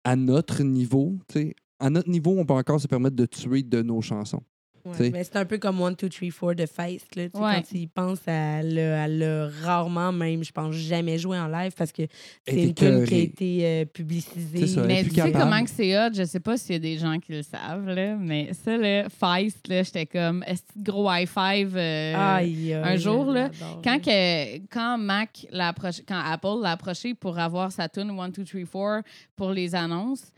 à 0.03 0.15
notre 0.15 0.63
niveau, 0.63 1.17
tu 1.27 1.39
sais, 1.39 1.55
à 1.79 1.89
notre 1.89 2.09
niveau, 2.09 2.35
on 2.37 2.45
peut 2.45 2.53
encore 2.53 2.79
se 2.79 2.87
permettre 2.87 3.15
de 3.15 3.25
tuer 3.25 3.63
de 3.63 3.81
nos 3.81 4.01
chansons. 4.01 4.43
Ouais, 4.85 5.09
mais 5.09 5.23
c'est 5.23 5.35
un 5.37 5.45
peu 5.45 5.57
comme 5.57 5.81
1, 5.81 5.91
2, 5.93 6.09
3, 6.09 6.53
4 6.53 6.55
de 6.55 6.65
Feist. 6.65 7.15
Là, 7.15 7.23
Ouais. 7.23 7.29
Quand 7.33 7.61
tu 7.67 7.75
y 7.77 7.87
penses, 7.87 8.19
elle 8.27 9.17
l'a 9.19 9.47
rarement, 9.63 10.11
même, 10.11 10.43
je 10.43 10.51
pense, 10.51 10.75
jamais 10.75 11.17
joué 11.17 11.37
en 11.39 11.47
live 11.47 11.71
parce 11.77 11.91
que 11.91 12.03
c'est 12.47 12.63
une 12.63 12.73
tune 12.73 13.03
qui 13.05 13.15
a 13.15 13.17
été 13.17 13.65
euh, 13.65 13.85
publicisée. 13.85 14.67
Ça, 14.67 14.81
est 14.83 14.87
Mais 14.87 15.03
tu 15.03 15.09
sais 15.09 15.15
capable. 15.15 15.37
comment 15.39 15.63
que 15.63 15.69
c'est 15.71 15.97
hot? 15.97 16.11
Je 16.13 16.23
sais 16.23 16.39
pas 16.39 16.57
s'il 16.57 16.73
y 16.73 16.75
a 16.75 16.79
des 16.79 16.97
gens 16.97 17.19
qui 17.19 17.31
le 17.31 17.41
savent, 17.41 17.87
là, 17.87 18.15
mais 18.15 18.53
ça, 18.53 18.77
le 18.77 19.05
Feist, 19.09 19.67
là, 19.67 19.83
j'étais 19.83 20.05
comme, 20.05 20.43
est-ce 20.47 20.61
que 20.61 20.67
gros 20.91 21.11
high 21.11 21.27
five 21.27 21.75
euh, 21.75 22.13
Aïe, 22.15 22.73
un 22.73 22.95
jour, 22.95 23.25
là, 23.31 23.49
Quand, 23.83 23.91
là. 23.91 23.99
que, 23.99 24.57
quand 24.71 24.97
Mac 24.97 25.47
l'a 25.51 25.69
approché- 25.71 26.03
quand 26.07 26.19
Apple 26.23 26.61
l'a 26.61 26.71
approché 26.71 27.13
pour 27.15 27.39
avoir 27.39 27.71
sa 27.71 27.89
tune 27.89 28.11
1, 28.11 28.29
2, 28.29 28.43
3, 28.43 29.01
4 29.01 29.03
pour 29.35 29.51
les 29.51 29.73
annonces, 29.75 30.31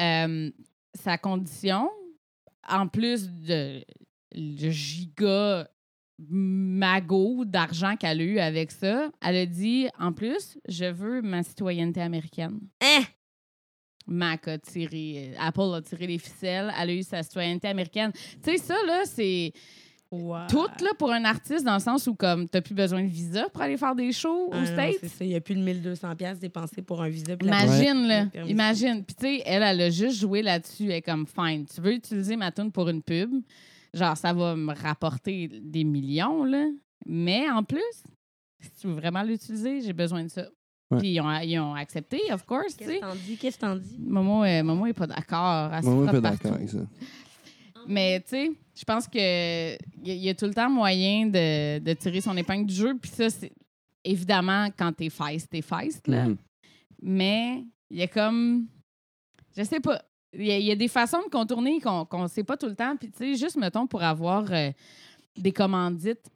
euh, 0.00 0.50
sa 0.94 1.18
condition, 1.18 1.88
en 2.68 2.88
plus 2.88 3.30
de 3.30 3.84
le 4.32 4.70
giga 4.70 5.68
magot 6.18 7.44
d'argent 7.44 7.96
qu'elle 7.96 8.20
a 8.20 8.24
eu 8.24 8.38
avec 8.38 8.72
ça, 8.72 9.10
elle 9.22 9.36
a 9.36 9.46
dit 9.46 9.88
en 9.98 10.12
plus, 10.12 10.58
je 10.68 10.86
veux 10.86 11.22
ma 11.22 11.42
citoyenneté 11.42 12.00
américaine. 12.00 12.58
Hein? 12.80 13.04
Mac 14.06 14.48
a 14.48 14.58
tiré, 14.58 15.34
Apple 15.38 15.74
a 15.74 15.82
tiré 15.82 16.06
les 16.06 16.18
ficelles, 16.18 16.72
elle 16.78 16.90
a 16.90 16.92
eu 16.94 17.02
sa 17.02 17.22
citoyenneté 17.22 17.68
américaine. 17.68 18.10
Tu 18.42 18.52
sais, 18.52 18.56
ça, 18.56 18.76
là, 18.86 19.04
c'est 19.04 19.52
Wow. 20.10 20.46
tout 20.48 20.66
là, 20.82 20.90
pour 20.98 21.12
un 21.12 21.24
artiste 21.26 21.64
dans 21.66 21.74
le 21.74 21.80
sens 21.80 22.06
où, 22.06 22.14
comme, 22.14 22.48
t'as 22.48 22.62
plus 22.62 22.74
besoin 22.74 23.02
de 23.02 23.08
visa 23.08 23.46
pour 23.50 23.60
aller 23.60 23.76
faire 23.76 23.94
des 23.94 24.10
shows 24.10 24.48
Ah 24.52 24.56
aux 24.56 24.60
non, 24.60 24.66
States? 24.66 24.96
c'est 25.00 25.08
ça, 25.08 25.24
il 25.24 25.30
y 25.32 25.34
a 25.36 25.40
plus 25.42 25.54
de 25.54 25.60
1200 25.60 26.16
pièces 26.16 26.38
dépensées 26.38 26.80
pour 26.80 27.02
un 27.02 27.10
visa. 27.10 27.34
Imagine, 27.42 28.06
là. 28.06 28.24
Le 28.24 28.30
permis. 28.30 28.50
Imagine. 28.50 29.04
Puis, 29.04 29.14
tu 29.16 29.26
sais, 29.26 29.42
elle, 29.44 29.62
elle 29.62 29.80
a 29.82 29.90
juste 29.90 30.18
joué 30.18 30.40
là-dessus. 30.40 30.84
Elle 30.84 30.92
est 30.92 31.02
comme, 31.02 31.26
fine, 31.26 31.66
tu 31.66 31.80
veux 31.82 31.92
utiliser 31.92 32.36
ma 32.36 32.50
tune 32.50 32.72
pour 32.72 32.88
une 32.88 33.02
pub? 33.02 33.30
Genre, 33.92 34.16
ça 34.16 34.32
va 34.32 34.56
me 34.56 34.72
rapporter 34.72 35.48
des 35.62 35.84
millions, 35.84 36.44
là. 36.44 36.64
Mais 37.06 37.48
en 37.50 37.62
plus, 37.62 37.82
si 38.60 38.70
tu 38.80 38.86
veux 38.86 38.94
vraiment 38.94 39.22
l'utiliser, 39.22 39.82
j'ai 39.82 39.92
besoin 39.92 40.24
de 40.24 40.28
ça. 40.30 40.46
Ouais. 40.90 40.98
Puis, 41.00 41.08
ils 41.12 41.20
ont, 41.20 41.30
ils 41.40 41.58
ont 41.58 41.74
accepté, 41.74 42.18
of 42.32 42.46
course, 42.46 42.76
tu 42.76 42.78
Qu'est-ce 42.78 42.90
sais. 42.92 42.96
que 42.96 43.04
t'en 43.04 43.14
dis? 43.14 43.36
Qu'est-ce 43.36 43.56
que 43.56 43.60
t'en 43.60 43.76
dis? 43.76 43.96
Momo, 43.98 44.42
euh, 44.44 44.86
est 44.86 44.92
pas 44.94 45.06
d'accord. 45.06 45.70
Suis 45.74 45.82
frotte 45.82 46.10
pas 46.12 46.20
d'accord 46.22 46.54
avec 46.54 46.70
ça. 46.70 46.78
Mais 47.86 48.20
tu 48.20 48.28
sais, 48.28 48.52
je 48.78 48.84
pense 48.84 49.08
que 49.08 49.18
il 50.02 50.06
y, 50.08 50.10
a- 50.10 50.14
y 50.14 50.28
a 50.28 50.34
tout 50.34 50.46
le 50.46 50.54
temps 50.54 50.70
moyen 50.70 51.26
de, 51.26 51.78
de 51.80 51.92
tirer 51.94 52.20
son 52.20 52.36
épingle 52.36 52.66
du 52.66 52.74
jeu. 52.74 52.96
Puis 52.96 53.10
ça, 53.10 53.28
c'est 53.30 53.52
évidemment 54.04 54.68
quand 54.78 54.92
t'es 54.92 55.10
feist, 55.10 55.48
t'es 55.50 55.62
feist, 55.62 56.06
là. 56.06 56.26
Mhm. 56.28 56.36
Mais 57.02 57.64
il 57.90 57.98
y 57.98 58.02
a 58.02 58.06
comme. 58.08 58.66
Je 59.56 59.62
sais 59.64 59.80
pas. 59.80 60.00
Il 60.34 60.44
y, 60.46 60.50
a- 60.52 60.58
il 60.58 60.66
y 60.66 60.70
a 60.70 60.76
des 60.76 60.88
façons 60.88 61.22
de 61.24 61.30
contourner 61.30 61.80
qu'on 61.80 62.04
qu'on 62.04 62.28
sait 62.28 62.44
pas 62.44 62.56
tout 62.56 62.66
le 62.66 62.76
temps. 62.76 62.96
Puis 62.96 63.10
tu 63.10 63.18
sais, 63.18 63.34
juste 63.34 63.56
mettons 63.56 63.86
pour 63.86 64.02
avoir 64.02 64.44
euh, 64.52 64.70
des 65.36 65.52
commandites. 65.52 66.26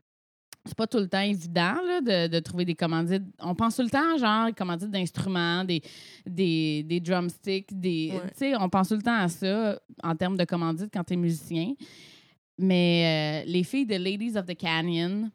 C'est 0.65 0.77
pas 0.77 0.87
tout 0.87 0.99
le 0.99 1.09
temps 1.09 1.21
évident 1.21 1.75
là, 1.85 2.01
de, 2.01 2.29
de 2.33 2.39
trouver 2.39 2.65
des 2.65 2.77
commandites. 2.77 3.25
On 3.41 3.53
pense 3.53 3.75
tout 3.75 3.83
le 3.83 3.91
temps, 3.91 4.17
genre, 4.17 4.55
commandites 4.55 4.93
d'instruments, 4.93 5.65
des, 5.65 5.83
des, 6.25 6.85
des 6.85 7.01
drumsticks, 7.01 7.69
des. 7.77 8.13
Ouais. 8.15 8.29
Tu 8.31 8.37
sais, 8.37 8.57
on 8.57 8.69
pense 8.69 8.89
tout 8.89 8.95
le 8.95 9.03
temps 9.03 9.19
à 9.19 9.27
ça 9.29 9.81
en 10.05 10.15
termes 10.15 10.37
de 10.37 10.45
commandites 10.45 10.91
quand 10.93 11.03
tu 11.03 11.15
es 11.15 11.17
musicien. 11.17 11.75
Mais 12.59 13.45
euh, 13.45 13.51
les 13.51 13.65
filles 13.65 13.87
de 13.87 13.97
Ladies 13.97 14.37
of 14.37 14.47
the 14.47 14.57
Canyon 14.57 15.31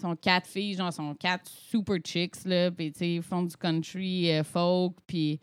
sont 0.00 0.16
quatre 0.16 0.46
filles, 0.46 0.74
genre, 0.74 0.92
sont 0.92 1.14
quatre 1.14 1.48
super 1.48 1.96
chicks, 2.04 2.44
là, 2.44 2.70
puis 2.70 2.92
tu 2.92 2.98
sais, 2.98 3.20
font 3.22 3.42
du 3.42 3.56
country, 3.56 4.30
euh, 4.30 4.44
folk, 4.44 4.96
puis 5.06 5.40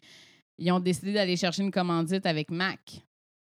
ils 0.58 0.72
ont 0.72 0.80
décidé 0.80 1.14
d'aller 1.14 1.36
chercher 1.36 1.64
une 1.64 1.72
commandite 1.72 2.26
avec 2.26 2.52
MAC, 2.52 3.04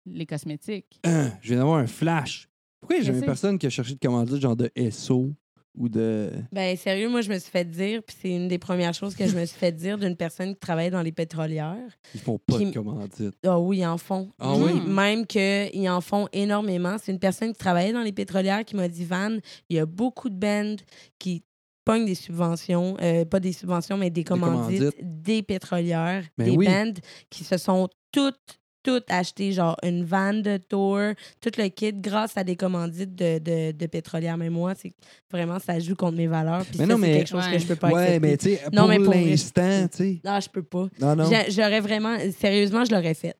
les 0.06 0.26
cosmétiques. 0.26 1.00
Je 1.06 1.48
viens 1.48 1.58
d'avoir 1.58 1.80
un 1.80 1.88
flash. 1.88 2.50
Pourquoi 2.80 2.98
il 2.98 3.06
y 3.06 3.10
a 3.10 3.14
jamais 3.14 3.26
personne 3.26 3.58
qui 3.58 3.66
a 3.66 3.70
cherché 3.70 3.94
de 3.94 4.00
commandite 4.00 4.42
genre 4.42 4.56
de 4.56 4.72
SO 4.90 5.34
ou 5.76 5.88
de. 5.90 6.32
Ben, 6.52 6.76
sérieux, 6.76 7.10
moi, 7.10 7.22
je 7.22 7.30
me 7.30 7.38
suis 7.40 7.52
fait 7.52 7.66
dire, 7.70 8.02
puis 8.04 8.16
c'est 8.22 8.30
une 8.32 8.48
des 8.48 8.58
premières 8.58 8.94
choses 8.94 9.16
que 9.16 9.28
je 9.28 9.36
me 9.38 9.46
suis 9.46 9.58
fait 9.58 9.72
dire 9.72 9.98
d'une 9.98 10.16
personne 10.16 10.54
qui 10.54 10.60
travaillait 10.60 10.92
dans 10.92 11.02
les 11.02 11.12
pétrolières. 11.12 11.98
Ils 12.14 12.20
font 12.20 12.40
pas 12.40 12.58
de 12.58 12.72
commandite. 12.72 13.36
Ah 13.46 13.60
oui, 13.60 13.80
ils 13.80 13.86
en 13.86 13.98
font. 13.98 14.32
Ah 14.40 14.56
oui? 14.56 14.80
Même 14.88 15.26
qu'ils 15.26 15.90
en 15.90 16.02
font 16.02 16.28
énormément. 16.34 16.98
C'est 17.02 17.12
une 17.12 17.20
personne 17.20 17.52
qui 17.54 17.60
travaillait 17.60 17.94
dans 17.94 18.02
les 18.04 18.12
pétrolières 18.12 18.66
qui 18.66 18.76
m'a 18.76 18.88
dit 18.88 19.06
Van, 19.06 19.38
il 19.70 19.76
y 19.78 19.80
a 19.80 19.86
beaucoup 19.86 20.30
de 20.30 20.36
bands 20.36 20.76
qui 21.18 21.44
pognent 21.86 22.06
des 22.06 22.16
subventions, 22.16 22.98
euh, 23.02 23.26
pas 23.26 23.40
des 23.40 23.54
subventions, 23.54 23.98
mais 23.98 24.10
des 24.10 24.24
commandites, 24.24 24.80
commandites. 24.80 25.22
des 25.24 25.42
pétrolières, 25.44 26.24
Ben 26.38 26.46
des 26.52 26.58
oui. 26.58 26.66
bands 26.66 26.94
qui 27.30 27.44
se 27.44 27.58
sont 27.58 27.88
toutes 28.12 28.60
toutes 28.84 29.10
acheté 29.10 29.52
genre 29.52 29.76
une 29.84 30.04
van 30.06 30.34
de 30.34 30.58
tour, 30.58 31.00
tout 31.42 31.52
le 31.58 31.68
kit 31.70 31.94
grâce 31.94 32.38
à 32.38 32.44
des 32.44 32.56
commandites 32.56 33.16
de, 33.16 33.40
de, 33.40 33.72
de 33.72 33.86
pétrolières. 33.88 34.38
Mais 34.38 34.50
moi, 34.50 34.74
c'est 34.76 34.94
vraiment 35.32 35.60
ça 35.60 35.80
joue 35.80 35.96
contre 35.96 36.18
mes 36.18 36.28
valeurs. 36.28 36.62
Puis 36.66 36.80
Mais 36.80 36.86
ça, 36.86 36.88
non, 36.88 36.96
c'est 36.96 37.02
mais- 37.02 37.18
quelque 37.18 37.28
chose 37.28 37.46
Ouais. 37.46 37.52
que 37.54 37.60
je 37.60 37.68
peux 37.68 37.76
pas 37.76 37.90
Ouais, 37.90 38.02
accepter. 38.04 38.20
mais 38.20 38.38
tu 38.38 38.50
sais, 38.56 38.62
Non, 38.72 38.82
pour 38.84 38.90
mais 38.90 39.00
pour 39.00 39.14
l'instant, 39.14 39.88
tu 39.90 39.98
sais. 39.98 40.22
Non, 40.24 40.40
je 40.40 40.50
peux 40.50 40.64
pas. 40.64 40.88
Non, 41.00 41.16
non. 41.16 41.30
J'a- 41.30 41.50
J'aurais 41.50 41.82
vraiment, 41.82 42.18
sérieusement, 42.38 42.86
je 42.86 42.94
l'aurais 42.94 43.14
fait. 43.14 43.36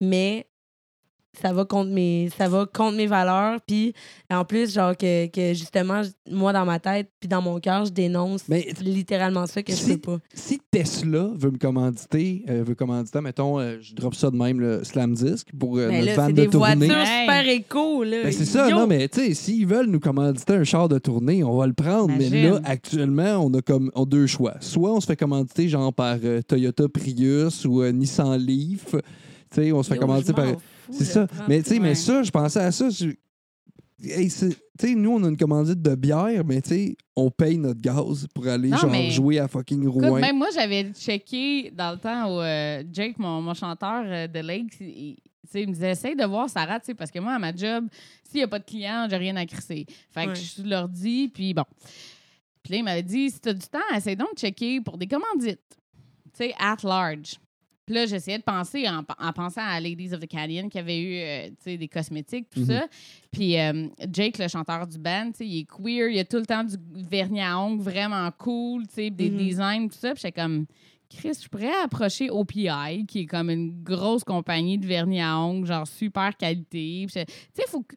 Mais 0.00 0.46
ça 1.40 1.52
va 1.52 1.64
contre 1.64 1.90
mes 1.90 2.30
ça 2.36 2.48
va 2.48 2.66
contre 2.66 2.96
mes 2.96 3.06
valeurs 3.06 3.60
puis 3.66 3.94
en 4.30 4.44
plus 4.44 4.72
genre 4.72 4.96
que, 4.96 5.26
que 5.26 5.54
justement 5.54 6.02
moi 6.30 6.52
dans 6.52 6.64
ma 6.64 6.78
tête 6.78 7.10
puis 7.20 7.28
dans 7.28 7.42
mon 7.42 7.60
cœur 7.60 7.84
je 7.84 7.90
dénonce 7.92 8.42
Mais 8.48 8.66
littéralement 8.80 9.46
ça 9.46 9.62
que 9.62 9.72
je 9.72 9.76
si, 9.78 9.96
peux 9.96 10.12
pas 10.12 10.18
si 10.34 10.60
Tesla 10.70 11.30
veut 11.36 11.50
me 11.50 11.58
commanditer, 11.58 12.44
euh, 12.48 12.62
veut 12.66 12.74
commanditer, 12.74 13.20
mettons, 13.20 13.58
euh, 13.60 13.76
je 13.80 13.94
drop 13.94 14.14
ça 14.14 14.30
de 14.30 14.36
même, 14.36 14.60
le 14.60 14.82
Slam 14.84 15.14
Disc, 15.14 15.48
pour 15.58 15.76
euh, 15.78 15.88
mais 15.88 16.00
notre 16.00 16.06
là 16.06 16.16
van 16.16 16.26
c'est 16.26 16.32
de 16.32 16.40
des 16.42 16.48
tournée. 16.48 16.86
voitures 16.86 17.04
Hey. 17.06 17.20
super 17.26 17.48
éco 17.48 18.04
là 18.04 18.22
Ben, 18.24 18.32
c'est 18.32 18.44
ça, 18.44 18.68
non, 18.70 18.86
mais 18.86 19.08
tu 19.08 19.20
sais, 19.20 19.34
s'ils 19.34 19.66
veulent 19.66 19.86
nous 19.86 20.00
commanditer 20.00 20.54
un 20.54 20.64
char 20.64 20.88
de 20.88 20.98
tournée, 20.98 21.44
on 21.44 21.56
va 21.56 21.66
le 21.66 21.72
prendre. 21.72 22.12
Mais 22.16 22.28
là, 22.28 22.60
actuellement, 22.64 23.38
on 23.44 23.52
a 23.54 23.62
comme 23.62 23.90
on 23.94 24.02
a 24.02 24.06
deux 24.06 24.26
choix. 24.26 24.54
Soit 24.60 24.92
on 24.92 25.00
se 25.00 25.06
fait 25.06 25.16
commanditer 25.16 25.68
genre 25.68 25.92
par 25.92 26.16
euh, 26.24 26.42
Toyota 26.42 26.88
Prius 26.88 27.64
ou 27.64 27.82
euh, 27.82 27.92
Nissan 27.92 28.36
Leaf. 28.38 28.90
Tu 28.90 29.62
sais, 29.62 29.72
on 29.72 29.82
se 29.82 29.92
fait 29.92 29.98
commanditer 29.98 30.32
je 30.32 30.32
par. 30.32 30.46
C'est 30.90 31.04
ça. 31.04 31.26
Mais 31.48 31.62
tu 31.62 31.70
sais, 31.70 31.78
mais 31.78 31.94
ça, 31.94 32.22
je 32.22 32.30
pensais 32.30 32.60
à 32.60 32.72
ça. 32.72 32.88
je- 32.90 33.10
Hey, 34.02 34.28
c'est- 34.28 34.50
tu 34.78 34.88
sais, 34.88 34.94
nous, 34.94 35.12
on 35.12 35.24
a 35.24 35.28
une 35.28 35.36
commandite 35.36 35.80
de 35.80 35.94
bière, 35.94 36.44
mais 36.44 36.60
tu 36.60 36.68
sais, 36.70 36.96
on 37.16 37.30
paye 37.30 37.56
notre 37.56 37.80
gaz 37.80 38.26
pour 38.34 38.46
aller 38.48 38.68
Non, 38.68 38.76
genre 38.76 38.90
mais- 38.90 39.10
jouer 39.10 39.38
à 39.38 39.48
fucking 39.48 39.82
Écoute, 39.82 40.02
Rouen. 40.04 40.20
même 40.20 40.36
moi, 40.36 40.48
j'avais 40.52 40.92
checké 40.92 41.70
dans 41.70 41.92
le 41.92 41.98
temps 41.98 42.34
où 42.36 42.40
euh, 42.40 42.82
Jake, 42.92 43.18
mon, 43.18 43.40
mon 43.40 43.54
chanteur 43.54 44.02
euh, 44.04 44.26
de 44.26 44.40
Lakes, 44.40 44.74
il, 44.80 44.86
il- 44.88 45.16
tu 45.16 45.22
sais, 45.50 45.62
il 45.62 45.68
me 45.68 45.72
disait 45.72 45.92
essaye 45.92 46.16
de 46.16 46.24
voir 46.24 46.50
Sarah, 46.50 46.80
tu 46.80 46.86
sais, 46.86 46.94
parce 46.94 47.10
que 47.10 47.18
moi, 47.18 47.34
à 47.34 47.38
ma 47.38 47.54
job, 47.54 47.86
s'il 48.28 48.38
n'y 48.40 48.42
a 48.44 48.48
pas 48.48 48.58
de 48.58 48.64
clients, 48.64 49.06
j'ai 49.08 49.16
rien 49.16 49.36
à 49.36 49.46
crisser. 49.46 49.86
Fait 50.10 50.24
que 50.24 50.30
Ouais. 50.30 50.34
je 50.34 50.62
leur 50.64 50.88
dis, 50.88 51.28
puis 51.32 51.54
bon. 51.54 51.64
Puis 52.62 52.72
là, 52.72 52.78
il 52.78 52.84
m'avait 52.84 53.02
dit 53.02 53.30
si 53.30 53.40
tu 53.40 53.48
as 53.50 53.54
du 53.54 53.66
temps, 53.66 53.78
essaye 53.96 54.16
donc 54.16 54.34
de 54.34 54.38
checker 54.40 54.80
pour 54.80 54.98
des 54.98 55.06
commandites, 55.06 55.60
tu 56.36 56.44
sais, 56.44 56.54
at 56.58 56.76
large. 56.82 57.36
Puis 57.86 57.94
là, 57.94 58.06
j'essayais 58.06 58.38
de 58.38 58.42
penser 58.42 58.88
en, 58.88 59.02
en 59.18 59.32
pensant 59.32 59.60
à 59.62 59.78
Ladies 59.78 60.14
of 60.14 60.20
the 60.20 60.26
Canyon 60.26 60.70
qui 60.70 60.78
avait 60.78 60.98
eu 61.00 61.18
euh, 61.66 61.76
des 61.76 61.88
cosmétiques, 61.88 62.48
tout 62.50 62.60
Mhm. 62.60 62.66
ça. 62.66 62.86
Puis 63.30 63.58
euh, 63.58 63.88
Jake, 64.10 64.38
le 64.38 64.48
chanteur 64.48 64.86
du 64.86 64.98
band, 64.98 65.32
il 65.40 65.60
est 65.60 65.64
queer, 65.66 66.08
il 66.08 66.18
a 66.18 66.24
tout 66.24 66.38
le 66.38 66.46
temps 66.46 66.64
du 66.64 66.76
vernis 67.08 67.42
à 67.42 67.58
ongles 67.58 67.82
vraiment 67.82 68.30
cool, 68.38 68.84
des 68.96 69.10
Mhm. 69.10 69.36
designs, 69.36 69.88
tout 69.88 69.98
ça. 69.98 70.12
Puis 70.14 70.22
j'étais 70.24 70.40
comme, 70.40 70.64
Chris, 71.10 71.38
je 71.42 71.48
pourrais 71.48 71.74
approcher 71.84 72.30
OPI, 72.30 73.04
qui 73.06 73.20
est 73.20 73.26
comme 73.26 73.50
une 73.50 73.82
grosse 73.84 74.24
compagnie 74.24 74.78
de 74.78 74.86
vernis 74.86 75.20
à 75.20 75.38
ongles, 75.38 75.66
genre 75.66 75.86
super 75.86 76.34
qualité. 76.36 77.04
Tu 77.06 77.12
sais, 77.12 77.26
il 77.58 77.64
faut 77.68 77.82
que- 77.82 77.94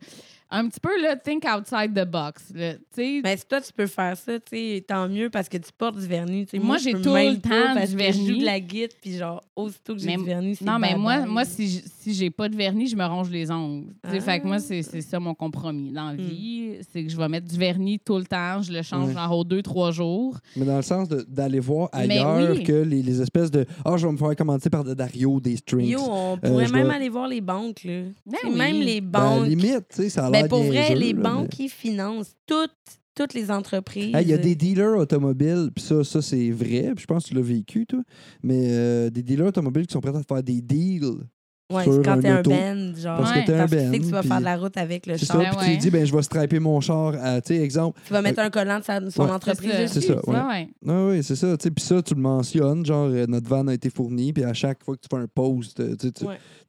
un 0.50 0.68
petit 0.68 0.80
peu, 0.80 1.02
là, 1.02 1.16
think 1.16 1.44
outside 1.46 1.94
the 1.94 2.06
box. 2.10 2.52
là. 2.56 2.74
Tu 2.76 2.80
sais, 2.96 3.22
Mais 3.24 3.38
si 3.38 3.46
toi, 3.46 3.60
tu 3.62 3.72
peux 3.74 3.88
faire 3.88 4.16
ça, 4.18 4.40
tu 4.40 4.46
sais, 4.58 4.86
tant 4.88 5.08
mieux 5.10 5.30
parce 5.30 5.50
que 5.50 5.58
tu 5.58 5.70
portes 5.78 5.98
du 6.00 6.08
vernis. 6.08 6.46
tu 6.46 6.58
sais. 6.58 6.64
Moi, 6.64 6.78
je 6.78 6.84
j'ai 6.86 6.92
tout 6.94 7.14
le 7.14 7.36
temps 7.40 7.50
parce 7.74 7.90
du 7.92 7.98
que 7.98 8.04
Je 8.04 8.12
joue 8.14 8.26
vernis. 8.26 8.40
de 8.40 8.46
la 8.46 8.60
guitare, 8.60 8.98
puis 9.02 9.18
genre, 9.18 9.44
aussitôt 9.56 9.94
que 9.96 10.00
j'ai 10.02 10.16
du 10.16 10.24
vernis, 10.24 10.56
c'est 10.56 10.66
Non, 10.66 10.80
mais 10.80 10.96
moi, 10.96 11.26
moi 11.26 11.44
si, 11.46 11.68
si 12.00 12.14
j'ai 12.14 12.30
pas 12.30 12.48
de 12.50 12.56
vernis, 12.56 12.88
je 12.88 12.96
me 12.96 13.06
ronge 13.06 13.30
les 13.30 13.52
ongles. 13.52 13.88
Tu 14.04 14.10
sais, 14.12 14.18
Ah. 14.18 14.22
Fait 14.22 14.40
que 14.40 14.48
moi, 14.48 14.60
c'est 14.60 14.82
c'est 14.84 15.02
ça 15.02 15.20
mon 15.20 15.34
compromis 15.34 15.92
dans 15.92 16.06
la 16.08 16.14
Hmm. 16.14 16.18
vie. 16.18 16.74
C'est 16.92 17.04
que 17.04 17.10
je 17.10 17.18
vais 17.18 17.28
mettre 17.28 17.48
du 17.48 17.58
vernis 17.58 18.00
tout 18.00 18.18
le 18.18 18.24
temps. 18.26 18.62
Je 18.62 18.72
le 18.72 18.82
change 18.82 19.14
genre 19.14 19.38
aux 19.38 19.44
deux, 19.44 19.62
trois 19.62 19.92
jours. 19.92 20.38
Mais 20.56 20.66
dans 20.66 20.78
le 20.78 20.82
sens 20.82 21.08
d'aller 21.10 21.60
voir 21.60 21.90
ailleurs 21.92 22.52
oui. 22.56 22.64
que 22.64 22.72
les, 22.74 23.02
les 23.02 23.22
espèces 23.22 23.52
de 23.52 23.66
Ah, 23.86 23.96
je 23.98 24.06
vais 24.06 24.12
me 24.14 24.18
faire 24.18 24.36
commanditer 24.36 24.70
par 24.70 24.84
de 24.84 24.94
Dario 24.94 25.40
des 25.40 25.58
strings. 25.58 25.88
Yo, 25.90 26.00
on 26.02 26.38
pourrait 26.38 26.66
je 26.68 26.74
même 26.74 26.90
aller 26.90 27.10
voir 27.10 27.28
les 27.28 27.42
banques, 27.42 27.84
là. 27.84 28.02
Ben 28.26 28.38
sais, 28.42 28.50
Même 28.50 28.78
oui. 28.78 28.86
les 28.86 29.02
Ben, 29.02 29.20
à 29.20 29.24
la 29.24 29.36
banques. 29.40 29.48
limite, 29.48 29.88
tu 29.90 29.96
sais, 30.04 30.10
ça 30.10 30.28
a 30.28 30.30
Ben, 30.38 30.42
l'air 30.42 30.50
pour 30.50 30.64
vrai, 30.64 30.96
les 30.96 31.14
là, 31.14 31.22
banques, 31.22 31.50
mais- 31.58 31.66
ils 31.66 31.70
financent 31.70 32.36
toutes, 32.46 32.72
toutes 33.16 33.34
les 33.34 33.50
entreprises. 33.52 34.14
Hey, 34.16 34.24
Il 34.24 34.30
y 34.30 34.34
a 34.34 34.38
des 34.38 34.56
dealers 34.56 34.98
automobiles, 34.98 35.70
puis 35.76 35.84
ça, 35.84 36.04
ça 36.04 36.22
c'est 36.22 36.52
vrai, 36.52 36.92
puis 36.96 37.02
je 37.02 37.06
pense 37.08 37.24
que 37.24 37.30
tu 37.30 37.36
l'as 37.36 37.42
vécu, 37.42 37.86
toi, 37.86 38.02
mais 38.44 38.68
euh, 38.70 39.10
des 39.10 39.24
dealers 39.24 39.48
automobiles 39.48 39.88
qui 39.88 39.94
sont 39.94 40.02
prêts 40.02 40.16
à 40.16 40.22
faire 40.24 40.44
des 40.44 40.62
deals. 40.62 41.24
Ouais, 41.70 41.84
sur 41.84 41.94
c'est 41.96 42.02
quand 42.02 42.20
t'es 42.22 42.30
un 42.30 42.42
band, 42.42 42.96
genre. 42.96 43.18
Parce 43.18 43.34
que 43.34 43.46
t'es 43.46 43.54
un 43.54 43.66
que 43.66 43.72
tu 43.72 43.76
band. 43.76 43.92
sais 43.92 44.00
que 44.00 44.04
tu 44.06 44.10
vas 44.12 44.24
faire 44.24 44.40
de 44.40 44.46
la 44.46 44.56
route 44.58 44.78
avec 44.78 45.06
le 45.06 45.18
C'est 45.18 45.26
char. 45.26 45.42
ça, 45.42 45.50
Ouais, 45.60 45.66
puis 45.66 45.72
tu 45.74 45.78
dis, 45.80 45.90
ben, 45.92 46.06
je 46.06 46.16
vais 46.16 46.22
striper 46.22 46.60
mon 46.60 46.80
char 46.80 47.14
à, 47.22 47.42
tu 47.42 47.56
sais, 47.56 47.62
exemple. 47.62 48.00
Tu 48.08 48.14
vas 48.14 48.22
mettre 48.22 48.40
un 48.40 48.50
collant 48.50 48.80
de 48.80 48.84
sa- 48.86 49.12
son 49.12 49.26
Ouais. 49.26 49.32
entreprise 49.32 49.72
C'est. 49.72 49.88
C'est 49.88 50.02
ça, 50.08 50.16
ouais. 50.30 50.34
Ouais, 50.36 50.70
ouais. 50.86 51.08
Oui, 51.18 51.24
c'est 51.24 51.36
ça, 51.36 51.58
tu 51.58 51.64
sais, 51.64 51.72
puis 51.72 51.84
ça, 51.84 52.02
tu 52.02 52.14
le 52.16 52.22
mentionnes, 52.22 52.86
genre, 52.86 53.08
euh, 53.12 53.26
notre 53.28 53.50
van 53.50 53.68
a 53.68 53.74
été 53.74 53.90
fourni, 53.90 54.32
puis 54.32 54.46
à 54.46 54.54
chaque 54.54 54.82
fois 54.84 54.96
que 54.96 55.02
tu 55.02 55.08
fais 55.10 55.22
un 55.22 55.28
post, 55.28 55.80
euh, 55.82 55.96
tu 55.98 56.10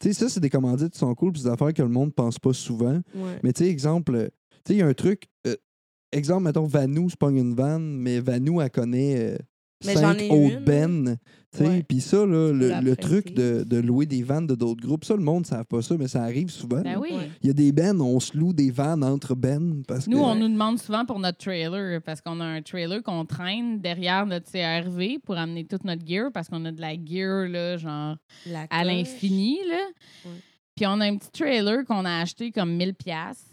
sais, 0.00 0.12
ça, 0.12 0.28
c'est 0.28 0.40
des 0.40 0.50
commandites 0.50 0.92
qui 0.94 0.98
sont 0.98 1.14
cool, 1.14 1.30
puis 1.32 1.42
des 1.42 1.48
affaires 1.48 1.72
que 1.72 1.82
le 1.82 1.88
monde 1.88 2.12
pense 2.12 2.38
pas 2.40 2.52
souvent. 2.52 3.00
Ouais. 3.14 3.38
Mais 3.44 3.52
tu 3.52 3.62
sais, 3.64 3.70
exemple, 3.70 4.14
euh, 4.16 4.28
tu 4.64 4.72
sais, 4.72 4.74
il 4.74 4.78
y 4.78 4.82
a 4.82 4.86
un 4.86 4.94
truc. 4.94 5.28
euh, 5.46 5.54
exemple, 6.10 6.42
mettons, 6.42 6.64
Vanou 6.66 7.08
se 7.08 7.16
pogne 7.16 7.36
une 7.36 7.54
vanne, 7.54 7.98
mais 7.98 8.18
Vanou, 8.18 8.60
elle 8.60 8.70
connaît 8.70 9.14
euh, 9.16 9.38
Mais 9.84 9.94
cinq 9.94 10.22
autres 10.30 10.60
bennes. 10.64 11.16
Tu 11.52 11.58
sais, 11.58 11.68
Ouais. 11.68 11.82
Puis 11.82 12.00
ça, 12.00 12.18
là, 12.26 12.52
le, 12.52 12.80
le 12.82 12.96
truc 12.96 13.32
de, 13.32 13.64
de 13.64 13.78
louer 13.78 14.04
des 14.04 14.22
vannes 14.22 14.46
de 14.46 14.54
d'autres 14.54 14.82
groupes, 14.86 15.04
ça, 15.04 15.14
le 15.16 15.22
monde 15.22 15.40
ne 15.40 15.46
savent 15.46 15.64
pas 15.64 15.80
ça, 15.80 15.96
mais 15.96 16.06
ça 16.08 16.22
arrive 16.22 16.50
souvent. 16.50 16.82
Ben 16.82 16.98
oui. 16.98 17.10
Il 17.42 17.46
y 17.46 17.50
a 17.50 17.54
des 17.54 17.72
bennes, 17.72 18.02
on 18.02 18.20
se 18.20 18.36
loue 18.36 18.52
des 18.52 18.70
vannes 18.70 19.02
entre 19.02 19.34
bennes. 19.34 19.82
Parce 19.88 20.06
Nous, 20.06 20.18
que, 20.18 20.22
on 20.22 20.34
nous 20.34 20.48
demande 20.48 20.78
souvent 20.78 21.06
pour 21.06 21.18
notre 21.18 21.38
trailer, 21.38 22.02
parce 22.02 22.20
qu'on 22.20 22.40
a 22.40 22.44
un 22.44 22.60
trailer 22.60 23.02
qu'on 23.02 23.24
traîne 23.24 23.80
derrière 23.80 24.26
notre 24.26 24.50
CRV 24.50 25.20
pour 25.20 25.38
amener 25.38 25.64
toute 25.64 25.84
notre 25.84 26.06
gear, 26.06 26.30
parce 26.32 26.48
qu'on 26.48 26.64
a 26.66 26.72
de 26.72 26.80
la 26.82 26.94
gear, 26.94 27.48
là, 27.48 27.78
genre, 27.78 28.16
La 28.46 28.66
à 28.68 28.84
l'infini. 28.84 29.58
Puis 30.76 30.86
on 30.86 31.00
a 31.00 31.06
un 31.06 31.16
petit 31.16 31.30
trailer 31.32 31.84
qu'on 31.86 32.04
a 32.04 32.20
acheté 32.20 32.52
comme 32.52 32.76
1000 32.76 32.94
pièces 32.94 33.44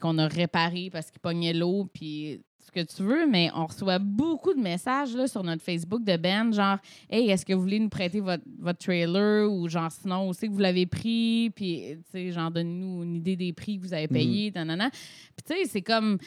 qu'on 0.00 0.18
a 0.18 0.26
réparé 0.26 0.88
parce 0.90 1.10
qu'il 1.10 1.20
pognait 1.20 1.52
l'eau, 1.52 1.86
puis 1.92 2.40
ce 2.70 2.80
que 2.80 2.86
tu 2.86 3.02
veux, 3.02 3.26
mais 3.26 3.50
on 3.54 3.66
reçoit 3.66 3.98
beaucoup 3.98 4.54
de 4.54 4.60
messages 4.60 5.14
là, 5.14 5.26
sur 5.26 5.42
notre 5.42 5.62
Facebook 5.62 6.04
de 6.04 6.16
Ben, 6.16 6.52
genre 6.52 6.78
«Hey, 7.10 7.30
est-ce 7.30 7.44
que 7.44 7.52
vous 7.52 7.62
voulez 7.62 7.80
nous 7.80 7.88
prêter 7.88 8.20
votre, 8.20 8.44
votre 8.58 8.78
trailer?» 8.78 9.50
ou 9.52 9.68
genre 9.68 9.90
«Sinon, 10.00 10.28
où 10.28 10.32
c'est 10.32 10.46
que 10.46 10.52
vous 10.52 10.58
l'avez 10.58 10.86
pris?» 10.86 11.50
Puis, 11.54 11.82
tu 11.96 12.02
sais, 12.12 12.32
genre, 12.32 12.50
donnez-nous 12.50 13.02
une 13.02 13.16
idée 13.16 13.36
des 13.36 13.52
prix 13.52 13.78
que 13.78 13.82
vous 13.82 13.94
avez 13.94 14.08
payés, 14.08 14.52
nanana. 14.54 14.90
Puis, 14.90 15.44
tu 15.46 15.54
sais, 15.54 15.68
c'est 15.68 15.82
comme... 15.82 16.18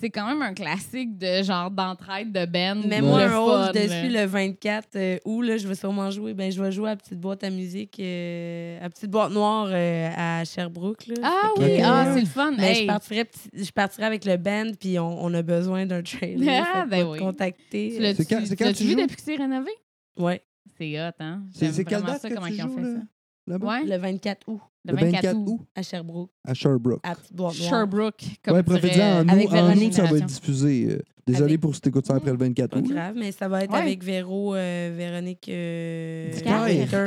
C'est 0.00 0.10
quand 0.10 0.26
même 0.28 0.42
un 0.42 0.54
classique 0.54 1.18
de 1.18 1.42
genre 1.42 1.70
d'entraide 1.70 2.30
de 2.30 2.46
Ben. 2.46 2.86
Mets-moi 2.86 3.26
le 3.26 3.32
un 3.32 3.38
rose 3.38 3.66
fun, 3.66 3.72
dessus 3.72 4.08
le 4.10 4.26
24 4.26 4.88
euh, 4.94 5.18
août, 5.24 5.42
là, 5.42 5.56
je 5.56 5.66
vais 5.66 5.74
sûrement 5.74 6.10
jouer. 6.10 6.34
Ben, 6.34 6.52
je 6.52 6.62
vais 6.62 6.70
jouer 6.70 6.90
à 6.90 6.96
Petite 6.96 7.18
Boîte 7.18 7.42
à 7.42 7.50
musique, 7.50 7.98
euh, 7.98 8.78
à 8.84 8.88
Petite 8.90 9.10
Boîte 9.10 9.32
Noire 9.32 9.68
euh, 9.72 10.10
à 10.16 10.44
Sherbrooke. 10.44 11.06
Là. 11.08 11.14
Ah 11.22 11.42
Fait 11.56 11.62
oui, 11.64 11.76
que, 11.78 11.82
ah, 11.84 12.06
euh, 12.06 12.14
c'est 12.14 12.20
le 12.20 12.26
fun. 12.26 12.52
Hey. 12.58 12.82
je, 12.82 12.86
partirais, 12.86 13.24
petit- 13.24 13.50
je 13.64 13.70
partirais 13.72 14.06
avec 14.06 14.24
le 14.24 14.36
band, 14.36 14.70
puis 14.78 14.98
on, 15.00 15.24
on 15.24 15.34
a 15.34 15.42
besoin 15.42 15.84
d'un 15.84 16.02
trailer. 16.02 16.64
Ah, 16.74 16.86
ben 16.88 17.04
oui. 17.04 17.18
contacter. 17.18 18.14
C'est 18.14 18.24
quand- 18.28 18.72
tu- 18.72 18.84
joues? 18.84 18.94
depuis 19.00 19.16
que 19.16 19.22
c'est 19.22 19.36
rénové? 19.36 19.72
Ouais, 20.16 20.42
C'est 20.76 21.00
hot, 21.00 21.12
hein? 21.18 21.42
C'est 21.52 21.84
quelle 21.84 22.02
date 22.02 22.20
ça, 22.20 22.28
que 22.28 22.34
comment 22.34 22.46
tu 22.46 22.54
ils 22.54 22.62
ont 22.62 22.68
joues, 22.68 22.74
fait 22.76 22.82
là, 22.82 22.94
ça. 22.94 23.00
Là-bas? 23.48 23.66
Ouais, 23.66 23.84
le 23.84 23.96
24 23.96 24.48
août 24.48 24.60
le 24.84 24.94
24 24.94 25.36
août. 25.36 25.60
à 25.74 25.82
Sherbrooke, 25.82 26.30
À 26.46 26.54
Sherbrooke. 26.54 27.00
à 27.02 27.14
Noire. 27.36 27.52
Sherbrooke, 27.52 28.24
comme 28.42 28.54
ouais, 28.56 28.62
dirait- 28.62 28.78
profitez 28.80 29.02
en 29.02 29.24
nous, 29.24 29.30
Avec 29.32 29.48
en 29.48 29.52
Véronique 29.52 29.86
nous, 29.88 29.92
ça 29.92 30.04
va 30.04 30.16
être 30.16 30.24
diffusé. 30.26 30.86
euh, 30.90 30.98
désolé 31.26 31.44
Avec- 31.52 31.60
pour 31.60 31.74
si 31.74 31.80
t'écoutes 31.82 32.06
ça 32.06 32.14
après 32.14 32.30
le 32.30 32.38
24 32.38 32.70
Pas 32.70 32.78
août. 32.78 32.88
là. 32.88 32.94
grave, 32.94 33.14
mais 33.18 33.32
ça 33.32 33.48
va 33.48 33.64
être 33.64 33.72
Ouais. 33.72 33.80
avec 33.80 34.02
Véro, 34.02 34.54
euh, 34.54 34.94
Véronique 34.96 35.46
euh. 35.50 36.30
Winter. 36.64 37.04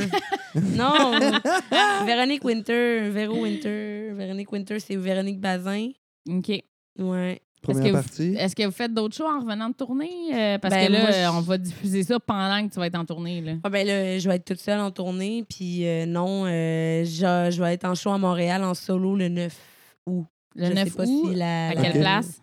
non, 0.75 1.13
Véronique 2.05 2.43
Winter, 2.45 3.09
Véro 3.09 3.41
Winter. 3.41 4.11
Véronique 4.13 4.51
Winter, 4.51 4.79
c'est 4.79 4.95
Véronique 4.95 5.39
Bazin. 5.39 5.89
OK. 6.29 6.63
Ouais. 6.99 7.41
Que 7.65 7.71
vous-. 7.73 8.37
Est-ce 8.37 8.55
que 8.55 8.63
vous 8.65 8.71
faites 8.71 8.93
d'autres 8.93 9.15
shows 9.15 9.27
en 9.27 9.39
revenant 9.41 9.69
de 9.69 9.75
tournée? 9.75 10.09
Euh, 10.33 10.57
parce 10.57 10.73
Ben, 10.73 10.87
que 10.87 10.91
là, 10.91 11.01
moi, 11.01 11.11
je- 11.11 11.17
euh, 11.17 11.31
on 11.31 11.41
va 11.41 11.57
diffuser 11.57 12.03
ça 12.03 12.19
pendant 12.19 12.67
que 12.67 12.73
tu 12.73 12.79
vas 12.79 12.87
être 12.87 12.95
en 12.97 13.05
tournée. 13.05 13.41
Là. 13.41 13.53
Ah 13.63 13.69
ben 13.69 13.85
là, 13.85 14.17
je 14.17 14.27
vais 14.27 14.35
être 14.37 14.45
toute 14.45 14.59
seule 14.59 14.79
en 14.79 14.89
tournée, 14.91 15.45
puis 15.47 15.85
euh, 15.87 16.05
non, 16.05 16.45
euh, 16.45 17.03
je, 17.05 17.49
je 17.51 17.61
vais 17.63 17.73
être 17.73 17.85
en 17.85 17.93
show 17.95 18.09
à 18.11 18.17
Montréal 18.17 18.63
en 18.63 18.73
solo 18.73 19.15
le 19.15 19.29
9 19.29 19.55
août. 20.07 20.25
Le 20.55 20.65
Je 20.65 20.73
9 20.73 20.83
sais 20.89 20.95
pas 20.95 21.03
août, 21.05 21.29
si 21.31 21.35
la- 21.35 21.69
à 21.69 21.75
quelle 21.75 21.99
place? 22.01 22.39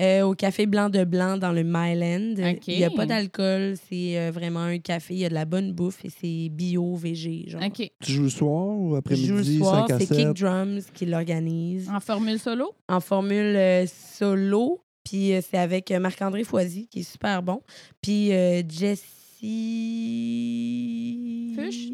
Euh, 0.00 0.22
au 0.22 0.34
Café 0.34 0.66
Blanc 0.66 0.90
de 0.90 1.04
Blanc 1.04 1.36
dans 1.38 1.52
le 1.52 1.62
Myland. 1.62 2.34
Il 2.66 2.76
n'y 2.78 2.82
a 2.84 2.90
pas 2.90 3.06
d'alcool, 3.06 3.74
c'est 3.88 4.18
euh, 4.18 4.32
vraiment 4.32 4.62
un 4.62 4.78
café. 4.78 5.14
Il 5.14 5.20
y 5.20 5.24
a 5.24 5.28
de 5.28 5.34
la 5.34 5.44
bonne 5.44 5.72
bouffe 5.72 6.04
et 6.04 6.10
c'est 6.10 6.48
bio, 6.50 6.96
végé. 6.96 7.44
Genre. 7.46 7.60
Tu 7.72 8.12
joues 8.12 8.24
le 8.24 8.28
soir 8.28 8.76
ou 8.76 8.94
Je 8.94 8.96
après-midi, 8.98 9.26
joue 9.28 9.36
le 9.36 9.44
soir, 9.44 9.86
5 9.86 9.94
à 9.94 9.98
c'est 10.00 10.06
7? 10.06 10.16
Kick 10.16 10.28
Drums 10.42 10.80
qui 10.92 11.06
l'organise 11.06 11.88
En 11.94 12.00
formule 12.00 12.40
solo? 12.40 12.72
en 12.88 12.98
formule 12.98 13.54
euh, 13.56 13.86
solo. 13.86 14.80
Puis 15.04 15.32
euh, 15.32 15.40
c'est 15.48 15.58
avec 15.58 15.90
euh, 15.92 16.00
Marc-André 16.00 16.42
Foisy 16.44 16.88
qui 16.88 17.00
est 17.00 17.02
super 17.10 17.40
bon. 17.42 17.60
Puis 18.02 18.32
euh, 18.32 18.62
Jessie. 19.84 21.52
Fuchs? 21.56 21.90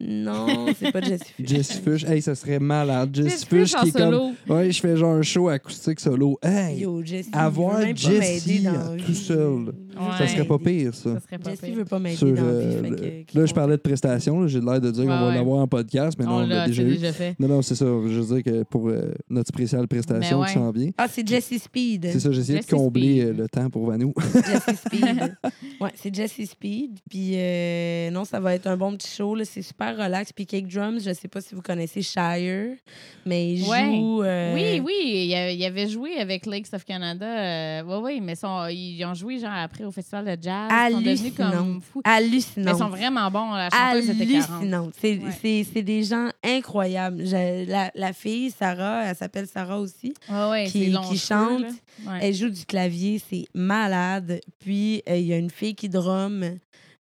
Non, 0.00 0.66
c'est 0.78 0.92
pas 0.92 1.00
Jessie 1.00 1.32
Fuchs. 1.36 1.48
Jess 1.48 1.72
Fush, 1.80 2.04
hey, 2.04 2.22
ça 2.22 2.36
serait 2.36 2.60
malade. 2.60 3.10
Jess 3.12 3.24
Jess 3.24 3.44
Fush 3.44 3.74
en 3.74 3.82
qui 3.82 3.88
est 3.88 3.92
comme. 3.92 4.34
Ouais, 4.48 4.70
je 4.70 4.80
fais 4.80 4.96
genre 4.96 5.14
un 5.14 5.22
show 5.22 5.48
acoustique 5.48 5.98
solo. 5.98 6.38
Hey! 6.40 6.78
Yo, 6.80 7.02
Jessie, 7.04 7.30
Avoir 7.32 7.80
Jessie 7.96 8.64
tout 8.64 9.04
vie. 9.06 9.14
seul. 9.16 9.72
Ça 10.18 10.26
serait 10.28 10.44
pas 10.44 10.58
m'aider. 10.58 10.84
pire, 10.84 10.94
ça. 10.94 11.14
Ça 11.14 11.20
serait 11.20 11.38
pas 11.38 11.50
pire. 11.52 11.74
veut 11.74 11.84
pas 11.84 11.98
m'aider 11.98 12.16
Sur, 12.16 12.28
dans 12.34 12.42
la 12.44 12.48
euh, 12.48 12.82
fait 12.82 13.26
Là, 13.34 13.46
je 13.46 13.54
parlais 13.54 13.76
de 13.76 13.82
prestations. 13.82 14.40
là, 14.40 14.46
J'ai 14.46 14.60
l'air 14.60 14.80
de 14.80 14.90
dire 14.90 15.04
qu'on 15.04 15.08
va 15.10 15.28
ouais. 15.28 15.34
l'avoir 15.34 15.58
en 15.62 15.68
podcast, 15.68 16.16
mais 16.18 16.24
non, 16.26 16.36
On 16.36 16.46
l'a 16.46 16.66
déjà 16.66 16.82
c'est 16.82 16.88
eu. 16.88 16.92
déjà 16.94 17.12
fait. 17.12 17.36
Non, 17.40 17.48
non, 17.48 17.62
c'est 17.62 17.74
ça. 17.74 17.84
Je 17.86 18.20
veux 18.20 18.34
dire 18.40 18.44
que 18.44 18.62
pour 18.64 18.88
euh, 18.88 19.12
notre 19.28 19.48
spéciale 19.48 19.86
prestation 19.88 20.40
Mais 20.40 20.46
qui 20.46 20.52
ouais. 20.58 20.62
s'en 20.64 20.70
vient. 20.70 20.90
Ah, 20.98 21.06
c'est 21.08 21.26
Jessie 21.26 21.58
Speed. 21.58 22.08
C'est 22.12 22.20
ça, 22.20 22.32
j'ai 22.32 22.40
essayé 22.40 22.60
de 22.60 22.64
combler 22.66 23.20
Speed. 23.20 23.28
euh, 23.28 23.42
le 23.42 23.48
temps 23.48 23.70
pour 23.70 23.86
Vanou. 23.86 24.12
Jessie 24.34 24.76
Speed. 24.76 25.36
Ouais, 25.80 25.90
c'est 25.94 26.12
Jessie 26.12 26.46
Speed. 26.46 26.98
Puis 27.08 27.32
euh, 27.34 28.10
non, 28.10 28.24
ça 28.24 28.40
va 28.40 28.54
être 28.54 28.66
un 28.66 28.76
bon 28.76 28.96
petit 28.96 29.08
show. 29.14 29.34
là. 29.36 29.44
C'est 29.44 29.62
super 29.62 29.96
relax. 29.96 30.32
Puis 30.32 30.44
Cake 30.46 30.66
Drums, 30.66 31.00
je 31.04 31.12
sais 31.12 31.28
pas 31.28 31.40
si 31.40 31.54
vous 31.54 31.62
connaissez 31.62 32.02
Shire, 32.02 32.76
mais 33.24 33.54
il 33.54 33.68
Ouais. 33.68 33.84
joue. 33.96 34.22
euh, 34.22 34.54
Oui, 34.54 34.80
oui, 34.84 35.26
il 35.26 35.34
a- 35.34 35.52
il 35.52 35.64
avait 35.64 35.88
joué 35.88 36.16
avec 36.18 36.46
Lakes 36.46 36.72
of 36.74 36.84
Canada. 36.84 37.26
euh, 37.26 37.82
oui, 37.86 38.00
oui, 38.02 38.20
mais 38.20 38.34
ils 38.74 39.04
ont 39.04 39.14
joué 39.14 39.38
genre 39.38 39.50
après 39.54 39.84
au 39.88 39.92
festival 39.92 40.24
de 40.24 40.42
jazz. 40.42 40.70
Ils 40.70 40.92
sont 40.94 41.00
devenus 41.00 41.34
comme 41.34 41.46
Hallucinant. 41.46 41.80
Hallucinant. 42.04 42.72
ils 42.74 42.78
sont 42.78 42.88
vraiment 42.88 43.30
bons. 43.30 43.52
La 43.52 43.68
chanteuse 43.70 44.10
était 44.10 44.26
40. 44.26 44.50
hallucinante. 44.60 44.94
C'est 45.00 45.18
Ouais. 45.18 45.30
c'est- 45.40 45.66
c'est 45.72 45.82
des 45.82 46.02
gens 46.04 46.28
incroyables. 46.44 47.24
Je- 47.26 47.68
la, 47.68 47.90
la 47.94 48.12
fille, 48.12 48.50
Sarah, 48.50 49.04
elle 49.06 49.16
s'appelle 49.16 49.46
Sarah 49.46 49.78
aussi, 49.80 50.14
Ouais, 50.30 50.48
ouais, 50.50 50.64
qui, 50.66 50.92
qui 51.08 51.18
chante. 51.18 51.62
Ouais. 52.06 52.18
Elle 52.22 52.34
joue 52.34 52.50
du 52.50 52.64
clavier, 52.64 53.20
c'est 53.30 53.46
malade. 53.54 54.40
Puis, 54.58 55.02
euh, 55.08 55.16
il 55.16 55.26
y 55.26 55.32
a 55.32 55.36
une 55.38 55.50
fille 55.50 55.74
qui 55.74 55.88
drum. 55.88 56.44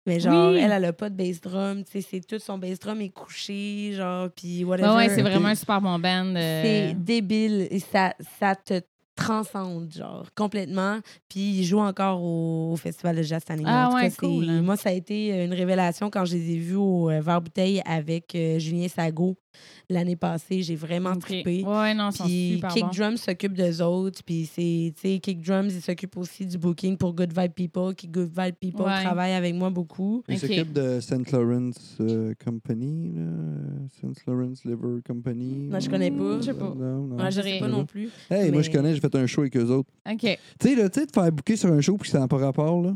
Mais 0.05 0.21
genre, 0.21 0.51
Oui. 0.53 0.59
elle, 0.59 0.71
elle 0.71 0.85
a 0.85 0.93
pas 0.93 1.09
de 1.09 1.15
bass 1.15 1.41
drum. 1.41 1.83
Tu 1.83 1.91
sais, 2.01 2.07
c'est 2.09 2.25
tout 2.25 2.39
son 2.39 2.57
bass 2.57 2.79
drum 2.79 3.01
est 3.01 3.09
couché, 3.09 3.91
genre, 3.93 4.29
puis 4.33 4.63
whatever. 4.63 4.87
Ouais, 4.91 4.95
ouais, 4.95 5.09
c'est 5.09 5.21
vraiment 5.21 5.49
un 5.49 5.55
super 5.55 5.81
bon 5.81 5.99
band. 5.99 6.33
euh, 6.35 6.61
C'est 6.63 6.93
débile. 6.93 7.67
Et 7.69 7.79
ça, 7.79 8.13
ça 8.39 8.55
te 8.55 8.79
transcende, 9.17 9.91
genre, 9.91 10.25
complètement. 10.35 10.99
Puis 11.27 11.59
il 11.59 11.63
joue 11.65 11.79
encore 11.79 12.21
au, 12.21 12.71
au 12.71 12.75
Festival 12.77 13.17
de 13.17 13.23
Jazz 13.23 13.43
année. 13.49 13.63
Ah 13.65 13.87
En 13.87 13.89
tout 13.89 13.95
ouais, 13.95 14.09
cas, 14.09 14.15
cool, 14.19 14.49
hein. 14.49 14.61
Moi, 14.61 14.77
ça 14.77 14.89
a 14.89 14.93
été 14.93 15.33
euh, 15.33 15.45
une 15.45 15.53
révélation 15.53 16.09
quand 16.09 16.23
je 16.23 16.35
les 16.35 16.51
ai 16.51 16.57
vus 16.57 16.75
au 16.75 17.09
euh, 17.09 17.19
Verre 17.19 17.41
Bouteille 17.41 17.81
avec 17.85 18.33
euh, 18.35 18.59
Julien 18.59 18.87
Sago 18.87 19.35
l'année 19.89 20.15
passée. 20.15 20.61
J'ai 20.61 20.75
vraiment 20.75 21.15
trippé. 21.15 21.63
Ouais, 21.63 21.93
non, 21.93 22.09
ils 22.11 22.23
Puis 22.25 22.51
super 22.55 22.73
Kick 22.73 22.83
bons. 22.83 22.91
Drums 22.97 23.17
s'occupe 23.21 23.53
d'eux 23.53 23.81
autres. 23.81 24.21
Puis 24.25 24.45
c'est, 24.51 24.93
tu 24.95 25.01
sais, 25.01 25.19
Kick 25.19 25.41
Drums, 25.41 25.69
il 25.73 25.81
s'occupe 25.81 26.17
aussi 26.17 26.45
du 26.45 26.57
booking 26.57 26.97
pour 26.97 27.13
Good 27.13 27.31
Vibe 27.37 27.53
People, 27.53 27.95
qui 27.95 28.07
Good 28.07 28.29
Vibe 28.37 28.55
People 28.59 28.85
Ouais. 28.85 29.03
travaille 29.03 29.33
avec 29.33 29.55
moi 29.55 29.69
beaucoup. 29.69 30.23
Il 30.27 30.35
Ok. 30.35 30.41
s'occupe 30.41 30.73
de 30.73 30.99
St. 30.99 31.31
Lawrence 31.31 31.97
euh, 32.01 32.33
Company, 32.43 33.13
là. 33.15 33.23
St. 33.89 34.25
Lawrence 34.27 34.63
Liver 34.65 35.01
Company. 35.07 35.67
Non, 35.69 35.79
je 35.79 35.89
connais 35.89 36.11
pas. 36.11 36.37
Je 36.39 36.45
sais 36.45 36.53
pas. 36.53 36.73
Non, 36.77 37.03
non. 37.07 37.15
Moi, 37.15 37.29
je 37.29 37.35
sais 37.35 37.41
dirais- 37.43 37.59
pas 37.59 37.67
non 37.67 37.85
plus. 37.85 38.09
Hey, 38.29 38.51
moi, 38.51 38.61
je 38.61 38.69
connais, 38.71 38.93
j'ai 38.93 38.99
fait 39.01 39.15
un 39.15 39.25
show 39.25 39.41
avec 39.41 39.55
eux 39.57 39.65
autres. 39.69 39.89
OK. 40.09 40.19
Tu 40.19 40.37
sais, 40.61 40.75
là, 40.75 40.89
tu 40.89 40.99
sais, 40.99 41.05
de 41.05 41.11
faire 41.11 41.31
booker 41.31 41.55
sur 41.55 41.71
un 41.71 41.81
show 41.81 41.95
puis 41.97 42.07
que 42.09 42.11
ça 42.11 42.19
n'a 42.19 42.27
pas 42.27 42.37
rapport, 42.37 42.81
là. 42.81 42.95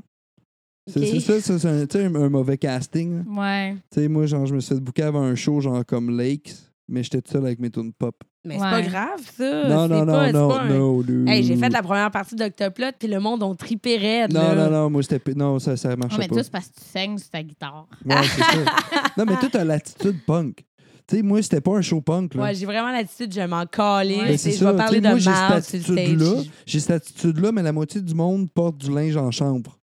C'est 0.88 1.20
ça, 1.20 1.40
c'est 1.60 1.96
un, 1.96 2.30
mauvais 2.30 2.58
casting. 2.58 3.18
là. 3.18 3.24
Ouais. 3.42 3.76
Tu 3.92 4.02
sais, 4.02 4.08
moi, 4.08 4.26
genre, 4.26 4.46
je 4.46 4.56
me 4.56 4.60
suis 4.60 4.76
fait 4.76 4.82
booker 4.82 5.04
avant 5.04 5.22
un 5.22 5.36
show, 5.36 5.60
genre 5.62 5.86
comme 5.86 6.16
Lakes, 6.18 6.56
mais 6.90 7.04
j'étais 7.04 7.22
tout 7.22 7.32
seul 7.32 7.46
avec 7.46 7.60
mes 7.60 7.70
tunes 7.70 7.94
pop. 7.94 8.16
Mais 8.44 8.56
c'est 8.58 8.64
Ouais. 8.64 8.70
pas 8.72 8.82
grave, 8.82 9.22
ça. 9.38 9.68
non, 9.70 9.88
non, 9.88 10.04
pas- 10.04 10.32
non, 10.32 10.50
non, 10.50 10.54
un- 10.56 10.68
non, 10.68 11.04
non. 11.04 11.28
Hey, 11.32 11.44
j'ai 11.44 11.56
fait 11.56 11.70
la 11.70 11.84
première 11.84 12.10
partie 12.10 12.36
d'Octoplot, 12.36 12.88
puis 12.98 13.08
le 13.08 13.20
monde 13.20 13.44
ont 13.44 13.54
trippé 13.54 13.98
raide. 13.98 14.34
Non, 14.34 14.42
là. 14.42 14.56
non, 14.56 14.72
non, 14.72 14.90
moi, 14.90 15.04
c'était. 15.04 15.22
Non, 15.36 15.60
ça, 15.60 15.78
ça 15.78 15.90
Non, 15.92 15.98
marchait 15.98 16.18
mais 16.18 16.28
pas. 16.28 16.36
tout, 16.38 16.44
c'est 16.44 16.52
parce 16.52 16.68
que 16.70 16.74
tu 16.80 16.86
saignes 16.90 17.18
sur 17.20 17.30
ta 17.30 17.44
guitare. 17.44 17.88
Ouais, 18.04 18.16
c'est 18.24 18.42
ça. 18.42 18.66
Non, 19.18 19.26
mais 19.28 19.36
toi, 19.38 19.50
t'as 19.52 19.64
l'attitude 19.64 20.18
punk. 20.26 20.66
Tu 21.08 21.18
sais, 21.18 21.22
moi, 21.22 21.42
c'était 21.44 21.62
pas 21.62 21.78
un 21.78 21.82
show 21.82 22.02
punk, 22.02 22.34
là. 22.34 22.44
Ouais, 22.44 22.56
j'ai 22.56 22.66
vraiment 22.66 22.92
l'attitude, 22.92 23.32
je 23.34 23.42
m'en 23.42 23.66
calais. 23.68 24.16
Ouais, 24.18 24.24
Ben, 24.26 24.32
je 24.32 24.38
c'est 24.38 24.50
vais 24.52 24.56
ça. 24.58 24.74
parler 24.74 25.02
moi, 25.02 25.14
de 25.14 25.18
j'ai 25.20 25.30
cette 25.30 25.52
attitude-là. 25.52 26.26
stage. 26.26 26.50
J'ai 26.66 26.80
cette 26.80 26.92
attitude-là, 26.92 27.52
mais 27.52 27.62
la 27.62 27.72
moitié 27.74 28.02
du 28.02 28.16
monde 28.16 28.50
porte 28.52 28.78
du 28.78 28.90
linge 28.92 29.18
en 29.18 29.30
chambre. 29.30 29.78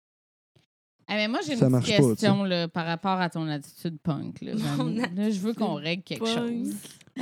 Ah, 1.10 1.16
mais 1.16 1.28
moi, 1.30 1.40
j'ai 1.46 1.54
une 1.54 1.60
Ça 1.60 1.70
petite 1.70 1.98
pas, 1.98 2.04
question 2.10 2.44
là, 2.44 2.68
par 2.68 2.86
rapport 2.86 3.20
à 3.22 3.30
ton 3.30 3.48
attitude 3.48 3.98
punk. 4.04 4.42
Là, 4.42 4.54
Là, 5.16 5.30
je 5.30 5.40
veux 5.40 5.54
qu'on 5.54 5.76
règle 5.76 6.04
quelque 6.04 6.24
punk. 6.26 6.36
chose. 6.36 6.76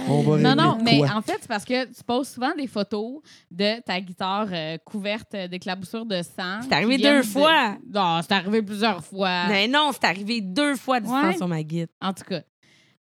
On 0.10 0.24
va 0.24 0.38
Non, 0.40 0.56
non, 0.62 0.78
mais 0.84 0.98
quoi? 0.98 1.12
en 1.16 1.22
fait, 1.22 1.38
c'est 1.40 1.48
parce 1.48 1.64
que 1.64 1.86
tu 1.86 2.04
poses 2.04 2.28
souvent 2.28 2.54
des 2.56 2.68
photos 2.68 3.22
de 3.52 3.80
ta 3.82 4.02
guitare 4.02 4.48
euh, 4.52 4.78
couverte 4.84 5.36
d'éclaboussures 5.50 6.06
de 6.06 6.22
sang. 6.22 6.60
C'est 6.64 6.74
arrivé 6.74 6.98
deux 6.98 7.18
de- 7.20 7.22
fois. 7.28 7.78
Non, 7.94 8.20
c'est 8.22 8.34
arrivé 8.34 8.62
plusieurs 8.62 9.04
fois. 9.06 9.48
Mais 9.48 9.68
non, 9.68 9.92
c'est 9.94 10.04
arrivé 10.06 10.42
deux 10.42 10.76
fois 10.76 11.00
du 11.00 11.08
Ouais. 11.08 11.32
sang 11.34 11.38
sur 11.38 11.48
ma 11.48 11.64
guide. 11.64 11.88
En 12.02 12.12
tout 12.14 12.24
cas. 12.26 12.42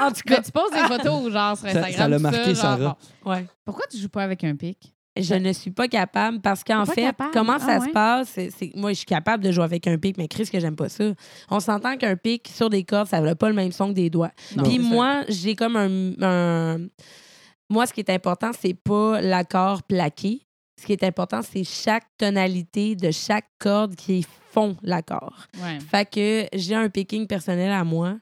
En 0.00 0.10
tout 0.10 0.20
Mais 0.28 0.36
cas, 0.36 0.42
tu 0.42 0.50
poses 0.50 0.70
des 0.72 0.78
photos, 0.80 1.32
genre, 1.32 1.56
sur 1.56 1.68
Ça- 1.70 1.78
Instagram. 1.78 1.92
ça 1.94 2.08
l'a 2.08 2.18
marqué, 2.18 2.44
genre, 2.46 2.56
Sarah. 2.56 2.98
bon. 3.24 3.30
ouais. 3.30 3.46
Pourquoi 3.64 3.84
tu 3.88 3.96
joues 3.96 4.08
pas 4.08 4.24
avec 4.24 4.42
un 4.44 4.56
pic? 4.56 4.93
Je 5.16 5.34
ne 5.34 5.52
suis 5.52 5.70
pas 5.70 5.86
capable 5.86 6.40
parce 6.40 6.64
qu'en 6.64 6.84
fait, 6.84 7.02
capable? 7.02 7.30
comment 7.32 7.54
Ah 7.56 7.58
ça 7.60 7.78
ouais? 7.78 7.86
se 7.86 7.92
passe? 7.92 8.28
c'est- 8.30 8.50
c'est- 8.50 8.72
moi, 8.74 8.90
je 8.90 8.96
suis 8.96 9.06
capable 9.06 9.44
de 9.44 9.52
jouer 9.52 9.64
avec 9.64 9.86
un 9.86 9.96
pic, 9.96 10.18
mais 10.18 10.26
Chris, 10.26 10.48
que 10.50 10.58
j'aime 10.58 10.74
pas 10.76 10.88
ça. 10.88 11.04
On 11.50 11.60
s'entend 11.60 11.96
qu'un 11.96 12.16
pic 12.16 12.48
sur 12.52 12.68
des 12.68 12.82
cordes, 12.84 13.06
ça 13.08 13.20
n'a 13.20 13.34
pas 13.36 13.48
le 13.48 13.54
même 13.54 13.70
son 13.72 13.88
que 13.88 13.92
des 13.94 14.10
doigts. 14.10 14.32
Non, 14.56 14.64
Puis 14.64 14.76
ça. 14.76 14.82
moi, 14.82 15.22
j'ai 15.28 15.54
comme 15.54 15.76
un, 15.76 16.12
un- 16.22 16.86
Moi, 17.70 17.86
ce 17.86 17.92
qui 17.92 18.00
est 18.00 18.10
important, 18.10 18.50
c'est 18.58 18.74
pas 18.74 19.20
l'accord 19.20 19.82
plaqué. 19.84 20.42
Ce 20.80 20.84
qui 20.86 20.92
est 20.92 21.04
important, 21.04 21.40
c'est 21.42 21.64
chaque 21.64 22.04
tonalité 22.18 22.96
de 22.96 23.10
chaque 23.12 23.46
corde 23.60 23.94
qui 23.94 24.26
font 24.50 24.76
l'accord. 24.82 25.46
Ouais. 25.62 25.78
Fait 25.80 26.08
que 26.10 26.46
j'ai 26.58 26.74
un 26.74 26.88
picking 26.90 27.26
personnel 27.28 27.70
à 27.72 27.84
moi 27.84 28.16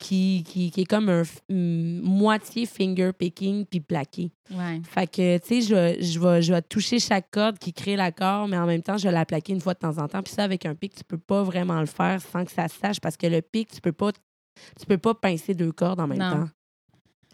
qui, 0.00 0.42
qui, 0.48 0.70
qui 0.70 0.80
est 0.80 0.84
comme 0.86 1.08
un 1.10 1.22
mm, 1.50 2.00
moitié 2.00 2.66
finger 2.66 3.12
picking 3.12 3.64
puis 3.66 3.80
plaqué. 3.80 4.32
Ouais. 4.50 4.80
Fait 4.82 5.06
que, 5.06 5.38
tu 5.38 5.46
sais, 5.46 5.60
je, 5.60 5.74
vais- 5.74 6.02
je, 6.02 6.18
vais, 6.18 6.40
je 6.42 6.52
vais 6.52 6.62
toucher 6.62 6.98
chaque 6.98 7.30
corde 7.30 7.58
qui 7.58 7.72
crée 7.72 7.94
l'accord, 7.96 8.48
mais 8.48 8.56
en 8.56 8.66
même 8.66 8.82
temps, 8.82 8.96
je 8.96 9.04
vais 9.06 9.12
la 9.12 9.24
plaquer 9.26 9.52
une 9.52 9.60
fois 9.60 9.74
de 9.74 9.78
temps 9.78 9.98
en 9.98 10.08
temps. 10.08 10.22
Puis 10.22 10.32
ça, 10.32 10.42
avec 10.44 10.64
un 10.66 10.74
pic, 10.74 10.94
tu 10.94 11.04
peux 11.04 11.18
pas 11.18 11.42
vraiment 11.42 11.78
le 11.80 11.86
faire 11.86 12.20
sans 12.22 12.44
que 12.44 12.50
ça 12.50 12.66
se 12.66 12.78
sache 12.80 12.98
parce 13.00 13.16
que 13.16 13.26
le 13.26 13.42
pic, 13.42 13.70
tu 13.70 13.80
peux 13.80 13.92
pas, 13.92 14.10
tu 14.12 14.86
peux 14.88 14.98
pas 14.98 15.14
pincer 15.14 15.54
deux 15.54 15.70
cordes 15.72 16.00
en 16.00 16.06
même 16.08 16.18
Non. 16.18 16.30
temps. 16.30 16.48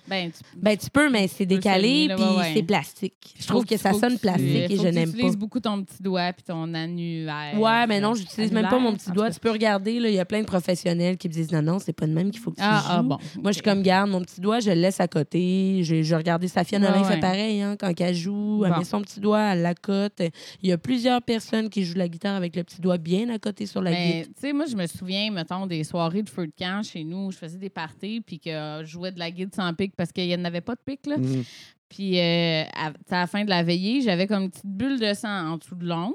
Ben, 0.08 0.30
tu 0.30 0.38
Ben, 0.56 0.76
tu 0.76 0.88
peux, 0.90 1.10
mais 1.10 1.28
c'est 1.28 1.46
décalé 1.46 2.08
puis 2.14 2.22
ouais, 2.24 2.36
ouais. 2.36 2.52
c'est 2.54 2.62
plastique. 2.62 3.34
Je 3.38 3.46
trouve 3.46 3.64
que 3.64 3.76
ça 3.76 3.92
sonne 3.92 4.14
tu- 4.14 4.18
plastique 4.18 4.70
et 4.70 4.76
je 4.76 4.82
n'aime 4.88 5.06
Tu 5.06 5.12
pas. 5.12 5.18
utilises 5.18 5.36
beaucoup 5.36 5.60
ton 5.60 5.82
petit 5.82 6.02
doigt 6.02 6.32
puis 6.32 6.44
ton 6.44 6.72
annulaire. 6.74 7.58
Ouais, 7.60 7.86
mais 7.86 8.00
non, 8.00 8.14
j'utilise 8.14 8.52
même 8.52 8.68
pas 8.68 8.78
mon 8.78 8.94
petit 8.94 9.10
doigt. 9.10 9.30
Tu 9.30 9.40
peux 9.40 9.50
regarder, 9.50 9.98
là, 10.00 10.08
il 10.08 10.14
y 10.14 10.18
a 10.20 10.24
plein 10.24 10.40
de 10.40 10.46
professionnels 10.46 11.16
qui 11.16 11.28
me 11.28 11.32
disent 11.32 11.52
non, 11.52 11.62
non, 11.62 11.78
c'est 11.78 11.92
pas 11.92 12.06
de 12.06 12.12
même 12.12 12.30
qu'il 12.30 12.40
faut 12.40 12.50
que 12.50 12.56
tu 12.56 12.62
Ah, 12.64 12.82
ah, 12.88 12.96
joues. 12.98 13.08
bon. 13.08 13.18
Moi, 13.42 13.50
je 13.52 13.54
suis 13.56 13.62
comme 13.62 13.82
garde, 13.82 14.10
mon 14.10 14.20
petit 14.22 14.40
doigt, 14.40 14.60
je 14.60 14.70
le 14.70 14.76
laisse 14.80 15.00
à 15.00 15.08
côté. 15.08 15.80
J'ai 15.82 16.02
j'ai 16.04 16.16
regardé 16.16 16.48
Safia 16.48 16.78
Nolin 16.78 17.04
fait 17.04 17.20
pareil, 17.20 17.60
hein, 17.62 17.76
quand 17.78 17.92
elle 18.00 18.14
joue, 18.14 18.62
elle 18.64 18.72
Bon. 18.72 18.78
met 18.78 18.84
son 18.84 19.00
petit 19.02 19.20
doigt, 19.20 19.40
elle 19.52 19.62
l'accote. 19.62 20.22
Il 20.62 20.68
y 20.68 20.72
a 20.72 20.78
plusieurs 20.78 21.22
personnes 21.22 21.68
qui 21.68 21.84
jouent 21.84 21.96
la 21.98 22.08
guitare 22.08 22.36
avec 22.36 22.54
le 22.56 22.64
petit 22.64 22.80
doigt 22.80 22.98
bien 22.98 23.28
à 23.30 23.38
côté 23.38 23.66
sur 23.66 23.82
la 23.82 23.90
Mais, 23.90 24.06
guitare. 24.20 24.34
tu 24.34 24.40
sais, 24.40 24.52
moi, 24.52 24.66
je 24.66 24.76
me 24.76 24.86
souviens, 24.86 25.30
mettons, 25.30 25.66
des 25.66 25.84
soirées 25.84 26.22
de 26.22 26.30
feu 26.30 26.46
de 26.46 26.52
camp 26.58 26.82
chez 26.84 27.04
nous 27.04 27.26
où 27.26 27.32
je 27.32 27.38
faisais 27.38 27.58
des 27.58 27.70
parties 27.70 28.20
puis 28.20 28.38
que 28.38 28.50
euh, 28.50 28.84
je 28.84 28.90
jouais 28.90 29.12
de 29.12 29.18
la 29.18 29.30
guide 29.30 29.54
sans 29.54 29.72
pic 29.74 29.94
parce 29.96 30.12
qu'il 30.12 30.26
n'y 30.26 30.34
en 30.34 30.44
avait 30.44 30.60
pas 30.60 30.74
de 30.74 30.80
pic, 30.84 31.06
là. 31.06 31.18
Mhm. 31.18 31.44
Puis, 31.88 32.18
euh, 32.18 32.64
à, 32.74 32.92
la 33.10 33.26
fin 33.26 33.44
de 33.44 33.50
la 33.50 33.62
veillée, 33.62 34.00
j'avais 34.02 34.26
comme 34.26 34.44
une 34.44 34.50
petite 34.50 34.66
bulle 34.66 34.98
de 34.98 35.14
sang 35.14 35.52
en 35.52 35.56
dessous 35.56 35.76
de 35.76 35.86
l'ongle, 35.86 36.14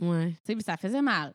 tu 0.00 0.06
Ouais. 0.08 0.32
sais, 0.46 0.54
puis 0.54 0.64
ça 0.64 0.76
faisait 0.76 1.02
mal. 1.02 1.32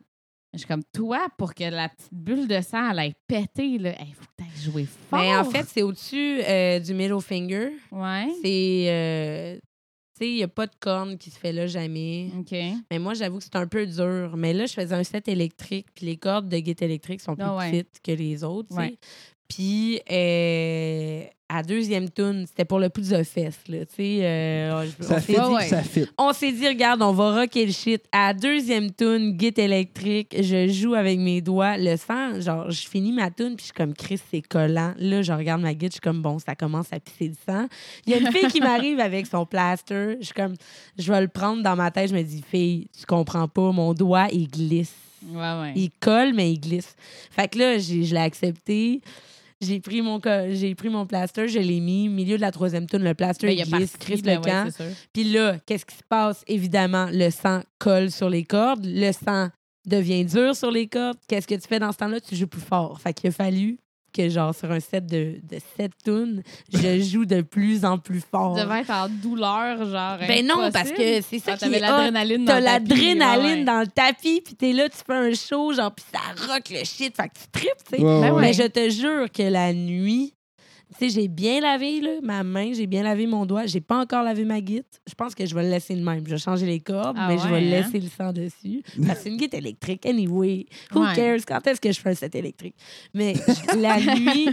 Je 0.54 0.60
suis 0.60 0.68
comme, 0.68 0.84
toi, 0.94 1.28
pour 1.38 1.54
que 1.54 1.64
la 1.66 1.90
petite 1.90 2.14
bulle 2.14 2.48
de 2.48 2.60
sang, 2.62 2.90
elle 2.90 3.00
aille 3.00 3.14
péter, 3.28 3.78
là, 3.78 3.94
il 4.02 4.14
faut 4.16 4.24
que 4.26 4.32
tu 4.38 4.44
ailles 4.44 4.64
jouer 4.72 4.86
fort. 4.86 5.20
Mais 5.20 5.30
Ben, 5.32 5.40
en 5.42 5.44
fait, 5.44 5.66
c'est 5.68 5.84
au-dessus 5.84 6.42
euh, 6.42 6.80
du 6.80 6.94
middle 6.96 7.22
finger. 7.22 7.74
ouais. 7.92 8.28
C'est. 8.42 8.86
euh, 8.90 9.56
tu 10.20 10.26
sais, 10.26 10.32
il 10.32 10.36
n'y 10.38 10.44
a 10.44 10.48
pas 10.48 10.66
de 10.66 10.74
corne 10.80 11.18
qui 11.20 11.30
se 11.30 11.38
fait 11.38 11.52
là 11.54 11.68
jamais. 11.68 12.32
OK. 12.40 12.52
Mais 12.90 12.98
moi, 12.98 13.14
j'avoue 13.14 13.38
que 13.38 13.44
c'est 13.44 13.56
un 13.56 13.68
peu 13.68 13.86
dur. 13.86 14.36
Mais 14.36 14.52
là, 14.52 14.66
je 14.66 14.74
faisais 14.74 14.96
un 14.96 15.04
set 15.04 15.28
électrique, 15.28 15.90
puis 15.94 16.08
les 16.08 16.18
cordes 16.18 16.50
de 16.50 16.58
guitare 16.58 16.88
électrique 16.88 17.22
sont 17.22 17.36
plus 17.36 17.46
Ah 17.46 17.56
ouais. 17.58 17.70
petites 17.84 18.02
que 18.04 18.12
les 18.14 18.44
autres. 18.44 18.74
Ouais. 18.76 18.98
Puis, 19.48 20.00
euh, 20.12 21.24
à 21.50 21.64
deuxième 21.64 22.10
tune, 22.10 22.43
c'était 22.45 22.66
pour 22.66 22.80
le 22.80 22.89
pouce 22.89 23.08
de. 23.08 23.16
Là, 23.70 23.86
tu 23.86 23.95
sais, 23.95 24.20
euh, 24.22 24.84
on 25.00 25.04
Ça 25.04 25.22
s'est 25.22 25.34
fit, 25.34 25.39
dit- 25.39 25.54
ouais. 25.56 25.68
ça 25.70 25.82
fit. 25.82 26.06
on 26.18 26.34
s'est 26.34 26.52
dit, 26.52 26.68
regarde, 26.68 27.02
on 27.02 27.14
va 27.14 27.39
rocker 27.39 27.66
le 27.66 27.72
shit. 27.72 28.04
À 28.12 28.34
deuxième 28.34 28.91
tune, 28.91 29.32
guitare 29.38 29.64
électrique, 29.64 30.36
je 30.38 30.68
joue 30.68 30.93
avec 30.95 31.18
mes 31.18 31.39
doigts. 31.39 31.78
Le 31.78 31.95
sang, 31.95 32.41
genre, 32.41 32.70
je 32.70 32.86
finis 32.86 33.14
ma 33.14 33.32
tune, 33.32 33.56
puis 33.56 33.60
je 33.60 33.64
suis 33.66 33.74
comme, 33.74 33.93
Chris, 33.93 34.20
c'est 34.30 34.41
collant. 34.41 34.93
Là, 34.98 35.22
je 35.22 35.32
regarde 35.32 35.62
ma 35.62 35.74
guitare, 35.74 35.88
je 35.91 35.93
suis 35.93 36.02
comme, 36.02 36.22
bon, 36.22 36.38
ça 36.39 36.54
commence 36.56 36.91
à 36.91 37.00
pisser 37.00 37.30
du 37.30 37.38
sang. 37.48 37.68
Il 38.06 38.12
y 38.12 38.16
a 38.16 38.18
une 38.20 38.32
fille 38.34 38.50
qui 38.50 38.60
m'arrive 38.60 39.00
avec 39.00 39.28
son 39.28 39.45
plaster. 39.45 40.18
Je 40.20 40.26
suis 40.26 40.34
comme, 40.34 40.56
je 40.98 41.10
vais 41.12 41.22
le 41.22 41.30
prendre 41.30 41.64
dans 41.64 41.78
ma 41.78 41.89
tête. 41.91 42.10
Je 42.10 42.16
me 42.16 42.22
dis, 42.24 42.43
fille, 42.52 42.88
tu 43.00 43.06
comprends 43.06 43.48
pas, 43.48 43.72
mon 43.72 43.93
doigt, 43.93 44.28
il 44.34 44.50
glisse. 44.50 44.93
Ouais, 45.26 45.38
ouais. 45.39 45.74
Il 45.78 45.89
colle, 46.02 46.34
mais 46.34 46.52
il 46.52 46.60
glisse. 46.60 46.93
Fait 47.32 47.48
que 47.48 47.58
là, 47.58 47.78
j'ai- 47.78 48.04
je 48.04 48.14
l'ai 48.14 48.20
accepté. 48.22 49.02
J'ai 49.60 49.80
pris 49.80 50.01
mon 50.01 50.20
j'ai 50.49 50.76
pris 50.76 50.89
mon 50.89 51.08
plaster, 51.08 51.47
je 51.47 51.60
l'ai 51.60 51.80
mis 51.80 52.08
au 52.10 52.12
milieu 52.12 52.36
de 52.36 52.41
la 52.41 52.51
troisième 52.51 52.86
tune, 52.86 53.03
le 53.03 53.16
plaster 53.16 53.47
Ben, 53.47 53.58
il 53.58 53.72
glisse, 53.72 53.97
Chris 53.97 54.22
ben 54.24 54.38
le 54.38 54.43
camp. 54.43 54.70
Puis 55.14 55.24
là, 55.24 55.58
qu'est-ce 55.66 55.86
qui 55.86 55.95
se 55.95 56.03
passe? 56.08 56.43
Évidemment, 56.47 57.10
le 57.12 57.30
sang 57.32 57.62
colle 57.80 58.12
sur 58.12 58.30
les 58.30 58.43
cordes. 58.43 58.86
Le 58.86 59.12
sang 59.12 59.49
devient 59.86 60.26
dur 60.26 60.55
sur 60.55 60.70
les 60.70 60.88
cordes. 60.88 61.18
Qu'est-ce 61.28 61.47
que 61.47 61.55
tu 61.55 61.68
fais 61.68 61.80
dans 61.80 61.91
ce 61.91 61.97
temps-là? 61.97 62.20
Tu 62.20 62.36
joues 62.36 62.47
plus 62.47 62.62
fort. 62.62 62.99
Fait 63.01 63.14
qu'il 63.14 63.30
a 63.30 63.32
fallu 63.32 63.80
que, 64.18 64.30
genre, 64.30 64.55
sur 64.55 64.72
un 64.72 64.80
set 64.80 65.05
de, 65.05 65.36
de 65.43 65.59
7 65.78 65.91
tunes, 66.03 66.43
je 66.74 66.99
joue 67.11 67.26
de 67.26 67.41
plus 67.41 67.86
en 67.86 67.97
plus 67.99 68.22
fort. 68.22 68.55
Tu 68.55 68.63
devais 68.63 68.82
être 68.82 68.89
en 68.91 69.07
douleur, 69.09 69.78
genre. 69.86 70.18
Ben 70.28 70.45
non, 70.45 70.70
parce 70.72 70.91
que 70.91 71.22
c'est 71.22 71.39
ça 71.39 71.51
Ah, 71.53 71.57
qui 71.57 71.59
t'avais 71.65 71.80
l'adrénaline 71.80 72.45
dans 72.45 72.53
T'as 72.53 72.59
le 72.59 72.65
tapis, 72.65 72.89
l'adrénaline 72.89 73.45
ouais, 73.45 73.53
ouais. 73.59 73.63
dans 73.63 73.80
le 73.82 73.88
tapis, 73.88 74.41
puis 74.43 74.55
t'es 74.55 74.74
là, 74.74 74.89
tu 74.89 74.97
fais 75.05 75.13
un 75.13 75.34
show, 75.34 75.72
genre, 75.74 75.93
puis 75.93 76.05
ça 76.11 76.20
rock 76.51 76.63
le 76.72 76.80
shit, 76.84 77.15
fait 77.15 77.30
que 77.30 77.34
tu 77.39 77.47
tripes, 77.51 77.84
tu 77.89 77.97
sais. 77.97 78.01
Ouais, 78.03 78.22
Ben 78.22 78.32
ouais. 78.34 78.41
Mais 78.41 78.53
je 78.53 78.63
te 78.63 78.89
jure 78.89 79.32
que 79.32 79.43
la 79.43 79.74
nuit, 79.74 80.34
tu 80.94 80.98
sais, 81.00 81.10
j'ai 81.10 81.28
bien 81.28 81.60
lavé 81.60 82.00
là, 82.02 82.12
ma 82.24 82.44
main, 82.44 82.72
j'ai 82.74 82.88
bien 82.88 83.04
lavé 83.04 83.28
mon 83.28 83.46
doigt. 83.46 83.66
J'ai 83.66 83.82
pas 83.82 84.00
encore 84.00 84.24
lavé 84.24 84.46
ma 84.46 84.62
guite. 84.62 85.02
Je 85.08 85.14
pense 85.14 85.36
que 85.36 85.46
je 85.46 85.54
vais 85.54 85.64
le 85.64 85.70
laisser 85.70 85.96
de 85.96 86.04
même. 86.04 86.24
Je 86.26 86.32
vais 86.32 86.38
changer 86.38 86.66
les 86.66 86.80
cordes, 86.80 87.18
Ah 87.20 87.28
mais 87.28 87.38
je 87.38 87.48
vais 87.48 87.58
hein? 87.58 87.60
laisser 87.60 88.00
le 88.00 88.08
sang 88.08 88.32
dessus. 88.32 88.82
Parce 89.06 89.20
que 89.20 89.24
c'est 89.24 89.30
une 89.30 89.38
guite 89.38 89.54
électrique, 89.54 90.06
anyway. 90.06 90.66
Who 90.94 91.02
Ouais. 91.02 91.14
cares? 91.16 91.40
Quand 91.48 91.66
est-ce 91.68 91.82
que 91.82 91.92
je 91.92 92.00
fais 92.00 92.12
un 92.12 92.16
set 92.16 92.34
électrique? 92.36 92.76
Mais 93.14 93.34
la 93.76 94.00
nuit, 94.16 94.50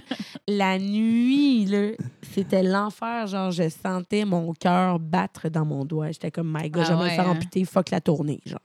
la 0.48 0.78
nuit, 0.78 1.66
là, 1.66 1.92
c'était 2.34 2.62
l'enfer. 2.62 3.26
Genre, 3.28 3.50
je 3.52 3.68
sentais 3.68 4.24
mon 4.24 4.52
cœur 4.54 4.98
battre 4.98 5.48
dans 5.48 5.64
mon 5.64 5.84
doigt. 5.84 6.10
J'étais 6.10 6.30
comme, 6.30 6.52
my 6.52 6.68
God, 6.68 6.82
Ah 6.84 6.88
je 6.88 6.92
vais 6.92 6.98
me 6.98 7.02
ouais, 7.04 7.16
faire 7.16 7.28
hein? 7.28 7.32
amputer, 7.32 7.64
fuck 7.64 7.90
la 7.90 8.00
tournée. 8.00 8.40
Genre. 8.44 8.58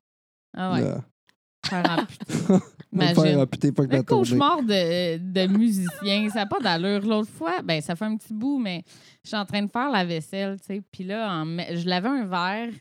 Ah 0.58 0.74
ouais. 0.74 0.84
Faire 1.68 2.00
amputer. 2.00 2.34
Imagine. 2.92 3.14
tournée. 4.04 4.20
cauchemar 4.24 4.64
de, 4.64 5.18
de 5.18 5.48
musicien, 5.48 6.30
ça 6.30 6.40
n'a 6.40 6.46
pas 6.48 6.60
d'allure. 6.60 7.02
L'autre 7.06 7.30
fois, 7.32 7.62
ben 7.64 7.80
ça 7.82 7.96
fait 7.96 8.06
un 8.06 8.18
petit 8.18 8.34
bout, 8.34 8.58
mais 8.60 8.84
je 9.24 9.30
suis 9.30 9.38
en 9.38 9.46
train 9.46 9.62
de 9.62 9.70
faire 9.72 9.90
la 9.92 10.04
vaisselle, 10.06 10.58
tu 10.60 10.68
sais. 10.76 10.82
Puis 10.92 11.04
là, 11.04 11.32
en 11.32 11.46
je 11.46 11.88
lavais 11.88 12.08
un 12.10 12.26
verre, 12.26 12.74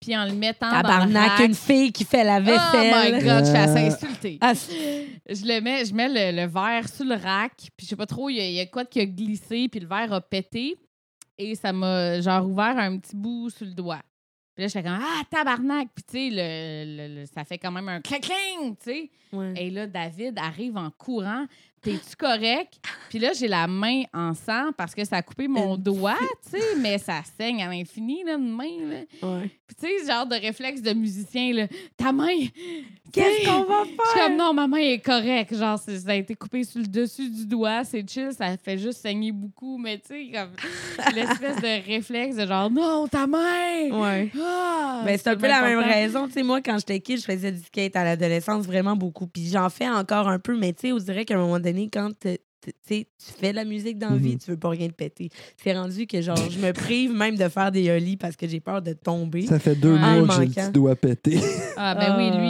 puis 0.00 0.16
en 0.16 0.24
le 0.24 0.32
mettant 0.34 0.70
dans 0.70 0.76
le 0.78 0.82
Tabarnak, 0.82 1.30
rack... 1.32 1.46
une 1.46 1.54
fille 1.54 1.92
qui 1.92 2.04
fait 2.04 2.24
la 2.24 2.38
Oh 2.38 2.42
vaisselle. 2.44 3.14
my 3.16 3.22
God, 3.22 3.40
je 3.44 3.48
suis 3.50 3.56
assez 3.58 3.78
insultée. 3.86 4.38
Ah, 4.40 4.52
Je 4.54 5.44
le 5.46 5.60
mets, 5.60 5.84
je 5.84 5.94
mets 5.94 6.08
le, 6.08 6.36
le 6.42 6.46
verre 6.46 6.88
sur 6.88 7.04
le 7.04 7.14
rack, 7.14 7.52
puis 7.76 7.84
je 7.84 7.86
sais 7.90 7.96
pas 7.96 8.06
trop, 8.06 8.28
il 8.30 8.36
y, 8.36 8.40
a- 8.40 8.48
il 8.48 8.54
y 8.54 8.60
a 8.60 8.66
quoi 8.66 8.84
qui 8.86 9.00
a 9.00 9.06
glissé, 9.06 9.68
puis 9.70 9.80
le 9.80 9.86
verre 9.86 10.12
a 10.12 10.20
pété, 10.22 10.74
et 11.36 11.54
ça 11.54 11.72
m'a 11.72 12.20
genre 12.20 12.46
ouvert 12.48 12.78
un 12.78 12.96
petit 12.98 13.14
bout 13.16 13.50
sur 13.50 13.66
le 13.66 13.72
doigt. 13.74 14.00
Puis 14.54 14.62
là, 14.62 14.68
j'étais 14.68 14.82
comme 14.82 14.98
Ah, 15.00 15.22
tabarnak! 15.30 15.88
Puis 15.94 16.04
tu 16.04 16.12
sais, 16.12 16.28
le, 16.30 16.96
le- 17.08 17.20
le- 17.20 17.26
ça 17.26 17.44
fait 17.44 17.58
quand 17.58 17.72
même 17.72 17.88
un 17.88 18.00
clac-cling, 18.00 18.76
tu 18.76 18.84
sais. 18.84 19.10
ouais. 19.32 19.54
Et 19.56 19.70
là, 19.70 19.86
David 19.86 20.38
arrive 20.38 20.76
en 20.76 20.90
courant. 20.90 21.46
T'es-tu 21.84 22.16
correct? 22.16 22.80
Puis 23.10 23.18
là, 23.18 23.32
j'ai 23.38 23.46
la 23.46 23.66
main 23.66 24.04
en 24.14 24.32
sang 24.32 24.70
parce 24.76 24.94
que 24.94 25.04
ça 25.04 25.16
a 25.16 25.22
coupé 25.22 25.48
mon 25.48 25.76
doigt, 25.76 26.16
tu 26.50 26.58
sais, 26.58 26.76
mais 26.78 26.96
ça 26.98 27.20
saigne 27.38 27.62
à 27.62 27.68
l'infini, 27.68 28.24
là, 28.24 28.38
de 28.38 28.42
main, 28.42 28.64
là. 28.88 29.28
Ouais. 29.28 29.50
Puis 29.66 29.76
tu 29.76 29.86
sais, 29.86 30.06
genre 30.10 30.26
de 30.26 30.34
réflexe 30.34 30.80
de 30.80 30.92
musicien, 30.94 31.52
là. 31.52 31.66
Ta 31.96 32.10
main! 32.10 32.48
Qu'est-ce 33.12 33.46
qu'on 33.46 33.64
va 33.64 33.82
je 33.84 33.88
suis 33.88 33.96
faire? 33.96 34.26
comme 34.26 34.36
non, 34.36 34.52
ma 34.52 34.66
main 34.66 34.78
est 34.78 34.98
correcte. 34.98 35.54
Genre, 35.54 35.78
ça 35.78 35.92
a 36.08 36.14
été 36.14 36.34
coupé 36.34 36.64
sur 36.64 36.80
le 36.80 36.86
dessus 36.86 37.30
du 37.30 37.46
doigt, 37.46 37.84
c'est 37.84 38.08
chill, 38.08 38.30
ça 38.36 38.56
fait 38.56 38.78
juste 38.78 39.00
saigner 39.00 39.30
beaucoup, 39.30 39.78
mais 39.78 39.98
tu 39.98 40.08
sais, 40.08 40.30
comme 40.32 40.50
l'espèce 41.14 41.56
de 41.56 41.86
réflexe 41.86 42.36
de 42.36 42.46
genre 42.46 42.70
non, 42.70 43.06
ta 43.06 43.26
main! 43.26 43.90
Ouais. 43.92 44.30
Ah! 44.40 45.02
Ben, 45.04 45.16
c'est 45.16 45.28
un 45.28 45.36
peu 45.36 45.46
la 45.46 45.60
même 45.62 45.78
raison. 45.78 46.26
Tu 46.26 46.32
sais, 46.32 46.42
moi, 46.42 46.60
quand 46.60 46.78
j'étais 46.78 46.98
kid, 47.00 47.18
je 47.18 47.24
faisais 47.24 47.52
du 47.52 47.62
skate 47.62 47.94
à 47.94 48.04
l'adolescence 48.04 48.64
vraiment 48.66 48.96
beaucoup. 48.96 49.26
Puis 49.26 49.48
j'en 49.48 49.68
fais 49.68 49.88
encore 49.88 50.28
un 50.28 50.38
peu, 50.38 50.56
mais 50.56 50.72
tu 50.72 50.88
sais, 50.88 50.92
on 50.92 50.98
dirait 50.98 51.24
qu'à 51.24 51.34
un 51.34 51.38
moment 51.38 51.60
donné, 51.60 51.73
quand 51.92 52.10
tu 52.20 53.06
fais 53.38 53.50
de 53.50 53.56
la 53.56 53.64
musique 53.64 53.98
dans 53.98 54.10
la 54.10 54.16
vie, 54.16 54.32
Mhm. 54.32 54.38
tu 54.38 54.50
veux 54.52 54.56
pas 54.56 54.70
rien 54.70 54.88
te 54.88 54.94
péter. 54.94 55.28
C'est 55.62 55.76
rendu 55.76 56.06
que, 56.06 56.20
genre, 56.22 56.36
je 56.50 56.58
me 56.58 56.72
prive 56.72 57.12
même 57.12 57.36
de 57.36 57.48
faire 57.48 57.70
des 57.70 57.90
ollies 57.90 58.16
parce 58.16 58.36
que 58.36 58.48
j'ai 58.48 58.60
peur 58.60 58.80
de 58.80 58.92
tomber. 58.94 59.46
Ça 59.46 59.58
fait 59.58 59.74
deux 59.74 59.94
Ouais. 59.94 60.20
mois 60.22 60.26
que 60.38 60.42
j'ai 60.42 60.48
le 60.48 60.66
petit 60.66 60.72
doigt 60.72 60.96
pété. 60.96 61.38
Ah, 61.76 61.94
ben 61.94 62.14
oui, 62.16 62.30
Ah. 62.32 62.38
lui, 62.38 62.48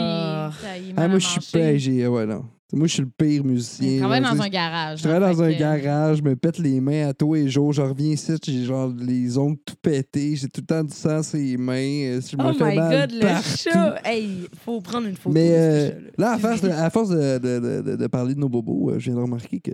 Ah, 0.97 1.07
moi, 1.07 1.19
je 1.19 1.27
suis 1.27 1.39
pire. 1.51 1.77
j'ai- 1.79 2.07
Ouais, 2.07 2.25
non. 2.25 2.45
Moi, 2.73 2.87
je 2.87 2.93
suis 2.93 3.03
le 3.03 3.09
pire 3.15 3.43
musicien. 3.45 3.87
Il 3.87 3.99
travaille 3.99 4.21
dans 4.21 4.41
un 4.41 4.49
garage. 4.49 4.97
Je 4.99 5.03
travaille 5.07 5.35
dans 5.35 5.43
un 5.43 5.51
garage, 5.53 6.17
je 6.17 6.23
me 6.23 6.35
pète 6.35 6.57
les 6.57 6.81
mains 6.81 7.07
à 7.09 7.13
tous 7.13 7.35
les 7.35 7.47
jours. 7.47 7.71
Je 7.71 7.81
reviens 7.81 8.11
ici, 8.13 8.33
j'ai 8.43 8.65
genre 8.65 8.91
les 8.99 9.37
ongles 9.37 9.59
tout 9.63 9.75
pétés. 9.81 10.35
J'ai 10.35 10.47
tout 10.49 10.61
le 10.61 10.65
temps 10.65 10.83
du 10.83 10.93
sang 10.93 11.21
sur 11.23 11.37
les 11.37 11.57
mains. 11.57 11.73
euh, 11.75 12.21
Je 12.21 12.35
Oh 12.37 12.43
my 12.65 12.75
God, 12.75 13.11
le 13.13 13.27
chat! 13.55 13.95
Hey, 14.03 14.47
faut 14.65 14.81
prendre 14.81 15.07
une 15.07 15.15
photo 15.15 15.33
Mais 15.33 15.51
euh, 15.53 15.91
là, 16.17 16.31
à 16.33 16.89
force, 16.89 17.09
de, 17.11 18.07
parler 18.07 18.33
de 18.33 18.39
nos 18.39 18.49
bobos, 18.49 18.89
euh, 18.91 18.99
je 18.99 19.05
viens 19.05 19.15
de 19.15 19.21
remarquer 19.21 19.59
que 19.59 19.71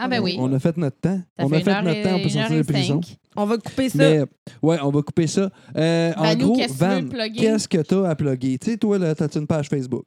Ah, 0.00 0.06
ben 0.08 0.20
oui. 0.22 0.36
on 0.38 0.52
a 0.52 0.58
fait 0.60 0.76
notre 0.76 0.98
temps. 1.00 1.20
Ça 1.38 1.44
on 1.46 1.52
a 1.52 1.60
fait 1.60 1.82
notre 1.82 1.96
et- 1.98 2.02
temps, 2.02 2.14
on 2.14 2.22
peut 2.22 2.28
une 2.30 2.38
heure 2.38 2.48
sortir 2.48 2.56
de 2.56 2.62
prison. 2.72 3.00
On 3.36 3.44
va 3.46 3.58
couper 3.58 3.88
ça. 3.88 3.98
Mais 3.98 4.20
ouais, 4.62 4.78
on 4.82 4.90
va 4.90 5.02
couper 5.02 5.26
ça. 5.26 5.50
Euh, 5.76 6.12
en 6.16 6.22
Vanou, 6.22 6.44
gros, 6.46 6.56
qu'est-ce 6.56 6.68
que 6.72 6.78
tu 6.78 6.84
Van, 6.84 7.00
veux 7.02 7.08
plugger? 7.08 7.40
qu'est-ce 7.40 7.68
que 7.68 7.78
t'as 7.78 8.08
à 8.08 8.14
plugger? 8.14 8.58
Tu 8.58 8.70
sais, 8.70 8.76
toi, 8.76 8.98
là, 8.98 9.14
t'as-tu 9.14 9.38
une 9.38 9.46
page 9.46 9.68
Facebook? 9.68 10.04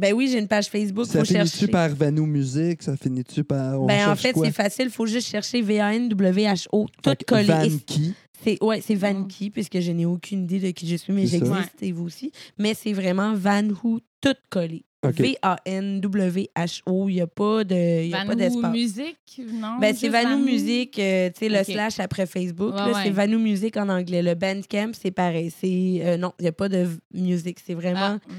Ben 0.00 0.12
oui, 0.14 0.28
j'ai 0.30 0.38
une 0.38 0.46
page 0.46 0.68
Facebook. 0.68 1.06
ça 1.06 1.24
finit-tu 1.24 1.48
chercher. 1.48 1.66
par 1.66 1.88
Vanou 1.90 2.24
Musique? 2.26 2.82
Ça 2.84 2.96
finit-tu 2.96 3.42
par. 3.42 3.80
On 3.82 3.86
Ben, 3.86 4.08
en 4.08 4.14
fait, 4.14 4.32
quoi? 4.32 4.46
c'est 4.46 4.52
facile. 4.52 4.90
faut 4.90 5.06
juste 5.06 5.26
chercher 5.28 5.60
V-A-N-W-H-O, 5.62 6.86
tout 7.02 7.14
collé. 7.26 7.42
Et 7.44 7.46
Vanky. 7.68 8.14
C'est 8.44 8.62
ouais, 8.62 8.80
c'est 8.80 8.94
Vanky 8.94 9.50
puisque 9.50 9.80
je 9.80 9.90
n'ai 9.90 10.06
aucune 10.06 10.44
idée 10.44 10.60
de 10.60 10.70
qui 10.70 10.86
je 10.86 10.94
suis, 10.94 11.12
mais 11.12 11.26
C'est 11.26 11.40
ça. 11.40 11.44
j'existe 11.46 11.82
et 11.82 11.90
vous 11.90 12.04
aussi. 12.04 12.30
Mais 12.56 12.74
c'est 12.74 12.92
vraiment 12.92 13.34
Vanhoo 13.34 13.98
tout 14.20 14.34
collé. 14.48 14.84
V-A-N-W-H-O. 15.04 17.08
Il 17.08 17.14
n'y 17.14 17.20
a 17.20 17.26
pas 17.26 17.64
de, 17.64 18.02
il 18.04 18.08
y 18.08 18.14
a 18.14 18.18
pas 18.18 18.24
Vanou 18.26 18.38
d'espace. 18.38 18.72
Musique, 18.72 19.40
non? 19.52 19.78
Ben, 19.80 19.94
c'est 19.94 20.08
Vanou 20.08 20.44
Musique, 20.44 20.98
euh, 20.98 21.30
tu 21.30 21.40
sais, 21.40 21.48
le 21.48 21.62
slash 21.64 22.00
après 22.00 22.26
Facebook. 22.26 22.72
Ouais, 22.72 22.78
là, 22.80 22.86
ouais. 22.88 23.00
C'est 23.04 23.10
Vanou 23.10 23.38
Musique 23.38 23.76
en 23.76 23.88
anglais. 23.88 24.22
Le 24.22 24.34
Bandcamp, 24.34 24.92
c'est 24.92 25.10
pareil. 25.10 25.50
C'est, 25.50 26.00
euh, 26.02 26.16
non, 26.16 26.32
il 26.38 26.42
n'y 26.42 26.48
a 26.48 26.52
pas 26.52 26.68
de 26.68 26.86
musique. 27.14 27.58
C'est 27.64 27.74
vraiment 27.74 28.18
Ah, 28.18 28.32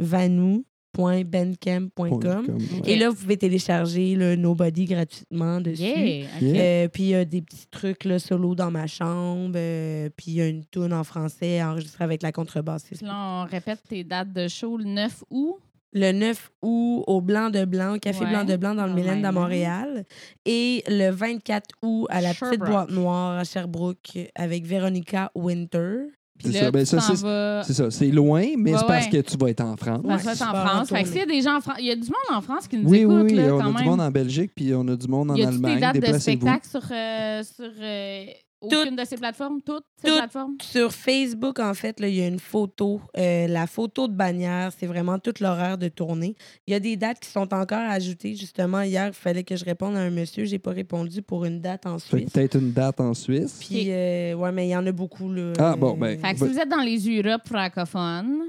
Vanou. 0.00 0.64
Ok. 2.10 2.86
Et 2.86 2.96
là, 2.96 3.08
vous 3.10 3.16
pouvez 3.16 3.36
télécharger 3.36 4.14
le 4.16 4.36
Nobody 4.36 4.84
gratuitement 4.84 5.60
dessus. 5.60 5.82
Yeah. 5.82 6.26
Euh, 6.42 6.88
puis 6.88 7.02
il 7.04 7.08
y 7.10 7.14
a 7.14 7.24
des 7.24 7.42
petits 7.42 7.66
trucs 7.70 8.04
là, 8.04 8.18
solo 8.18 8.54
dans 8.54 8.70
ma 8.70 8.86
chambre. 8.86 9.52
euh, 9.56 10.08
puis 10.16 10.26
il 10.32 10.34
y 10.34 10.40
a 10.42 10.46
une 10.48 10.64
tune 10.66 10.92
en 10.92 11.04
français 11.04 11.62
enregistrée 11.62 12.04
avec 12.04 12.22
la 12.22 12.32
contrebassiste. 12.32 12.98
Puis 13.02 13.06
là, 13.06 13.44
on 13.44 13.44
répète 13.50 13.80
tes 13.88 14.04
dates 14.04 14.32
de 14.32 14.48
show 14.48 14.76
le 14.76 14.84
9 14.84 15.24
août. 15.30 15.56
Le 15.94 16.12
9 16.12 16.50
août 16.62 17.04
au 17.06 17.22
Blanc 17.22 17.48
de 17.48 17.64
Blanc, 17.64 17.94
au 17.94 17.98
Café 17.98 18.22
Ouais. 18.24 18.30
Blanc 18.30 18.44
de 18.44 18.56
Blanc 18.56 18.74
dans 18.74 18.84
le 18.86 18.92
Oh 18.92 18.94
Mylène 18.94 19.20
my 19.20 19.24
à. 19.26 19.32
Montréal. 19.32 20.04
Et 20.44 20.84
le 20.86 21.08
24 21.10 21.64
août 21.82 22.06
à 22.10 22.20
la 22.20 22.34
Petite. 22.34 22.60
Boîte 22.60 22.90
Noire 22.90 23.38
à 23.38 23.44
Sherbrooke 23.44 24.18
avec 24.34 24.66
Véronica 24.66 25.30
Winter. 25.34 26.08
Puis 26.38 26.52
C'est 26.52 26.58
là, 26.60 26.64
ça. 26.66 26.70
Ben, 26.70 26.80
tu 26.80 26.86
ça, 26.86 27.00
c'est- 27.00 27.22
vas... 27.22 27.62
C'est 27.64 27.72
ça. 27.74 27.90
C'est 27.90 28.06
loin, 28.08 28.44
mais 28.56 28.72
Ouais, 28.72 28.78
c'est 28.78 28.86
parce 28.86 29.06
ouais. 29.06 29.10
que 29.22 29.28
tu 29.30 29.36
vas 29.36 29.50
être 29.50 29.60
en 29.60 29.76
France. 29.76 30.00
Ça 30.02 30.08
va 30.08 30.14
être 30.32 30.38
je 30.38 30.44
en 30.44 30.66
France. 30.66 30.88
Fait 30.88 31.02
que 31.02 31.08
s'il 31.08 31.18
y 31.18 31.22
a 31.22 31.26
des 31.26 31.42
gens 31.42 31.56
en 31.56 31.60
France, 31.60 31.76
il 31.80 31.86
y 31.86 31.90
a 31.90 31.96
du 31.96 32.02
monde 32.02 32.36
en 32.36 32.40
France 32.40 32.68
qui 32.68 32.76
nous 32.78 32.88
Oui, 32.88 32.98
écoute, 32.98 33.14
oui, 33.24 33.26
oui. 33.30 33.34
là, 33.34 33.54
on 33.54 33.58
quand 33.58 33.64
a 33.64 33.68
même. 33.72 33.76
du 33.76 33.84
monde 33.84 34.00
en 34.00 34.10
Belgique, 34.10 34.52
puis 34.54 34.72
on 34.74 34.86
a 34.88 34.96
du 34.96 35.08
monde 35.08 35.30
en 35.30 35.34
y 35.34 35.42
a-tu 35.42 35.60
tes 35.60 35.66
Allemagne. 35.66 35.80
dates 35.80 36.12
de 36.14 36.18
spectacle 36.18 36.68
sur, 36.68 36.82
euh, 36.92 37.42
sur 37.42 37.70
euh, 37.80 38.24
aucune 38.60 38.96
de 38.96 39.04
ces 39.04 39.16
plateformes? 39.16 39.60
Toutes 39.62 39.84
ces 40.00 40.08
Toutes. 40.08 40.18
plateformes? 40.18 40.56
Sur 40.62 40.92
Facebook, 40.92 41.58
en 41.60 41.74
fait, 41.74 42.00
là, 42.00 42.08
il 42.08 42.14
y 42.16 42.22
a 42.22 42.26
une 42.26 42.38
photo. 42.38 43.00
euh, 43.16 43.46
la 43.46 43.66
photo 43.66 44.08
de 44.08 44.12
bannière, 44.14 44.70
c'est 44.76 44.86
vraiment 44.86 45.18
toute 45.18 45.40
l'horaire 45.40 45.78
de 45.78 45.88
tournée. 45.88 46.34
Il 46.66 46.72
y 46.72 46.74
a 46.74 46.80
des 46.80 46.96
dates 46.96 47.20
qui 47.20 47.28
sont 47.30 47.52
encore 47.54 47.78
ajoutées. 47.78 48.34
Justement, 48.34 48.80
hier, 48.82 49.06
il 49.08 49.12
fallait 49.12 49.44
que 49.44 49.56
je 49.56 49.64
réponde 49.64 49.96
à 49.96 50.00
un 50.00 50.10
monsieur. 50.10 50.44
J'ai 50.44 50.58
pas 50.58 50.72
répondu 50.72 51.22
pour 51.22 51.44
une 51.44 51.60
date 51.60 51.86
en 51.86 51.98
Suisse. 51.98 52.30
peut-être 52.30 52.56
une 52.58 52.72
date 52.72 53.00
en 53.00 53.14
Suisse. 53.14 53.58
Puis, 53.60 53.86
euh, 53.90 54.34
ouais, 54.34 54.52
mais 54.52 54.66
il 54.66 54.70
y 54.70 54.76
en 54.76 54.86
a 54.86 54.92
beaucoup. 54.92 55.32
Là, 55.32 55.52
Ah, 55.58 55.76
bon, 55.76 55.96
ben, 55.96 56.18
Fait 56.18 56.34
que 56.34 56.38
Va- 56.38 56.46
si 56.46 56.52
vous 56.52 56.58
êtes 56.58 56.68
dans 56.68 56.82
les 56.82 56.98
Europes 57.20 57.46
francophones, 57.48 58.42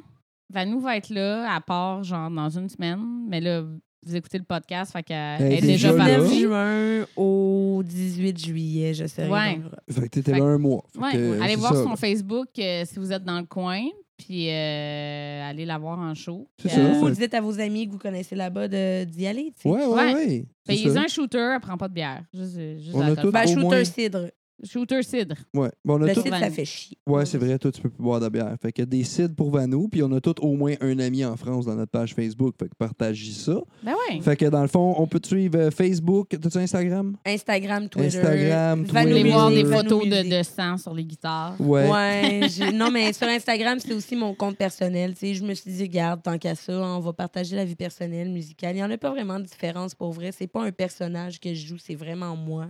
Vanou 0.51 0.79
va 0.79 0.97
être 0.97 1.09
là, 1.09 1.53
à 1.53 1.61
part, 1.61 2.03
genre, 2.03 2.31
dans 2.31 2.49
une 2.49 2.69
semaine. 2.69 3.25
Mais 3.27 3.39
là, 3.39 3.63
vous 4.05 4.15
écoutez 4.15 4.37
le 4.37 4.43
podcast, 4.43 4.91
fait 4.93 5.03
qu'elle 5.03 5.41
Elle 5.41 5.53
est 5.53 5.57
est 5.57 5.61
déjà 5.61 5.91
là. 5.91 6.05
9 6.07 6.21
partie. 6.21 6.39
juin 6.41 7.05
au 7.15 7.81
18 7.85 8.37
juillet, 8.45 8.93
je 8.93 9.05
serai 9.07 9.29
Ouais. 9.29 9.59
Fait 9.91 10.01
que 10.01 10.07
t'étais 10.07 10.31
là 10.37 10.43
un 10.45 10.57
mois. 10.57 10.83
Ouais, 10.97 11.11
que, 11.13 11.41
allez 11.41 11.55
voir 11.55 11.73
ça, 11.75 11.83
son 11.83 11.89
là. 11.89 11.95
Facebook 11.95 12.47
euh, 12.59 12.83
si 12.85 12.97
vous 12.99 13.11
êtes 13.11 13.23
dans 13.23 13.39
le 13.39 13.45
coin, 13.45 13.81
puis 14.17 14.49
euh, 14.49 15.49
allez 15.49 15.65
la 15.65 15.77
voir 15.77 15.97
en 15.99 16.13
show. 16.13 16.47
C'est 16.61 16.69
ça, 16.69 16.79
euh, 16.79 17.01
Ou 17.01 17.07
fait- 17.07 17.21
dites 17.21 17.33
à 17.33 17.41
vos 17.41 17.59
amis 17.59 17.87
que 17.87 17.91
vous 17.93 17.97
connaissez 17.99 18.35
là-bas 18.35 18.67
de- 18.67 19.03
d'y 19.05 19.27
aller. 19.27 19.53
tu 19.55 19.63
sais. 19.63 19.69
Ouais, 19.69 19.85
ouais, 19.85 19.93
Ouais. 19.93 20.13
ouais. 20.13 20.45
Payez-en 20.67 20.93
ça. 20.93 21.01
un 21.01 21.07
shooter, 21.07 21.51
elle 21.55 21.59
prend 21.61 21.77
pas 21.77 21.87
de 21.87 21.93
bière. 21.93 22.23
Juste, 22.33 22.59
juste 22.79 22.91
On 22.95 23.01
a 23.01 23.07
l'alcool. 23.07 23.25
tout- 23.25 23.31
Ben, 23.31 23.43
Au 23.43 23.47
shooter 23.47 23.61
moins- 23.61 23.83
cidre. 23.83 24.29
Shooter 24.63 25.03
cidre. 25.03 25.35
Ouais. 25.53 25.69
Bon, 25.85 25.95
on 25.99 26.01
a 26.03 26.07
Le 26.07 26.13
tout- 26.13 26.21
cidre, 26.21 26.37
ça 26.37 26.49
fait 26.49 26.65
chier. 26.65 26.97
Ouais, 27.07 27.25
c'est 27.25 27.37
vrai, 27.37 27.57
toi, 27.59 27.71
tu 27.71 27.81
peux 27.81 27.89
plus 27.89 28.01
boire 28.03 28.19
de 28.19 28.29
bière. 28.29 28.55
Fait 28.61 28.77
a 28.79 28.85
des 28.85 29.03
sites 29.03 29.35
pour 29.35 29.51
Vanou, 29.51 29.87
puis 29.89 30.03
on 30.03 30.11
a 30.11 30.21
tous 30.21 30.35
au 30.41 30.53
moins 30.55 30.73
un 30.81 30.99
ami 30.99 31.23
en 31.25 31.35
France 31.37 31.65
dans 31.65 31.75
notre 31.75 31.91
page 31.91 32.13
Facebook. 32.13 32.55
Fait 32.59 32.67
que 32.69 32.75
partagez 32.77 33.31
ça. 33.31 33.59
Ben 33.83 33.93
oui. 34.09 34.21
Fait 34.21 34.35
que 34.35 34.45
dans 34.45 34.61
le 34.61 34.67
fond, 34.67 34.95
on 34.97 35.07
peut 35.07 35.19
te 35.19 35.27
suivre 35.27 35.57
euh, 35.57 35.71
Facebook. 35.71 36.29
T'as-tu 36.29 36.57
Instagram? 36.57 37.15
Instagram, 37.25 37.89
Twitter. 37.89 38.17
Instagram, 38.19 38.83
Vous 38.85 38.93
Vanou 38.93 39.11
Twitter. 39.11 39.29
voir 39.31 39.49
des 39.49 39.65
photos 39.65 40.03
de, 40.07 40.37
de 40.37 40.43
sang 40.43 40.77
sur 40.77 40.93
les 40.93 41.03
guitares. 41.05 41.55
Ouais. 41.59 41.89
Ouais, 41.89 42.47
non, 42.73 42.91
mais 42.91 43.13
sur 43.13 43.27
Instagram, 43.27 43.77
c'est 43.79 43.93
aussi 43.93 44.15
mon 44.15 44.33
compte 44.33 44.57
personnel. 44.57 45.13
Tu 45.13 45.19
sais, 45.19 45.33
je 45.33 45.43
me 45.43 45.53
suis 45.53 45.71
dit, 45.71 45.83
regarde, 45.83 46.21
tant 46.23 46.37
qu'à 46.37 46.55
ça, 46.55 46.73
on 46.73 46.99
va 46.99 47.13
partager 47.13 47.55
la 47.55 47.65
vie 47.65 47.75
personnelle, 47.75 48.29
musicale. 48.29 48.73
Il 48.75 48.79
n'y 48.79 48.83
en 48.83 48.91
a 48.91 48.97
pas 48.97 49.09
vraiment 49.11 49.39
de 49.39 49.45
différence 49.45 49.95
pour 49.95 50.11
vrai. 50.11 50.31
C'est 50.31 50.47
pas 50.47 50.63
un 50.63 50.71
personnage 50.71 51.39
que 51.39 51.53
je 51.53 51.67
joue, 51.67 51.77
c'est 51.77 51.95
vraiment 51.95 52.35
moi. 52.35 52.67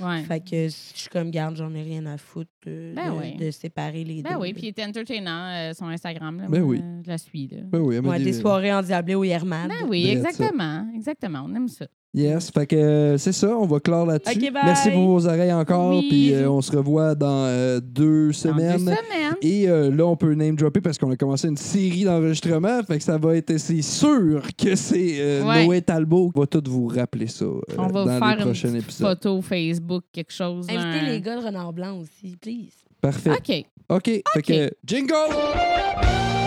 Ouais. 0.00 0.22
Fait 0.22 0.40
que 0.40 0.64
je 0.64 0.68
suis 0.68 1.08
comme 1.08 1.30
garde, 1.30 1.56
j'en 1.56 1.74
ai 1.74 1.82
rien 1.82 2.06
à 2.06 2.16
foutre 2.18 2.50
euh, 2.66 2.94
Ben 2.94 3.12
de, 3.12 3.18
oui. 3.18 3.36
de 3.36 3.50
séparer 3.50 4.04
les 4.04 4.22
deux. 4.22 4.28
Ben 4.30 4.38
oui, 4.38 4.52
puis 4.52 4.64
il 4.64 4.68
était 4.68 4.84
entertainant, 4.84 5.48
euh, 5.48 5.72
son 5.74 5.86
Instagram. 5.86 6.38
Là, 6.40 6.46
Ben 6.48 6.60
moi, 6.62 6.68
oui. 6.70 6.80
euh, 6.82 7.00
je 7.04 7.08
la 7.10 7.18
suis. 7.18 7.48
Là. 7.48 7.58
Ben 7.64 7.80
oui, 7.80 7.98
Ouais, 7.98 8.18
dit- 8.18 8.24
des 8.24 8.32
soirées 8.32 8.72
endiablées 8.72 9.14
au 9.16 9.24
Yermad. 9.24 9.68
Ben 9.68 9.86
oui, 9.88 10.06
exactement. 10.08 10.86
Exactement, 10.94 11.44
on 11.48 11.54
aime 11.54 11.68
ça. 11.68 11.86
Yes, 12.14 12.50
fait 12.50 12.66
que 12.66 12.74
euh, 12.74 13.18
c'est 13.18 13.32
ça, 13.32 13.48
on 13.56 13.66
va 13.66 13.80
clore 13.80 14.06
là-dessus. 14.06 14.40
Merci 14.64 14.90
pour 14.90 15.06
vos 15.08 15.26
oreilles 15.26 15.52
encore, 15.52 15.90
Oui. 15.90 16.06
puis 16.08 16.32
euh, 16.34 16.50
on 16.50 16.62
se 16.62 16.74
revoit 16.74 17.14
dans 17.14 17.44
euh, 17.44 17.80
deux 17.80 18.28
Dans 18.28 18.32
semaines. 18.32 18.72
deux 18.72 18.78
semaines. 18.78 19.34
Et 19.42 19.68
euh, 19.68 19.90
là, 19.94 20.06
on 20.06 20.16
peut 20.16 20.32
name 20.32 20.56
dropper 20.56 20.80
parce 20.80 20.96
qu'on 20.96 21.10
a 21.10 21.16
commencé 21.16 21.48
une 21.48 21.58
série 21.58 22.04
d'enregistrements. 22.04 22.82
Fait 22.82 22.96
que 22.96 23.04
ça 23.04 23.18
va 23.18 23.36
être, 23.36 23.58
c'est 23.58 23.82
sûr 23.82 24.42
que 24.56 24.74
c'est 24.74 25.16
euh, 25.20 25.44
Ouais. 25.44 25.66
Noé 25.66 25.82
Talbot 25.82 26.30
qui 26.30 26.40
va 26.40 26.46
tout 26.46 26.62
vous 26.66 26.86
rappeler 26.88 27.26
ça 27.26 27.44
euh, 27.44 27.60
On 27.76 27.88
va 27.88 28.04
dans 28.04 28.04
vous 28.04 28.18
faire 28.18 28.26
les 28.28 28.32
une 28.36 28.44
prochains 28.46 28.68
petite 28.72 28.82
épisodes. 28.84 29.08
photo 29.08 29.42
Facebook, 29.42 30.04
quelque 30.10 30.32
chose. 30.32 30.66
Invitez 30.70 31.06
les 31.06 31.20
gars 31.20 31.36
de 31.38 31.44
Renard 31.44 31.74
Blanc 31.74 31.98
aussi, 32.00 32.36
please. 32.40 32.72
Parfait. 33.02 33.32
OK. 33.32 33.64
OK. 33.90 34.22
Fait 34.34 34.42
que, 34.42 34.70
jingle! 34.84 36.37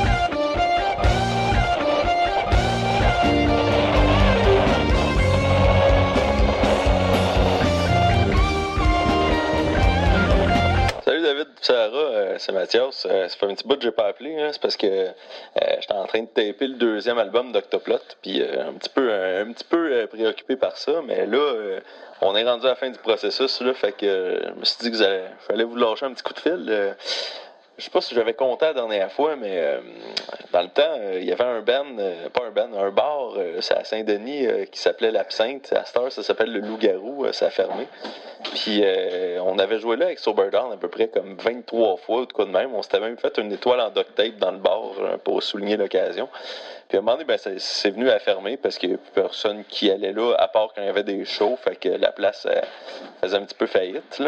David, 11.42 11.58
Sarah, 11.62 11.96
euh, 11.96 12.36
c'est 12.38 12.52
Mathias. 12.52 13.08
Euh, 13.10 13.28
ça 13.28 13.36
fait 13.36 13.46
un 13.46 13.56
petit 13.56 13.68
bout 13.68 13.76
que 13.76 13.84
j'ai 13.84 13.92
pas 13.92 14.08
appelé, 14.08 14.40
hein, 14.40 14.50
c'est 14.52 14.62
parce 14.62 14.78
que 14.78 14.86
euh, 14.88 15.12
j'étais 15.80 15.94
en 15.94 16.06
train 16.06 16.22
de 16.22 16.28
taper 16.28 16.68
le 16.68 16.76
deuxième 16.76 17.18
album 17.18 17.52
d'Octoplot, 17.52 18.00
puis 18.22 18.42
euh, 18.42 18.70
un 18.70 18.74
petit 18.74 19.64
peu, 19.64 20.08
préoccupé 20.08 20.56
par 20.56 20.78
ça, 20.78 21.02
mais 21.06 21.26
là, 21.26 21.80
on 22.22 22.36
est 22.36 22.44
rendu 22.44 22.66
à 22.66 22.70
la 22.70 22.76
fin 22.76 22.90
du 22.90 23.00
processus, 23.00 23.62
là, 23.62 23.74
fait 23.74 23.94
que 23.94 24.42
je 24.54 24.60
me 24.60 24.66
suis 24.66 24.78
dit 24.82 24.92
que 24.92 25.22
fallait 25.48 25.64
vous 25.64 25.76
lâcher 25.76 26.06
un 26.06 26.14
petit 26.14 26.24
coup 26.24 26.34
de 26.34 26.40
fil. 26.40 26.96
Je 27.82 27.86
sais 27.86 27.92
pas 27.92 28.02
si 28.02 28.14
j'avais 28.14 28.36
compté 28.36 28.66
la 28.66 28.74
dernière 28.76 29.12
fois, 29.12 29.36
mais 29.36 29.58
euh, 29.58 29.80
dans 30.52 30.62
le 30.62 30.68
temps, 30.68 30.84
euh, 31.00 31.18
il 31.20 31.28
y 31.28 31.32
avait 31.32 31.44
un 31.44 31.62
band, 31.62 31.98
euh, 31.98 32.30
pas 32.30 32.44
un 32.46 32.52
band, 32.52 32.70
un 32.78 32.92
bar, 32.92 33.34
euh, 33.36 33.60
c'est 33.60 33.74
à 33.74 33.84
Saint-Denis, 33.84 34.46
qui 34.72 34.80
s'appelait 34.80 35.10
l'Absinthe. 35.10 35.74
À 35.74 35.84
cette 35.84 35.98
heure, 35.98 36.12
ça 36.12 36.22
s'appelle 36.22 36.54
le 36.54 36.60
Loup-Garou, 36.60 37.26
ça 37.34 37.48
a 37.48 37.50
fermé. 37.50 37.88
Puis 38.54 38.84
on 39.40 39.58
avait 39.58 39.80
joué 39.80 39.96
là 39.96 40.06
avec 40.06 40.20
Soberdown 40.20 40.72
à 40.72 40.78
peu 40.78 40.90
près 40.90 41.08
comme 41.08 41.36
23 41.38 41.98
fois 41.98 42.22
ou 42.22 42.26
de 42.28 42.34
quoi 42.34 42.46
de 42.46 42.52
même. 42.52 42.74
On 42.76 42.84
s'était 42.84 43.00
même 43.00 43.18
fait 43.18 43.36
une 43.40 43.52
étoile 43.52 43.82
en 43.82 43.90
duct 43.90 44.14
tape 44.14 44.38
dans 44.38 44.52
le 44.52 44.60
bar 44.60 44.92
pour 45.24 45.42
souligner 45.42 45.78
l'occasion. 45.78 46.30
Puis 46.88 46.98
à 46.98 47.00
un 47.00 47.04
moment 47.04 47.14
donné, 47.18 47.26
ben, 47.26 47.38
c'est- 47.38 47.90
venu 47.90 48.10
à 48.10 48.20
fermer 48.20 48.58
parce 48.58 48.78
qu'il 48.78 48.90
n'y 48.90 48.96
avait 48.96 49.04
plus 49.04 49.14
personne 49.14 49.64
qui 49.66 49.90
allait 49.90 50.14
là, 50.14 50.36
à 50.38 50.48
part 50.48 50.72
quand 50.76 50.82
il 50.82 50.86
y 50.86 50.90
avait 50.90 51.04
des 51.04 51.26
shows. 51.26 51.58
Fait 51.64 51.76
que 51.76 51.90
la 51.90 52.12
place 52.12 52.48
faisait 53.22 53.38
un 53.38 53.46
petit 53.46 53.56
peu 53.56 53.66
faillite. 53.66 54.22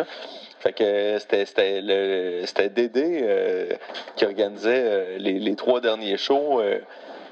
Fait 0.63 0.71
que 0.71 1.19
c'était 1.19 1.81
le 1.81 2.69
Dédé 2.69 3.19
euh, 3.21 3.73
qui 4.15 4.23
organisait 4.23 4.83
euh, 4.85 5.17
les, 5.17 5.37
les 5.37 5.55
trois 5.57 5.81
derniers 5.81 6.15
shows. 6.15 6.61
euh, 6.61 6.79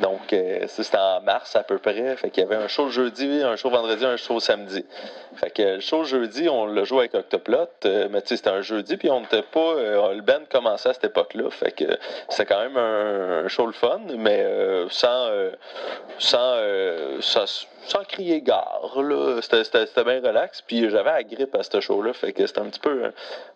donc, 0.01 0.35
c'était 0.67 0.97
en 0.97 1.21
mars 1.21 1.55
à 1.55 1.63
peu 1.63 1.77
près. 1.77 2.15
Fait 2.15 2.31
qu'il 2.31 2.41
y 2.41 2.45
avait 2.45 2.55
un 2.55 2.67
show 2.67 2.89
jeudi, 2.89 3.43
un 3.43 3.55
show 3.55 3.69
vendredi, 3.69 4.03
un 4.03 4.17
show 4.17 4.39
samedi. 4.39 4.83
Fait 5.35 5.51
que 5.51 5.61
le 5.75 5.79
show 5.79 6.03
jeudi, 6.03 6.49
on 6.49 6.65
l'a 6.65 6.83
joué 6.85 6.99
avec 7.01 7.13
Octoplot, 7.13 7.67
mais 8.09 8.21
tu 8.23 8.29
sais, 8.29 8.37
c'était 8.37 8.49
un 8.49 8.61
jeudi, 8.61 8.97
puis 8.97 9.11
on 9.11 9.21
n'était 9.21 9.43
pas. 9.43 9.75
le 10.11 10.21
band 10.21 10.41
commençait 10.49 10.89
à 10.89 10.93
cette 10.93 11.03
époque-là. 11.03 11.51
Fait 11.51 11.71
que 11.71 11.85
c'était 12.29 12.47
quand 12.47 12.61
même 12.61 12.77
un, 12.77 13.47
show 13.47 13.67
le 13.67 13.73
fun, 13.73 14.01
mais 14.17 14.43
sans, 14.89 15.29
sans, 16.17 16.55
sans, 17.19 17.67
sans 17.85 18.03
crier 18.03 18.41
gare. 18.41 19.01
là. 19.01 19.39
C'était, 19.41 20.03
bien 20.03 20.21
relax. 20.21 20.61
Puis 20.61 20.89
j'avais 20.89 21.11
la 21.11 21.23
grippe 21.23 21.55
à 21.55 21.63
ce 21.63 21.79
show-là. 21.79 22.13
Fait 22.13 22.33
que 22.33 22.45
c'était 22.45 22.61
un 22.61 22.69
petit 22.69 22.79
peu, 22.79 23.05
un 23.05 23.11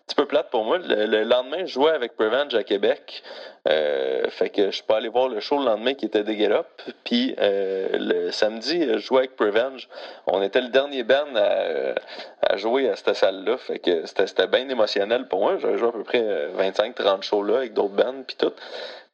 petit 0.06 0.14
peu 0.16 0.26
plate 0.26 0.50
pour 0.50 0.64
moi. 0.64 0.78
Le, 0.78 1.06
le 1.06 1.22
lendemain, 1.24 1.64
je 1.64 1.72
jouais 1.72 1.92
avec 1.92 2.16
Prevenge 2.16 2.54
à 2.54 2.64
Québec. 2.64 3.22
Euh, 3.68 4.28
fait 4.30 4.50
que 4.50 4.66
je 4.66 4.76
suis 4.76 4.84
pas 4.84 4.98
allé 4.98 5.08
voir 5.08 5.28
le 5.28 5.40
show 5.40 5.58
le 5.58 5.64
lendemain 5.64 5.94
qui 5.94 6.06
était 6.06 6.22
des 6.22 6.46
Up. 6.46 6.66
Puis 7.04 7.34
euh, 7.40 7.88
le 7.92 8.30
samedi, 8.30 8.86
je 8.86 8.98
jouais 8.98 9.20
avec 9.20 9.36
Prevenge. 9.36 9.88
On 10.26 10.42
était 10.42 10.60
le 10.60 10.68
dernier 10.68 11.02
band 11.02 11.34
à, 11.34 11.94
à 12.42 12.56
jouer 12.56 12.88
à 12.88 12.96
cette 12.96 13.14
salle-là. 13.14 13.56
Fait 13.56 13.78
que 13.78 14.06
c'était, 14.06 14.26
c'était 14.26 14.46
bien 14.46 14.68
émotionnel 14.68 15.26
pour 15.28 15.40
moi. 15.40 15.56
J'avais 15.58 15.78
joué 15.78 15.88
à 15.88 15.92
peu 15.92 16.04
près 16.04 16.48
25-30 16.58 17.22
shows 17.22 17.42
là 17.42 17.58
avec 17.58 17.74
d'autres 17.74 17.94
bands 17.94 18.22
puis 18.26 18.36
tout. 18.36 18.52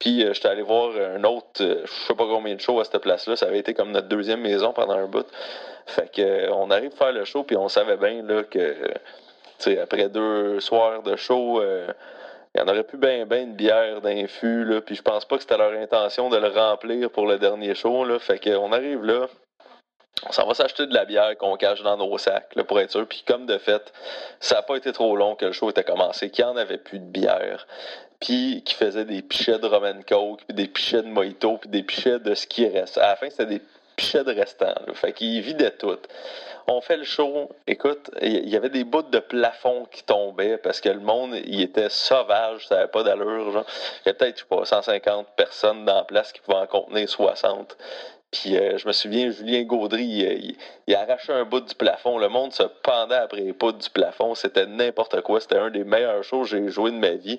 Puis 0.02 0.24
euh, 0.24 0.32
j'étais 0.32 0.48
allé 0.48 0.62
voir 0.62 0.90
un 0.96 1.22
autre, 1.22 1.62
euh, 1.62 1.82
je 1.84 2.06
sais 2.08 2.14
pas 2.14 2.24
combien 2.24 2.56
de 2.56 2.60
shows 2.60 2.80
à 2.80 2.84
cette 2.84 2.98
place-là. 2.98 3.36
Ça 3.36 3.46
avait 3.46 3.60
été 3.60 3.72
comme 3.72 3.92
notre 3.92 4.08
deuxième 4.08 4.40
maison 4.40 4.72
pendant 4.72 4.94
un 4.94 5.06
bout. 5.06 5.26
Fait 5.86 6.10
que 6.12 6.20
euh, 6.20 6.52
on 6.52 6.72
arrive 6.72 6.90
à 6.94 6.96
faire 6.96 7.12
le 7.12 7.24
show 7.24 7.44
puis 7.44 7.56
on 7.56 7.68
savait 7.68 7.96
bien 7.96 8.20
là 8.22 8.42
que 8.42 8.58
euh, 9.68 9.82
après 9.82 10.08
deux 10.08 10.58
soirs 10.58 11.04
de 11.04 11.14
show 11.14 11.60
euh, 11.60 11.86
il 12.52 12.60
y 12.60 12.64
en 12.64 12.68
aurait 12.68 12.82
plus 12.82 12.98
bien 12.98 13.26
ben 13.26 13.48
une 13.48 13.54
bière 13.54 14.00
d'infus 14.00 14.66
puis 14.84 14.96
je 14.96 15.02
pense 15.02 15.24
pas 15.24 15.36
que 15.36 15.42
c'était 15.42 15.56
leur 15.56 15.72
intention 15.72 16.30
de 16.30 16.36
le 16.36 16.48
remplir 16.48 17.08
pour 17.10 17.26
le 17.26 17.38
dernier 17.38 17.76
show 17.76 18.04
là. 18.04 18.18
Fait 18.18 18.40
que 18.40 18.50
on 18.56 18.72
arrive 18.72 19.04
là, 19.04 19.28
on 20.28 20.32
s'en 20.32 20.46
va 20.46 20.54
s'acheter 20.54 20.86
de 20.86 20.94
la 20.94 21.04
bière 21.04 21.36
qu'on 21.36 21.56
cache 21.56 21.82
dans 21.82 21.96
nos 21.96 22.16
sacs 22.18 22.54
là, 22.54 22.64
pour 22.64 22.78
être 22.80 22.90
sûr. 22.90 23.06
Puis 23.06 23.24
comme 23.26 23.46
de 23.46 23.58
fait, 23.58 23.92
ça 24.40 24.56
n'a 24.56 24.62
pas 24.62 24.76
été 24.76 24.92
trop 24.92 25.16
long 25.16 25.34
que 25.34 25.46
le 25.46 25.52
show 25.52 25.70
était 25.70 25.84
commencé, 25.84 26.30
qu'il 26.30 26.44
n'y 26.44 26.50
en 26.50 26.56
avait 26.56 26.78
plus 26.78 26.98
de 26.98 27.04
bière. 27.04 27.66
Puis 28.20 28.62
qui 28.64 28.74
faisait 28.74 29.04
des 29.04 29.20
pichets 29.20 29.58
de 29.58 29.66
Roman 29.66 30.00
Coke, 30.06 30.42
puis 30.46 30.54
des 30.54 30.68
pichets 30.68 31.02
de 31.02 31.08
Mojito, 31.08 31.58
puis 31.58 31.70
des 31.70 31.82
pichets 31.82 32.20
de 32.20 32.34
ce 32.34 32.46
qui 32.46 32.68
reste. 32.68 32.98
À 32.98 33.08
la 33.08 33.16
fin, 33.16 33.28
c'était 33.30 33.46
des 33.46 33.62
pichets 33.96 34.22
de 34.22 34.32
restants. 34.32 34.74
Fait 34.94 35.12
qu'il 35.12 35.40
vidait 35.40 35.72
tout. 35.72 35.98
On 36.68 36.80
fait 36.80 36.96
le 36.96 37.04
show. 37.04 37.50
Écoute, 37.66 38.10
il 38.20 38.48
y 38.48 38.56
avait 38.56 38.70
des 38.70 38.84
bouts 38.84 39.02
de 39.02 39.18
plafond 39.18 39.86
qui 39.90 40.04
tombaient 40.04 40.56
parce 40.56 40.80
que 40.80 40.88
le 40.88 41.00
monde, 41.00 41.34
il 41.44 41.60
était 41.60 41.88
sauvage, 41.88 42.68
ça 42.68 42.76
n'avait 42.76 42.88
pas 42.88 43.02
d'allure. 43.02 43.64
Il 44.04 44.08
y 44.08 44.10
a 44.10 44.14
peut-être, 44.14 44.46
pas, 44.46 44.64
150 44.64 45.26
personnes 45.36 45.84
dans 45.84 45.96
la 45.96 46.04
place 46.04 46.32
qui 46.32 46.40
pouvaient 46.40 46.58
en 46.58 46.66
contenir 46.68 47.08
60. 47.08 47.76
Puis 48.32 48.56
euh, 48.56 48.78
je 48.78 48.86
me 48.88 48.92
souviens, 48.92 49.30
Julien 49.30 49.62
Gaudry, 49.62 50.04
il, 50.04 50.22
il- 50.44 50.56
il 50.86 50.94
a 50.94 51.02
arraché 51.02 51.32
un 51.34 51.44
bout 51.44 51.60
du 51.60 51.74
plafond. 51.74 52.18
Le 52.18 52.28
monde 52.28 52.52
se 52.52 52.62
pendait 52.82 53.14
après 53.14 53.42
les 53.42 53.52
poutres 53.52 53.78
du 53.78 53.90
plafond. 53.90 54.34
C'était 54.34 54.66
n'importe 54.66 55.20
quoi. 55.20 55.38
C'était 55.40 55.58
un 55.58 55.70
des 55.70 55.84
meilleurs 55.84 56.24
shows 56.24 56.42
que 56.42 56.48
j'ai 56.48 56.68
joué 56.68 56.90
de 56.90 56.96
ma 56.96 57.10
vie. 57.10 57.38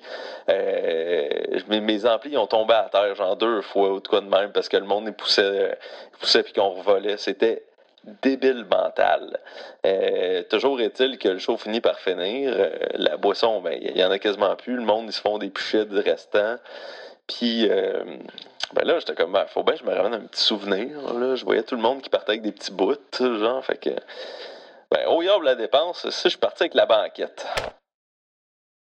Euh, 0.50 1.28
mes, 1.68 2.06
amplis 2.06 2.38
ont 2.38 2.46
tombé 2.48 2.76
à 2.76 2.90
terre 2.92 3.16
genre 3.16 3.36
deux 3.36 3.62
fois 3.62 3.92
ou 3.92 4.00
de 4.00 4.08
quoi 4.08 4.22
de 4.22 4.28
même 4.30 4.52
parce 4.52 4.70
que 4.70 4.78
le 4.78 4.86
monde 4.86 5.12
poussait, 5.18 5.42
euh, 5.44 5.74
poussait 6.20 6.44
puis 6.44 6.54
qu'on 6.54 6.70
revolait. 6.70 7.18
C'était 7.18 7.64
débile 8.22 8.66
mental. 8.70 9.40
Toujours 10.50 10.80
est-il 10.82 11.18
que 11.18 11.30
le 11.30 11.40
show 11.40 11.58
finit 11.58 11.82
par 11.82 12.00
finir. 12.00 12.54
La 12.96 13.18
boisson, 13.18 13.62
ben, 13.62 13.80
il 13.82 13.98
y 13.98 14.04
en 14.04 14.12
a 14.12 14.20
quasiment 14.20 14.56
plus. 14.56 14.76
Le 14.76 14.84
monde, 14.84 15.06
ils 15.08 15.14
se 15.14 15.22
font 15.22 15.38
des 15.38 15.50
pichets 15.50 15.86
de 15.86 16.00
restants. 16.02 16.58
Puis, 17.28 17.70
ben 18.74 18.86
là, 18.86 19.00
j'étais 19.00 19.16
comme, 19.16 19.34
ben, 19.34 19.46
faut 19.48 19.64
bien 19.64 19.76
que 19.76 19.82
je 19.82 19.86
me 19.86 19.94
ramène 19.94 20.14
un 20.14 20.26
petit 20.26 20.44
souvenir. 20.44 21.14
Là. 21.14 21.36
Je 21.36 21.44
voyais 21.44 21.64
tout 21.64 21.76
le 21.76 21.82
monde 21.82 22.02
qui 22.02 22.10
partait 22.10 22.32
avec 22.32 22.42
des 22.42 22.52
petits 22.52 22.72
bouts, 22.72 22.96
genre, 23.20 23.64
fait 23.64 23.78
que, 23.78 23.90
ben, 24.90 25.08
au 25.08 25.22
diable 25.22 25.46
la 25.46 25.56
dépense, 25.56 26.10
si 26.10 26.30
je 26.30 26.38
parti 26.38 26.64
avec 26.64 26.74
la 26.74 26.86
banquette. 26.86 27.46